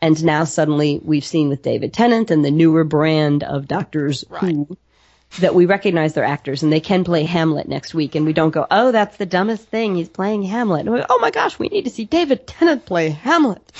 And 0.05 0.23
now 0.23 0.43
suddenly 0.43 1.01
we've 1.03 1.25
seen 1.25 1.49
with 1.49 1.63
David 1.63 1.91
Tennant 1.91 2.29
and 2.29 2.45
the 2.45 2.51
newer 2.51 2.83
brand 2.83 3.43
of 3.43 3.67
Doctors 3.67 4.23
Who 4.39 4.77
that 5.39 5.55
we 5.55 5.65
recognize 5.65 6.13
their 6.13 6.23
actors 6.23 6.61
and 6.61 6.71
they 6.71 6.79
can 6.79 7.03
play 7.03 7.23
Hamlet 7.23 7.67
next 7.67 7.95
week 7.95 8.13
and 8.13 8.23
we 8.23 8.31
don't 8.31 8.51
go, 8.51 8.67
oh, 8.69 8.91
that's 8.91 9.17
the 9.17 9.25
dumbest 9.25 9.67
thing. 9.67 9.95
He's 9.95 10.07
playing 10.07 10.43
Hamlet. 10.43 10.85
Go, 10.85 11.03
oh 11.09 11.17
my 11.17 11.31
gosh, 11.31 11.57
we 11.57 11.69
need 11.69 11.85
to 11.85 11.89
see 11.89 12.05
David 12.05 12.45
Tennant 12.45 12.85
play 12.85 13.09
Hamlet. 13.09 13.71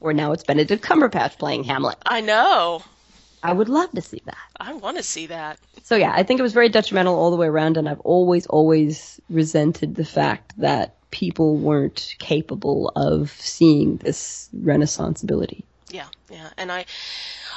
Or 0.00 0.14
now 0.14 0.32
it's 0.32 0.44
Benedict 0.44 0.82
Cumberbatch 0.82 1.38
playing 1.38 1.64
Hamlet. 1.64 1.98
I 2.06 2.22
know. 2.22 2.82
I 3.42 3.52
would 3.52 3.68
love 3.68 3.90
to 3.90 4.00
see 4.00 4.22
that. 4.24 4.38
I 4.58 4.72
want 4.72 4.96
to 4.96 5.02
see 5.02 5.26
that. 5.26 5.58
So 5.82 5.94
yeah, 5.94 6.14
I 6.16 6.22
think 6.22 6.40
it 6.40 6.42
was 6.42 6.54
very 6.54 6.70
detrimental 6.70 7.14
all 7.14 7.30
the 7.30 7.36
way 7.36 7.48
around 7.48 7.76
and 7.76 7.86
I've 7.86 8.00
always, 8.00 8.46
always 8.46 9.20
resented 9.28 9.94
the 9.94 10.06
fact 10.06 10.58
that 10.58 10.96
people 11.10 11.56
weren't 11.56 12.14
capable 12.18 12.92
of 12.94 13.30
seeing 13.32 13.96
this 13.98 14.48
renaissance 14.52 15.22
ability. 15.22 15.64
Yeah, 15.90 16.06
yeah, 16.30 16.50
and 16.56 16.70
I, 16.70 16.84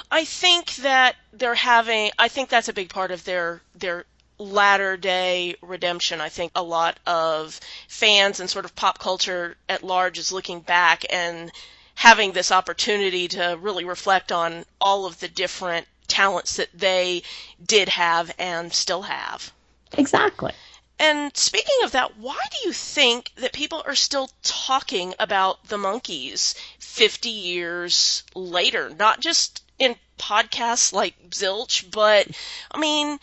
I 0.10 0.24
think 0.26 0.76
that 0.78 1.16
they're 1.34 1.56
having. 1.56 2.12
I 2.18 2.28
think 2.28 2.50
that's 2.50 2.70
a 2.70 2.74
big 2.74 2.90
part 2.90 3.12
of 3.12 3.24
their 3.24 3.62
their 3.76 4.06
latter 4.38 4.98
day 4.98 5.56
redemption. 5.62 6.20
I 6.22 6.30
think 6.30 6.52
a 6.56 6.64
lot 6.64 7.00
of 7.06 7.60
fans 7.88 8.40
and 8.40 8.50
sort 8.50 8.66
of 8.66 8.76
pop 8.76 9.00
culture 9.00 9.56
at 9.70 9.84
large 9.84 10.18
is 10.18 10.32
looking 10.32 10.62
back 10.62 11.06
and 11.12 11.52
having 11.94 12.32
this 12.32 12.52
opportunity 12.52 13.28
to 13.28 13.58
really 13.62 13.86
reflect 13.86 14.32
on 14.32 14.66
all 14.80 15.06
of 15.06 15.20
the 15.20 15.28
different 15.28 15.88
talents 16.08 16.58
that 16.58 16.70
they 16.74 17.22
did 17.66 17.90
have 17.90 18.34
and 18.40 18.74
still 18.74 19.04
have. 19.04 19.52
Exactly. 19.98 20.54
And 21.02 21.36
speaking 21.36 21.78
of 21.84 21.94
that, 21.94 22.20
why 22.20 22.38
do 22.52 22.68
you 22.68 22.74
think 22.74 23.32
that 23.38 23.54
people 23.54 23.82
are 23.88 23.96
still 23.96 24.30
talking 24.44 25.16
about 25.20 25.66
the 25.68 25.78
Monkees 25.78 26.54
50 26.78 27.30
years 27.30 28.24
later? 28.36 28.92
Not 28.98 29.20
just 29.20 29.64
in 29.80 29.96
podcasts 30.20 30.94
like 30.94 31.16
Zilch, 31.32 31.90
but 31.90 32.28
I 32.70 32.80
mean, 32.80 33.18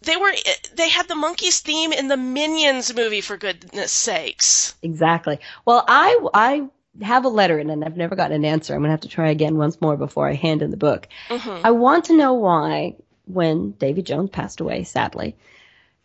they 0.00 0.16
were 0.16 0.32
they 0.74 0.88
had 0.88 1.06
the 1.06 1.14
Monkees 1.14 1.60
theme 1.60 1.92
in 1.92 2.08
the 2.08 2.16
Minions 2.16 2.92
movie 2.92 3.20
for 3.20 3.36
goodness 3.36 3.92
sakes. 3.92 4.74
Exactly. 4.82 5.38
Well, 5.64 5.84
I 5.86 6.18
I 6.34 6.68
have 7.02 7.24
a 7.24 7.28
letter 7.28 7.56
in 7.60 7.70
and 7.70 7.84
I've 7.84 7.96
never 7.96 8.16
gotten 8.16 8.34
an 8.34 8.44
answer. 8.44 8.74
I'm 8.74 8.80
gonna 8.80 8.90
have 8.90 9.02
to 9.02 9.08
try 9.08 9.30
again 9.30 9.56
once 9.56 9.80
more 9.80 9.96
before 9.96 10.28
I 10.28 10.34
hand 10.34 10.60
in 10.60 10.72
the 10.72 10.76
book. 10.76 11.06
Mhm. 11.28 11.60
I 11.62 11.70
want 11.70 12.06
to 12.06 12.16
know 12.16 12.34
why, 12.34 12.96
when 13.26 13.70
Davy 13.78 14.02
Jones 14.02 14.30
passed 14.30 14.60
away, 14.60 14.82
sadly, 14.82 15.36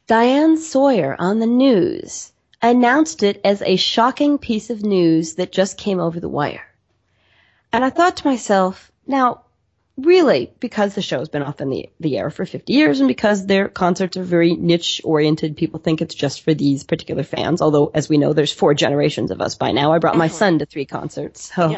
Diane 0.07 0.55
Sawyer 0.55 1.17
on 1.19 1.39
the 1.39 1.45
news 1.45 2.31
announced 2.61 3.23
it 3.23 3.41
as 3.43 3.61
a 3.61 3.75
shocking 3.75 4.37
piece 4.37 4.69
of 4.69 4.81
news 4.81 5.35
that 5.35 5.51
just 5.51 5.77
came 5.77 5.99
over 5.99 6.19
the 6.19 6.29
wire. 6.29 6.65
And 7.73 7.83
I 7.83 7.89
thought 7.89 8.17
to 8.17 8.27
myself, 8.27 8.89
now, 9.05 9.41
really, 9.97 10.51
because 10.61 10.95
the 10.95 11.01
show's 11.01 11.27
been 11.27 11.43
off 11.43 11.59
in 11.59 11.69
the, 11.69 11.89
the 11.99 12.17
air 12.17 12.29
for 12.29 12.45
50 12.45 12.71
years 12.71 13.01
and 13.01 13.07
because 13.07 13.45
their 13.45 13.67
concerts 13.67 14.15
are 14.15 14.23
very 14.23 14.55
niche 14.55 15.01
oriented, 15.03 15.57
people 15.57 15.79
think 15.79 16.01
it's 16.01 16.15
just 16.15 16.41
for 16.41 16.53
these 16.53 16.85
particular 16.85 17.23
fans. 17.23 17.61
Although, 17.61 17.91
as 17.93 18.07
we 18.07 18.17
know, 18.17 18.31
there's 18.31 18.53
four 18.53 18.73
generations 18.73 19.29
of 19.29 19.41
us 19.41 19.55
by 19.55 19.73
now. 19.73 19.91
I 19.91 19.99
brought 19.99 20.15
my 20.15 20.29
son 20.29 20.59
to 20.59 20.65
three 20.65 20.85
concerts. 20.85 21.53
So, 21.53 21.77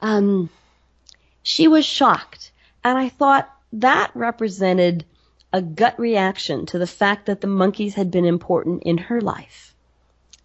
um, 0.00 0.50
she 1.44 1.68
was 1.68 1.86
shocked. 1.86 2.50
And 2.82 2.98
I 2.98 3.08
thought 3.08 3.48
that 3.74 4.10
represented 4.14 5.04
a 5.52 5.62
gut 5.62 5.98
reaction 5.98 6.66
to 6.66 6.78
the 6.78 6.86
fact 6.86 7.26
that 7.26 7.40
the 7.40 7.46
Monkees 7.46 7.94
had 7.94 8.10
been 8.10 8.24
important 8.24 8.82
in 8.84 8.98
her 8.98 9.20
life. 9.20 9.74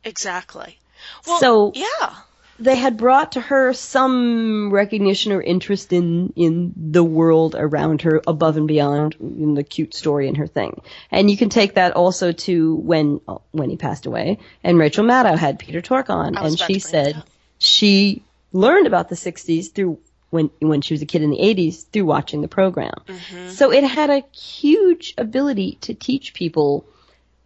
Exactly. 0.04 0.80
Well, 1.26 1.40
so 1.40 1.72
yeah. 1.76 2.16
they 2.60 2.76
had 2.76 2.98
brought 2.98 3.34
to 3.34 3.42
her 3.42 3.74
some 3.74 4.72
recognition 4.72 5.32
or 5.32 5.42
interest 5.42 5.94
in 5.94 6.34
in 6.36 6.74
the 6.76 7.04
world 7.04 7.56
around 7.58 8.02
her 8.02 8.22
above 8.26 8.58
and 8.58 8.68
beyond 8.68 9.16
in 9.20 9.54
the 9.54 9.64
cute 9.64 9.94
story 9.94 10.28
and 10.28 10.38
her 10.38 10.48
thing 10.48 10.82
and 11.12 11.30
you 11.30 11.38
can 11.38 11.50
take 11.50 11.76
that 11.76 11.94
also 11.94 12.32
to 12.32 12.76
when 12.78 13.22
when 13.52 13.70
he 13.70 13.78
passed 13.78 14.08
away 14.08 14.40
and 14.64 14.80
rachel 14.80 15.06
maddow 15.06 15.38
had 15.38 15.60
peter 15.60 15.82
tork 15.82 16.10
on 16.10 16.36
and 16.36 16.58
she 16.58 16.58
to 16.58 16.66
bring 16.66 16.80
that 16.80 17.14
said 17.16 17.24
she 17.60 18.24
learned 18.52 18.88
about 18.88 19.10
the 19.10 19.16
60s 19.16 19.72
through 19.72 20.00
when 20.30 20.50
when 20.60 20.82
she 20.82 20.94
was 20.94 21.02
a 21.02 21.06
kid 21.06 21.22
in 21.22 21.30
the 21.32 21.38
80s 21.38 21.86
through 21.92 22.06
watching 22.06 22.42
the 22.42 22.48
program 22.48 22.94
Mm-hmm. 23.08 23.50
so 23.50 23.72
it 23.72 23.84
had 23.84 24.10
a 24.10 24.24
huge 24.36 25.14
ability 25.18 25.78
to 25.82 25.94
teach 25.94 26.34
people 26.34 26.86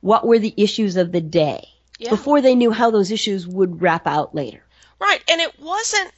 what 0.01 0.25
were 0.25 0.39
the 0.39 0.53
issues 0.57 0.95
of 0.97 1.11
the 1.11 1.21
day 1.21 1.67
Yeah. 1.99 2.09
before 2.09 2.41
they 2.41 2.55
knew 2.55 2.71
how 2.71 2.91
those 2.91 3.11
issues 3.11 3.47
would 3.47 3.81
wrap 3.81 4.07
out 4.07 4.33
later 4.35 4.63
Right, 4.99 5.23
and 5.31 5.41
it 5.41 5.59
wasn't 5.59 6.11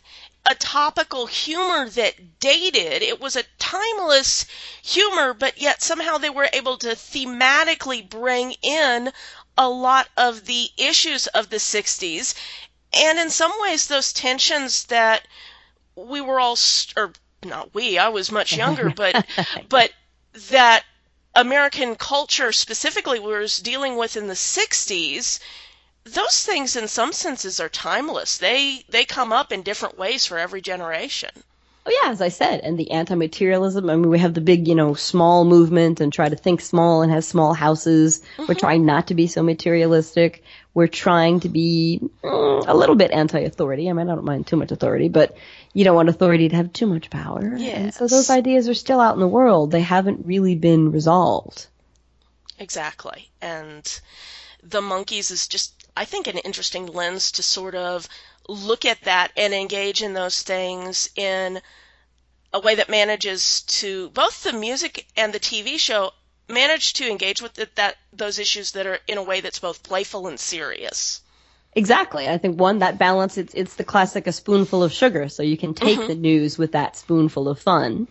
a 0.45 0.55
topical 0.55 1.25
humor 1.25 1.87
that 1.87 2.15
dated. 2.41 3.01
It 3.01 3.21
was 3.21 3.37
a 3.37 3.43
timeless 3.59 4.45
humor, 4.83 5.33
but 5.33 5.61
yet 5.61 5.81
somehow 5.81 6.17
they 6.17 6.29
were 6.29 6.49
able 6.51 6.75
to 6.79 6.87
thematically 6.89 8.01
bring 8.09 8.53
in 8.61 9.09
a 9.57 9.69
lot 9.69 10.09
of 10.17 10.43
the 10.43 10.67
issues 10.77 11.27
of 11.27 11.49
the 11.49 11.57
60s. 11.59 12.35
And 12.93 13.19
in 13.19 13.29
some 13.29 13.53
ways, 13.61 13.87
those 13.87 14.11
tensions 14.11 14.83
that 14.87 15.25
we 15.95 16.21
were 16.21 16.39
all, 16.39 16.55
st- 16.55 16.97
or 16.97 17.13
not 17.45 17.73
we, 17.73 17.97
I 17.97 18.09
was 18.09 18.31
much 18.31 18.55
younger, 18.57 18.89
but, 18.89 19.25
but 19.69 19.91
that 20.49 20.83
American 21.35 21.95
culture 21.95 22.51
specifically 22.51 23.19
was 23.19 23.57
dealing 23.59 23.97
with 23.97 24.17
in 24.17 24.27
the 24.27 24.33
60s 24.33 25.39
those 26.05 26.45
things 26.45 26.75
in 26.75 26.87
some 26.87 27.13
senses 27.13 27.59
are 27.59 27.69
timeless. 27.69 28.37
They 28.37 28.83
they 28.89 29.05
come 29.05 29.31
up 29.31 29.51
in 29.51 29.61
different 29.61 29.97
ways 29.97 30.25
for 30.25 30.37
every 30.37 30.61
generation. 30.61 31.29
Oh 31.85 31.99
yeah, 32.01 32.11
as 32.11 32.21
I 32.21 32.29
said, 32.29 32.61
and 32.61 32.77
the 32.77 32.91
anti-materialism. 32.91 33.89
I 33.89 33.95
mean, 33.97 34.09
we 34.09 34.19
have 34.19 34.33
the 34.33 34.41
big, 34.41 34.69
you 34.69 34.75
know, 34.75 34.93
small 34.93 35.43
movement 35.43 35.99
and 35.99 36.13
try 36.13 36.29
to 36.29 36.35
think 36.35 36.61
small 36.61 37.01
and 37.01 37.11
have 37.11 37.25
small 37.25 37.53
houses. 37.53 38.21
We're 38.47 38.53
trying 38.53 38.85
not 38.85 39.07
to 39.07 39.15
be 39.15 39.27
so 39.27 39.43
materialistic. 39.43 40.43
We're 40.73 40.87
trying 40.87 41.41
to 41.41 41.49
be 41.49 41.99
mm, 42.23 42.67
a 42.67 42.73
little 42.73 42.95
bit 42.95 43.11
anti-authority. 43.11 43.89
I 43.89 43.93
mean, 43.93 44.09
I 44.09 44.15
don't 44.15 44.23
mind 44.23 44.47
too 44.47 44.55
much 44.55 44.71
authority, 44.71 45.09
but 45.09 45.35
you 45.73 45.83
don't 45.83 45.95
want 45.95 46.09
authority 46.09 46.49
to 46.49 46.55
have 46.55 46.71
too 46.71 46.85
much 46.85 47.09
power. 47.09 47.57
And 47.59 47.93
so 47.93 48.07
those 48.07 48.29
ideas 48.29 48.69
are 48.69 48.73
still 48.73 48.99
out 48.99 49.15
in 49.15 49.19
the 49.19 49.27
world. 49.27 49.71
They 49.71 49.81
haven't 49.81 50.25
really 50.25 50.55
been 50.55 50.91
resolved. 50.91 51.67
Exactly. 52.59 53.29
And 53.41 53.83
the 54.61 54.81
Monkees 54.81 55.31
is 55.31 55.47
just 55.47 55.73
I 55.95 56.05
think 56.05 56.27
an 56.27 56.39
interesting 56.39 56.87
lens 56.87 57.31
to 57.33 57.43
sort 57.43 57.75
of 57.75 58.07
look 58.47 58.85
at 58.85 59.01
that 59.01 59.31
and 59.37 59.53
engage 59.53 60.01
in 60.01 60.13
those 60.13 60.41
things 60.41 61.09
in 61.15 61.61
a 62.51 62.59
way 62.59 62.75
that 62.75 62.89
manages 62.89 63.61
to 63.61 64.09
both 64.09 64.43
the 64.43 64.53
music 64.53 65.07
and 65.15 65.33
the 65.33 65.39
TV 65.39 65.77
show 65.79 66.11
manage 66.47 66.93
to 66.93 67.09
engage 67.09 67.41
with 67.41 67.57
it, 67.59 67.75
that 67.75 67.97
those 68.11 68.37
issues 68.39 68.71
that 68.71 68.85
are 68.85 68.99
in 69.07 69.17
a 69.17 69.23
way 69.23 69.41
that's 69.41 69.59
both 69.59 69.83
playful 69.83 70.27
and 70.27 70.39
serious. 70.39 71.21
Exactly. 71.75 72.27
I 72.27 72.37
think 72.37 72.59
one 72.59 72.79
that 72.79 72.97
balance 72.99 73.37
it's 73.37 73.53
it's 73.53 73.75
the 73.75 73.83
classic 73.83 74.27
a 74.27 74.31
spoonful 74.31 74.83
of 74.83 74.91
sugar, 74.91 75.29
so 75.29 75.43
you 75.43 75.57
can 75.57 75.73
take 75.73 75.99
Mhm. 75.99 76.07
the 76.07 76.15
news 76.15 76.57
with 76.57 76.73
that 76.73 76.95
spoonful 76.95 77.47
of 77.47 77.59
fun. 77.59 78.07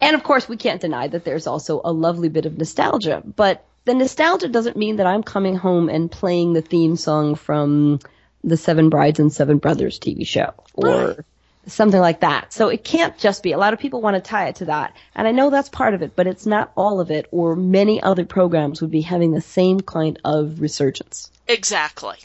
And 0.00 0.14
of 0.14 0.22
course, 0.22 0.48
we 0.48 0.56
can't 0.56 0.80
deny 0.80 1.08
that 1.08 1.24
there's 1.24 1.46
also 1.46 1.80
a 1.84 1.92
lovely 1.92 2.28
bit 2.28 2.46
of 2.46 2.58
nostalgia, 2.58 3.22
but 3.24 3.64
the 3.84 3.94
nostalgia 3.94 4.48
doesn't 4.48 4.76
mean 4.76 4.96
that 4.96 5.06
I'm 5.06 5.22
coming 5.22 5.56
home 5.56 5.88
and 5.88 6.10
playing 6.10 6.52
the 6.52 6.62
theme 6.62 6.96
song 6.96 7.34
from 7.34 8.00
the 8.42 8.56
Seven 8.56 8.90
Brides 8.90 9.20
and 9.20 9.32
Seven 9.32 9.58
Brothers 9.58 9.98
TV 9.98 10.26
show 10.26 10.52
or 10.74 11.24
something 11.66 12.00
like 12.00 12.20
that. 12.20 12.52
So 12.52 12.68
it 12.68 12.84
can't 12.84 13.16
just 13.16 13.42
be. 13.42 13.52
A 13.52 13.58
lot 13.58 13.72
of 13.72 13.78
people 13.78 14.02
want 14.02 14.16
to 14.16 14.20
tie 14.20 14.48
it 14.48 14.56
to 14.56 14.66
that. 14.66 14.94
And 15.14 15.26
I 15.26 15.32
know 15.32 15.48
that's 15.50 15.68
part 15.70 15.94
of 15.94 16.02
it, 16.02 16.14
but 16.14 16.26
it's 16.26 16.44
not 16.44 16.70
all 16.76 17.00
of 17.00 17.10
it 17.10 17.26
or 17.30 17.56
many 17.56 18.02
other 18.02 18.24
programs 18.26 18.82
would 18.82 18.90
be 18.90 19.00
having 19.00 19.32
the 19.32 19.40
same 19.40 19.80
kind 19.80 20.18
of 20.24 20.60
resurgence. 20.60 21.30
Exactly. 21.48 22.16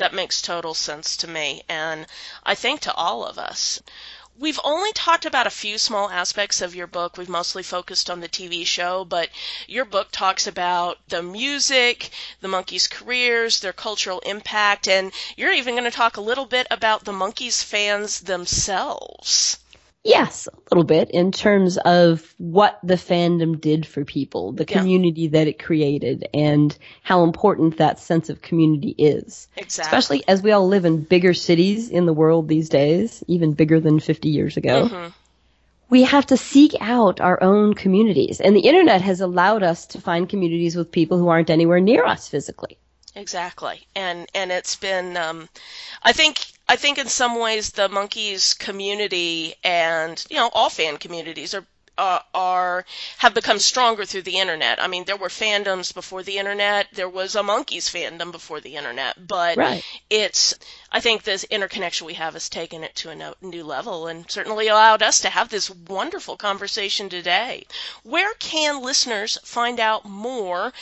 That 0.00 0.14
makes 0.14 0.40
total 0.40 0.72
sense 0.72 1.14
to 1.18 1.28
me, 1.28 1.62
and 1.68 2.06
I 2.42 2.54
think 2.54 2.80
to 2.80 2.94
all 2.94 3.22
of 3.22 3.38
us. 3.38 3.82
We've 4.34 4.58
only 4.64 4.94
talked 4.94 5.26
about 5.26 5.46
a 5.46 5.50
few 5.50 5.76
small 5.76 6.08
aspects 6.08 6.62
of 6.62 6.74
your 6.74 6.86
book. 6.86 7.18
We've 7.18 7.28
mostly 7.28 7.62
focused 7.62 8.08
on 8.08 8.20
the 8.20 8.28
TV 8.28 8.66
show, 8.66 9.04
but 9.04 9.28
your 9.68 9.84
book 9.84 10.08
talks 10.10 10.46
about 10.46 11.06
the 11.08 11.22
music, 11.22 12.08
the 12.40 12.48
Monkees' 12.48 12.88
careers, 12.88 13.60
their 13.60 13.74
cultural 13.74 14.20
impact, 14.20 14.88
and 14.88 15.12
you're 15.36 15.52
even 15.52 15.74
going 15.74 15.84
to 15.84 15.90
talk 15.90 16.16
a 16.16 16.22
little 16.22 16.46
bit 16.46 16.66
about 16.70 17.04
the 17.04 17.12
Monkees 17.12 17.62
fans 17.62 18.20
themselves. 18.20 19.58
Yes, 20.02 20.48
a 20.48 20.74
little 20.74 20.84
bit 20.84 21.10
in 21.10 21.30
terms 21.30 21.76
of 21.76 22.34
what 22.38 22.78
the 22.82 22.94
fandom 22.94 23.60
did 23.60 23.84
for 23.84 24.04
people, 24.04 24.52
the 24.52 24.64
Yeah. 24.66 24.78
community 24.78 25.28
that 25.28 25.46
it 25.46 25.62
created, 25.62 26.26
and 26.32 26.76
how 27.02 27.22
important 27.22 27.76
that 27.76 27.98
sense 27.98 28.30
of 28.30 28.40
community 28.40 28.94
is. 28.96 29.48
Exactly. 29.58 29.82
Especially 29.82 30.24
as 30.26 30.42
we 30.42 30.52
all 30.52 30.66
live 30.66 30.86
in 30.86 31.02
bigger 31.02 31.34
cities 31.34 31.90
in 31.90 32.06
the 32.06 32.14
world 32.14 32.48
these 32.48 32.70
days, 32.70 33.22
even 33.26 33.52
bigger 33.52 33.78
than 33.78 34.00
50 34.00 34.30
years 34.30 34.56
ago. 34.56 34.88
Mhm. 34.88 35.12
We 35.90 36.04
have 36.04 36.24
to 36.26 36.36
seek 36.36 36.74
out 36.80 37.20
our 37.20 37.42
own 37.42 37.74
communities, 37.74 38.40
and 38.40 38.56
the 38.56 38.60
internet 38.60 39.02
has 39.02 39.20
allowed 39.20 39.62
us 39.62 39.84
to 39.86 40.00
find 40.00 40.28
communities 40.28 40.76
with 40.76 40.92
people 40.92 41.18
who 41.18 41.28
aren't 41.28 41.50
anywhere 41.50 41.80
near 41.80 42.06
us 42.06 42.26
physically. 42.26 42.78
Exactly, 43.16 43.86
and 43.96 44.28
and 44.34 44.52
it's 44.52 44.76
been, 44.76 45.16
um, 45.16 45.48
I 46.04 46.12
think, 46.12 46.38
I 46.70 46.76
think 46.76 46.96
in 46.98 47.08
some 47.08 47.34
ways 47.38 47.70
the 47.72 47.88
Monkees 47.90 48.54
community 48.58 49.56
and 49.62 50.24
you 50.30 50.36
know 50.36 50.48
all 50.54 50.70
fan 50.70 50.96
communities 50.96 51.54
are. 51.54 51.66
Uh, 51.98 52.22
are 52.32 52.86
have 53.18 53.34
become 53.34 53.58
stronger 53.58 54.06
through 54.06 54.22
the 54.22 54.38
internet. 54.38 54.82
I 54.82 54.86
mean, 54.86 55.04
there 55.04 55.16
were 55.18 55.28
fandoms 55.28 55.92
before 55.92 56.22
the 56.22 56.38
internet. 56.38 56.88
There 56.92 57.10
was 57.10 57.34
a 57.34 57.42
Monkees 57.42 57.90
fandom 57.90 58.32
before 58.32 58.60
the 58.60 58.76
internet, 58.76 59.26
but 59.28 59.58
Right. 59.58 59.84
it's. 60.08 60.54
I 60.90 61.00
think 61.00 61.24
this 61.24 61.44
interconnection 61.44 62.06
we 62.06 62.14
have 62.14 62.32
has 62.34 62.48
taken 62.48 62.84
it 62.84 62.94
to 62.96 63.10
a 63.10 63.14
no, 63.14 63.34
new 63.42 63.64
level 63.64 64.06
and 64.06 64.30
certainly 64.30 64.68
allowed 64.68 65.02
us 65.02 65.20
to 65.20 65.28
have 65.30 65.50
this 65.50 65.68
wonderful 65.68 66.38
conversation 66.38 67.10
today. 67.10 67.66
Where 68.02 68.32
can 68.34 68.80
listeners 68.80 69.36
find 69.44 69.78
out 69.78 70.06
more 70.06 70.72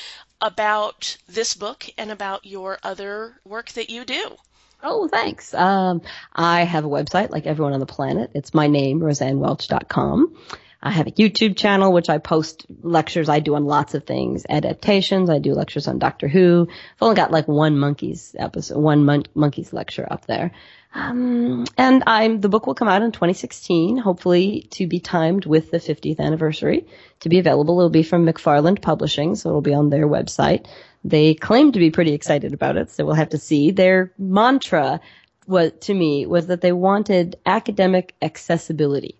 about 0.40 1.16
this 1.26 1.54
book 1.54 1.86
and 1.98 2.12
about 2.12 2.46
your 2.46 2.78
other 2.84 3.40
work 3.44 3.70
that 3.72 3.90
you 3.90 4.04
do? 4.04 4.38
Oh, 4.82 5.08
thanks. 5.08 5.54
Um, 5.54 6.02
I 6.32 6.64
have 6.64 6.84
a 6.84 6.88
website 6.88 7.30
like 7.30 7.46
everyone 7.46 7.72
on 7.72 7.80
the 7.80 7.86
planet. 7.86 8.30
It's 8.34 8.54
my 8.54 8.68
name, 8.68 9.00
RosanneWelch.com. 9.00 10.36
I 10.80 10.92
have 10.92 11.08
a 11.08 11.12
YouTube 11.12 11.56
channel 11.56 11.92
which 11.92 12.08
I 12.08 12.18
post 12.18 12.66
lectures 12.82 13.28
I 13.28 13.40
do 13.40 13.56
on 13.56 13.64
lots 13.64 13.94
of 13.94 14.04
things, 14.04 14.46
adaptations. 14.48 15.28
I 15.28 15.40
do 15.40 15.52
lectures 15.54 15.88
on 15.88 15.98
Doctor 15.98 16.28
Who. 16.28 16.68
I've 16.70 17.02
only 17.02 17.16
got 17.16 17.32
like 17.32 17.48
one 17.48 17.76
Monkees 17.76 18.36
episode, 18.38 18.78
one 18.78 19.04
mon- 19.04 19.24
Monkees 19.34 19.72
lecture 19.72 20.06
up 20.08 20.26
there. 20.26 20.52
Um, 20.94 21.66
and 21.76 22.02
I'm 22.06 22.40
the 22.40 22.48
book 22.48 22.66
will 22.66 22.74
come 22.74 22.88
out 22.88 23.02
in 23.02 23.12
2016, 23.12 23.98
hopefully 23.98 24.66
to 24.70 24.86
be 24.86 25.00
timed 25.00 25.44
with 25.46 25.70
the 25.70 25.78
50th 25.78 26.18
anniversary. 26.18 26.86
To 27.20 27.28
be 27.28 27.38
available, 27.38 27.78
it'll 27.78 27.90
be 27.90 28.02
from 28.02 28.26
McFarland 28.26 28.80
Publishing, 28.80 29.34
so 29.34 29.50
it'll 29.50 29.60
be 29.60 29.74
on 29.74 29.90
their 29.90 30.08
website. 30.08 30.66
They 31.04 31.34
claim 31.34 31.72
to 31.72 31.78
be 31.78 31.90
pretty 31.90 32.14
excited 32.14 32.54
about 32.54 32.76
it, 32.76 32.90
so 32.90 33.04
we'll 33.04 33.14
have 33.14 33.30
to 33.30 33.38
see. 33.38 33.70
Their 33.70 34.12
mantra 34.18 35.00
was 35.46 35.72
to 35.80 35.94
me 35.94 36.26
was 36.26 36.48
that 36.48 36.60
they 36.60 36.72
wanted 36.72 37.36
academic 37.46 38.14
accessibility. 38.20 39.14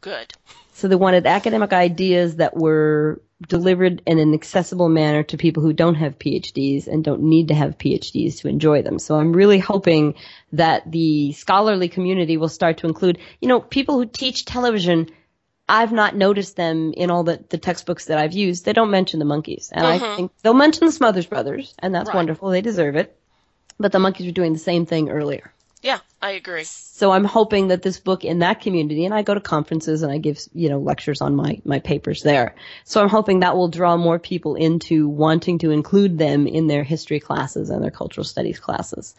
Good. 0.00 0.32
So 0.74 0.88
they 0.88 0.96
wanted 0.96 1.26
academic 1.26 1.72
ideas 1.72 2.36
that 2.36 2.56
were 2.56 3.20
delivered 3.46 4.02
in 4.06 4.18
an 4.18 4.32
accessible 4.32 4.88
manner 4.88 5.22
to 5.24 5.36
people 5.36 5.62
who 5.62 5.72
don't 5.72 5.96
have 5.96 6.18
PhDs 6.18 6.86
and 6.86 7.04
don't 7.04 7.22
need 7.22 7.48
to 7.48 7.54
have 7.54 7.76
PhDs 7.78 8.40
to 8.40 8.48
enjoy 8.48 8.82
them. 8.82 8.98
So 8.98 9.16
I'm 9.16 9.32
really 9.32 9.58
hoping 9.58 10.14
that 10.52 10.90
the 10.90 11.32
scholarly 11.32 11.88
community 11.88 12.36
will 12.36 12.48
start 12.48 12.78
to 12.78 12.86
include, 12.86 13.18
you 13.40 13.48
know, 13.48 13.60
people 13.60 13.96
who 13.98 14.06
teach 14.06 14.44
television. 14.46 15.10
I've 15.68 15.92
not 15.92 16.16
noticed 16.16 16.56
them 16.56 16.92
in 16.96 17.10
all 17.10 17.24
the, 17.24 17.44
the 17.48 17.58
textbooks 17.58 18.06
that 18.06 18.18
I've 18.18 18.32
used. 18.32 18.64
They 18.64 18.72
don't 18.72 18.90
mention 18.90 19.18
the 19.18 19.26
Monkees. 19.26 19.68
And 19.72 19.86
I 19.86 19.98
Mhm. 19.98 20.16
think 20.16 20.32
they'll 20.42 20.54
mention 20.54 20.86
the 20.86 20.92
Smothers 20.92 21.26
Brothers, 21.26 21.74
and 21.80 21.94
that's 21.94 22.08
Right. 22.08 22.14
wonderful. 22.14 22.50
They 22.50 22.62
deserve 22.62 22.96
it. 22.96 23.18
But 23.78 23.92
the 23.92 23.98
Monkees 23.98 24.26
were 24.26 24.32
doing 24.32 24.52
the 24.54 24.58
same 24.58 24.86
thing 24.86 25.10
earlier. 25.10 25.52
Yeah, 25.86 26.00
I 26.20 26.32
agree. 26.32 26.64
So 26.64 27.12
I'm 27.12 27.24
hoping 27.24 27.68
that 27.68 27.82
this 27.82 28.00
book 28.00 28.24
in 28.24 28.40
that 28.40 28.60
community, 28.60 29.04
and 29.04 29.14
I 29.14 29.22
go 29.22 29.34
to 29.34 29.40
conferences 29.40 30.02
and 30.02 30.10
I 30.10 30.18
give, 30.18 30.40
you 30.52 30.68
know, 30.68 30.80
lectures 30.80 31.20
on 31.20 31.36
my, 31.36 31.60
my 31.64 31.78
papers 31.78 32.24
there. 32.24 32.56
So 32.82 33.00
I'm 33.00 33.08
hoping 33.08 33.38
that 33.40 33.56
will 33.56 33.68
draw 33.68 33.96
more 33.96 34.18
people 34.18 34.56
into 34.56 35.08
wanting 35.08 35.58
to 35.58 35.70
include 35.70 36.18
them 36.18 36.48
in 36.48 36.66
their 36.66 36.82
history 36.82 37.20
classes 37.20 37.70
and 37.70 37.84
their 37.84 37.92
cultural 37.92 38.24
studies 38.24 38.58
classes. 38.58 39.14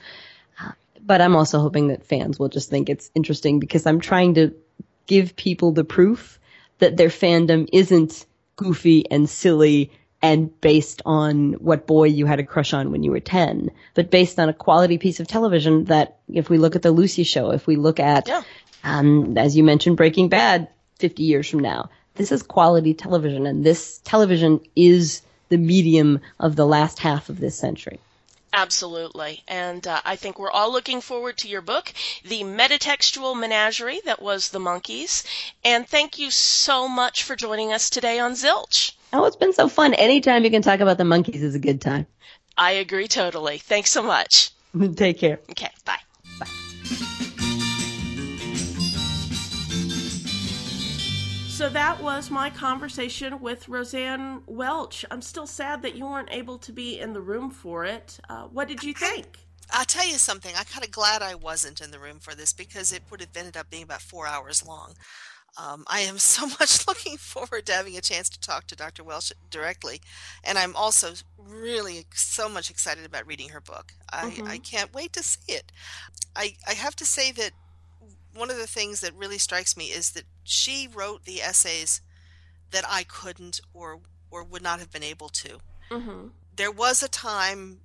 But 0.99 1.21
I'm 1.21 1.37
also 1.37 1.59
hoping 1.59 1.87
that 1.87 2.05
fans 2.05 2.37
will 2.37 2.49
just 2.49 2.69
think 2.69 2.89
it's 2.89 3.09
interesting 3.15 3.61
because 3.61 3.85
I'm 3.85 4.01
trying 4.01 4.33
to 4.33 4.53
give 5.05 5.37
people 5.37 5.71
the 5.71 5.85
proof 5.85 6.37
that 6.79 6.97
their 6.97 7.07
fandom 7.07 7.69
isn't 7.71 8.25
goofy 8.57 9.09
and 9.09 9.29
silly 9.29 9.89
and 10.21 10.59
based 10.61 11.01
on 11.05 11.53
what 11.53 11.85
boy 11.85 12.05
you 12.05 12.25
had 12.25 12.39
a 12.39 12.43
crush 12.43 12.73
on 12.73 12.91
when 12.91 13.03
you 13.03 13.11
were 13.11 13.19
10, 13.19 13.69
but 13.93 14.09
based 14.09 14.39
on 14.39 14.49
a 14.49 14.53
quality 14.53 14.97
piece 14.97 15.19
of 15.19 15.27
television 15.27 15.85
that 15.85 16.17
if 16.31 16.49
we 16.49 16.57
look 16.57 16.75
at 16.75 16.81
the 16.81 16.91
Lucy 16.91 17.23
show, 17.23 17.51
if 17.51 17.67
we 17.67 17.75
look 17.75 17.99
at, 17.99 18.29
um, 18.83 19.37
as 19.37 19.55
you 19.55 19.63
mentioned, 19.63 19.97
Breaking 19.97 20.29
Bad 20.29 20.67
50 20.99 21.23
years 21.23 21.49
from 21.49 21.59
now, 21.59 21.89
this 22.15 22.31
is 22.31 22.41
quality 22.41 22.93
television 22.93 23.45
and 23.45 23.63
this 23.63 23.99
television 23.99 24.59
is 24.75 25.21
the 25.49 25.57
medium 25.57 26.19
of 26.39 26.55
the 26.55 26.65
last 26.65 26.99
half 26.99 27.29
of 27.29 27.39
this 27.39 27.55
century. 27.55 27.99
Absolutely. 28.53 29.43
And 29.47 29.85
uh, 29.85 30.01
I 30.03 30.15
think 30.15 30.39
we're 30.39 30.49
all 30.49 30.71
looking 30.71 31.01
forward 31.01 31.37
to 31.37 31.47
your 31.47 31.61
book, 31.61 31.93
The 32.25 32.41
Metatextual 32.41 33.39
Menagerie 33.39 34.01
That 34.05 34.21
Was 34.21 34.49
the 34.49 34.59
Monkees. 34.59 35.23
And 35.63 35.87
thank 35.87 36.17
you 36.17 36.31
so 36.31 36.87
much 36.87 37.23
for 37.23 37.35
joining 37.35 37.71
us 37.71 37.91
today 37.91 38.17
on 38.17 38.33
Zilch. 38.33 38.93
Oh, 39.13 39.25
it's 39.25 39.35
been 39.35 39.53
so 39.53 39.67
fun. 39.67 39.93
Anytime 39.93 40.43
you 40.43 40.51
can 40.51 40.61
talk 40.61 40.79
about 40.79 40.97
the 40.97 41.03
Monkees 41.03 41.41
is 41.41 41.55
a 41.55 41.59
good 41.59 41.79
time. 41.79 42.07
I 42.57 42.71
agree 42.71 43.07
totally. 43.07 43.57
Thanks 43.57 43.91
so 43.91 44.03
much. 44.03 44.51
Take 44.95 45.19
care. 45.19 45.39
Okay, 45.51 45.69
bye. 45.85 45.97
Bye. 46.39 46.45
So 51.47 51.69
that 51.69 52.01
was 52.03 52.29
my 52.29 52.49
conversation 52.49 53.39
with 53.41 53.67
Rosanne 53.67 54.43
Welch. 54.45 55.05
I'm 55.09 55.21
still 55.21 55.47
sad 55.47 55.81
that 55.81 55.95
you 55.95 56.05
weren't 56.05 56.29
able 56.31 56.59
to 56.59 56.71
be 56.71 56.99
in 56.99 57.13
the 57.13 57.21
room 57.21 57.49
for 57.49 57.83
it. 57.85 58.19
Uh, 58.29 58.43
what 58.43 58.67
did 58.67 58.83
you 58.83 58.93
think? 58.93 59.39
I'll 59.71 59.85
tell 59.85 60.07
you 60.07 60.17
something. 60.17 60.53
I'm 60.55 60.65
kind 60.65 60.85
of 60.85 60.91
glad 60.91 61.21
I 61.21 61.35
wasn't 61.35 61.81
in 61.81 61.91
the 61.91 61.99
room 61.99 62.19
for 62.19 62.35
this 62.35 62.53
because 62.53 62.93
it 62.93 63.01
would 63.09 63.21
have 63.21 63.35
ended 63.35 63.57
up 63.57 63.69
being 63.69 63.83
about 63.83 64.01
four 64.01 64.27
hours 64.27 64.65
long. 64.65 64.93
Um, 65.57 65.83
I 65.87 66.01
am 66.01 66.19
so 66.19 66.45
much 66.59 66.87
looking 66.87 67.17
forward 67.17 67.65
to 67.65 67.73
having 67.73 67.97
a 67.97 68.01
chance 68.01 68.29
to 68.29 68.39
talk 68.39 68.67
to 68.67 68.75
Dr. 68.75 69.03
Welch 69.03 69.33
directly, 69.49 70.01
and 70.43 70.57
I'm 70.57 70.75
also 70.75 71.13
really 71.37 72.05
so 72.13 72.47
much 72.47 72.69
excited 72.69 73.05
about 73.05 73.25
reading 73.27 73.49
her 73.49 73.61
book. 73.61 73.93
I, 74.11 74.31
Mhm. 74.31 74.47
I 74.49 74.57
can't 74.59 74.93
wait 74.93 75.13
to 75.13 75.23
see 75.23 75.53
it. 75.53 75.71
I, 76.35 76.55
I 76.67 76.73
have 76.73 76.95
to 76.97 77.05
say 77.05 77.31
that 77.33 77.51
one 78.35 78.51
of 78.51 78.57
the 78.57 78.67
things 78.67 79.01
that 79.01 79.15
really 79.15 79.39
strikes 79.39 79.75
me 79.75 79.85
is 79.85 80.11
that 80.11 80.25
she 80.43 80.87
wrote 80.87 81.25
the 81.25 81.41
essays 81.41 82.01
that 82.71 82.85
I 82.87 83.03
couldn't 83.03 83.59
or 83.73 84.01
or 84.29 84.43
would 84.43 84.61
not 84.61 84.79
have 84.79 84.91
been 84.91 85.03
able 85.03 85.29
to 85.29 85.59
Mm-hmm. 85.89 86.27
there 86.55 86.71
was 86.71 87.01
a 87.01 87.07
time 87.07 87.79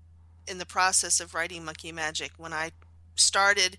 in 0.48 0.58
the 0.58 0.66
process 0.66 1.20
of 1.20 1.34
writing 1.34 1.64
Monkee 1.64 1.92
Magic 1.92 2.32
when 2.36 2.52
I 2.52 2.72
started, 3.14 3.78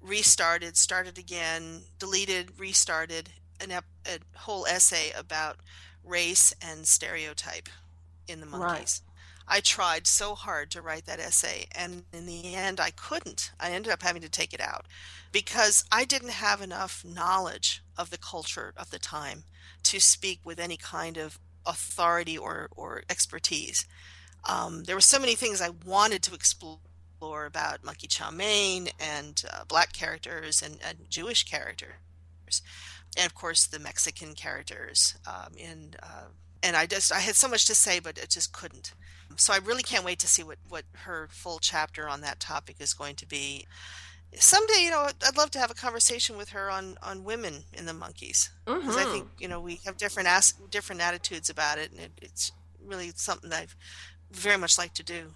restarted, 0.00 0.76
started 0.76 1.18
again, 1.18 1.82
deleted, 1.98 2.58
restarted 2.58 3.30
an 3.60 3.72
ep- 3.72 3.84
a 4.06 4.18
whole 4.38 4.66
essay 4.66 5.10
about 5.16 5.56
race 6.04 6.54
and 6.62 6.86
stereotype 6.86 7.68
in 8.26 8.40
the 8.40 8.46
Monkees. 8.46 9.00
I 9.48 9.60
tried 9.60 10.06
so 10.06 10.34
hard 10.34 10.70
to 10.72 10.82
write 10.82 11.06
that 11.06 11.20
essay, 11.20 11.66
and 11.72 12.04
in 12.12 12.26
the 12.26 12.54
end, 12.54 12.80
I 12.80 12.90
couldn't. 12.90 13.50
I 13.58 13.70
ended 13.70 13.90
up 13.90 14.02
having 14.02 14.20
to 14.22 14.28
take 14.28 14.52
it 14.52 14.60
out 14.60 14.84
because 15.32 15.84
I 15.90 16.04
didn't 16.04 16.30
have 16.30 16.60
enough 16.60 17.02
knowledge 17.04 17.82
of 17.96 18.10
the 18.10 18.18
culture 18.18 18.74
of 18.76 18.90
the 18.90 18.98
time 18.98 19.44
to 19.84 20.00
speak 20.00 20.40
with 20.44 20.58
any 20.58 20.76
kind 20.76 21.16
of 21.16 21.38
authority 21.64 22.36
or, 22.36 22.68
or 22.76 23.04
expertise. 23.08 23.86
Um, 24.44 24.84
there 24.84 24.96
were 24.96 25.00
so 25.00 25.18
many 25.18 25.34
things 25.34 25.60
I 25.60 25.70
wanted 25.70 26.22
to 26.24 26.34
explore 26.34 26.78
about 27.22 27.82
Monkee 27.82 28.06
Chow 28.08 28.30
Mein 28.30 28.88
and 29.00 29.42
uh, 29.52 29.64
black 29.66 29.92
characters 29.92 30.62
and, 30.62 30.78
and 30.86 30.98
Jewish 31.10 31.44
characters, 31.44 32.62
and 33.16 33.26
of 33.26 33.34
course 33.34 33.66
the 33.66 33.78
Mexican 33.78 34.34
characters. 34.34 35.16
Um, 35.26 35.52
in 35.56 35.94
uh, 36.02 36.26
and 36.62 36.76
I 36.76 36.86
just 36.86 37.12
I 37.12 37.20
had 37.20 37.34
so 37.36 37.48
much 37.48 37.66
to 37.66 37.74
say, 37.74 37.98
but 38.00 38.18
it 38.18 38.30
just 38.30 38.52
couldn't. 38.52 38.92
So 39.36 39.52
I 39.52 39.58
really 39.58 39.82
can't 39.82 40.04
wait 40.04 40.18
to 40.20 40.28
see 40.28 40.42
what 40.42 40.58
what 40.68 40.84
her 41.04 41.28
full 41.30 41.58
chapter 41.58 42.08
on 42.08 42.20
that 42.22 42.40
topic 42.40 42.76
is 42.80 42.94
going 42.94 43.16
to 43.16 43.26
be. 43.26 43.66
Someday, 44.34 44.82
you 44.82 44.90
know, 44.90 45.08
I'd 45.26 45.36
love 45.38 45.50
to 45.52 45.58
have 45.58 45.70
a 45.70 45.74
conversation 45.74 46.36
with 46.36 46.50
her 46.50 46.70
on 46.70 46.96
on 47.02 47.24
women 47.24 47.64
in 47.72 47.86
the 47.86 47.92
Monkees 47.92 48.50
because 48.66 48.96
I 48.96 49.04
Mhm. 49.04 49.10
think 49.10 49.28
you 49.38 49.48
know 49.48 49.60
we 49.60 49.80
have 49.84 49.96
different 49.96 50.28
as- 50.28 50.54
different 50.70 51.00
attitudes 51.00 51.48
about 51.50 51.78
it, 51.78 51.90
and 51.92 52.00
it, 52.00 52.12
it's 52.22 52.52
really 52.84 53.12
something 53.16 53.50
that 53.50 53.62
I've 53.62 53.76
very 54.30 54.58
much 54.58 54.76
like 54.78 54.92
to 54.94 55.02
do. 55.02 55.32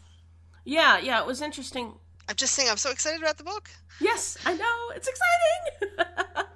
Yeah, 0.65 0.99
yeah, 0.99 1.21
it 1.21 1.27
was 1.27 1.43
interesting. 1.43 1.93
I'm 2.29 2.37
just 2.37 2.55
saying, 2.55 2.71
I'm 2.71 2.77
so 2.77 2.91
excited 2.91 3.21
about 3.21 3.39
the 3.39 3.45
book. 3.45 3.69
Yes, 4.01 4.39
I 4.47 4.55
know. 4.55 4.95
It's 4.95 5.09
exciting. 5.09 6.07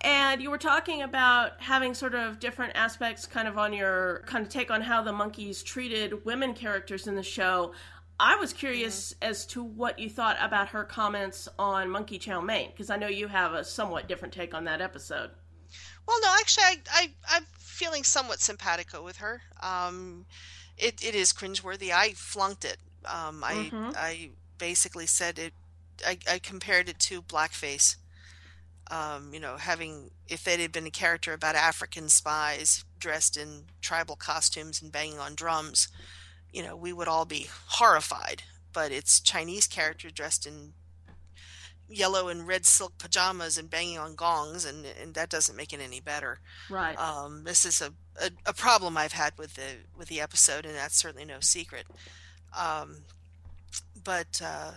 And 0.00 0.40
you 0.40 0.50
were 0.50 0.58
talking 0.58 1.02
about 1.02 1.60
having 1.60 1.92
sort 1.92 2.14
of 2.14 2.38
different 2.38 2.72
aspects 2.76 3.26
kind 3.26 3.48
of 3.48 3.58
on 3.58 3.72
your 3.72 4.22
kind 4.26 4.44
of 4.44 4.50
take 4.50 4.70
on 4.70 4.80
how 4.80 5.02
the 5.02 5.12
Monkees 5.12 5.64
treated 5.64 6.24
women 6.24 6.54
characters 6.54 7.06
in 7.06 7.14
the 7.14 7.22
show. 7.22 7.72
I 8.20 8.36
was 8.36 8.52
curious 8.52 9.14
as 9.22 9.44
to 9.46 9.62
what 9.62 9.98
you 9.98 10.08
thought 10.08 10.36
about 10.40 10.68
her 10.68 10.84
comments 10.84 11.48
on 11.58 11.88
Monkee 11.88 12.20
Chow 12.20 12.40
Mein, 12.40 12.70
because 12.70 12.90
I 12.90 12.96
know 12.96 13.06
you 13.06 13.28
have 13.28 13.54
a 13.54 13.64
somewhat 13.64 14.08
different 14.08 14.34
take 14.34 14.54
on 14.54 14.64
that 14.64 14.80
episode. 14.80 15.30
Well, 16.06 16.20
no, 16.22 16.34
actually, 16.40 16.64
I, 16.64 16.76
I 16.90 17.10
I'm 17.30 17.46
feeling 17.58 18.02
somewhat 18.02 18.40
simpatico 18.40 19.04
with 19.04 19.18
her. 19.18 19.42
Um, 19.62 20.26
it, 20.76 21.04
it 21.04 21.14
is 21.14 21.32
cringeworthy. 21.32 21.90
I 21.90 22.12
flunked 22.12 22.64
it. 22.64 22.78
Um, 23.08 23.42
I 23.44 23.70
Mhm. 23.72 23.96
I 23.96 24.30
basically 24.58 25.06
said 25.06 25.38
it. 25.38 25.54
I, 26.06 26.18
I 26.30 26.38
compared 26.38 26.88
it 26.88 26.98
to 27.00 27.22
blackface. 27.22 27.96
Um, 28.90 29.34
you 29.34 29.40
know, 29.40 29.56
having 29.56 30.10
if 30.26 30.46
it 30.48 30.60
had 30.60 30.72
been 30.72 30.86
a 30.86 30.90
character 30.90 31.32
about 31.32 31.54
African 31.54 32.08
spies 32.08 32.84
dressed 32.98 33.36
in 33.36 33.66
tribal 33.80 34.16
costumes 34.16 34.80
and 34.80 34.90
banging 34.92 35.18
on 35.18 35.34
drums, 35.34 35.88
you 36.52 36.62
know, 36.62 36.74
we 36.76 36.92
would 36.92 37.08
all 37.08 37.24
be 37.26 37.48
horrified. 37.66 38.44
But 38.72 38.92
it's 38.92 39.20
Chinese 39.20 39.66
character 39.66 40.10
dressed 40.10 40.46
in 40.46 40.74
yellow 41.88 42.28
and 42.28 42.46
red 42.46 42.66
silk 42.66 42.98
pajamas 42.98 43.56
and 43.56 43.70
banging 43.70 43.98
on 43.98 44.14
gongs, 44.14 44.64
and 44.64 44.86
and 44.86 45.14
that 45.14 45.30
doesn't 45.30 45.56
make 45.56 45.72
it 45.72 45.80
any 45.80 46.00
better. 46.00 46.40
Right. 46.68 46.98
Um, 46.98 47.44
this 47.44 47.64
is 47.64 47.80
a, 47.80 47.92
a, 48.20 48.30
a 48.46 48.52
problem 48.52 48.96
I've 48.96 49.12
had 49.12 49.36
with 49.38 49.54
the 49.54 49.78
with 49.96 50.08
the 50.08 50.20
episode, 50.20 50.64
and 50.66 50.74
that's 50.74 50.96
certainly 50.96 51.24
no 51.24 51.40
secret. 51.40 51.86
Um, 52.56 52.98
but 54.04 54.40
uh, 54.44 54.72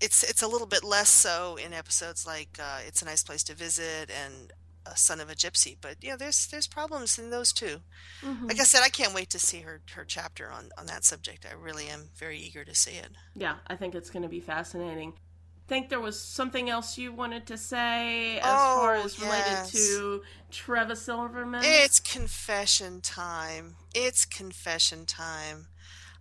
it's 0.00 0.22
it's 0.22 0.42
a 0.42 0.48
little 0.48 0.66
bit 0.66 0.84
less 0.84 1.08
so 1.08 1.56
in 1.56 1.72
episodes 1.72 2.26
like 2.26 2.58
uh, 2.60 2.80
"It's 2.86 3.02
a 3.02 3.04
Nice 3.06 3.22
Place 3.22 3.42
to 3.44 3.54
Visit" 3.54 4.10
and 4.10 4.52
uh, 4.86 4.94
"Son 4.94 5.20
of 5.20 5.30
a 5.30 5.34
Gypsy." 5.34 5.76
But 5.80 5.96
yeah, 6.02 6.16
there's 6.16 6.46
there's 6.48 6.66
problems 6.66 7.18
in 7.18 7.30
those 7.30 7.52
too. 7.52 7.80
Mhm. 8.22 8.48
Like 8.48 8.60
I 8.60 8.64
said, 8.64 8.82
I 8.82 8.88
can't 8.90 9.14
wait 9.14 9.30
to 9.30 9.38
see 9.38 9.60
her 9.60 9.80
her 9.94 10.04
chapter 10.04 10.50
on 10.50 10.70
on 10.78 10.86
that 10.86 11.04
subject. 11.04 11.46
I 11.50 11.54
really 11.54 11.88
am 11.88 12.10
very 12.14 12.38
eager 12.38 12.64
to 12.64 12.74
see 12.74 12.92
it. 12.92 13.12
Yeah, 13.34 13.56
I 13.66 13.76
think 13.76 13.94
it's 13.94 14.10
going 14.10 14.22
to 14.22 14.28
be 14.28 14.40
fascinating. 14.40 15.14
Think 15.68 15.88
there 15.88 16.00
was 16.00 16.20
something 16.20 16.70
else 16.70 16.96
you 16.96 17.12
wanted 17.12 17.46
to 17.48 17.58
say 17.58 18.38
as 18.38 18.44
Oh, 18.46 18.78
far 18.80 18.94
as 18.94 19.18
related 19.20 19.46
yes. 19.48 19.72
to 19.72 20.22
Trevor 20.50 20.94
Silverman? 20.94 21.62
It's 21.64 21.98
confession 21.98 23.00
time. 23.00 23.74
It's 23.92 24.24
confession 24.24 25.06
time. 25.06 25.66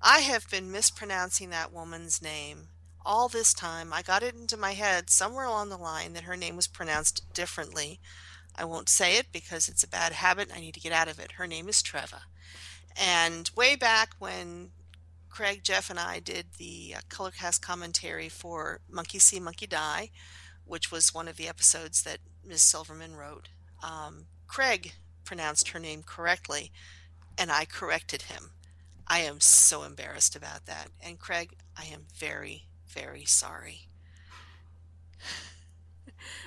I 0.02 0.20
have 0.20 0.50
been 0.50 0.72
mispronouncing 0.72 1.52
that 1.52 1.72
woman's 1.72 2.22
name 2.24 2.70
all 3.06 3.30
this 3.30 3.54
time. 3.54 3.94
I 3.94 4.02
got 4.02 4.24
it 4.24 4.34
into 4.34 4.58
my 4.58 4.72
head 4.74 5.12
somewhere 5.12 5.46
along 5.46 5.70
the 5.70 5.78
line 5.78 6.14
that 6.14 6.24
her 6.24 6.36
name 6.36 6.56
was 6.56 6.68
pronounced 6.68 7.32
differently. 7.34 8.00
I 8.56 8.66
won't 8.66 8.90
say 8.90 9.18
it 9.18 9.28
because 9.32 9.70
it's 9.70 9.84
a 9.84 9.88
bad 9.88 10.14
habit. 10.14 10.50
I 10.56 10.60
need 10.60 10.74
to 10.74 10.80
get 10.80 10.92
out 10.92 11.08
of 11.08 11.20
it. 11.20 11.34
Her 11.34 11.46
name 11.46 11.70
is 11.70 11.84
Treva. 11.84 12.22
And 13.00 13.50
way 13.56 13.76
back 13.76 14.16
when 14.18 14.72
Craig, 15.36 15.66
Jeff, 15.66 15.90
and 15.90 16.00
I 16.00 16.22
did 16.22 16.46
the 16.58 16.96
uh, 16.96 17.02
Colorcast 17.10 17.60
commentary 17.60 18.30
for 18.30 18.80
Monkee 18.90 19.20
See, 19.20 19.38
Monkee 19.42 19.68
Die, 19.68 20.10
which 20.64 20.94
was 20.94 21.14
one 21.14 21.28
of 21.28 21.36
the 21.36 21.50
episodes 21.50 22.04
that 22.04 22.20
Ms. 22.48 22.62
Silverman 22.62 23.18
wrote, 23.18 23.50
um, 23.84 24.28
Craig 24.48 24.94
pronounced 25.26 25.72
her 25.72 25.80
name 25.80 26.04
correctly, 26.04 26.72
and 27.38 27.52
I 27.52 27.66
corrected 27.66 28.22
him. 28.22 28.52
I 29.10 29.20
am 29.20 29.42
so 29.42 29.84
embarrassed 29.84 30.38
about 30.38 30.68
that. 30.68 30.88
And 31.06 31.20
Craig, 31.20 31.52
I 31.78 31.84
am 31.84 32.06
very, 32.16 32.68
very 32.88 33.26
sorry. 33.26 33.90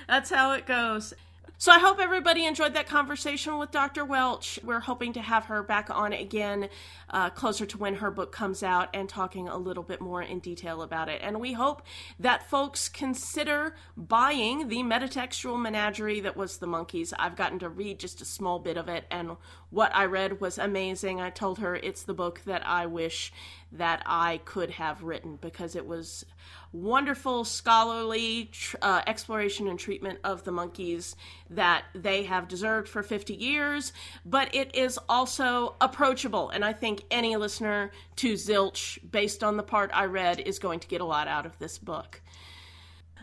That's 0.07 0.31
how 0.31 0.53
it 0.53 0.65
goes. 0.65 1.13
So 1.61 1.73
I 1.73 1.79
hope 1.79 1.99
everybody 1.99 2.45
enjoyed 2.45 2.73
that 2.75 2.87
conversation 2.87 3.57
with 3.57 3.69
Dr. 3.69 4.05
Welch. 4.05 4.61
We're 4.63 4.79
hoping 4.79 5.11
to 5.11 5.21
have 5.21 5.43
her 5.47 5.61
back 5.61 5.89
on 5.89 6.13
again 6.13 6.69
uh, 7.09 7.31
closer 7.31 7.65
to 7.65 7.77
when 7.77 7.95
her 7.95 8.09
book 8.09 8.31
comes 8.31 8.63
out 8.63 8.87
and 8.93 9.09
talking 9.09 9.49
a 9.49 9.57
little 9.57 9.83
bit 9.83 9.99
more 9.99 10.21
in 10.21 10.39
detail 10.39 10.81
about 10.81 11.09
it. 11.09 11.19
And 11.21 11.41
we 11.41 11.51
hope 11.51 11.81
that 12.17 12.49
folks 12.49 12.87
consider 12.87 13.75
buying 13.97 14.69
the 14.69 14.77
metatextual 14.83 15.61
menagerie 15.61 16.21
that 16.21 16.37
was 16.37 16.59
The 16.59 16.65
Monkees. 16.65 17.11
I've 17.19 17.35
gotten 17.35 17.59
to 17.59 17.67
read 17.67 17.99
just 17.99 18.21
a 18.21 18.25
small 18.25 18.59
bit 18.59 18.77
of 18.77 18.87
it, 18.87 19.03
and 19.11 19.35
what 19.69 19.93
I 19.93 20.05
read 20.05 20.39
was 20.39 20.57
amazing. 20.57 21.19
I 21.19 21.29
told 21.29 21.59
her 21.59 21.75
it's 21.75 22.03
the 22.03 22.13
book 22.13 22.41
that 22.45 22.65
I 22.65 22.85
wish 22.85 23.33
that 23.73 24.01
I 24.05 24.39
could 24.45 24.71
have 24.71 25.03
written 25.03 25.37
because 25.41 25.75
it 25.75 25.85
was 25.85 26.25
wonderful 26.71 27.43
scholarly 27.43 28.51
uh, 28.81 29.01
exploration 29.07 29.67
and 29.67 29.79
treatment 29.79 30.19
of 30.23 30.43
the 30.43 30.51
Monkees 30.51 31.15
that 31.49 31.85
they 31.95 32.23
have 32.23 32.47
deserved 32.47 32.87
for 32.87 33.01
50 33.01 33.33
years, 33.33 33.91
but 34.25 34.53
it 34.53 34.75
is 34.75 34.99
also 35.09 35.75
approachable. 35.81 36.49
And 36.49 36.63
I 36.63 36.73
think 36.73 37.03
any 37.09 37.35
listener 37.35 37.91
to 38.17 38.33
Zilch, 38.33 38.99
based 39.09 39.43
on 39.43 39.57
the 39.57 39.63
part 39.63 39.91
I 39.93 40.05
read, 40.05 40.39
is 40.39 40.59
going 40.59 40.79
to 40.81 40.87
get 40.87 41.01
a 41.01 41.05
lot 41.05 41.27
out 41.27 41.45
of 41.45 41.57
this 41.59 41.77
book. 41.77 42.21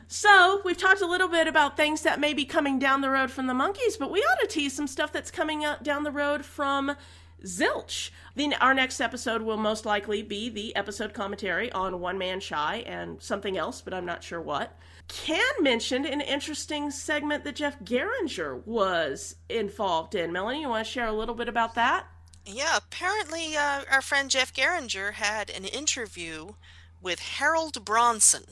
So, 0.09 0.61
we've 0.65 0.79
talked 0.79 1.01
a 1.01 1.07
little 1.07 1.27
bit 1.27 1.49
about 1.49 1.77
things 1.77 2.03
that 2.03 2.21
may 2.21 2.33
be 2.33 2.45
coming 2.45 2.79
down 2.79 3.01
the 3.01 3.11
road 3.11 3.29
from 3.29 3.49
the 3.49 3.53
Monkees, 3.53 3.99
but 3.99 4.13
we 4.13 4.21
ought 4.21 4.39
to 4.39 4.47
tease 4.47 4.73
some 4.73 4.87
stuff 4.87 5.13
that's 5.13 5.33
coming 5.33 5.65
out 5.65 5.83
down 5.83 6.05
the 6.05 6.13
road 6.13 6.45
from 6.45 6.95
Zilch. 7.45 8.11
Then 8.35 8.55
our 8.55 8.75
next 8.75 9.01
episode 9.01 9.43
will 9.43 9.57
most 9.57 9.87
likely 9.87 10.23
be 10.23 10.49
the 10.49 10.75
episode 10.77 11.15
commentary 11.15 11.71
on 11.73 12.01
One 12.01 12.19
Man 12.19 12.41
Shy 12.41 12.85
and 12.87 13.21
something 13.23 13.57
else, 13.57 13.81
but 13.81 13.95
I'm 13.95 14.07
not 14.07 14.25
sure 14.25 14.41
what. 14.41 14.77
Ken 15.09 15.41
mentioned 15.61 16.07
an 16.07 16.21
interesting 16.21 16.91
segment 16.91 17.45
that 17.45 17.57
Jeff 17.57 17.79
Geringer 17.83 18.57
was 18.67 19.37
involved 19.49 20.15
in. 20.15 20.33
Melanie, 20.33 20.63
you 20.63 20.69
want 20.69 20.87
to 20.87 20.93
share 20.93 21.07
a 21.07 21.13
little 21.13 21.35
bit 21.35 21.49
about 21.49 21.75
that? 21.77 22.07
Yeah, 22.45 22.77
apparently 22.77 23.57
uh, 23.57 23.83
our 23.91 24.03
friend 24.03 24.31
Jeff 24.31 24.53
Geringer 24.53 25.13
had 25.13 25.51
an 25.51 25.65
interview 25.65 26.55
with 27.03 27.21
Harold 27.21 27.85
Bronson, 27.85 28.45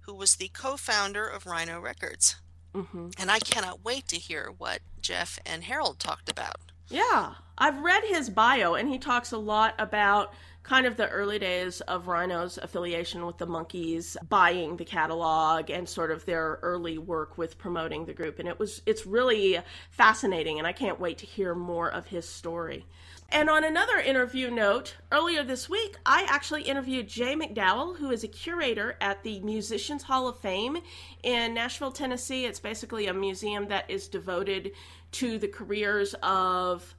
who 0.00 0.14
was 0.14 0.36
the 0.36 0.48
co-founder 0.48 1.26
of 1.26 1.46
Rhino 1.46 1.80
Records. 1.80 2.36
Mm-hmm. 2.74 3.10
And 3.18 3.30
I 3.30 3.38
cannot 3.38 3.84
wait 3.84 4.08
to 4.08 4.16
hear 4.16 4.52
what 4.56 4.80
Jeff 5.00 5.38
and 5.46 5.64
Harold 5.64 5.98
talked 5.98 6.30
about. 6.30 6.56
Yeah, 6.94 7.34
I've 7.58 7.80
read 7.80 8.04
his 8.04 8.30
bio, 8.30 8.74
and 8.74 8.88
he 8.88 8.98
talks 9.00 9.32
a 9.32 9.36
lot 9.36 9.74
about 9.80 10.32
kind 10.62 10.86
of 10.86 10.96
the 10.96 11.08
early 11.08 11.40
days 11.40 11.80
of 11.80 12.06
Rhino's 12.06 12.56
affiliation 12.56 13.26
with 13.26 13.36
the 13.36 13.48
Monkees, 13.48 14.16
buying 14.28 14.76
the 14.76 14.84
catalog, 14.84 15.70
and 15.70 15.88
sort 15.88 16.12
of 16.12 16.24
their 16.24 16.60
early 16.62 16.96
work 16.96 17.36
with 17.36 17.58
promoting 17.58 18.04
the 18.04 18.14
group. 18.14 18.38
And 18.38 18.48
it 18.48 18.60
was 18.60 18.80
it's 18.86 19.06
really 19.06 19.58
fascinating, 19.90 20.58
and 20.60 20.68
I 20.68 20.72
can't 20.72 21.00
wait 21.00 21.18
to 21.18 21.26
hear 21.26 21.52
more 21.52 21.90
of 21.90 22.06
his 22.06 22.28
story. 22.28 22.86
And 23.28 23.50
on 23.50 23.64
another 23.64 23.98
interview 23.98 24.48
note, 24.48 24.94
earlier 25.10 25.42
this 25.42 25.68
week, 25.68 25.96
I 26.06 26.24
actually 26.28 26.62
interviewed 26.62 27.08
Jay 27.08 27.34
McDowell, 27.34 27.96
who 27.96 28.12
is 28.12 28.22
a 28.22 28.28
curator 28.28 28.96
at 29.00 29.24
the 29.24 29.40
Musicians 29.40 30.04
Hall 30.04 30.28
of 30.28 30.38
Fame 30.38 30.78
in 31.24 31.54
Nashville, 31.54 31.90
Tennessee. 31.90 32.44
It's 32.44 32.60
basically 32.60 33.08
a 33.08 33.14
museum 33.14 33.66
that 33.68 33.90
is 33.90 34.06
devoted 34.06 34.72
to 35.14 35.38
the 35.38 35.48
careers 35.48 36.14
of 36.22 36.94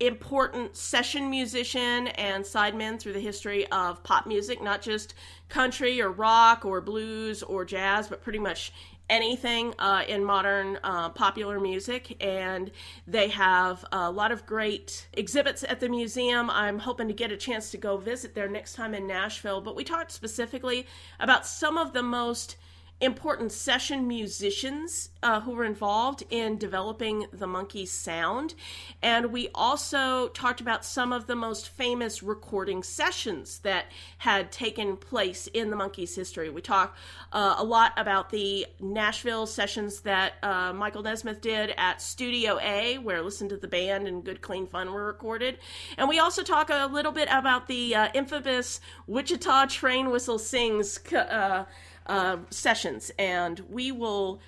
important 0.00 0.76
session 0.76 1.30
musician 1.30 2.08
and 2.08 2.44
sidemen 2.44 2.98
through 2.98 3.12
the 3.12 3.20
history 3.20 3.66
of 3.68 4.02
pop 4.02 4.26
music, 4.26 4.62
not 4.62 4.82
just 4.82 5.14
country 5.48 6.00
or 6.00 6.10
rock 6.10 6.64
or 6.64 6.80
blues 6.80 7.42
or 7.42 7.64
jazz, 7.64 8.08
but 8.08 8.22
pretty 8.22 8.38
much 8.38 8.72
anything 9.10 9.74
uh, 9.78 10.02
in 10.08 10.24
modern 10.24 10.78
uh, 10.82 11.10
popular 11.10 11.60
music. 11.60 12.16
And 12.22 12.70
they 13.06 13.28
have 13.28 13.84
a 13.92 14.10
lot 14.10 14.32
of 14.32 14.46
great 14.46 15.08
exhibits 15.12 15.62
at 15.64 15.80
the 15.80 15.88
museum. 15.88 16.50
I'm 16.50 16.78
hoping 16.78 17.08
to 17.08 17.14
get 17.14 17.30
a 17.30 17.36
chance 17.36 17.70
to 17.70 17.76
go 17.76 17.96
visit 17.96 18.34
there 18.34 18.48
next 18.48 18.74
time 18.74 18.94
in 18.94 19.06
Nashville. 19.06 19.60
But 19.60 19.76
we 19.76 19.84
talked 19.84 20.10
specifically 20.10 20.86
about 21.20 21.46
some 21.46 21.78
of 21.78 21.92
the 21.92 22.02
most 22.02 22.56
important 23.00 23.52
session 23.52 24.06
musicians 24.06 25.10
uh, 25.22 25.40
who 25.40 25.52
were 25.52 25.64
involved 25.64 26.22
in 26.30 26.56
developing 26.56 27.26
the 27.32 27.46
Monkee 27.46 27.86
sound. 27.86 28.54
And 29.02 29.26
we 29.26 29.48
also 29.54 30.28
talked 30.28 30.60
about 30.60 30.84
some 30.84 31.12
of 31.12 31.26
the 31.26 31.34
most 31.34 31.68
famous 31.68 32.22
recording 32.22 32.82
sessions 32.82 33.58
that 33.60 33.86
had 34.18 34.52
taken 34.52 34.96
place 34.96 35.48
in 35.48 35.70
the 35.70 35.76
Monkees 35.76 36.14
history. 36.14 36.50
We 36.50 36.62
talked 36.62 36.96
uh, 37.32 37.56
a 37.58 37.64
lot 37.64 37.92
about 37.96 38.30
the 38.30 38.66
nashville 38.80 39.46
sessions 39.46 40.00
that 40.00 40.34
uh, 40.42 40.72
michael 40.72 41.02
nesmith 41.02 41.40
did 41.40 41.74
at 41.76 42.00
studio 42.00 42.58
a 42.60 42.98
where 42.98 43.22
listen 43.22 43.48
to 43.48 43.56
the 43.56 43.68
band 43.68 44.06
and 44.06 44.24
good 44.24 44.40
clean 44.40 44.66
fun 44.66 44.92
were 44.92 45.04
recorded. 45.04 45.58
And 45.98 46.08
we 46.08 46.18
also 46.18 46.42
talk 46.42 46.70
a 46.70 46.86
little 46.86 47.12
bit 47.12 47.28
about 47.30 47.66
the 47.66 47.94
uh, 47.94 48.08
infamous 48.14 48.80
wichita 49.06 49.66
train 49.66 50.10
whistle 50.10 50.38
sings 50.38 50.98
uh, 51.12 51.64
uh, 52.06 52.38
sessions, 52.50 53.10
and 53.18 53.60
we 53.68 53.92
will 53.92 54.40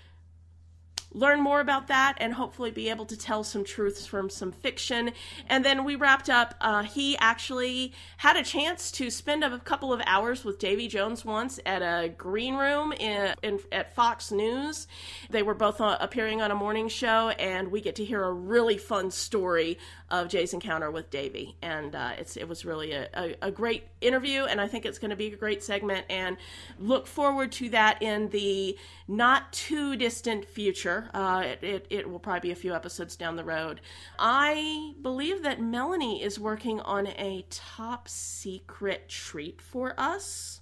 learn 1.17 1.41
more 1.41 1.61
about 1.61 1.89
that 1.89 2.15
and 2.19 2.35
hopefully 2.35 2.71
be 2.71 2.91
able 2.91 3.07
to 3.07 3.17
tell 3.17 3.43
some 3.43 3.65
truths 3.65 4.05
from 4.05 4.29
some 4.29 4.53
fiction. 4.53 5.11
And 5.49 5.65
then 5.65 5.85
we 5.85 5.97
wrapped 5.97 6.29
up. 6.29 6.55
Uh, 6.61 6.83
he 6.83 7.17
actually 7.19 7.95
had 8.19 8.37
a 8.37 8.43
chance 8.43 8.91
to 8.93 9.11
spend 9.11 9.43
a 9.43 9.59
couple 9.61 9.93
of 9.93 10.03
hours 10.07 10.45
with 10.45 10.59
Davy 10.59 10.89
Jones 10.89 11.25
once 11.25 11.59
at 11.65 11.81
a 11.81 12.09
green 12.11 12.57
room 12.57 12.93
in, 12.93 13.35
in 13.43 13.61
at 13.73 13.95
Fox 13.95 14.31
News. 14.31 14.87
They 15.31 15.43
were 15.43 15.55
both 15.55 15.81
uh, 15.81 15.97
appearing 16.01 16.43
on 16.43 16.51
a 16.51 16.55
morning 16.55 16.89
show, 16.89 17.31
and 17.31 17.69
we 17.69 17.81
get 17.81 17.97
to 17.97 18.05
hear 18.05 18.23
a 18.23 18.33
really 18.33 18.77
fun 18.77 19.11
story 19.11 19.79
of 20.11 20.29
Jay's 20.29 20.53
encounter 20.53 20.91
with 20.91 21.11
Davy. 21.11 21.57
And 21.63 21.95
uh, 21.95 22.13
it's 22.19 22.37
it 22.37 22.49
was 22.49 22.65
really 22.65 22.93
a, 22.93 23.09
a, 23.15 23.37
a 23.43 23.51
great 23.51 23.85
interview, 24.01 24.45
and 24.45 24.61
I 24.61 24.69
think 24.69 24.87
it's 24.87 24.99
going 24.99 25.11
to 25.11 25.17
be 25.17 25.33
a 25.33 25.37
great 25.37 25.63
segment. 25.63 26.07
And 26.09 26.37
look 26.79 27.07
forward 27.07 27.53
to 27.53 27.69
that 27.71 28.03
in 28.03 28.29
the 28.29 28.77
not 29.09 29.53
too 29.53 29.97
distant 29.97 30.49
future. 30.49 31.11
Uh, 31.13 31.43
it, 31.45 31.65
it, 31.65 31.87
it 31.91 32.11
will 32.11 32.19
probably 32.19 32.49
be 32.49 32.53
a 32.53 32.57
few 32.57 32.75
episodes 32.75 33.17
down 33.17 33.37
the 33.37 33.45
road. 33.45 33.81
I 34.19 34.95
believe 35.03 35.43
that 35.43 35.61
Melanie 35.61 36.23
is 36.23 36.39
working 36.39 36.81
on 36.81 37.09
a 37.09 37.45
top 37.51 38.09
secret 38.09 39.09
treat 39.09 39.61
for 39.61 39.95
us. 39.99 40.61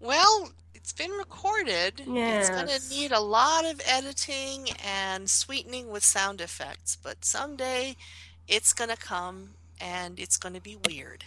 Well, 0.00 0.50
it's 0.82 0.92
been 0.92 1.12
recorded. 1.12 2.02
It's 2.40 2.50
going 2.50 2.66
to 2.66 2.80
need 2.90 3.12
a 3.12 3.20
lot 3.20 3.64
of 3.64 3.80
editing 3.86 4.68
and 4.84 5.30
sweetening 5.30 5.90
with 5.90 6.02
sound 6.02 6.40
effects, 6.40 6.98
but 7.00 7.24
someday 7.24 7.96
it's 8.48 8.72
going 8.72 8.90
to 8.90 8.96
come 8.96 9.50
and 9.80 10.18
it's 10.18 10.36
going 10.36 10.54
to 10.54 10.60
be 10.60 10.76
weird. 10.88 11.24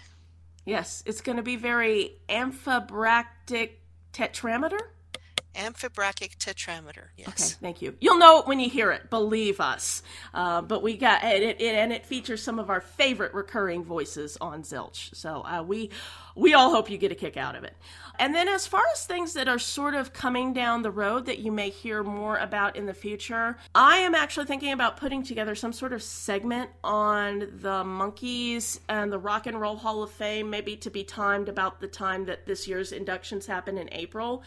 Yes, 0.66 1.04
it's 1.06 1.22
going 1.22 1.38
to 1.38 1.44
be 1.44 1.56
very 1.56 2.18
amphibrachic 2.28 3.80
tetrameter. 4.12 4.80
Amphibrachic 5.56 6.38
tetrameter. 6.38 7.08
Yes. 7.18 7.28
Okay, 7.28 7.58
thank 7.62 7.82
you. 7.82 7.96
You'll 8.00 8.18
know 8.18 8.40
it 8.40 8.48
when 8.48 8.60
you 8.60 8.70
hear 8.70 8.92
it. 8.92 9.10
Believe 9.10 9.60
us. 9.60 10.04
Uh, 10.34 10.62
but 10.62 10.84
we 10.84 10.98
got 10.98 11.24
it, 11.24 11.42
it, 11.42 11.62
it, 11.62 11.76
and 11.76 11.92
it 11.92 12.06
features 12.06 12.42
some 12.42 12.60
of 12.60 12.70
our 12.70 12.82
favorite 12.82 13.34
recurring 13.34 13.84
voices 13.84 14.38
on 14.42 14.64
Zilch. 14.64 15.14
So 15.16 15.44
uh, 15.46 15.64
we 15.64 15.90
we 16.36 16.54
all 16.54 16.72
hope 16.72 16.90
you 16.90 16.98
get 16.98 17.12
a 17.12 17.16
kick 17.16 17.38
out 17.38 17.56
of 17.56 17.64
it. 17.64 17.74
And 18.18 18.34
then, 18.34 18.48
as 18.48 18.66
far 18.66 18.84
as 18.94 19.06
things 19.06 19.34
that 19.34 19.48
are 19.48 19.60
sort 19.60 19.94
of 19.94 20.14
coming 20.14 20.54
down 20.54 20.84
the 20.84 20.92
road 20.92 21.26
that 21.26 21.40
you 21.40 21.52
may 21.52 21.70
hear 21.70 22.02
more 22.04 22.38
about 22.38 22.76
in 22.78 22.86
the 22.86 22.94
future, 22.94 23.58
I 23.74 23.98
am 23.98 24.16
actually 24.16 24.46
thinking 24.46 24.72
about 24.72 24.98
putting 24.98 25.24
together 25.24 25.54
some 25.54 25.74
sort 25.74 25.92
of 25.92 26.02
segment 26.02 26.70
on 26.84 27.40
the 27.40 27.84
Monkees 27.84 28.80
and 28.88 29.12
the 29.12 29.20
Rock 29.20 29.48
and 29.48 29.60
Roll 29.60 29.76
Hall 29.76 30.02
of 30.02 30.12
Fame, 30.12 30.50
maybe 30.50 30.78
to 30.78 30.90
be 30.90 31.04
timed 31.04 31.50
about 31.50 31.82
the 31.82 31.88
time 31.88 32.26
that 32.26 32.46
this 32.46 32.68
year's 32.68 32.94
inductions 32.94 33.46
happen 33.46 33.78
in 33.78 33.90
April. 33.92 34.44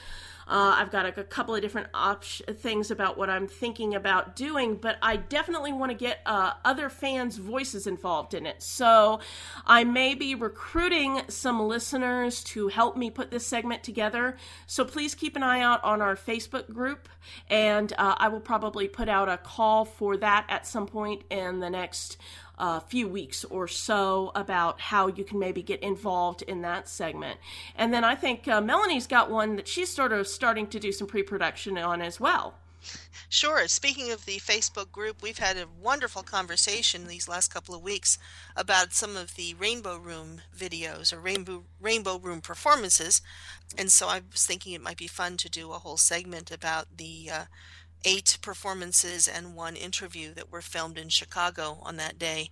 Uh, 0.49 0.77
I've 0.77 0.91
got 0.91 1.05
a, 1.05 1.21
a 1.21 1.25
couple 1.25 1.55
of 1.55 1.61
different 1.61 1.89
op- 1.93 2.25
things 2.25 2.91
about 2.91 3.19
what 3.19 3.29
I'm 3.29 3.47
thinking 3.47 3.95
about 3.95 4.35
doing, 4.35 4.77
but 4.77 4.97
I 5.03 5.17
definitely 5.17 5.73
want 5.73 5.93
to 5.93 5.97
get 5.97 6.21
uh, 6.25 6.55
other 6.65 6.89
fans' 6.89 7.37
voices 7.37 7.87
involved 7.87 8.33
in 8.33 8.47
it. 8.47 8.63
So 8.63 9.21
I 9.67 9.85
may 9.85 10.15
be 10.15 10.35
recruiting 10.35 11.21
some 11.29 11.61
listeners 11.61 12.43
to 12.45 12.69
help 12.69 12.97
me 12.97 13.11
put 13.11 13.31
this 13.31 13.47
segment 13.47 13.83
together. 13.85 14.37
So 14.67 14.85
please 14.85 15.15
keep 15.15 15.37
an 15.37 15.43
eye 15.43 15.61
out 15.61 15.85
on 15.85 16.01
our 16.01 16.17
Facebook 16.17 16.73
group, 16.73 17.09
and 17.51 17.93
uh, 17.99 18.15
I 18.17 18.29
will 18.29 18.41
probably 18.41 18.89
put 18.89 19.09
out 19.09 19.29
a 19.29 19.37
call 19.37 19.85
for 19.85 20.17
that 20.17 20.47
at 20.49 20.67
some 20.67 20.87
point 20.87 21.25
in 21.31 21.61
the 21.61 21.69
next 21.71 22.17
a 22.59 22.81
few 22.81 23.09
weeks 23.09 23.45
or 23.45 23.69
so 23.69 24.33
about 24.35 24.81
how 24.81 25.07
you 25.07 25.25
can 25.25 25.39
maybe 25.39 25.63
get 25.63 25.83
involved 25.83 26.43
in 26.43 26.63
that 26.63 26.89
segment. 26.89 27.39
And 27.77 27.93
then 27.93 28.05
I 28.05 28.15
think 28.15 28.49
uh, 28.49 28.61
Melanie's 28.61 29.07
got 29.07 29.31
one 29.31 29.57
that 29.57 29.69
she's 29.69 29.89
sort 29.89 30.13
of 30.13 30.27
starting 30.27 30.67
to 30.69 30.81
do 30.81 30.93
some 30.93 31.07
pre 31.07 31.23
production 31.23 31.79
on 31.79 32.03
as 32.03 32.19
well. 32.21 32.55
Sure. 33.29 33.67
Speaking 33.69 34.11
of 34.11 34.25
the 34.25 34.39
Facebook 34.39 34.91
group, 34.91 35.21
we've 35.21 35.39
had 35.39 35.57
a 35.57 35.67
wonderful 35.81 36.23
conversation 36.23 37.07
these 37.07 37.29
last 37.29 37.53
couple 37.53 37.75
of 37.75 37.83
weeks 37.83 38.19
about 38.57 38.95
some 38.95 39.17
of 39.17 39.35
the 39.35 39.55
Rainbow 39.55 39.99
Room 39.99 40.41
videos 40.57 41.13
or 41.13 41.21
Rainbow 41.21 41.65
Rainbow 41.81 42.19
Room 42.19 42.41
performances, 42.41 43.21
and 43.77 43.93
so 43.93 44.09
I 44.09 44.23
was 44.33 44.47
thinking 44.47 44.73
it 44.73 44.81
might 44.81 44.97
be 44.97 45.09
fun 45.09 45.37
to 45.39 45.51
do 45.51 45.73
a 45.73 45.79
whole 45.79 45.99
segment 45.99 46.51
about 46.51 46.97
the 46.97 47.29
uh, 47.31 47.45
eight 48.05 48.39
performances 48.43 49.29
and 49.29 49.55
one 49.55 49.77
interview 49.77 50.33
that 50.35 50.53
were 50.53 50.61
filmed 50.61 50.99
in 50.99 51.09
Chicago 51.09 51.79
on 51.83 51.97
that 51.97 52.19
day. 52.19 52.51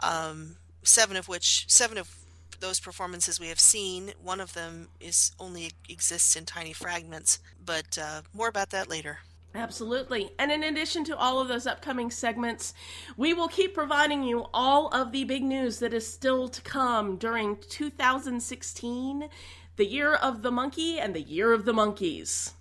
Um, 0.00 0.56
seven 0.82 1.16
of 1.16 1.28
which, 1.28 1.66
seven 1.68 1.98
of 1.98 2.14
those 2.60 2.80
performances 2.80 3.40
we 3.40 3.48
have 3.48 3.60
seen. 3.60 4.12
One 4.22 4.40
of 4.40 4.52
them 4.54 4.88
is 5.00 5.32
only 5.38 5.72
exists 5.88 6.36
in 6.36 6.44
tiny 6.44 6.72
fragments, 6.72 7.40
but 7.64 7.98
uh, 8.00 8.22
more 8.32 8.48
about 8.48 8.70
that 8.70 8.88
later. 8.88 9.18
Absolutely. 9.54 10.30
And 10.38 10.52
in 10.52 10.62
addition 10.62 11.02
to 11.04 11.16
all 11.16 11.40
of 11.40 11.48
those 11.48 11.66
upcoming 11.66 12.10
segments, 12.10 12.72
we 13.16 13.34
will 13.34 13.48
keep 13.48 13.74
providing 13.74 14.22
you 14.22 14.46
all 14.54 14.88
of 14.88 15.10
the 15.10 15.24
big 15.24 15.42
news 15.42 15.80
that 15.80 15.92
is 15.92 16.06
still 16.06 16.48
to 16.48 16.62
come 16.62 17.16
during 17.16 17.56
2016, 17.68 19.28
the 19.76 19.86
year 19.86 20.14
of 20.14 20.42
the 20.42 20.52
monkey 20.52 21.00
and 21.00 21.14
the 21.14 21.22
year 21.22 21.52
of 21.52 21.64
the 21.64 21.72
Monkees. 21.72 22.52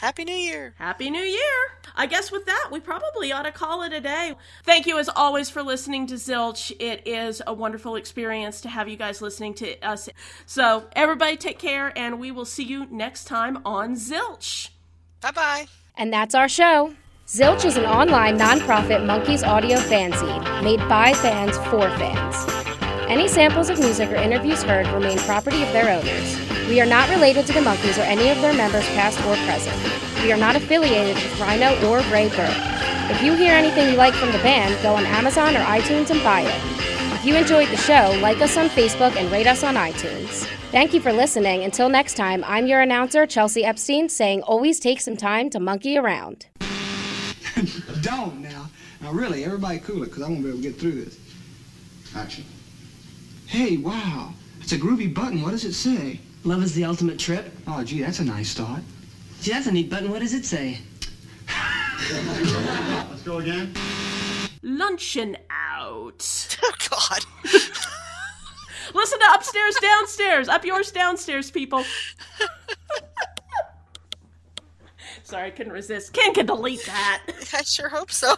Happy 0.00 0.24
New 0.24 0.32
Year! 0.32 0.72
Happy 0.78 1.10
New 1.10 1.20
Year! 1.20 1.54
I 1.94 2.06
guess 2.06 2.32
with 2.32 2.46
that, 2.46 2.68
we 2.72 2.80
probably 2.80 3.32
ought 3.32 3.42
to 3.42 3.52
call 3.52 3.82
it 3.82 3.92
a 3.92 4.00
day. 4.00 4.34
Thank 4.64 4.86
you 4.86 4.98
as 4.98 5.10
always 5.14 5.50
for 5.50 5.62
listening 5.62 6.06
to 6.06 6.14
Zilch. 6.14 6.72
It 6.80 7.06
is 7.06 7.42
a 7.46 7.52
wonderful 7.52 7.96
experience 7.96 8.62
to 8.62 8.70
have 8.70 8.88
you 8.88 8.96
guys 8.96 9.20
listening 9.20 9.52
to 9.56 9.78
us. 9.86 10.08
So, 10.46 10.84
everybody 10.92 11.36
take 11.36 11.58
care, 11.58 11.92
and 11.98 12.18
we 12.18 12.30
will 12.30 12.46
see 12.46 12.64
you 12.64 12.86
next 12.90 13.24
time 13.24 13.58
on 13.66 13.94
Zilch. 13.94 14.70
Bye 15.20 15.32
bye. 15.32 15.66
And 15.98 16.10
that's 16.10 16.34
our 16.34 16.48
show. 16.48 16.94
Zilch 17.26 17.66
is 17.66 17.76
an 17.76 17.84
online 17.84 18.38
nonprofit 18.38 19.04
Monkees 19.04 19.46
audio 19.46 19.76
fanzine 19.76 20.64
made 20.64 20.80
by 20.88 21.12
fans 21.12 21.58
for 21.68 21.90
fans. 21.98 22.59
Any 23.10 23.26
samples 23.26 23.70
of 23.70 23.80
music 23.80 24.08
or 24.12 24.14
interviews 24.14 24.62
heard 24.62 24.86
remain 24.86 25.18
property 25.18 25.64
of 25.64 25.72
their 25.72 25.90
owners. 25.90 26.38
We 26.68 26.80
are 26.80 26.86
not 26.86 27.10
related 27.10 27.44
to 27.48 27.52
the 27.52 27.58
Monkees 27.58 27.98
or 27.98 28.02
any 28.02 28.28
of 28.30 28.40
their 28.40 28.52
members, 28.52 28.86
past 28.90 29.18
or 29.26 29.34
present. 29.46 29.76
We 30.22 30.30
are 30.30 30.36
not 30.36 30.54
affiliated 30.54 31.16
with 31.16 31.40
Rhino 31.40 31.72
or 31.90 32.02
Raybert. 32.02 33.10
If 33.10 33.20
you 33.20 33.34
hear 33.34 33.52
anything 33.52 33.90
you 33.90 33.96
like 33.96 34.14
from 34.14 34.30
the 34.30 34.38
band, 34.38 34.80
go 34.80 34.94
on 34.94 35.04
Amazon 35.06 35.56
or 35.56 35.64
iTunes 35.64 36.10
and 36.10 36.22
buy 36.22 36.42
it. 36.42 37.14
If 37.14 37.24
you 37.24 37.34
enjoyed 37.34 37.68
the 37.70 37.76
show, 37.78 38.16
like 38.22 38.40
us 38.42 38.56
on 38.56 38.68
Facebook 38.68 39.16
and 39.16 39.28
rate 39.32 39.48
us 39.48 39.64
on 39.64 39.74
iTunes. 39.74 40.46
Thank 40.70 40.94
you 40.94 41.00
for 41.00 41.12
listening. 41.12 41.64
Until 41.64 41.88
next 41.88 42.14
time, 42.14 42.44
I'm 42.46 42.68
your 42.68 42.80
announcer, 42.80 43.26
Chelsea 43.26 43.64
Epstein, 43.64 44.08
saying 44.08 44.42
always 44.42 44.78
take 44.78 45.00
some 45.00 45.16
time 45.16 45.50
to 45.50 45.58
monkey 45.58 45.98
around. 45.98 46.46
Don't 48.02 48.40
now. 48.40 48.70
Now, 49.00 49.10
really, 49.10 49.44
everybody 49.44 49.80
cool 49.80 50.04
it, 50.04 50.10
because 50.10 50.22
I 50.22 50.28
won't 50.28 50.44
be 50.44 50.50
able 50.50 50.58
to 50.58 50.62
get 50.62 50.78
through 50.78 51.04
this. 51.04 51.18
Action. 52.14 52.44
Hey, 53.50 53.78
wow. 53.78 54.32
It's 54.60 54.70
a 54.70 54.78
groovy 54.78 55.12
button. 55.12 55.42
What 55.42 55.50
does 55.50 55.64
it 55.64 55.72
say? 55.72 56.20
Love 56.44 56.62
is 56.62 56.72
the 56.72 56.84
ultimate 56.84 57.18
trip. 57.18 57.52
Oh, 57.66 57.82
gee, 57.82 58.00
that's 58.00 58.20
a 58.20 58.24
nice 58.24 58.54
thought. 58.54 58.80
Gee, 59.42 59.50
that's 59.50 59.66
a 59.66 59.72
neat 59.72 59.90
button. 59.90 60.08
What 60.08 60.20
does 60.20 60.34
it 60.34 60.44
say? 60.44 60.78
Let's 62.08 63.22
go 63.24 63.38
again. 63.38 63.74
Luncheon 64.62 65.36
out. 65.50 66.56
Oh, 66.62 66.72
God. 66.90 67.24
Listen 68.94 69.18
to 69.18 69.26
upstairs, 69.34 69.74
downstairs, 69.80 70.48
up 70.48 70.64
yours, 70.64 70.92
downstairs, 70.92 71.50
people. 71.50 71.82
Sorry, 75.24 75.46
I 75.46 75.50
couldn't 75.50 75.72
resist. 75.72 76.12
Ken 76.12 76.32
can 76.34 76.46
delete 76.46 76.86
that. 76.86 77.22
I 77.52 77.62
sure 77.62 77.88
hope 77.88 78.12
so. 78.12 78.36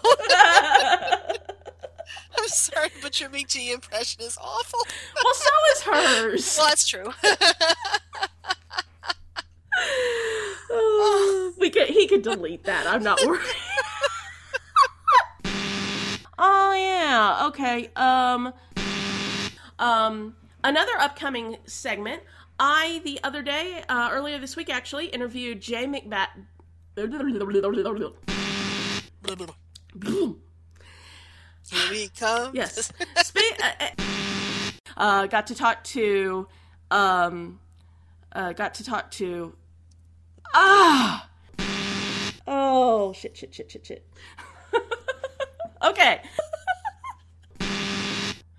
I'm 2.39 2.49
sorry, 2.49 2.89
but 3.03 3.21
your 3.21 3.29
G 3.31 3.73
impression 3.73 4.23
is 4.23 4.39
awful. 4.41 4.81
Well, 5.23 5.35
so 5.35 5.51
is 5.73 5.83
hers. 5.87 6.57
Well, 6.59 6.69
that's 6.69 6.89
true. 6.89 7.13
we 11.59 11.71
could, 11.71 11.89
he 11.89 12.07
could 12.07 12.23
delete 12.23 12.63
that. 12.65 12.87
I'm 12.87 13.03
not 13.03 13.21
worried. 13.27 13.43
oh 16.39 16.73
yeah. 16.75 17.47
Okay. 17.49 17.91
Um. 17.97 18.55
Um. 19.79 20.37
Another 20.65 20.93
upcoming 20.99 21.57
segment. 21.67 22.23
I 22.59 23.01
the 23.05 23.21
other 23.25 23.43
day, 23.43 23.83
uh, 23.89 24.11
earlier 24.13 24.39
this 24.39 24.57
week, 24.57 24.71
actually 24.71 25.07
interviewed 25.07 25.61
Jay 25.61 25.87
McBat. 25.87 26.29
Here 31.73 31.81
we 31.91 32.09
come. 32.09 32.55
Yes. 32.55 32.93
Spe- 33.17 33.39
uh, 33.63 33.87
uh, 34.97 35.27
got 35.27 35.47
to 35.47 35.55
talk 35.55 35.83
to, 35.85 36.47
um, 36.91 37.59
uh, 38.33 38.53
got 38.53 38.75
to 38.75 38.85
talk 38.85 39.11
to, 39.13 39.55
ah, 40.55 41.29
oh 42.47 43.13
shit, 43.15 43.37
shit, 43.37 43.55
shit, 43.55 43.71
shit, 43.71 43.87
shit. 43.87 44.07
okay. 45.85 46.21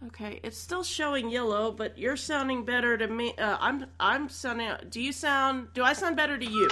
Okay, 0.07 0.39
it's 0.43 0.57
still 0.57 0.83
showing 0.83 1.31
yellow, 1.31 1.71
but 1.71 1.97
you're 1.97 2.17
sounding 2.17 2.65
better 2.65 2.97
to 2.97 3.07
me. 3.07 3.33
Uh, 3.35 3.57
I'm 3.59 3.85
I'm 3.99 4.29
sounding. 4.29 4.69
Do 4.89 5.01
you 5.01 5.11
sound? 5.11 5.69
Do 5.73 5.83
I 5.83 5.93
sound 5.93 6.15
better 6.17 6.37
to 6.37 6.45
you? 6.45 6.67